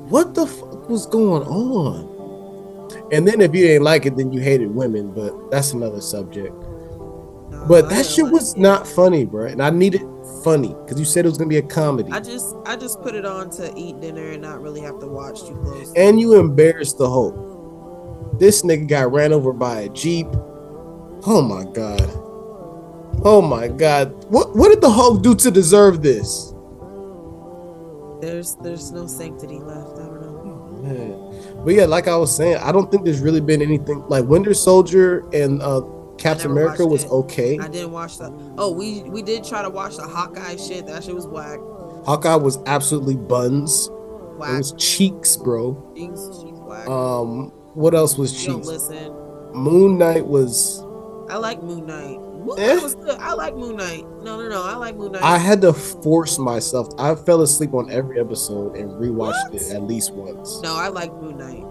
what 0.10 0.36
the 0.36 0.46
fuck 0.46 0.88
was 0.90 1.06
going 1.08 1.44
on 1.44 2.06
and 3.12 3.28
then 3.28 3.42
if 3.42 3.54
you 3.56 3.66
didn't 3.66 3.84
like 3.84 4.06
it 4.06 4.16
then 4.16 4.32
you 4.32 4.40
hated 4.40 4.70
women 4.74 5.12
but 5.14 5.34
that's 5.52 5.74
another 5.74 6.00
subject 6.02 6.54
No, 6.54 6.65
but 7.68 7.90
that 7.90 8.06
shit 8.06 8.26
was 8.26 8.56
not 8.58 8.88
funny 8.88 9.26
bro. 9.26 9.46
and 9.48 9.62
i 9.62 9.70
needed 9.70 10.02
funny 10.44 10.76
because 10.84 11.00
you 11.00 11.06
said 11.06 11.26
it 11.26 11.30
was 11.30 11.38
gonna 11.38 11.50
be 11.50 11.58
a 11.58 11.62
comedy 11.62 12.12
I 12.12 12.20
just 12.20 12.56
I 12.66 12.76
just 12.76 13.02
put 13.02 13.16
it 13.16 13.26
on 13.26 13.50
to 13.52 13.74
eat 13.76 14.00
dinner 14.00 14.32
and 14.32 14.42
not 14.42 14.62
really 14.62 14.82
have 14.82 15.00
to 15.00 15.08
watch 15.08 15.42
too 15.42 15.56
close. 15.64 15.92
and 15.96 16.20
you 16.20 16.40
embarrassed 16.40 16.98
the 17.00 17.10
Hulk. 17.10 18.40
This 18.40 18.62
nigga 18.62 18.88
got 18.88 19.12
ran 19.12 19.34
over 19.34 19.54
by 19.54 19.82
a 19.82 19.90
jeep. 19.90 20.28
Oh 21.26 21.42
my 21.42 21.64
god. 21.72 22.08
Oh 23.24 23.42
my 23.42 23.68
god. 23.70 24.12
What 24.26 24.56
what 24.56 24.70
did 24.70 24.82
the 24.82 24.90
Hulk 24.90 25.24
do 25.24 25.34
to 25.36 25.50
deserve 25.50 26.04
this? 26.04 26.54
there's 28.22 28.56
there's 28.56 28.92
no 28.92 29.08
sanctity 29.08 29.60
left. 29.60 29.98
I 29.98 30.06
don't 30.06 30.22
know. 30.22 30.80
Man. 30.84 31.64
But 31.64 31.74
yeah, 31.74 31.86
like 31.86 32.08
I 32.08 32.16
was 32.16 32.36
saying, 32.36 32.58
I 32.58 32.72
don't 32.72 32.92
think 32.92 33.06
there's 33.06 33.22
really 33.22 33.42
been 33.42 33.62
anything 33.62 34.04
like 34.10 34.26
Winter 34.26 34.54
Soldier 34.54 35.28
and 35.34 35.62
uh 35.62 35.82
Captain 36.18 36.50
America 36.52 36.86
was 36.86 37.04
it. 37.04 37.12
okay. 37.12 37.58
I 37.60 37.68
didn't 37.68 37.92
watch 37.92 38.18
that. 38.20 38.32
Oh, 38.58 38.72
we 38.72 39.04
we 39.04 39.22
did 39.22 39.44
try 39.44 39.62
to 39.62 39.70
watch 39.70 39.98
the 39.98 40.04
Hawkeye 40.04 40.56
shit. 40.56 40.86
That 40.88 41.04
shit 41.04 41.14
was 41.16 41.28
whack. 41.28 41.60
Hawkeye 42.06 42.36
was 42.36 42.58
absolutely 42.66 43.16
buns. 43.16 43.88
It 43.88 44.40
was 44.40 44.74
cheeks, 44.78 45.38
bro. 45.38 45.92
She's, 45.96 46.10
she's 46.10 46.60
whack. 46.60 46.88
Um, 46.88 47.50
what 47.74 47.94
else 47.96 48.18
was 48.18 48.46
you 48.46 48.56
cheeks? 48.56 48.68
listen. 48.68 49.14
Moon 49.54 49.98
Knight 49.98 50.26
was 50.26 50.82
I 51.30 51.38
like 51.38 51.64
Moon 51.64 51.86
Knight. 51.88 52.20
Moon 52.20 52.60
Eh? 52.60 52.74
Knight 52.76 52.84
was 52.84 52.96
good. 52.96 53.18
I 53.20 53.34
like 53.34 53.56
Moon 53.56 53.76
Knight. 53.78 54.06
No, 54.22 54.38
no, 54.42 54.48
no. 54.50 54.64
I 54.64 54.76
like 54.76 54.96
Moon 54.96 55.14
Knight. 55.14 55.24
I 55.24 55.38
had 55.38 55.62
to 55.62 55.74
force 55.74 56.38
myself. 56.38 56.90
I 57.00 57.16
fell 57.16 57.42
asleep 57.42 57.74
on 57.74 57.90
every 57.90 58.20
episode 58.20 58.76
and 58.76 58.92
rewatched 58.92 59.52
What? 59.52 59.56
it 59.62 59.72
at 59.72 59.84
least 59.84 60.14
once. 60.14 60.62
no, 60.62 60.76
I 60.76 60.90
like 60.90 61.12
Moon 61.14 61.38
Knight. 61.38 61.64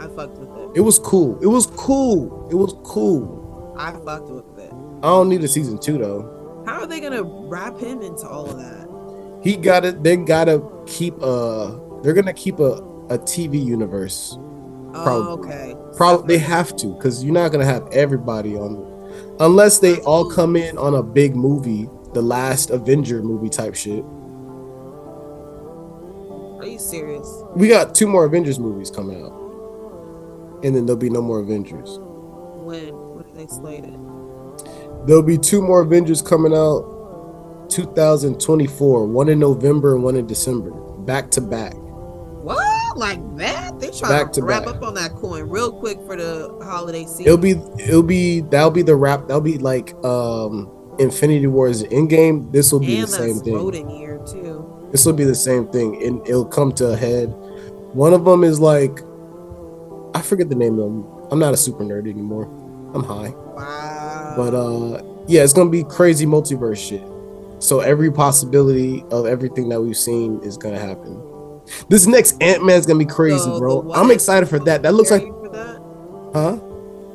I 0.00 0.08
fucked 0.14 0.38
with 0.38 0.48
it. 0.56 0.78
It 0.78 0.80
was 0.80 0.98
cool. 0.98 1.38
It 1.42 1.46
was 1.48 1.66
cool. 1.66 2.48
It 2.50 2.54
was 2.54 2.74
cool. 2.84 3.42
I 3.76 3.92
fucked 4.04 4.28
with 4.28 4.58
it. 4.58 4.72
I 5.02 5.08
don't 5.08 5.28
need 5.28 5.44
a 5.44 5.48
season 5.48 5.78
two 5.78 5.98
though. 5.98 6.64
How 6.66 6.80
are 6.80 6.86
they 6.86 7.00
gonna 7.00 7.22
wrap 7.22 7.78
him 7.78 8.02
into 8.02 8.26
all 8.26 8.46
of 8.48 8.56
that? 8.58 9.40
He 9.42 9.56
got 9.56 9.84
it. 9.84 10.02
They 10.02 10.16
gotta 10.16 10.62
keep 10.86 11.14
uh 11.22 11.76
They're 12.02 12.14
gonna 12.14 12.32
keep 12.32 12.58
a 12.58 12.82
a 13.08 13.18
TV 13.18 13.64
universe. 13.64 14.36
Probably. 14.92 15.28
Oh, 15.28 15.38
okay. 15.38 15.76
Probably 15.96 16.36
they 16.36 16.42
have 16.42 16.74
to 16.76 16.88
because 16.94 17.22
you're 17.22 17.34
not 17.34 17.52
gonna 17.52 17.64
have 17.64 17.86
everybody 17.92 18.56
on, 18.56 19.36
unless 19.40 19.78
they 19.78 20.00
all 20.00 20.28
come 20.30 20.56
in 20.56 20.76
on 20.78 20.94
a 20.94 21.02
big 21.02 21.36
movie, 21.36 21.88
the 22.14 22.22
last 22.22 22.70
Avenger 22.70 23.22
movie 23.22 23.48
type 23.48 23.74
shit. 23.74 24.04
Are 26.58 26.66
you 26.66 26.78
serious? 26.78 27.28
We 27.54 27.68
got 27.68 27.94
two 27.94 28.06
more 28.06 28.24
Avengers 28.24 28.58
movies 28.58 28.90
coming 28.90 29.22
out, 29.22 29.32
and 30.64 30.74
then 30.74 30.86
there'll 30.86 30.96
be 30.96 31.10
no 31.10 31.22
more 31.22 31.40
Avengers. 31.40 31.98
When? 32.00 32.95
Slated? 33.48 33.94
There'll 35.06 35.22
be 35.22 35.38
two 35.38 35.62
more 35.62 35.82
Avengers 35.82 36.20
coming 36.22 36.52
out 36.52 37.68
2024, 37.70 39.06
one 39.06 39.28
in 39.28 39.38
November 39.38 39.94
and 39.94 40.02
one 40.04 40.16
in 40.16 40.26
December, 40.26 40.70
back 40.70 41.30
to 41.32 41.40
back. 41.40 41.74
What? 41.74 42.96
Like 42.96 43.20
that? 43.36 43.78
They 43.78 43.90
trying 43.90 44.10
Back 44.10 44.32
to, 44.32 44.40
to 44.40 44.46
wrap 44.46 44.64
back. 44.64 44.76
up 44.76 44.82
on 44.82 44.94
that 44.94 45.14
coin 45.16 45.48
real 45.48 45.70
quick 45.70 45.98
for 46.06 46.16
the 46.16 46.58
holiday 46.62 47.04
season. 47.04 47.26
It'll 47.26 47.36
be 47.36 47.50
it'll 47.78 48.02
be 48.02 48.40
that'll 48.40 48.70
be 48.70 48.82
the 48.82 48.96
wrap. 48.96 49.22
That'll 49.28 49.40
be 49.40 49.58
like 49.58 49.92
um 50.04 50.70
Infinity 50.98 51.46
Wars 51.46 51.82
Endgame. 51.84 52.50
This 52.52 52.72
will 52.72 52.80
be 52.80 52.94
and 52.94 53.02
the 53.02 53.08
same 53.08 53.40
thing. 53.40 53.90
year 53.90 54.18
too. 54.26 54.88
This 54.92 55.04
will 55.04 55.12
be 55.12 55.24
the 55.24 55.34
same 55.34 55.68
thing, 55.68 56.02
and 56.02 56.26
it'll 56.26 56.46
come 56.46 56.72
to 56.74 56.86
a 56.92 56.96
head. 56.96 57.26
One 57.92 58.14
of 58.14 58.24
them 58.24 58.44
is 58.44 58.60
like 58.60 59.00
I 60.14 60.22
forget 60.22 60.48
the 60.48 60.54
name 60.54 60.78
of 60.78 60.90
them. 60.90 61.28
I'm 61.30 61.38
not 61.38 61.52
a 61.52 61.56
super 61.56 61.84
nerd 61.84 62.08
anymore. 62.08 62.46
I'm 62.96 63.04
high. 63.04 63.28
Wow. 63.30 64.34
But 64.36 64.54
uh 64.54 65.02
yeah, 65.28 65.42
it's 65.42 65.52
gonna 65.52 65.70
be 65.70 65.84
crazy 65.84 66.26
multiverse 66.26 66.88
shit. 66.88 67.02
So 67.62 67.80
every 67.80 68.10
possibility 68.12 69.04
of 69.10 69.26
everything 69.26 69.68
that 69.70 69.80
we've 69.80 69.96
seen 69.96 70.40
is 70.42 70.56
gonna 70.56 70.78
happen. 70.78 71.22
This 71.88 72.06
next 72.06 72.40
Ant 72.40 72.64
Man's 72.64 72.86
gonna 72.86 72.98
be 72.98 73.04
crazy, 73.06 73.38
So 73.38 73.58
bro. 73.58 73.92
I'm 73.92 74.10
excited 74.10 74.48
for 74.48 74.58
that. 74.60 74.82
That 74.82 74.94
looks 74.94 75.10
like, 75.10 75.22
you 75.22 75.38
for 75.42 75.48
that. 75.50 75.80
huh? 76.34 76.58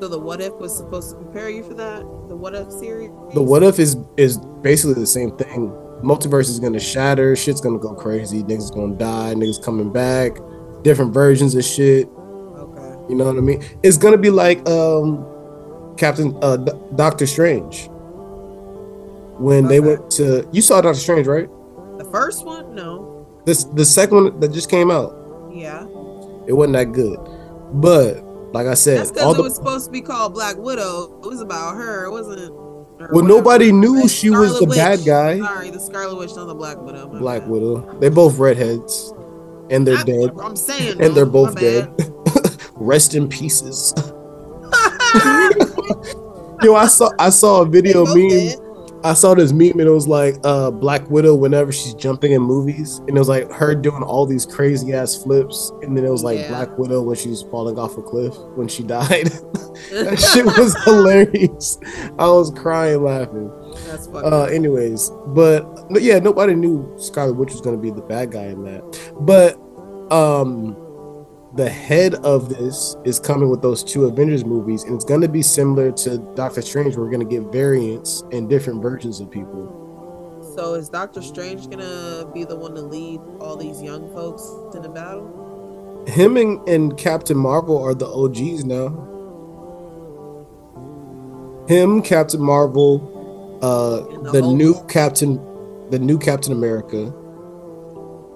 So 0.01 0.07
the 0.07 0.19
what 0.19 0.41
if 0.41 0.53
was 0.53 0.75
supposed 0.75 1.11
to 1.11 1.15
prepare 1.17 1.49
you 1.49 1.63
for 1.63 1.75
that. 1.75 1.99
The 2.27 2.36
what 2.36 2.55
if 2.55 2.71
series. 2.71 3.11
The 3.34 3.41
what 3.41 3.63
if 3.63 3.79
is 3.79 3.95
is 4.17 4.38
basically 4.61 4.95
the 4.95 5.05
same 5.07 5.38
thing. 5.38 5.69
Multiverse 6.03 6.49
is 6.49 6.59
gonna 6.59 6.79
shatter. 6.79 7.36
Shit's 7.36 7.61
gonna 7.61 7.77
go 7.77 7.93
crazy. 7.93 8.43
Niggas 8.43 8.73
gonna 8.73 8.95
die. 8.95 9.36
Niggas 9.36 9.63
coming 9.63 9.91
back. 9.91 10.38
Different 10.82 11.13
versions 11.13 11.53
of 11.55 11.63
shit. 11.63 12.09
Okay. 12.09 12.95
You 13.09 13.15
know 13.15 13.25
what 13.25 13.38
I 13.38 13.41
mean? 13.41 13.63
It's 13.84 13.97
gonna 13.97 14.17
be 14.17 14.32
like 14.32 14.67
um 14.67 15.23
Captain 15.98 16.38
uh 16.42 16.58
D- 16.58 16.72
Doctor 16.96 17.26
Strange. 17.28 17.89
When 19.39 19.68
they 19.68 19.80
went 19.80 20.10
to 20.12 20.48
you 20.52 20.62
saw 20.62 20.82
Doctor 20.82 21.00
Strange, 21.00 21.28
right? 21.28 21.50
The 21.98 22.06
first 22.12 22.46
one, 22.46 22.76
no. 22.76 23.28
This 23.46 23.64
the 23.66 23.86
second 23.86 24.16
one 24.24 24.39
that 24.39 24.52
just 24.52 24.70
came 24.70 24.92
out. 24.92 25.16
Yeah. 25.54 25.84
It 26.48 26.54
wasn't 26.54 26.74
that 26.74 26.92
good. 26.94 27.18
But 27.74 28.24
like 28.54 28.68
I 28.68 28.74
said, 28.74 29.00
That's 29.00 29.12
all 29.22 29.34
because 29.34 29.38
it 29.38 29.42
was 29.44 29.56
supposed 29.56 29.86
to 29.86 29.92
be 29.92 30.02
called 30.02 30.34
Black 30.34 30.58
Widow. 30.58 31.20
It 31.24 31.28
was 31.28 31.42
about 31.42 31.76
her. 31.76 32.06
It 32.06 32.12
wasn't. 32.12 32.54
well, 32.54 32.86
whatever. 32.98 33.22
nobody 33.28 33.72
knew 33.72 34.08
she 34.08 34.30
was 34.30 34.60
the 34.60 34.70
Scarlet 34.72 34.76
bad 34.76 35.06
guy. 35.06 35.39
Sorry, 35.39 35.70
the 35.70 35.80
Scarlet 35.80 36.18
Witch, 36.18 36.36
not 36.36 36.46
the 36.46 36.56
Black 36.56 36.78
Widow. 36.80 37.08
Black 37.08 37.42
bad. 37.42 37.50
Widow. 37.50 38.00
They 38.00 38.10
both 38.10 38.38
redheads. 38.38 39.14
And 39.70 39.88
they're 39.88 39.98
I- 39.98 40.04
dead. 40.04 40.32
I'm 40.42 40.56
saying, 40.56 41.02
And 41.02 41.16
they're 41.16 41.26
both 41.26 41.56
dead. 41.56 41.89
Rest 42.76 43.16
in 43.16 43.28
pieces. 43.30 43.94
Yo, 46.64 46.76
I 46.76 46.88
saw 46.88 47.10
I 47.20 47.30
saw 47.30 47.62
a 47.62 47.66
video 47.66 48.06
meme. 48.06 48.30
dead. 48.30 48.58
I 49.04 49.14
saw 49.16 49.34
this 49.34 49.52
meme 49.52 49.72
and 49.80 49.82
it 49.82 49.89
was 49.89 50.08
like 50.08 50.36
uh 50.44 50.70
Black 50.70 51.10
Widow 51.10 51.34
whenever 51.34 51.72
she's 51.72 51.96
jumping 51.96 52.34
in 52.34 52.42
movies 52.44 53.00
and 53.08 53.10
it 53.10 53.20
was 53.20 53.28
like 53.30 53.52
her 53.52 53.74
doing 53.74 54.04
all 54.04 54.28
these 54.28 54.46
crazy 54.46 54.94
ass 54.94 55.24
flips 55.24 55.72
and 55.82 55.98
then 55.98 56.06
it 56.06 56.10
was 56.12 56.24
like 56.24 56.38
Yeah. 56.38 56.50
Black 56.50 56.78
Widow 56.78 57.02
when 57.02 57.16
she's 57.16 57.42
falling 57.42 57.80
off 57.80 57.98
a 57.98 58.04
cliff 58.04 58.38
when 58.56 58.68
she 58.68 58.84
died. 59.00 59.26
that 59.92 60.20
shit 60.34 60.46
was 60.46 60.76
hilarious. 60.84 61.80
I 62.20 62.28
was 62.28 62.52
crying 62.52 63.04
laughing. 63.04 63.52
That's 63.88 64.06
fucking. 64.06 64.32
Uh 64.32 64.44
anyways, 64.44 65.10
but, 65.30 65.64
but 65.89 66.04
yeah, 66.04 66.20
nobody 66.20 66.54
knew 66.54 66.94
Scarlet 67.00 67.34
Witch 67.38 67.54
was 67.54 67.62
gonna 67.62 67.78
be 67.78 67.89
the 67.89 68.02
bad 68.04 68.32
guy 68.32 68.46
in 68.46 68.64
that. 68.66 68.84
But 69.22 69.58
um 70.16 70.78
the 71.54 71.70
head 71.70 72.16
of 72.16 72.49
this 72.49 72.95
is 73.04 73.20
coming 73.20 73.49
with 73.49 73.62
those 73.62 73.84
two 73.84 74.06
Avengers 74.06 74.45
movies, 74.45 74.84
and 74.84 74.95
it's 74.95 75.04
going 75.06 75.22
to 75.22 75.28
be 75.30 75.41
similar 75.41 75.91
to 75.91 76.18
Doctor 76.36 76.62
Strange. 76.62 76.95
Where 76.95 77.06
we're 77.06 77.12
going 77.12 77.28
to 77.28 77.36
get 77.39 77.52
variants 77.52 78.24
and 78.32 78.49
different 78.49 78.82
versions 78.82 79.20
of 79.20 79.30
people. 79.30 79.78
so 80.56 80.74
is 80.76 80.89
Doctor 80.89 81.22
Strange 81.22 81.70
gonna 81.70 82.30
be 82.34 82.43
the 82.43 82.56
one 82.56 82.74
to 82.76 82.82
lead 82.82 83.20
all 83.39 83.56
these 83.56 83.82
young 83.82 84.12
folks 84.14 84.43
in 84.76 84.82
the 84.82 84.89
battle? 84.89 86.04
Him 86.08 86.38
and, 86.38 86.68
and 86.68 86.97
Captain 86.97 87.38
Marvel 87.38 87.82
are 87.82 87.93
the 87.93 88.08
OGs 88.08 88.66
now. 88.66 88.88
Him, 91.68 92.02
Captain 92.02 92.41
Marvel, 92.41 93.60
uh, 93.62 94.32
the 94.32 94.41
the 94.41 94.41
new 94.41 94.74
Captain, 94.88 95.36
the 95.89 95.99
new 95.99 96.18
Captain 96.18 96.54
America. 96.54 97.14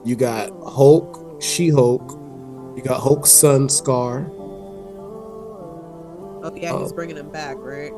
You 0.05 0.16
got 0.16 0.51
Hulk, 0.63 1.41
She 1.41 1.70
Hulk. 1.70 2.22
You 2.76 2.84
got 2.84 2.99
Hulk's 3.01 3.32
son 3.32 3.67
Skaar. 3.67 4.30
Oh 6.43 6.51
yeah, 6.55 6.78
he's 6.80 6.91
Oh. 6.91 6.95
bringing 6.95 7.17
him 7.17 7.30
back, 7.30 7.55
right? 7.59 7.91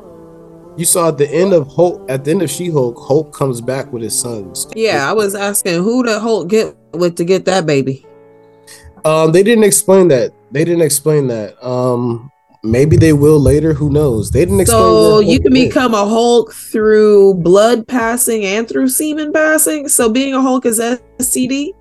You 0.76 0.84
saw 0.84 1.08
at 1.08 1.18
the 1.18 1.28
end 1.28 1.52
of 1.52 1.66
Hulk, 1.66 2.04
at 2.08 2.24
the 2.24 2.30
end 2.30 2.42
of 2.42 2.50
She 2.50 2.70
Hulk, 2.70 2.96
Hulk 3.06 3.32
comes 3.34 3.60
back 3.60 3.92
with 3.92 4.02
his 4.02 4.18
sons. 4.18 4.66
Yeah, 4.76 5.08
I 5.10 5.12
was 5.12 5.34
asking 5.34 5.82
who 5.82 6.04
the 6.04 6.20
Hulk 6.20 6.48
get 6.48 6.76
with 6.94 7.16
to 7.16 7.24
get 7.24 7.44
that 7.46 7.66
baby. 7.66 8.06
Um, 9.04 9.32
they 9.32 9.42
didn't 9.42 9.64
explain 9.64 10.08
that. 10.08 10.32
They 10.52 10.64
didn't 10.64 10.82
explain 10.82 11.26
that. 11.28 11.62
Um, 11.66 12.30
maybe 12.62 12.96
they 12.96 13.12
will 13.12 13.40
later. 13.40 13.72
Who 13.74 13.90
knows? 13.90 14.30
They 14.30 14.44
didn't 14.44 14.60
explain. 14.60 14.80
So 14.80 15.18
you 15.20 15.40
can 15.40 15.52
went. 15.52 15.68
become 15.68 15.94
a 15.94 16.04
Hulk 16.06 16.52
through 16.52 17.34
blood 17.34 17.86
passing 17.88 18.44
and 18.44 18.68
through 18.68 18.88
semen 18.88 19.32
passing. 19.32 19.88
So 19.88 20.08
being 20.08 20.32
a 20.34 20.40
Hulk 20.40 20.64
is 20.64 20.78
STD. 20.78 21.72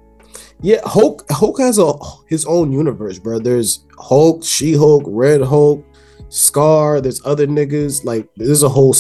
Yeah, 0.62 0.80
Hulk. 0.86 1.24
Hulk 1.30 1.60
has 1.60 1.78
a 1.78 1.93
his 2.28 2.45
own 2.45 2.72
universe, 2.72 3.20
bro. 3.20 3.39
There's 3.39 3.86
Hulk, 3.99 4.43
She 4.43 4.74
Hulk, 4.74 5.03
Red 5.05 5.41
Hulk, 5.41 5.86
Skaar. 6.30 7.01
There's 7.01 7.24
other 7.26 7.45
niggas. 7.45 8.03
Like 8.03 8.28
there's 8.38 8.64
a 8.64 8.70
whole 8.70 8.95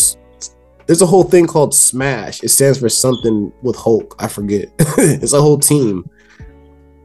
there's 0.85 1.01
a 1.01 1.05
whole 1.05 1.23
thing 1.23 1.47
called 1.47 1.73
Smash. 1.73 2.43
It 2.43 2.49
stands 2.49 2.79
for 2.79 2.89
something 2.89 3.51
with 3.63 3.75
Hulk. 3.75 4.15
I 4.19 4.27
forget. 4.27 4.69
it's 4.79 5.33
a 5.33 5.41
whole 5.41 5.57
team. 5.57 6.09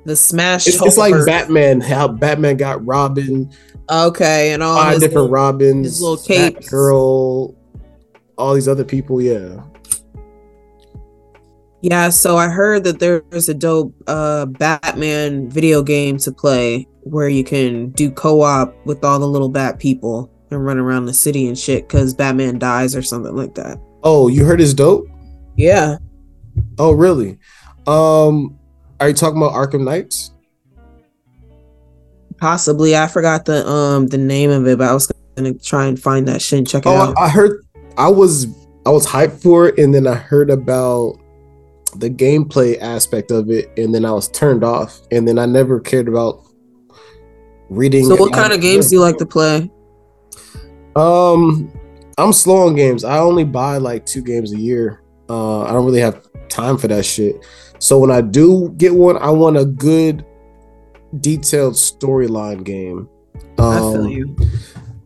The 0.05 0.17
Smash. 0.17 0.67
It's, 0.67 0.83
it's 0.83 0.97
like 0.99 1.15
Batman. 1.25 1.81
How 1.81 2.09
Batman 2.09 2.57
got 2.59 2.85
Robin, 2.85 3.51
Okay, 3.91 4.53
and 4.53 4.63
all 4.63 4.77
five 4.77 4.95
different 5.01 5.15
little- 5.15 5.31
Robins, 5.31 5.87
his 5.87 6.01
little 6.03 6.17
capes. 6.23 6.69
Girl, 6.69 7.55
all 8.37 8.55
these 8.55 8.69
other 8.69 8.85
people. 8.85 9.21
Yeah. 9.23 9.63
Yeah, 11.83 12.11
so 12.11 12.37
I 12.37 12.49
heard 12.49 12.85
that 12.85 13.01
there's 13.01 13.49
a 13.49 13.55
dope 13.55 13.93
uh 14.07 14.47
Batman 14.47 15.51
video 15.51 15.83
game 15.83 16.17
to 16.19 16.33
play 16.33 16.87
where 17.03 17.29
you 17.29 17.43
can 17.43 17.91
do 17.91 18.11
co-op 18.11 18.75
with 18.87 19.05
all 19.05 19.19
the 19.19 19.27
little 19.27 19.49
bat 19.49 19.81
people 19.81 20.31
and 20.51 20.65
run 20.65 20.79
around 20.79 21.07
the 21.07 21.13
city 21.15 21.49
and 21.49 21.59
shit 21.59 21.89
cuz 21.89 22.15
Batman 22.15 22.59
dies 22.59 22.95
or 22.95 23.03
something 23.03 23.35
like 23.35 23.55
that. 23.57 23.79
Oh, 24.05 24.29
you 24.29 24.45
heard 24.45 24.61
his 24.61 24.75
dope? 24.75 25.07
Yeah. 25.57 25.99
Oh, 26.79 26.93
really? 26.93 27.39
Um, 27.87 28.57
are 29.01 29.09
you 29.09 29.15
talking 29.15 29.39
about 29.39 29.53
Arkham 29.53 29.85
Knights? 29.85 30.31
Possibly. 32.39 32.97
I 32.97 33.07
forgot 33.09 33.45
the 33.45 33.69
um 33.69 34.07
the 34.09 34.19
name 34.19 34.51
of 34.51 34.67
it, 34.67 34.79
but 34.79 34.89
I 34.89 34.95
was 34.95 35.11
going 35.37 35.53
to 35.53 35.59
try 35.65 35.87
and 35.87 36.01
find 36.01 36.27
that 36.29 36.43
shit 36.43 36.59
and 36.59 36.69
check 36.69 36.87
it 36.87 36.89
Oh, 36.89 36.97
out. 36.97 37.15
I 37.19 37.29
heard. 37.29 37.65
I 37.97 38.09
was 38.09 38.47
I 38.87 38.91
was 38.91 39.07
hyped 39.07 39.41
for 39.43 39.69
it, 39.69 39.79
and 39.79 39.95
then 39.95 40.07
I 40.07 40.15
heard 40.15 40.51
about 40.51 41.19
the 41.97 42.11
gameplay 42.11 42.81
aspect 42.81 43.31
of 43.31 43.51
it, 43.51 43.71
and 43.77 43.95
then 43.95 44.05
I 44.05 44.13
was 44.13 44.29
turned 44.29 44.65
off, 44.65 45.01
and 45.11 45.27
then 45.27 45.39
I 45.39 45.47
never 45.47 45.81
cared 45.81 46.09
about 46.09 46.45
reading. 47.69 48.07
So 48.07 48.17
what 48.17 48.33
kind 48.33 48.53
of 48.53 48.61
games 48.61 48.89
do 48.91 48.97
you 48.97 49.01
like 49.01 49.19
to 49.19 49.27
play? 49.27 49.71
Um, 50.97 51.73
I'm 52.19 52.33
slow 52.33 52.67
on 52.67 52.75
games. 52.75 53.05
I 53.05 53.19
only 53.19 53.45
buy 53.45 53.79
like 53.79 54.07
two 54.07 54.23
games 54.23 54.53
a 54.53 54.59
year. 54.59 55.03
Uh, 55.29 55.63
I 55.63 55.73
don't 55.73 55.85
really 55.87 56.01
have 56.01 56.27
time 56.49 56.77
for 56.77 56.89
that 56.89 57.05
shit. 57.05 57.37
So 57.79 57.99
when 57.99 58.11
I 58.11 58.21
do 58.21 58.75
get 58.77 58.95
one, 58.95 59.17
I 59.17 59.31
want 59.31 59.57
a 59.57 59.65
good, 59.65 60.25
detailed 61.21 61.75
storyline 61.75 62.65
game. 62.65 63.09
I 63.59 63.79
feel 63.79 64.03
Um, 64.03 64.09
you. 64.09 64.37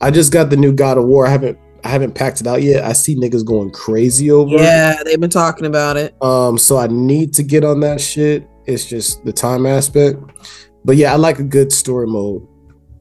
I 0.01 0.11
just 0.11 0.33
got 0.33 0.51
the 0.51 0.57
new 0.57 0.73
God 0.73 0.99
of 0.99 1.05
War. 1.05 1.27
I 1.27 1.31
haven't 1.31 1.59
I 1.85 1.89
haven't 1.89 2.15
packed 2.15 2.41
it 2.41 2.47
out 2.47 2.63
yet. 2.63 2.85
I 2.85 2.93
see 2.93 3.15
niggas 3.17 3.45
going 3.45 3.71
crazy 3.71 4.31
over. 4.31 4.57
Yeah, 4.57 5.03
they've 5.05 5.21
been 5.21 5.31
talking 5.31 5.67
about 5.67 5.97
it. 5.97 6.15
Um, 6.23 6.59
so 6.59 6.79
I 6.79 6.87
need 6.89 7.33
to 7.35 7.43
get 7.43 7.65
on 7.65 7.81
that 7.81 8.01
shit. 8.01 8.49
It's 8.67 8.85
just 8.85 9.25
the 9.25 9.33
time 9.33 9.67
aspect. 9.67 10.19
But 10.85 10.97
yeah, 10.97 11.13
I 11.13 11.17
like 11.17 11.39
a 11.39 11.45
good 11.45 11.73
story 11.73 12.07
mode. 12.07 12.47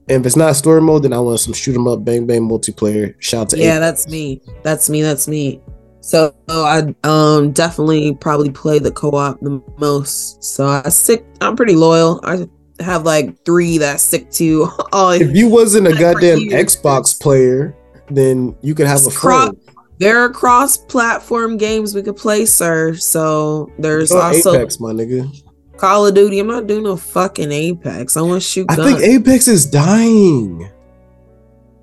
And 0.08 0.22
if 0.22 0.26
it's 0.28 0.36
not 0.36 0.56
story 0.56 0.82
mode, 0.82 1.04
then 1.04 1.14
I 1.14 1.20
want 1.20 1.40
some 1.40 1.54
shoot 1.54 1.76
'em 1.76 1.88
up, 1.88 2.06
bang 2.06 2.28
bang 2.28 2.48
multiplayer. 2.48 3.16
Shout 3.20 3.42
out 3.42 3.50
to 3.50 3.58
Yeah, 3.58 3.80
that's 3.80 4.08
me. 4.08 4.42
That's 4.64 4.90
me. 4.90 5.02
That's 5.02 5.28
me. 5.28 5.62
So 6.02 6.36
I 6.48 6.94
um 7.04 7.52
definitely 7.52 8.14
probably 8.14 8.52
play 8.52 8.78
the 8.78 8.92
co-op 8.92 9.40
the 9.42 9.60
most. 9.80 10.44
So 10.44 10.68
I 10.68 10.90
stick. 10.90 11.26
I'm 11.42 11.56
pretty 11.56 11.74
loyal. 11.76 12.20
I 12.24 12.48
have 12.80 13.04
like 13.04 13.44
three 13.46 13.80
that 13.80 13.94
I 13.94 13.98
stick 13.98 14.30
to. 14.32 14.68
Oh, 14.94 15.12
If 15.12 15.36
you 15.36 15.50
wasn't 15.50 15.88
a 15.88 15.94
goddamn. 15.94 16.40
Xbox 16.50 17.20
player, 17.20 17.76
then 18.10 18.56
you 18.62 18.76
could 18.76 18.88
have 18.88 19.04
a 19.04 19.08
It's 19.08 19.18
cro- 19.18 19.42
friend. 19.48 19.58
there 20.00 20.20
are 20.20 20.30
cross-platform 20.30 21.58
games 21.58 21.96
we 21.96 22.02
could 22.04 22.16
play, 22.18 22.46
sir. 22.46 22.96
So 22.96 23.72
there's 23.80 24.12
Go 24.12 24.20
also 24.22 24.54
Apex, 24.56 24.80
my 24.80 24.92
nigga. 24.92 25.30
Call 25.78 26.08
of 26.08 26.14
Duty. 26.16 26.40
I'm 26.40 26.48
not 26.48 26.68
doing 26.68 26.84
no 26.84 26.96
fucking 26.96 27.52
Apex. 27.52 28.16
I 28.16 28.22
want 28.22 28.42
to 28.42 28.48
shoot 28.48 28.66
I 28.70 28.76
think 28.76 29.00
Apex 29.02 29.48
is 29.48 29.66
dying. 29.66 30.70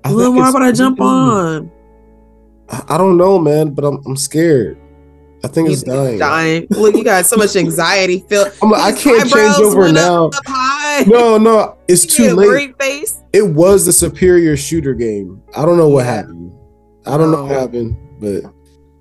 I 0.03 0.11
well, 0.13 0.33
why 0.33 0.49
would 0.51 0.61
I 0.63 0.71
jump 0.71 0.97
dying. 0.97 1.09
on? 1.09 1.71
I 2.69 2.83
I 2.89 2.97
don't 2.97 3.17
know, 3.17 3.37
man, 3.39 3.69
but 3.71 3.85
I'm 3.85 4.01
I'm 4.05 4.15
scared. 4.17 4.77
I 5.45 5.47
think 5.49 5.67
You 5.67 5.73
it's 5.73 5.83
dying. 5.83 6.17
dying. 6.19 6.67
Look, 6.71 6.95
you 6.95 7.03
got 7.03 7.25
so 7.25 7.35
much 7.37 7.55
anxiety. 7.57 8.25
Feel 8.29 8.47
I'm 8.61 8.71
like, 8.71 8.81
I 8.95 8.97
can't 8.97 9.29
change 9.29 9.55
over 9.59 9.91
now. 9.91 10.31
No, 11.05 11.37
no, 11.37 11.77
it's 11.87 12.03
You 12.19 12.29
too 12.29 12.35
late. 12.35 12.75
Face. 12.81 13.21
It 13.33 13.47
was 13.47 13.85
the 13.85 13.91
superior 13.93 14.55
shooter 14.55 14.93
game. 14.93 15.41
I 15.55 15.65
don't 15.65 15.77
know 15.77 15.89
what 15.89 16.05
happened. 16.05 16.51
I 17.05 17.17
don't 17.17 17.31
know 17.31 17.43
what 17.43 17.51
happened, 17.51 17.97
but 18.19 18.43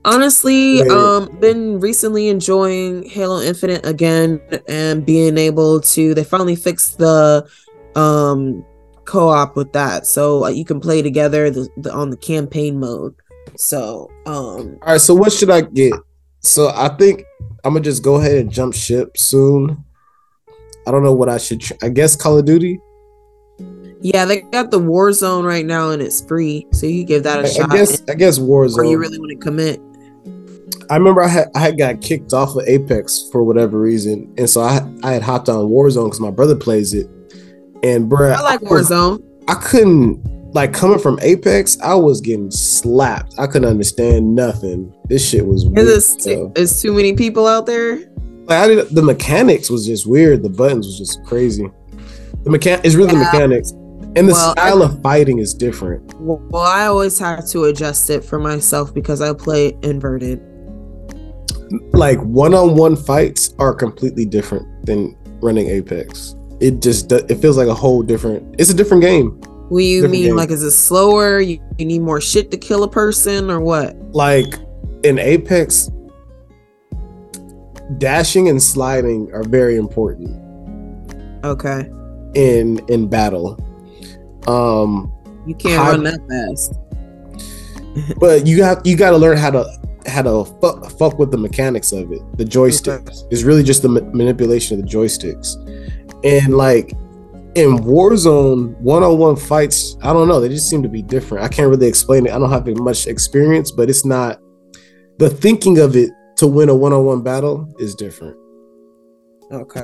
Honestly, 0.04 0.78
Yeah. 0.78 0.86
um, 0.90 1.36
been 1.38 1.78
recently 1.78 2.28
enjoying 2.28 3.04
Halo 3.08 3.40
Infinite 3.40 3.86
again 3.86 4.40
and 4.66 5.06
being 5.06 5.38
able 5.38 5.80
to. 5.80 6.12
They 6.12 6.24
finally 6.24 6.56
fixed 6.56 6.98
the 6.98 7.46
um 7.94 8.64
co-op 9.04 9.54
with 9.54 9.72
that, 9.74 10.06
so 10.06 10.44
uh, 10.44 10.48
you 10.48 10.64
can 10.64 10.80
play 10.80 11.02
together 11.02 11.50
the, 11.50 11.68
the 11.76 11.92
on 11.92 12.10
the 12.10 12.16
campaign 12.16 12.80
mode. 12.80 13.14
So, 13.56 14.10
um, 14.26 14.78
all 14.82 14.92
right. 14.92 15.00
So 15.00 15.14
what 15.14 15.32
should 15.32 15.50
I 15.50 15.60
get? 15.60 15.92
So 16.40 16.72
I 16.74 16.88
think 16.96 17.22
I'm 17.62 17.74
gonna 17.74 17.84
just 17.84 18.02
go 18.02 18.16
ahead 18.16 18.38
and 18.38 18.50
jump 18.50 18.74
ship 18.74 19.16
soon. 19.16 19.84
I 20.84 20.90
don't 20.90 21.04
know 21.04 21.12
what 21.12 21.28
I 21.28 21.38
should. 21.38 21.60
Tr- 21.60 21.74
I 21.80 21.90
guess 21.90 22.16
Call 22.16 22.38
of 22.38 22.44
Duty. 22.44 22.80
Yeah, 24.02 24.24
they 24.24 24.40
got 24.40 24.70
the 24.70 24.80
Warzone 24.80 25.44
right 25.44 25.64
now 25.64 25.90
and 25.90 26.02
it's 26.02 26.20
free, 26.26 26.66
so 26.72 26.86
you 26.86 27.04
give 27.04 27.22
that 27.22 27.38
a 27.38 27.42
I, 27.42 27.44
I 27.44 27.48
shot. 27.48 27.72
I 27.72 27.76
guess. 27.76 28.02
I 28.08 28.14
guess 28.14 28.38
Warzone. 28.38 28.78
or 28.78 28.84
you 28.84 28.98
really 28.98 29.18
want 29.18 29.30
to 29.30 29.36
commit. 29.36 29.80
I 30.90 30.96
remember 30.96 31.22
I 31.22 31.28
had 31.28 31.48
I 31.54 31.60
had 31.60 31.78
got 31.78 32.00
kicked 32.00 32.32
off 32.32 32.56
of 32.56 32.66
Apex 32.66 33.28
for 33.30 33.44
whatever 33.44 33.78
reason, 33.78 34.32
and 34.36 34.50
so 34.50 34.60
I 34.60 34.80
I 35.02 35.12
had 35.12 35.22
hopped 35.22 35.48
on 35.48 35.68
Warzone 35.68 36.06
because 36.06 36.20
my 36.20 36.30
brother 36.30 36.56
plays 36.56 36.94
it, 36.94 37.08
and 37.82 38.10
bruh, 38.10 38.34
I 38.34 38.42
like 38.42 38.60
Warzone. 38.60 39.22
I 39.48 39.54
couldn't 39.54 40.20
like 40.52 40.72
coming 40.72 40.98
from 40.98 41.18
Apex. 41.22 41.78
I 41.80 41.94
was 41.94 42.20
getting 42.20 42.50
slapped. 42.50 43.34
I 43.38 43.46
couldn't 43.46 43.68
understand 43.68 44.34
nothing. 44.34 44.92
This 45.08 45.26
shit 45.26 45.46
was 45.46 45.64
weird. 45.64 45.86
Is 45.86 46.16
so- 46.18 46.52
is 46.56 46.82
too 46.82 46.92
many 46.92 47.14
people 47.14 47.46
out 47.46 47.66
there? 47.66 47.96
Like 48.46 48.58
I 48.58 48.66
did, 48.66 48.90
the 48.90 49.02
mechanics 49.02 49.70
was 49.70 49.86
just 49.86 50.06
weird. 50.06 50.42
The 50.42 50.50
buttons 50.50 50.86
was 50.86 50.98
just 50.98 51.24
crazy. 51.24 51.70
The 52.42 52.50
mechan 52.50 52.80
it's 52.84 52.96
really 52.96 53.12
the 53.12 53.18
mechanics, 53.18 53.72
and 54.16 54.28
the 54.28 54.32
Well, 54.32 54.52
style 54.52 54.82
of 54.82 55.00
fighting 55.02 55.38
is 55.38 55.54
different. 55.54 56.14
Well, 56.20 56.62
I 56.62 56.86
always 56.86 57.18
have 57.18 57.46
to 57.48 57.64
adjust 57.64 58.10
it 58.10 58.24
for 58.24 58.38
myself 58.38 58.92
because 58.92 59.20
I 59.20 59.32
play 59.32 59.76
inverted. 59.82 60.40
Like 61.92 62.18
one-on-one 62.20 62.96
fights 62.96 63.54
are 63.58 63.74
completely 63.74 64.26
different 64.26 64.84
than 64.84 65.16
running 65.40 65.68
Apex. 65.68 66.34
It 66.60 66.80
just 66.82 67.10
it 67.10 67.36
feels 67.36 67.56
like 67.56 67.68
a 67.68 67.74
whole 67.74 68.02
different. 68.02 68.54
It's 68.58 68.70
a 68.70 68.74
different 68.74 69.02
game. 69.02 69.40
Do 69.70 69.78
you 69.78 70.02
Different 70.02 70.12
mean? 70.12 70.26
game. 70.26 70.36
Like, 70.36 70.50
is 70.50 70.62
it 70.62 70.72
slower? 70.72 71.40
You, 71.40 71.58
you 71.78 71.86
need 71.86 72.02
more 72.02 72.20
shit 72.20 72.50
to 72.50 72.58
kill 72.58 72.82
a 72.82 72.90
person, 72.90 73.50
or 73.50 73.58
what? 73.58 73.96
Like 74.12 74.54
in 75.02 75.18
Apex, 75.18 75.88
dashing 77.96 78.50
and 78.50 78.62
sliding 78.62 79.32
are 79.32 79.44
very 79.44 79.76
important. 79.76 80.38
Okay, 81.42 81.88
in 82.34 82.80
in 82.88 83.08
battle. 83.08 83.58
Um, 84.48 85.12
you 85.46 85.54
can't 85.54 85.78
run 85.78 86.02
that 86.04 86.20
fast. 86.28 86.74
but 88.18 88.46
you 88.46 88.62
have 88.62 88.80
you 88.84 88.96
got 88.96 89.10
to 89.10 89.16
learn 89.16 89.36
how 89.36 89.50
to 89.50 89.64
how 90.06 90.22
to 90.22 90.44
fuck, 90.60 90.90
fuck 90.98 91.18
with 91.18 91.30
the 91.30 91.38
mechanics 91.38 91.92
of 91.92 92.12
it. 92.12 92.20
The 92.36 92.44
joysticks 92.44 93.24
It's 93.30 93.42
really 93.42 93.62
just 93.62 93.82
the 93.82 93.88
ma- 93.88 94.00
manipulation 94.00 94.78
of 94.78 94.84
the 94.84 94.90
joysticks, 94.90 95.56
and 96.24 96.56
like 96.56 96.92
in 97.54 97.78
Warzone, 97.78 98.76
one-on-one 98.78 99.36
fights. 99.36 99.96
I 100.02 100.12
don't 100.12 100.28
know. 100.28 100.40
They 100.40 100.48
just 100.48 100.70
seem 100.70 100.82
to 100.82 100.88
be 100.88 101.02
different. 101.02 101.44
I 101.44 101.48
can't 101.48 101.68
really 101.68 101.86
explain 101.86 102.26
it. 102.26 102.32
I 102.32 102.38
don't 102.38 102.50
have 102.50 102.66
much 102.78 103.06
experience, 103.06 103.70
but 103.70 103.90
it's 103.90 104.04
not 104.04 104.40
the 105.18 105.28
thinking 105.28 105.78
of 105.78 105.96
it 105.96 106.10
to 106.36 106.46
win 106.46 106.68
a 106.68 106.74
one-on-one 106.74 107.22
battle 107.22 107.72
is 107.78 107.94
different. 107.94 108.36
Okay. 109.52 109.82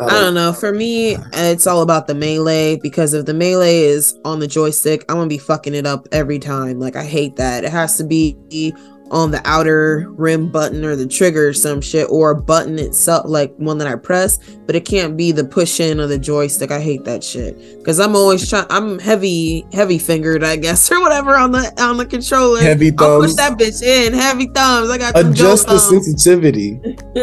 I 0.00 0.20
don't 0.20 0.34
know. 0.34 0.52
For 0.52 0.72
me, 0.72 1.16
it's 1.32 1.66
all 1.66 1.82
about 1.82 2.08
the 2.08 2.14
melee 2.14 2.76
because 2.76 3.14
if 3.14 3.24
the 3.24 3.34
melee 3.34 3.82
is 3.82 4.18
on 4.24 4.40
the 4.40 4.48
joystick, 4.48 5.04
I'm 5.08 5.16
gonna 5.16 5.28
be 5.28 5.38
fucking 5.38 5.74
it 5.74 5.86
up 5.86 6.08
every 6.10 6.40
time. 6.40 6.80
Like 6.80 6.96
I 6.96 7.04
hate 7.04 7.36
that. 7.36 7.62
It 7.64 7.70
has 7.70 7.96
to 7.98 8.04
be 8.04 8.36
on 9.10 9.30
the 9.30 9.40
outer 9.44 10.06
rim 10.10 10.48
button 10.48 10.84
or 10.84 10.96
the 10.96 11.06
trigger 11.06 11.48
or 11.48 11.52
some 11.52 11.80
shit 11.80 12.06
or 12.10 12.30
a 12.30 12.34
button 12.34 12.78
itself, 12.78 13.26
like 13.26 13.54
one 13.56 13.78
that 13.78 13.86
I 13.86 13.96
press. 13.96 14.38
But 14.66 14.74
it 14.76 14.84
can't 14.84 15.16
be 15.16 15.30
the 15.30 15.44
push 15.44 15.78
in 15.78 16.00
of 16.00 16.08
the 16.08 16.18
joystick. 16.18 16.70
I 16.70 16.80
hate 16.80 17.04
that 17.04 17.22
shit 17.22 17.78
because 17.78 18.00
I'm 18.00 18.16
always 18.16 18.48
trying. 18.48 18.66
I'm 18.70 18.98
heavy, 18.98 19.66
heavy 19.72 19.98
fingered, 19.98 20.42
I 20.42 20.56
guess, 20.56 20.90
or 20.92 21.00
whatever 21.00 21.36
on 21.36 21.52
the 21.52 21.72
on 21.82 21.96
the 21.96 22.06
controller. 22.06 22.60
Heavy 22.60 22.92
I'll 22.98 23.20
push 23.20 23.34
that 23.34 23.58
bitch 23.58 23.82
in. 23.82 24.12
Heavy 24.12 24.46
thumbs. 24.46 24.90
I 24.90 24.98
got 24.98 25.16
Adjust 25.18 25.68
the 25.68 25.78
sensitivity. 25.78 26.80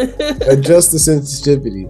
adjust 0.48 0.92
the 0.92 0.98
sensitivity. 0.98 1.88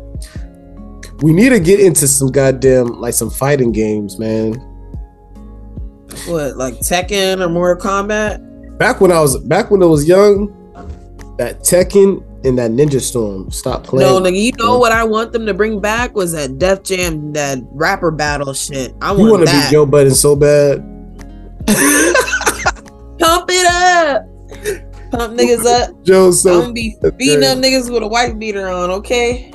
We 1.21 1.33
need 1.33 1.51
to 1.51 1.61
get 1.61 1.79
into 1.79 2.09
some 2.09 2.33
goddamn 2.33 3.01
like 3.01 3.15
some 3.15 3.31
fighting 3.31 3.73
games, 3.73 4.19
man. 4.19 4.55
what 6.27 6.57
like 6.57 6.75
Tekken 6.81 7.41
or 7.41 7.49
Mortal 7.49 7.85
Kombat? 7.85 8.52
Back 8.83 9.01
when 9.01 9.13
I 9.13 9.21
was 9.21 9.39
back 9.39 9.71
when 9.71 9.81
I 9.81 9.87
was 9.87 10.09
young, 10.09 10.49
that 11.39 11.61
Tekken 11.61 12.21
and 12.45 12.59
that 12.59 12.73
Ninja 12.73 13.01
Storm 13.01 13.49
stopped 13.53 13.87
playing. 13.87 14.11
No, 14.11 14.21
nigga, 14.21 14.43
you 14.43 14.51
know 14.59 14.77
what 14.77 14.91
I 14.91 15.05
want 15.05 15.31
them 15.33 15.47
to 15.47 15.55
bring 15.55 15.79
back 15.81 16.17
was 16.17 16.33
that 16.33 16.59
Def 16.59 16.83
Jam, 16.83 17.33
that 17.35 17.61
rapper 17.71 18.11
battle 18.11 18.53
shit. 18.53 18.93
I 19.01 19.13
you 19.13 19.21
want 19.21 19.31
want 19.31 19.47
to 19.47 19.53
be 19.53 19.71
Joe 19.71 19.87
Budden 19.87 20.17
so 20.17 20.35
bad. 20.35 20.81
Pump 23.21 23.51
it 23.51 23.67
up. 23.71 24.25
Pump 25.13 25.35
niggas 25.39 25.65
up. 25.65 26.03
Joe, 26.03 26.33
I'm 26.51 26.63
gonna 26.63 26.73
be 26.73 26.97
beating 27.17 27.45
up 27.45 27.59
niggas 27.59 27.89
with 27.89 28.03
a 28.03 28.09
white 28.09 28.37
beater 28.41 28.67
on, 28.67 28.91
okay? 28.91 29.53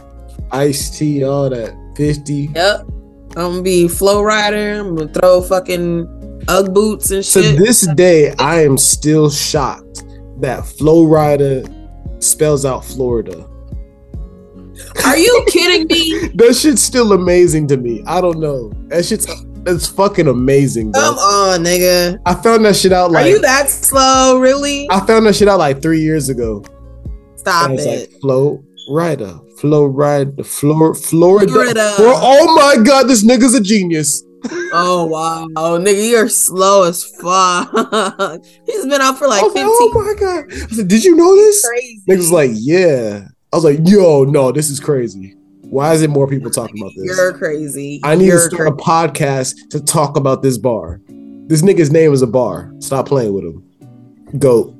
Ice-T, 0.53 1.25
all 1.25 1.49
that. 1.49 1.75
50. 1.97 2.51
Yep. 2.55 2.79
I'm 2.79 3.33
gonna 3.35 3.61
be 3.61 3.89
Flo 3.89 4.21
Rida. 4.21 4.79
I'm 4.79 4.95
gonna 4.95 5.11
throw 5.11 5.41
fucking 5.41 6.16
Ugg 6.47 6.73
boots 6.73 7.11
and 7.11 7.23
shit. 7.25 7.57
To 7.57 7.63
this 7.63 7.87
day, 7.95 8.33
I 8.39 8.63
am 8.63 8.77
still 8.77 9.29
shocked 9.29 10.03
that 10.39 10.65
Flo 10.65 11.05
Rida 11.05 11.73
spells 12.23 12.65
out 12.65 12.85
Florida. 12.85 13.47
Are 15.05 15.17
you 15.17 15.45
kidding 15.49 15.87
me? 15.87 16.29
That 16.35 16.55
shit's 16.55 16.81
still 16.83 17.13
amazing 17.13 17.67
to 17.69 17.77
me. 17.77 18.03
I 18.05 18.21
don't 18.21 18.39
know. 18.39 18.71
That 18.87 19.05
shit's 19.05 19.27
it's 19.65 19.87
fucking 19.87 20.27
amazing, 20.27 20.91
bro. 20.93 21.01
Come 21.01 21.15
on, 21.17 21.63
nigga. 21.63 22.19
I 22.25 22.35
found 22.35 22.63
that 22.65 22.75
shit 22.77 22.93
out 22.93 23.09
Are 23.09 23.13
like 23.13 23.27
you 23.27 23.39
that 23.41 23.69
slow? 23.69 24.39
Really? 24.39 24.87
I 24.89 25.05
found 25.05 25.25
that 25.25 25.35
shit 25.35 25.49
out 25.49 25.59
like 25.59 25.81
three 25.81 25.99
years 25.99 26.29
ago. 26.29 26.63
Stop 27.35 27.71
it. 27.71 27.85
like 28.11 28.21
Flo 28.21 28.63
Rida, 28.89 29.59
Flo 29.59 29.91
Rida, 29.91 30.45
Flor- 30.45 30.93
Florida. 30.95 31.51
Florida. 31.51 31.95
Oh 31.97 32.55
my 32.55 32.81
god, 32.81 33.07
this 33.07 33.25
nigga's 33.25 33.55
a 33.55 33.61
genius. 33.61 34.23
Oh 34.73 35.05
wow, 35.05 35.47
nigga, 35.77 36.09
you're 36.09 36.29
slow 36.29 36.83
as 36.83 37.03
fuck. 37.03 37.69
He's 38.65 38.85
been 38.85 39.01
out 39.01 39.17
for 39.17 39.27
like 39.27 39.43
I 39.43 39.47
15 39.47 39.63
like, 39.63 39.75
oh 39.79 39.91
my 39.93 40.13
god. 40.19 40.45
I 40.51 40.75
said, 40.75 40.87
did 40.87 41.03
you 41.03 41.15
know 41.15 41.35
this? 41.35 41.65
crazy. 41.67 42.01
Niggas 42.07 42.31
like, 42.31 42.51
yeah. 42.53 43.27
I 43.51 43.55
was 43.55 43.63
like, 43.63 43.79
yo, 43.83 44.23
no, 44.25 44.51
this 44.51 44.69
is 44.69 44.79
crazy. 44.79 45.35
Why 45.61 45.93
is 45.93 46.01
it 46.01 46.09
more 46.09 46.27
people 46.27 46.51
talking 46.51 46.79
about 46.79 46.91
this? 46.95 47.05
You're 47.05 47.33
crazy. 47.33 47.99
I 48.03 48.15
need 48.15 48.27
You're 48.27 48.49
to 48.49 48.55
start 48.55 48.67
a 48.69 48.71
podcast 48.71 49.55
to 49.71 49.81
talk 49.81 50.17
about 50.17 50.41
this 50.41 50.57
bar. 50.57 51.01
This 51.47 51.61
nigga's 51.61 51.91
name 51.91 52.13
is 52.13 52.21
a 52.21 52.27
bar. 52.27 52.73
Stop 52.79 53.07
playing 53.07 53.33
with 53.33 53.43
him. 53.43 54.39
Go. 54.39 54.77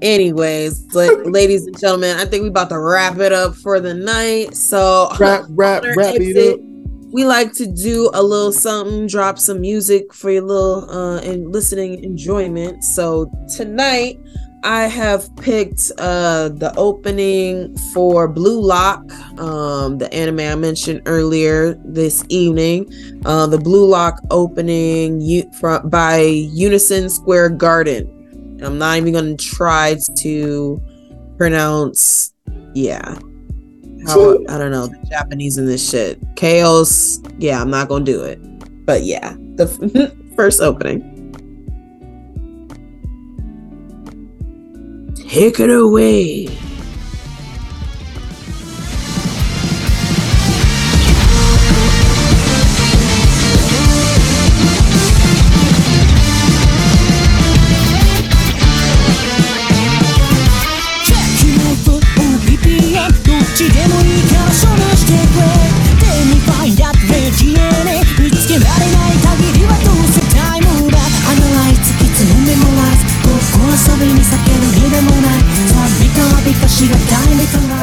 Anyways, 0.00 0.94
like, 0.94 1.10
ladies 1.24 1.66
and 1.66 1.78
gentlemen, 1.78 2.16
I 2.16 2.24
think 2.24 2.42
we 2.42 2.48
about 2.48 2.68
to 2.70 2.78
wrap 2.78 3.18
it 3.18 3.32
up 3.32 3.54
for 3.56 3.80
the 3.80 3.94
night. 3.94 4.54
So 4.54 5.08
wrap, 5.18 5.44
rap, 5.50 5.82
on 5.82 5.90
our 5.90 5.96
rap 5.96 6.14
it 6.16 6.54
up. 6.54 6.60
We 7.10 7.24
like 7.24 7.52
to 7.54 7.66
do 7.66 8.10
a 8.14 8.22
little 8.22 8.52
something, 8.52 9.06
drop 9.06 9.38
some 9.38 9.60
music 9.60 10.12
for 10.12 10.30
your 10.30 10.42
little 10.42 10.90
uh 10.90 11.20
and 11.20 11.52
listening 11.52 12.02
enjoyment. 12.04 12.84
So 12.84 13.30
tonight 13.56 14.18
I 14.64 14.86
have 14.86 15.34
picked 15.36 15.90
uh 15.98 16.50
the 16.50 16.72
opening 16.76 17.76
for 17.94 18.28
Blue 18.28 18.60
Lock, 18.60 19.10
um 19.38 19.98
the 19.98 20.12
anime 20.12 20.40
I 20.40 20.54
mentioned 20.54 21.02
earlier 21.06 21.74
this 21.84 22.24
evening. 22.28 22.90
Uh 23.24 23.46
the 23.46 23.58
Blue 23.58 23.86
Lock 23.86 24.20
opening 24.30 25.20
u- 25.20 25.50
from 25.58 25.88
by 25.88 26.18
Unison 26.18 27.08
Square 27.08 27.50
Garden. 27.50 28.14
I'm 28.62 28.76
not 28.76 28.98
even 28.98 29.12
going 29.12 29.36
to 29.36 29.44
try 29.44 29.96
to 30.16 30.82
pronounce 31.36 32.34
yeah. 32.74 33.18
How, 34.06 34.34
I 34.48 34.58
don't 34.58 34.70
know 34.70 34.86
the 34.86 34.98
Japanese 35.08 35.58
in 35.58 35.66
this 35.66 35.88
shit. 35.88 36.18
Chaos. 36.36 37.20
Yeah, 37.38 37.60
I'm 37.60 37.70
not 37.70 37.88
gonna 37.88 38.04
do 38.04 38.22
it. 38.22 38.38
But 38.86 39.04
yeah, 39.04 39.34
the 39.56 39.64
f- 39.64 40.12
first 40.36 40.60
opening. 40.60 41.02
Take 45.28 45.60
it 45.60 45.70
away. 45.70 46.48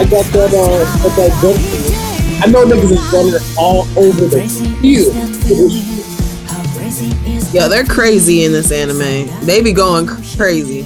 Got 0.09 0.25
that, 0.33 0.53
uh, 0.53 0.85
got 1.03 1.15
that 1.15 1.31
gun. 1.41 1.55
I 2.43 2.47
know 2.51 2.65
niggas 2.65 2.91
is 2.91 3.13
running 3.13 3.35
all 3.57 3.87
over 3.97 4.25
the 4.25 4.41
field. 4.81 5.13
for. 5.47 5.95
Yo, 7.55 7.67
they're 7.69 7.85
crazy 7.85 8.43
in 8.43 8.51
this 8.51 8.71
anime. 8.71 9.27
They 9.45 9.61
be 9.61 9.71
going 9.73 10.07
crazy. 10.35 10.85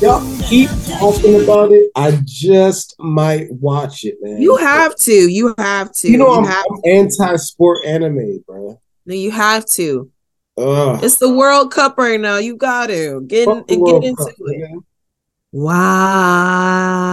Y'all 0.00 0.20
keep 0.42 0.68
talking 0.98 1.42
about 1.42 1.70
it. 1.70 1.90
I 1.94 2.18
just 2.24 2.96
might 2.98 3.52
watch 3.52 4.04
it, 4.04 4.16
man. 4.20 4.40
You 4.42 4.56
have 4.56 4.96
to. 4.96 5.12
You 5.12 5.54
have 5.58 5.92
to. 5.92 6.10
You 6.10 6.18
know 6.18 6.32
I'm, 6.32 6.44
have, 6.44 6.64
I'm 6.70 6.80
anti-sport 6.84 7.84
anime, 7.84 8.42
bro. 8.46 8.80
No, 9.06 9.14
you 9.14 9.30
have 9.30 9.64
to. 9.66 10.10
Ugh. 10.58 11.04
It's 11.04 11.16
the 11.16 11.32
World 11.32 11.72
Cup 11.72 11.96
right 11.98 12.20
now. 12.20 12.38
You 12.38 12.56
got 12.56 12.88
to 12.88 13.22
get 13.26 13.48
in, 13.48 13.54
Fuck 13.60 13.70
and 13.70 13.80
World 13.80 14.02
get 14.02 14.08
into 14.10 14.24
Cup, 14.24 14.34
it. 14.38 14.72
nigga. 14.72 14.84
Wow. 15.52 17.12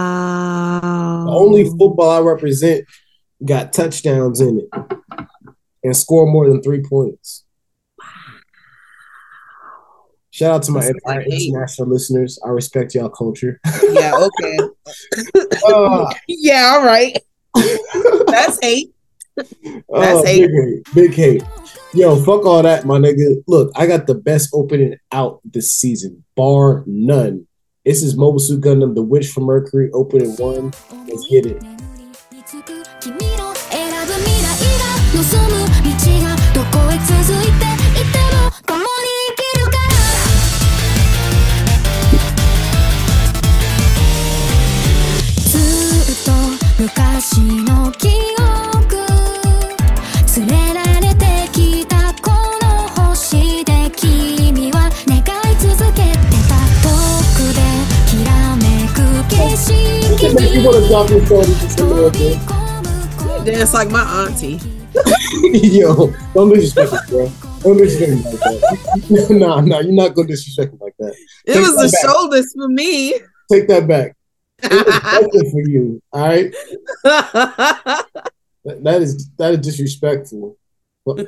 The 1.26 1.32
only 1.32 1.64
football 1.66 2.10
I 2.10 2.20
represent 2.20 2.86
got 3.44 3.72
touchdowns 3.72 4.40
in 4.40 4.60
it 4.60 4.68
and 5.82 5.96
score 5.96 6.26
more 6.26 6.48
than 6.48 6.62
three 6.62 6.82
points. 6.82 7.44
Shout 10.30 10.54
out 10.54 10.62
to 10.64 10.72
my 10.72 10.80
like 10.80 10.90
entire 10.90 11.20
eight. 11.22 11.48
international 11.48 11.88
listeners. 11.88 12.38
I 12.44 12.48
respect 12.48 12.94
y'all 12.94 13.10
culture. 13.10 13.60
Yeah. 13.92 14.12
Okay. 14.16 14.58
Uh, 15.66 16.10
yeah. 16.26 16.72
All 16.74 16.84
right. 16.84 17.14
That's 18.26 18.58
hate. 18.62 18.94
oh, 19.90 20.24
hate. 20.24 20.48
Big 20.48 20.50
hate. 20.50 20.94
Big 20.94 21.14
hate. 21.14 21.42
Yo, 21.92 22.16
fuck 22.16 22.46
all 22.46 22.62
that, 22.62 22.86
my 22.86 22.98
nigga. 22.98 23.42
Look, 23.46 23.70
I 23.76 23.86
got 23.86 24.06
the 24.06 24.14
best 24.14 24.50
opening 24.54 24.96
out 25.12 25.40
this 25.44 25.70
season, 25.70 26.24
bar 26.36 26.82
none. 26.86 27.46
This 27.90 28.04
is 28.04 28.16
Mobile 28.16 28.38
Suit 28.38 28.60
Gundam, 28.60 28.94
The 28.94 29.02
Witch 29.02 29.32
from 29.32 29.46
Mercury, 29.46 29.90
opening 29.90 30.30
one. 30.36 30.72
Let's 31.08 31.26
get 31.26 31.44
it. 31.44 31.79
色 60.30 60.40
Make 60.40 60.54
you 60.54 60.60
に 60.60 60.66
want 60.66 60.76
to 60.76 60.88
drop 60.88 61.10
your 61.10 61.20
phone 61.26 61.44
and 61.44 61.54
just 61.60 61.80
a. 61.80 63.44
Dance 63.44 63.72
like 63.74 63.90
my 63.90 64.02
auntie. 64.22 64.58
Yo, 65.52 66.12
don't 66.34 66.50
disrespect 66.52 66.92
me, 66.92 66.98
bro. 67.08 67.30
Don't 67.62 67.76
disrespect 67.78 68.12
me 68.12 68.22
like 68.22 68.40
that. 68.40 69.30
nah, 69.40 69.60
nah, 69.60 69.80
you're 69.80 69.92
not 69.92 70.14
gonna 70.14 70.28
disrespect 70.28 70.72
me 70.72 70.78
like 70.80 70.94
that. 70.98 71.14
It 71.46 71.54
Take 71.54 71.62
was 71.62 71.74
the 71.76 71.88
back. 71.90 72.00
shoulders 72.04 72.52
for 72.54 72.68
me. 72.68 73.14
Take 73.50 73.66
that 73.68 73.86
back. 73.88 74.16
It 74.62 75.50
for 75.52 75.60
you. 75.68 76.02
All 76.12 76.28
right, 76.28 76.52
that, 77.04 78.04
that 78.84 79.02
is 79.02 79.28
that 79.38 79.54
is 79.54 79.60
disrespectful. 79.60 80.56
But- 81.06 81.26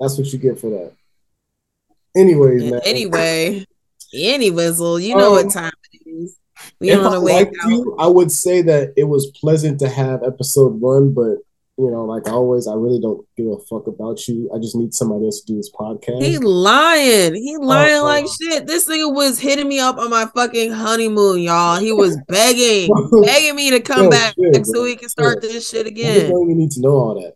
That's 0.00 0.18
what 0.18 0.26
you 0.32 0.38
get 0.38 0.58
for 0.58 0.70
that. 0.70 0.92
Anyways, 2.16 2.70
man. 2.70 2.80
anyway, 2.84 3.64
anyways, 4.16 4.78
well, 4.80 4.98
you 4.98 5.14
know 5.16 5.36
Um, 5.36 5.44
what 5.44 5.52
time 5.52 5.72
it 5.92 6.08
is. 6.08 6.36
We 6.80 6.90
if 6.90 7.00
I 7.00 7.16
liked 7.16 7.54
out. 7.64 7.70
you, 7.70 7.96
I 7.98 8.06
would 8.06 8.32
say 8.32 8.62
that 8.62 8.94
it 8.96 9.04
was 9.04 9.30
pleasant 9.40 9.78
to 9.80 9.88
have 9.88 10.22
episode 10.22 10.80
one, 10.80 11.12
but 11.12 11.36
you 11.78 11.90
know, 11.90 12.06
like 12.06 12.26
always, 12.26 12.66
I 12.66 12.72
really 12.72 12.98
don't 13.00 13.26
give 13.36 13.48
a 13.48 13.58
fuck 13.68 13.86
about 13.86 14.26
you. 14.26 14.50
I 14.54 14.58
just 14.58 14.74
need 14.74 14.94
somebody 14.94 15.26
else 15.26 15.42
to 15.42 15.46
do 15.46 15.56
this 15.58 15.70
podcast. 15.70 16.22
He 16.24 16.38
lying. 16.38 17.34
He 17.34 17.58
lying 17.58 17.96
oh. 18.00 18.04
like 18.04 18.24
shit. 18.40 18.66
This 18.66 18.88
nigga 18.88 19.14
was 19.14 19.38
hitting 19.38 19.68
me 19.68 19.78
up 19.78 19.98
on 19.98 20.08
my 20.08 20.24
fucking 20.34 20.72
honeymoon, 20.72 21.40
y'all. 21.40 21.78
He 21.78 21.92
was 21.92 22.16
begging, 22.28 22.90
begging 23.24 23.54
me 23.56 23.70
to 23.72 23.80
come 23.80 24.06
Oh, 24.06 24.10
back 24.10 24.34
shit, 24.42 24.64
so 24.64 24.84
we 24.84 24.96
can 24.96 25.10
start 25.10 25.40
Yeah. 25.42 25.50
this 25.52 25.68
shit 25.68 25.86
again. 25.86 26.30
don't 26.30 26.44
even 26.44 26.56
need 26.56 26.70
to 26.72 26.80
know 26.80 26.92
all 26.94 27.20
that. 27.20 27.34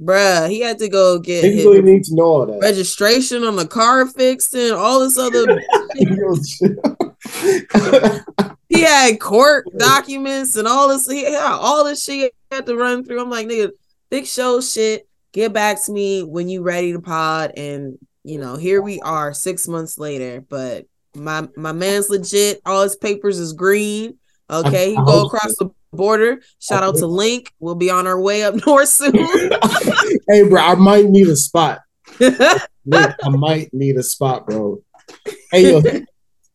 Bruh, 0.00 0.48
he 0.48 0.60
had 0.60 0.78
to 0.78 0.88
go 0.88 1.18
get 1.18 1.42
his 1.42 1.64
don't 1.64 1.84
need 1.84 2.04
to 2.04 2.14
know 2.14 2.22
all 2.22 2.46
that. 2.46 2.60
registration 2.60 3.42
on 3.42 3.56
the 3.56 3.66
car 3.66 4.06
fixed 4.06 4.54
and 4.54 4.72
all 4.72 5.00
this 5.00 5.18
other 5.18 5.44
he 8.68 8.82
had 8.82 9.18
court 9.18 9.66
documents 9.76 10.56
and 10.56 10.68
all 10.68 10.88
this 10.88 11.10
he 11.10 11.24
had 11.24 11.42
all 11.42 11.84
this 11.84 12.04
shit 12.04 12.32
he 12.50 12.56
had 12.56 12.66
to 12.66 12.76
run 12.76 13.04
through. 13.04 13.20
I'm 13.20 13.30
like, 13.30 13.46
nigga, 13.46 13.70
big 14.10 14.26
show 14.26 14.60
shit. 14.60 15.08
get 15.32 15.52
back 15.52 15.82
to 15.84 15.92
me 15.92 16.22
when 16.22 16.48
you 16.48 16.62
ready 16.62 16.92
to 16.92 17.00
pod. 17.00 17.52
And 17.56 17.98
you 18.24 18.38
know, 18.38 18.56
here 18.56 18.82
we 18.82 19.00
are 19.00 19.34
six 19.34 19.66
months 19.66 19.98
later. 19.98 20.44
But 20.48 20.86
my 21.14 21.48
my 21.56 21.72
man's 21.72 22.10
legit. 22.10 22.60
All 22.64 22.82
his 22.82 22.96
papers 22.96 23.38
is 23.38 23.52
green. 23.52 24.17
Okay, 24.50 24.90
he 24.90 24.96
I 24.96 25.04
go 25.04 25.10
hope 25.10 25.26
across 25.34 25.56
the 25.56 25.70
border. 25.92 26.40
Shout 26.58 26.82
out 26.82 26.96
to 26.96 27.06
Link. 27.06 27.52
We'll 27.60 27.74
be 27.74 27.90
on 27.90 28.06
our 28.06 28.20
way 28.20 28.42
up 28.42 28.54
north 28.66 28.88
soon. 28.88 29.14
hey, 30.28 30.48
bro, 30.48 30.60
I 30.60 30.74
might 30.74 31.06
need 31.06 31.28
a 31.28 31.36
spot. 31.36 31.80
Look, 32.20 33.14
I 33.22 33.28
might 33.28 33.72
need 33.74 33.96
a 33.96 34.02
spot, 34.02 34.46
bro. 34.46 34.82
Hey, 35.52 35.70
yo, 35.72 35.82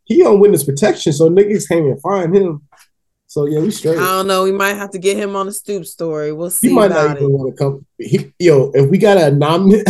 he 0.05 0.23
on 0.25 0.39
witness 0.39 0.63
protection, 0.63 1.13
so 1.13 1.29
niggas 1.29 1.67
can't 1.67 1.85
even 1.85 1.99
find 1.99 2.35
him. 2.35 2.67
So 3.27 3.45
yeah, 3.45 3.59
we 3.59 3.71
straight. 3.71 3.97
I 3.97 4.05
don't 4.05 4.27
know. 4.27 4.43
We 4.43 4.51
might 4.51 4.73
have 4.75 4.91
to 4.91 4.99
get 4.99 5.17
him 5.17 5.35
on 5.35 5.47
the 5.47 5.53
stoop 5.53 5.85
story. 5.85 6.31
We'll 6.31 6.49
He 6.49 6.51
see 6.51 6.73
might 6.73 6.91
not 6.91 7.17
even 7.17 7.23
it. 7.23 7.31
want 7.31 7.55
to 7.55 7.63
come. 7.63 7.85
He, 7.97 8.31
yo, 8.37 8.71
if 8.75 8.89
we 8.91 8.99
got 8.99 9.17
a 9.17 9.31
nominate, 9.31 9.87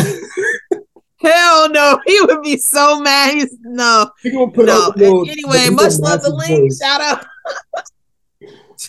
Hell 1.24 1.70
no, 1.70 2.00
he 2.06 2.22
would 2.22 2.42
be 2.44 2.58
so 2.58 3.00
mad. 3.00 3.34
He's 3.34 3.56
no, 3.62 4.10
we 4.24 4.32
gonna 4.32 4.52
put 4.52 4.66
no. 4.66 4.88
up. 4.90 4.96
little- 4.98 5.30
Anyway, 5.30 5.70
much 5.72 5.98
love 6.00 6.22
to 6.24 6.32
massive 6.32 6.34
Link. 6.34 6.62
voice. 6.64 6.80
Shout 6.82 7.02
out. 7.02 7.26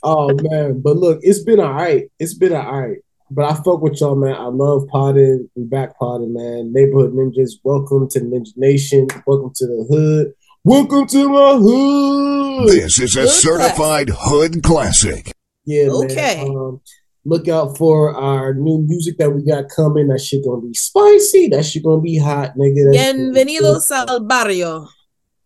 Oh 0.02 0.34
man, 0.34 0.80
but 0.80 0.96
look, 0.96 1.20
it's 1.22 1.42
been 1.44 1.60
all 1.60 1.72
right. 1.72 2.10
It's 2.18 2.34
been 2.34 2.52
all 2.52 2.80
right. 2.80 2.96
But 3.30 3.44
I 3.44 3.54
fuck 3.54 3.80
with 3.80 4.00
y'all, 4.00 4.16
man. 4.16 4.34
I 4.34 4.46
love 4.46 4.88
potting. 4.88 5.48
We 5.54 5.64
back 5.64 5.96
potting, 5.98 6.32
man. 6.34 6.72
Neighborhood 6.72 7.12
ninjas, 7.14 7.52
welcome 7.62 8.08
to 8.10 8.20
Ninja 8.20 8.56
Nation. 8.56 9.06
Welcome 9.26 9.52
to 9.54 9.66
the 9.66 9.86
hood. 9.88 10.32
Welcome 10.64 11.06
to 11.06 11.28
my 11.28 11.54
hood. 11.56 12.68
This 12.70 12.98
is 12.98 13.16
a 13.16 13.20
Good 13.22 13.28
certified 13.30 14.10
hood 14.12 14.62
classic. 14.64 15.32
Yeah, 15.64 15.88
Okay. 15.90 16.44
man. 16.44 16.56
Um, 16.56 16.80
look 17.24 17.48
out 17.48 17.76
for 17.78 18.14
our 18.14 18.54
new 18.54 18.78
music 18.86 19.16
that 19.18 19.30
we 19.30 19.42
got 19.42 19.68
coming. 19.68 20.08
That 20.08 20.20
shit 20.20 20.44
gonna 20.44 20.60
be 20.60 20.74
spicy. 20.74 21.48
That 21.48 21.64
shit 21.64 21.82
gonna 21.84 22.00
be 22.02 22.18
hot, 22.18 22.56
nigga. 22.56 22.92
That 22.92 22.96
shit 22.96 23.16
gonna 23.16 23.32
Bienvenidos 23.32 23.88
good. 23.88 24.10
al 24.10 24.20
barrio. 24.20 24.88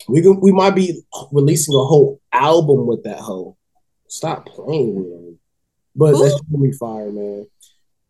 We 0.09 0.21
gon- 0.23 0.41
we 0.41 0.53
might 0.53 0.75
be 0.75 1.03
releasing 1.33 1.75
a 1.75 1.85
whole 1.85 2.21
album 2.33 2.87
with 2.87 3.03
that 3.05 3.19
hoe. 3.21 3.57
Stop 4.09 4.47
playing 4.47 4.95
with 4.97 5.07
him. 5.13 5.39
But 5.95 6.15
Who? 6.15 6.23
that's 6.23 6.41
gonna 6.41 6.63
be 6.65 6.73
fire, 6.73 7.11
man. 7.11 7.47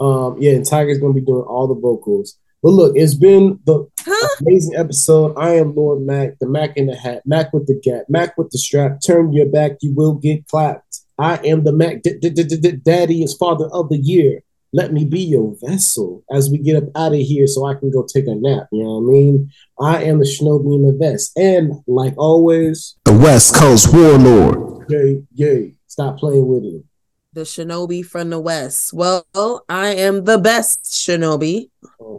Um, 0.01 0.37
yeah, 0.39 0.53
and 0.53 0.65
Tiger's 0.65 0.99
gonna 0.99 1.15
be 1.15 1.21
doing 1.23 1.43
all 1.43 1.67
the 1.67 1.75
vocals. 1.75 2.37
But 2.63 2.71
look, 2.71 2.97
it's 2.97 3.15
been 3.15 3.59
the 3.67 3.87
Huh? 4.01 4.29
amazing 4.41 4.75
episode. 4.77 5.35
I 5.37 5.55
am 5.57 5.75
Lord 5.75 6.03
Mac, 6.03 6.39
the 6.41 6.47
Mac 6.49 6.77
in 6.77 6.87
the 6.87 6.97
hat, 6.97 7.23
Mac 7.25 7.53
with 7.53 7.67
the 7.67 7.79
gap, 7.83 8.05
Mac 8.09 8.37
with 8.39 8.51
the 8.51 8.59
strap. 8.59 9.01
Turn 9.05 9.33
your 9.33 9.47
back, 9.47 9.73
you 9.81 9.93
will 9.95 10.15
get 10.15 10.47
clapped. 10.49 10.88
I 11.19 11.37
am 11.45 11.65
the 11.65 11.73
Mac. 11.73 12.03
D- 12.03 12.19
d- 12.21 12.31
d- 12.31 12.45
d- 12.45 12.57
d- 12.57 12.73
Daddy 12.85 13.23
is 13.23 13.35
father 13.35 13.67
of 13.73 13.89
the 13.89 13.99
year. 13.99 14.43
Let 14.73 14.93
me 14.93 15.05
be 15.07 15.21
your 15.21 15.57
vessel 15.63 16.23
as 16.31 16.51
we 16.51 16.59
get 16.59 16.77
up 16.77 16.91
out 16.95 17.15
of 17.15 17.19
here 17.21 17.47
so 17.47 17.65
I 17.65 17.75
can 17.75 17.91
go 17.91 18.05
take 18.07 18.27
a 18.27 18.35
nap. 18.35 18.69
You 18.71 18.85
know 18.85 18.99
what 18.99 19.09
I 19.09 19.13
mean? 19.13 19.51
I 19.81 20.05
am 20.05 20.19
the 20.19 20.25
Shinobi 20.27 20.75
in 20.75 20.87
the 20.87 20.93
vest. 20.93 21.33
And 21.39 21.73
like 21.87 22.15
always, 22.19 22.97
The 23.07 23.15
West 23.17 23.55
Coast 23.55 23.93
Warlord. 23.95 24.91
yay, 24.91 25.23
yay. 25.35 25.75
Stop 25.87 26.19
playing 26.19 26.47
with 26.47 26.65
it. 26.65 26.85
The 27.33 27.41
shinobi 27.43 28.05
from 28.05 28.31
the 28.31 28.39
west. 28.41 28.93
Well, 28.93 29.25
I 29.69 29.89
am 29.95 30.25
the 30.25 30.39
best 30.39 30.85
shinobi 30.85 31.71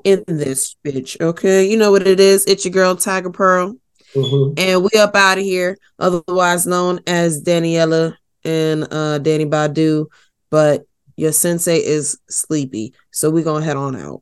in 0.04 0.24
this 0.28 0.76
bitch. 0.86 1.20
Okay, 1.22 1.70
you 1.70 1.78
know 1.78 1.92
what 1.92 2.08
it 2.08 2.20
is. 2.20 2.46
It's 2.46 2.66
your 2.66 2.72
girl 2.72 2.96
Tiger 2.96 3.30
Pearl, 3.32 3.76
Mhm. 4.16 4.54
and 4.58 4.84
we 4.84 4.90
up 5.00 5.16
out 5.16 5.38
of 5.38 5.44
here, 5.44 5.78
otherwise 6.00 6.66
known 6.68 7.00
as 7.08 7.42
Daniela 7.44 8.16
and 8.44 8.88
uh 8.92 9.18
Danny 9.20 9.46
Badu. 9.46 10.08
But 10.50 10.86
your 11.16 11.32
sensei 11.32 11.78
is 11.78 12.20
sleepy, 12.30 12.94
so 13.12 13.30
we're 13.30 13.44
gonna 13.44 13.66
head 13.66 13.78
on 13.78 13.96
out. 13.96 14.22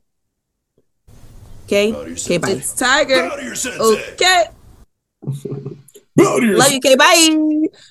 Okay, 1.66 1.92
okay, 1.92 2.38
bye. 2.38 2.50
It's 2.50 2.72
Tiger. 2.72 3.30
Okay, 3.30 4.44
love 6.16 6.42
you. 6.42 6.56
Okay, 6.58 6.96
bye. 6.96 7.28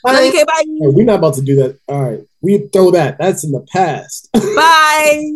Love 0.06 0.24
you. 0.24 0.30
Okay, 0.30 0.44
bye. 0.44 0.64
Hey, 0.66 0.88
we're 0.88 1.06
not 1.06 1.20
about 1.20 1.36
to 1.36 1.42
do 1.42 1.56
that. 1.58 1.80
All 1.88 2.04
right. 2.04 2.20
We 2.42 2.68
throw 2.74 2.92
that. 2.92 3.18
That's 3.18 3.44
in 3.44 3.52
the 3.52 3.66
past. 3.72 4.30
Bye. 4.34 5.32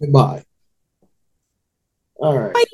Goodbye. 0.00 0.44
All 2.16 2.38
right. 2.38 2.54
Bye. 2.54 2.64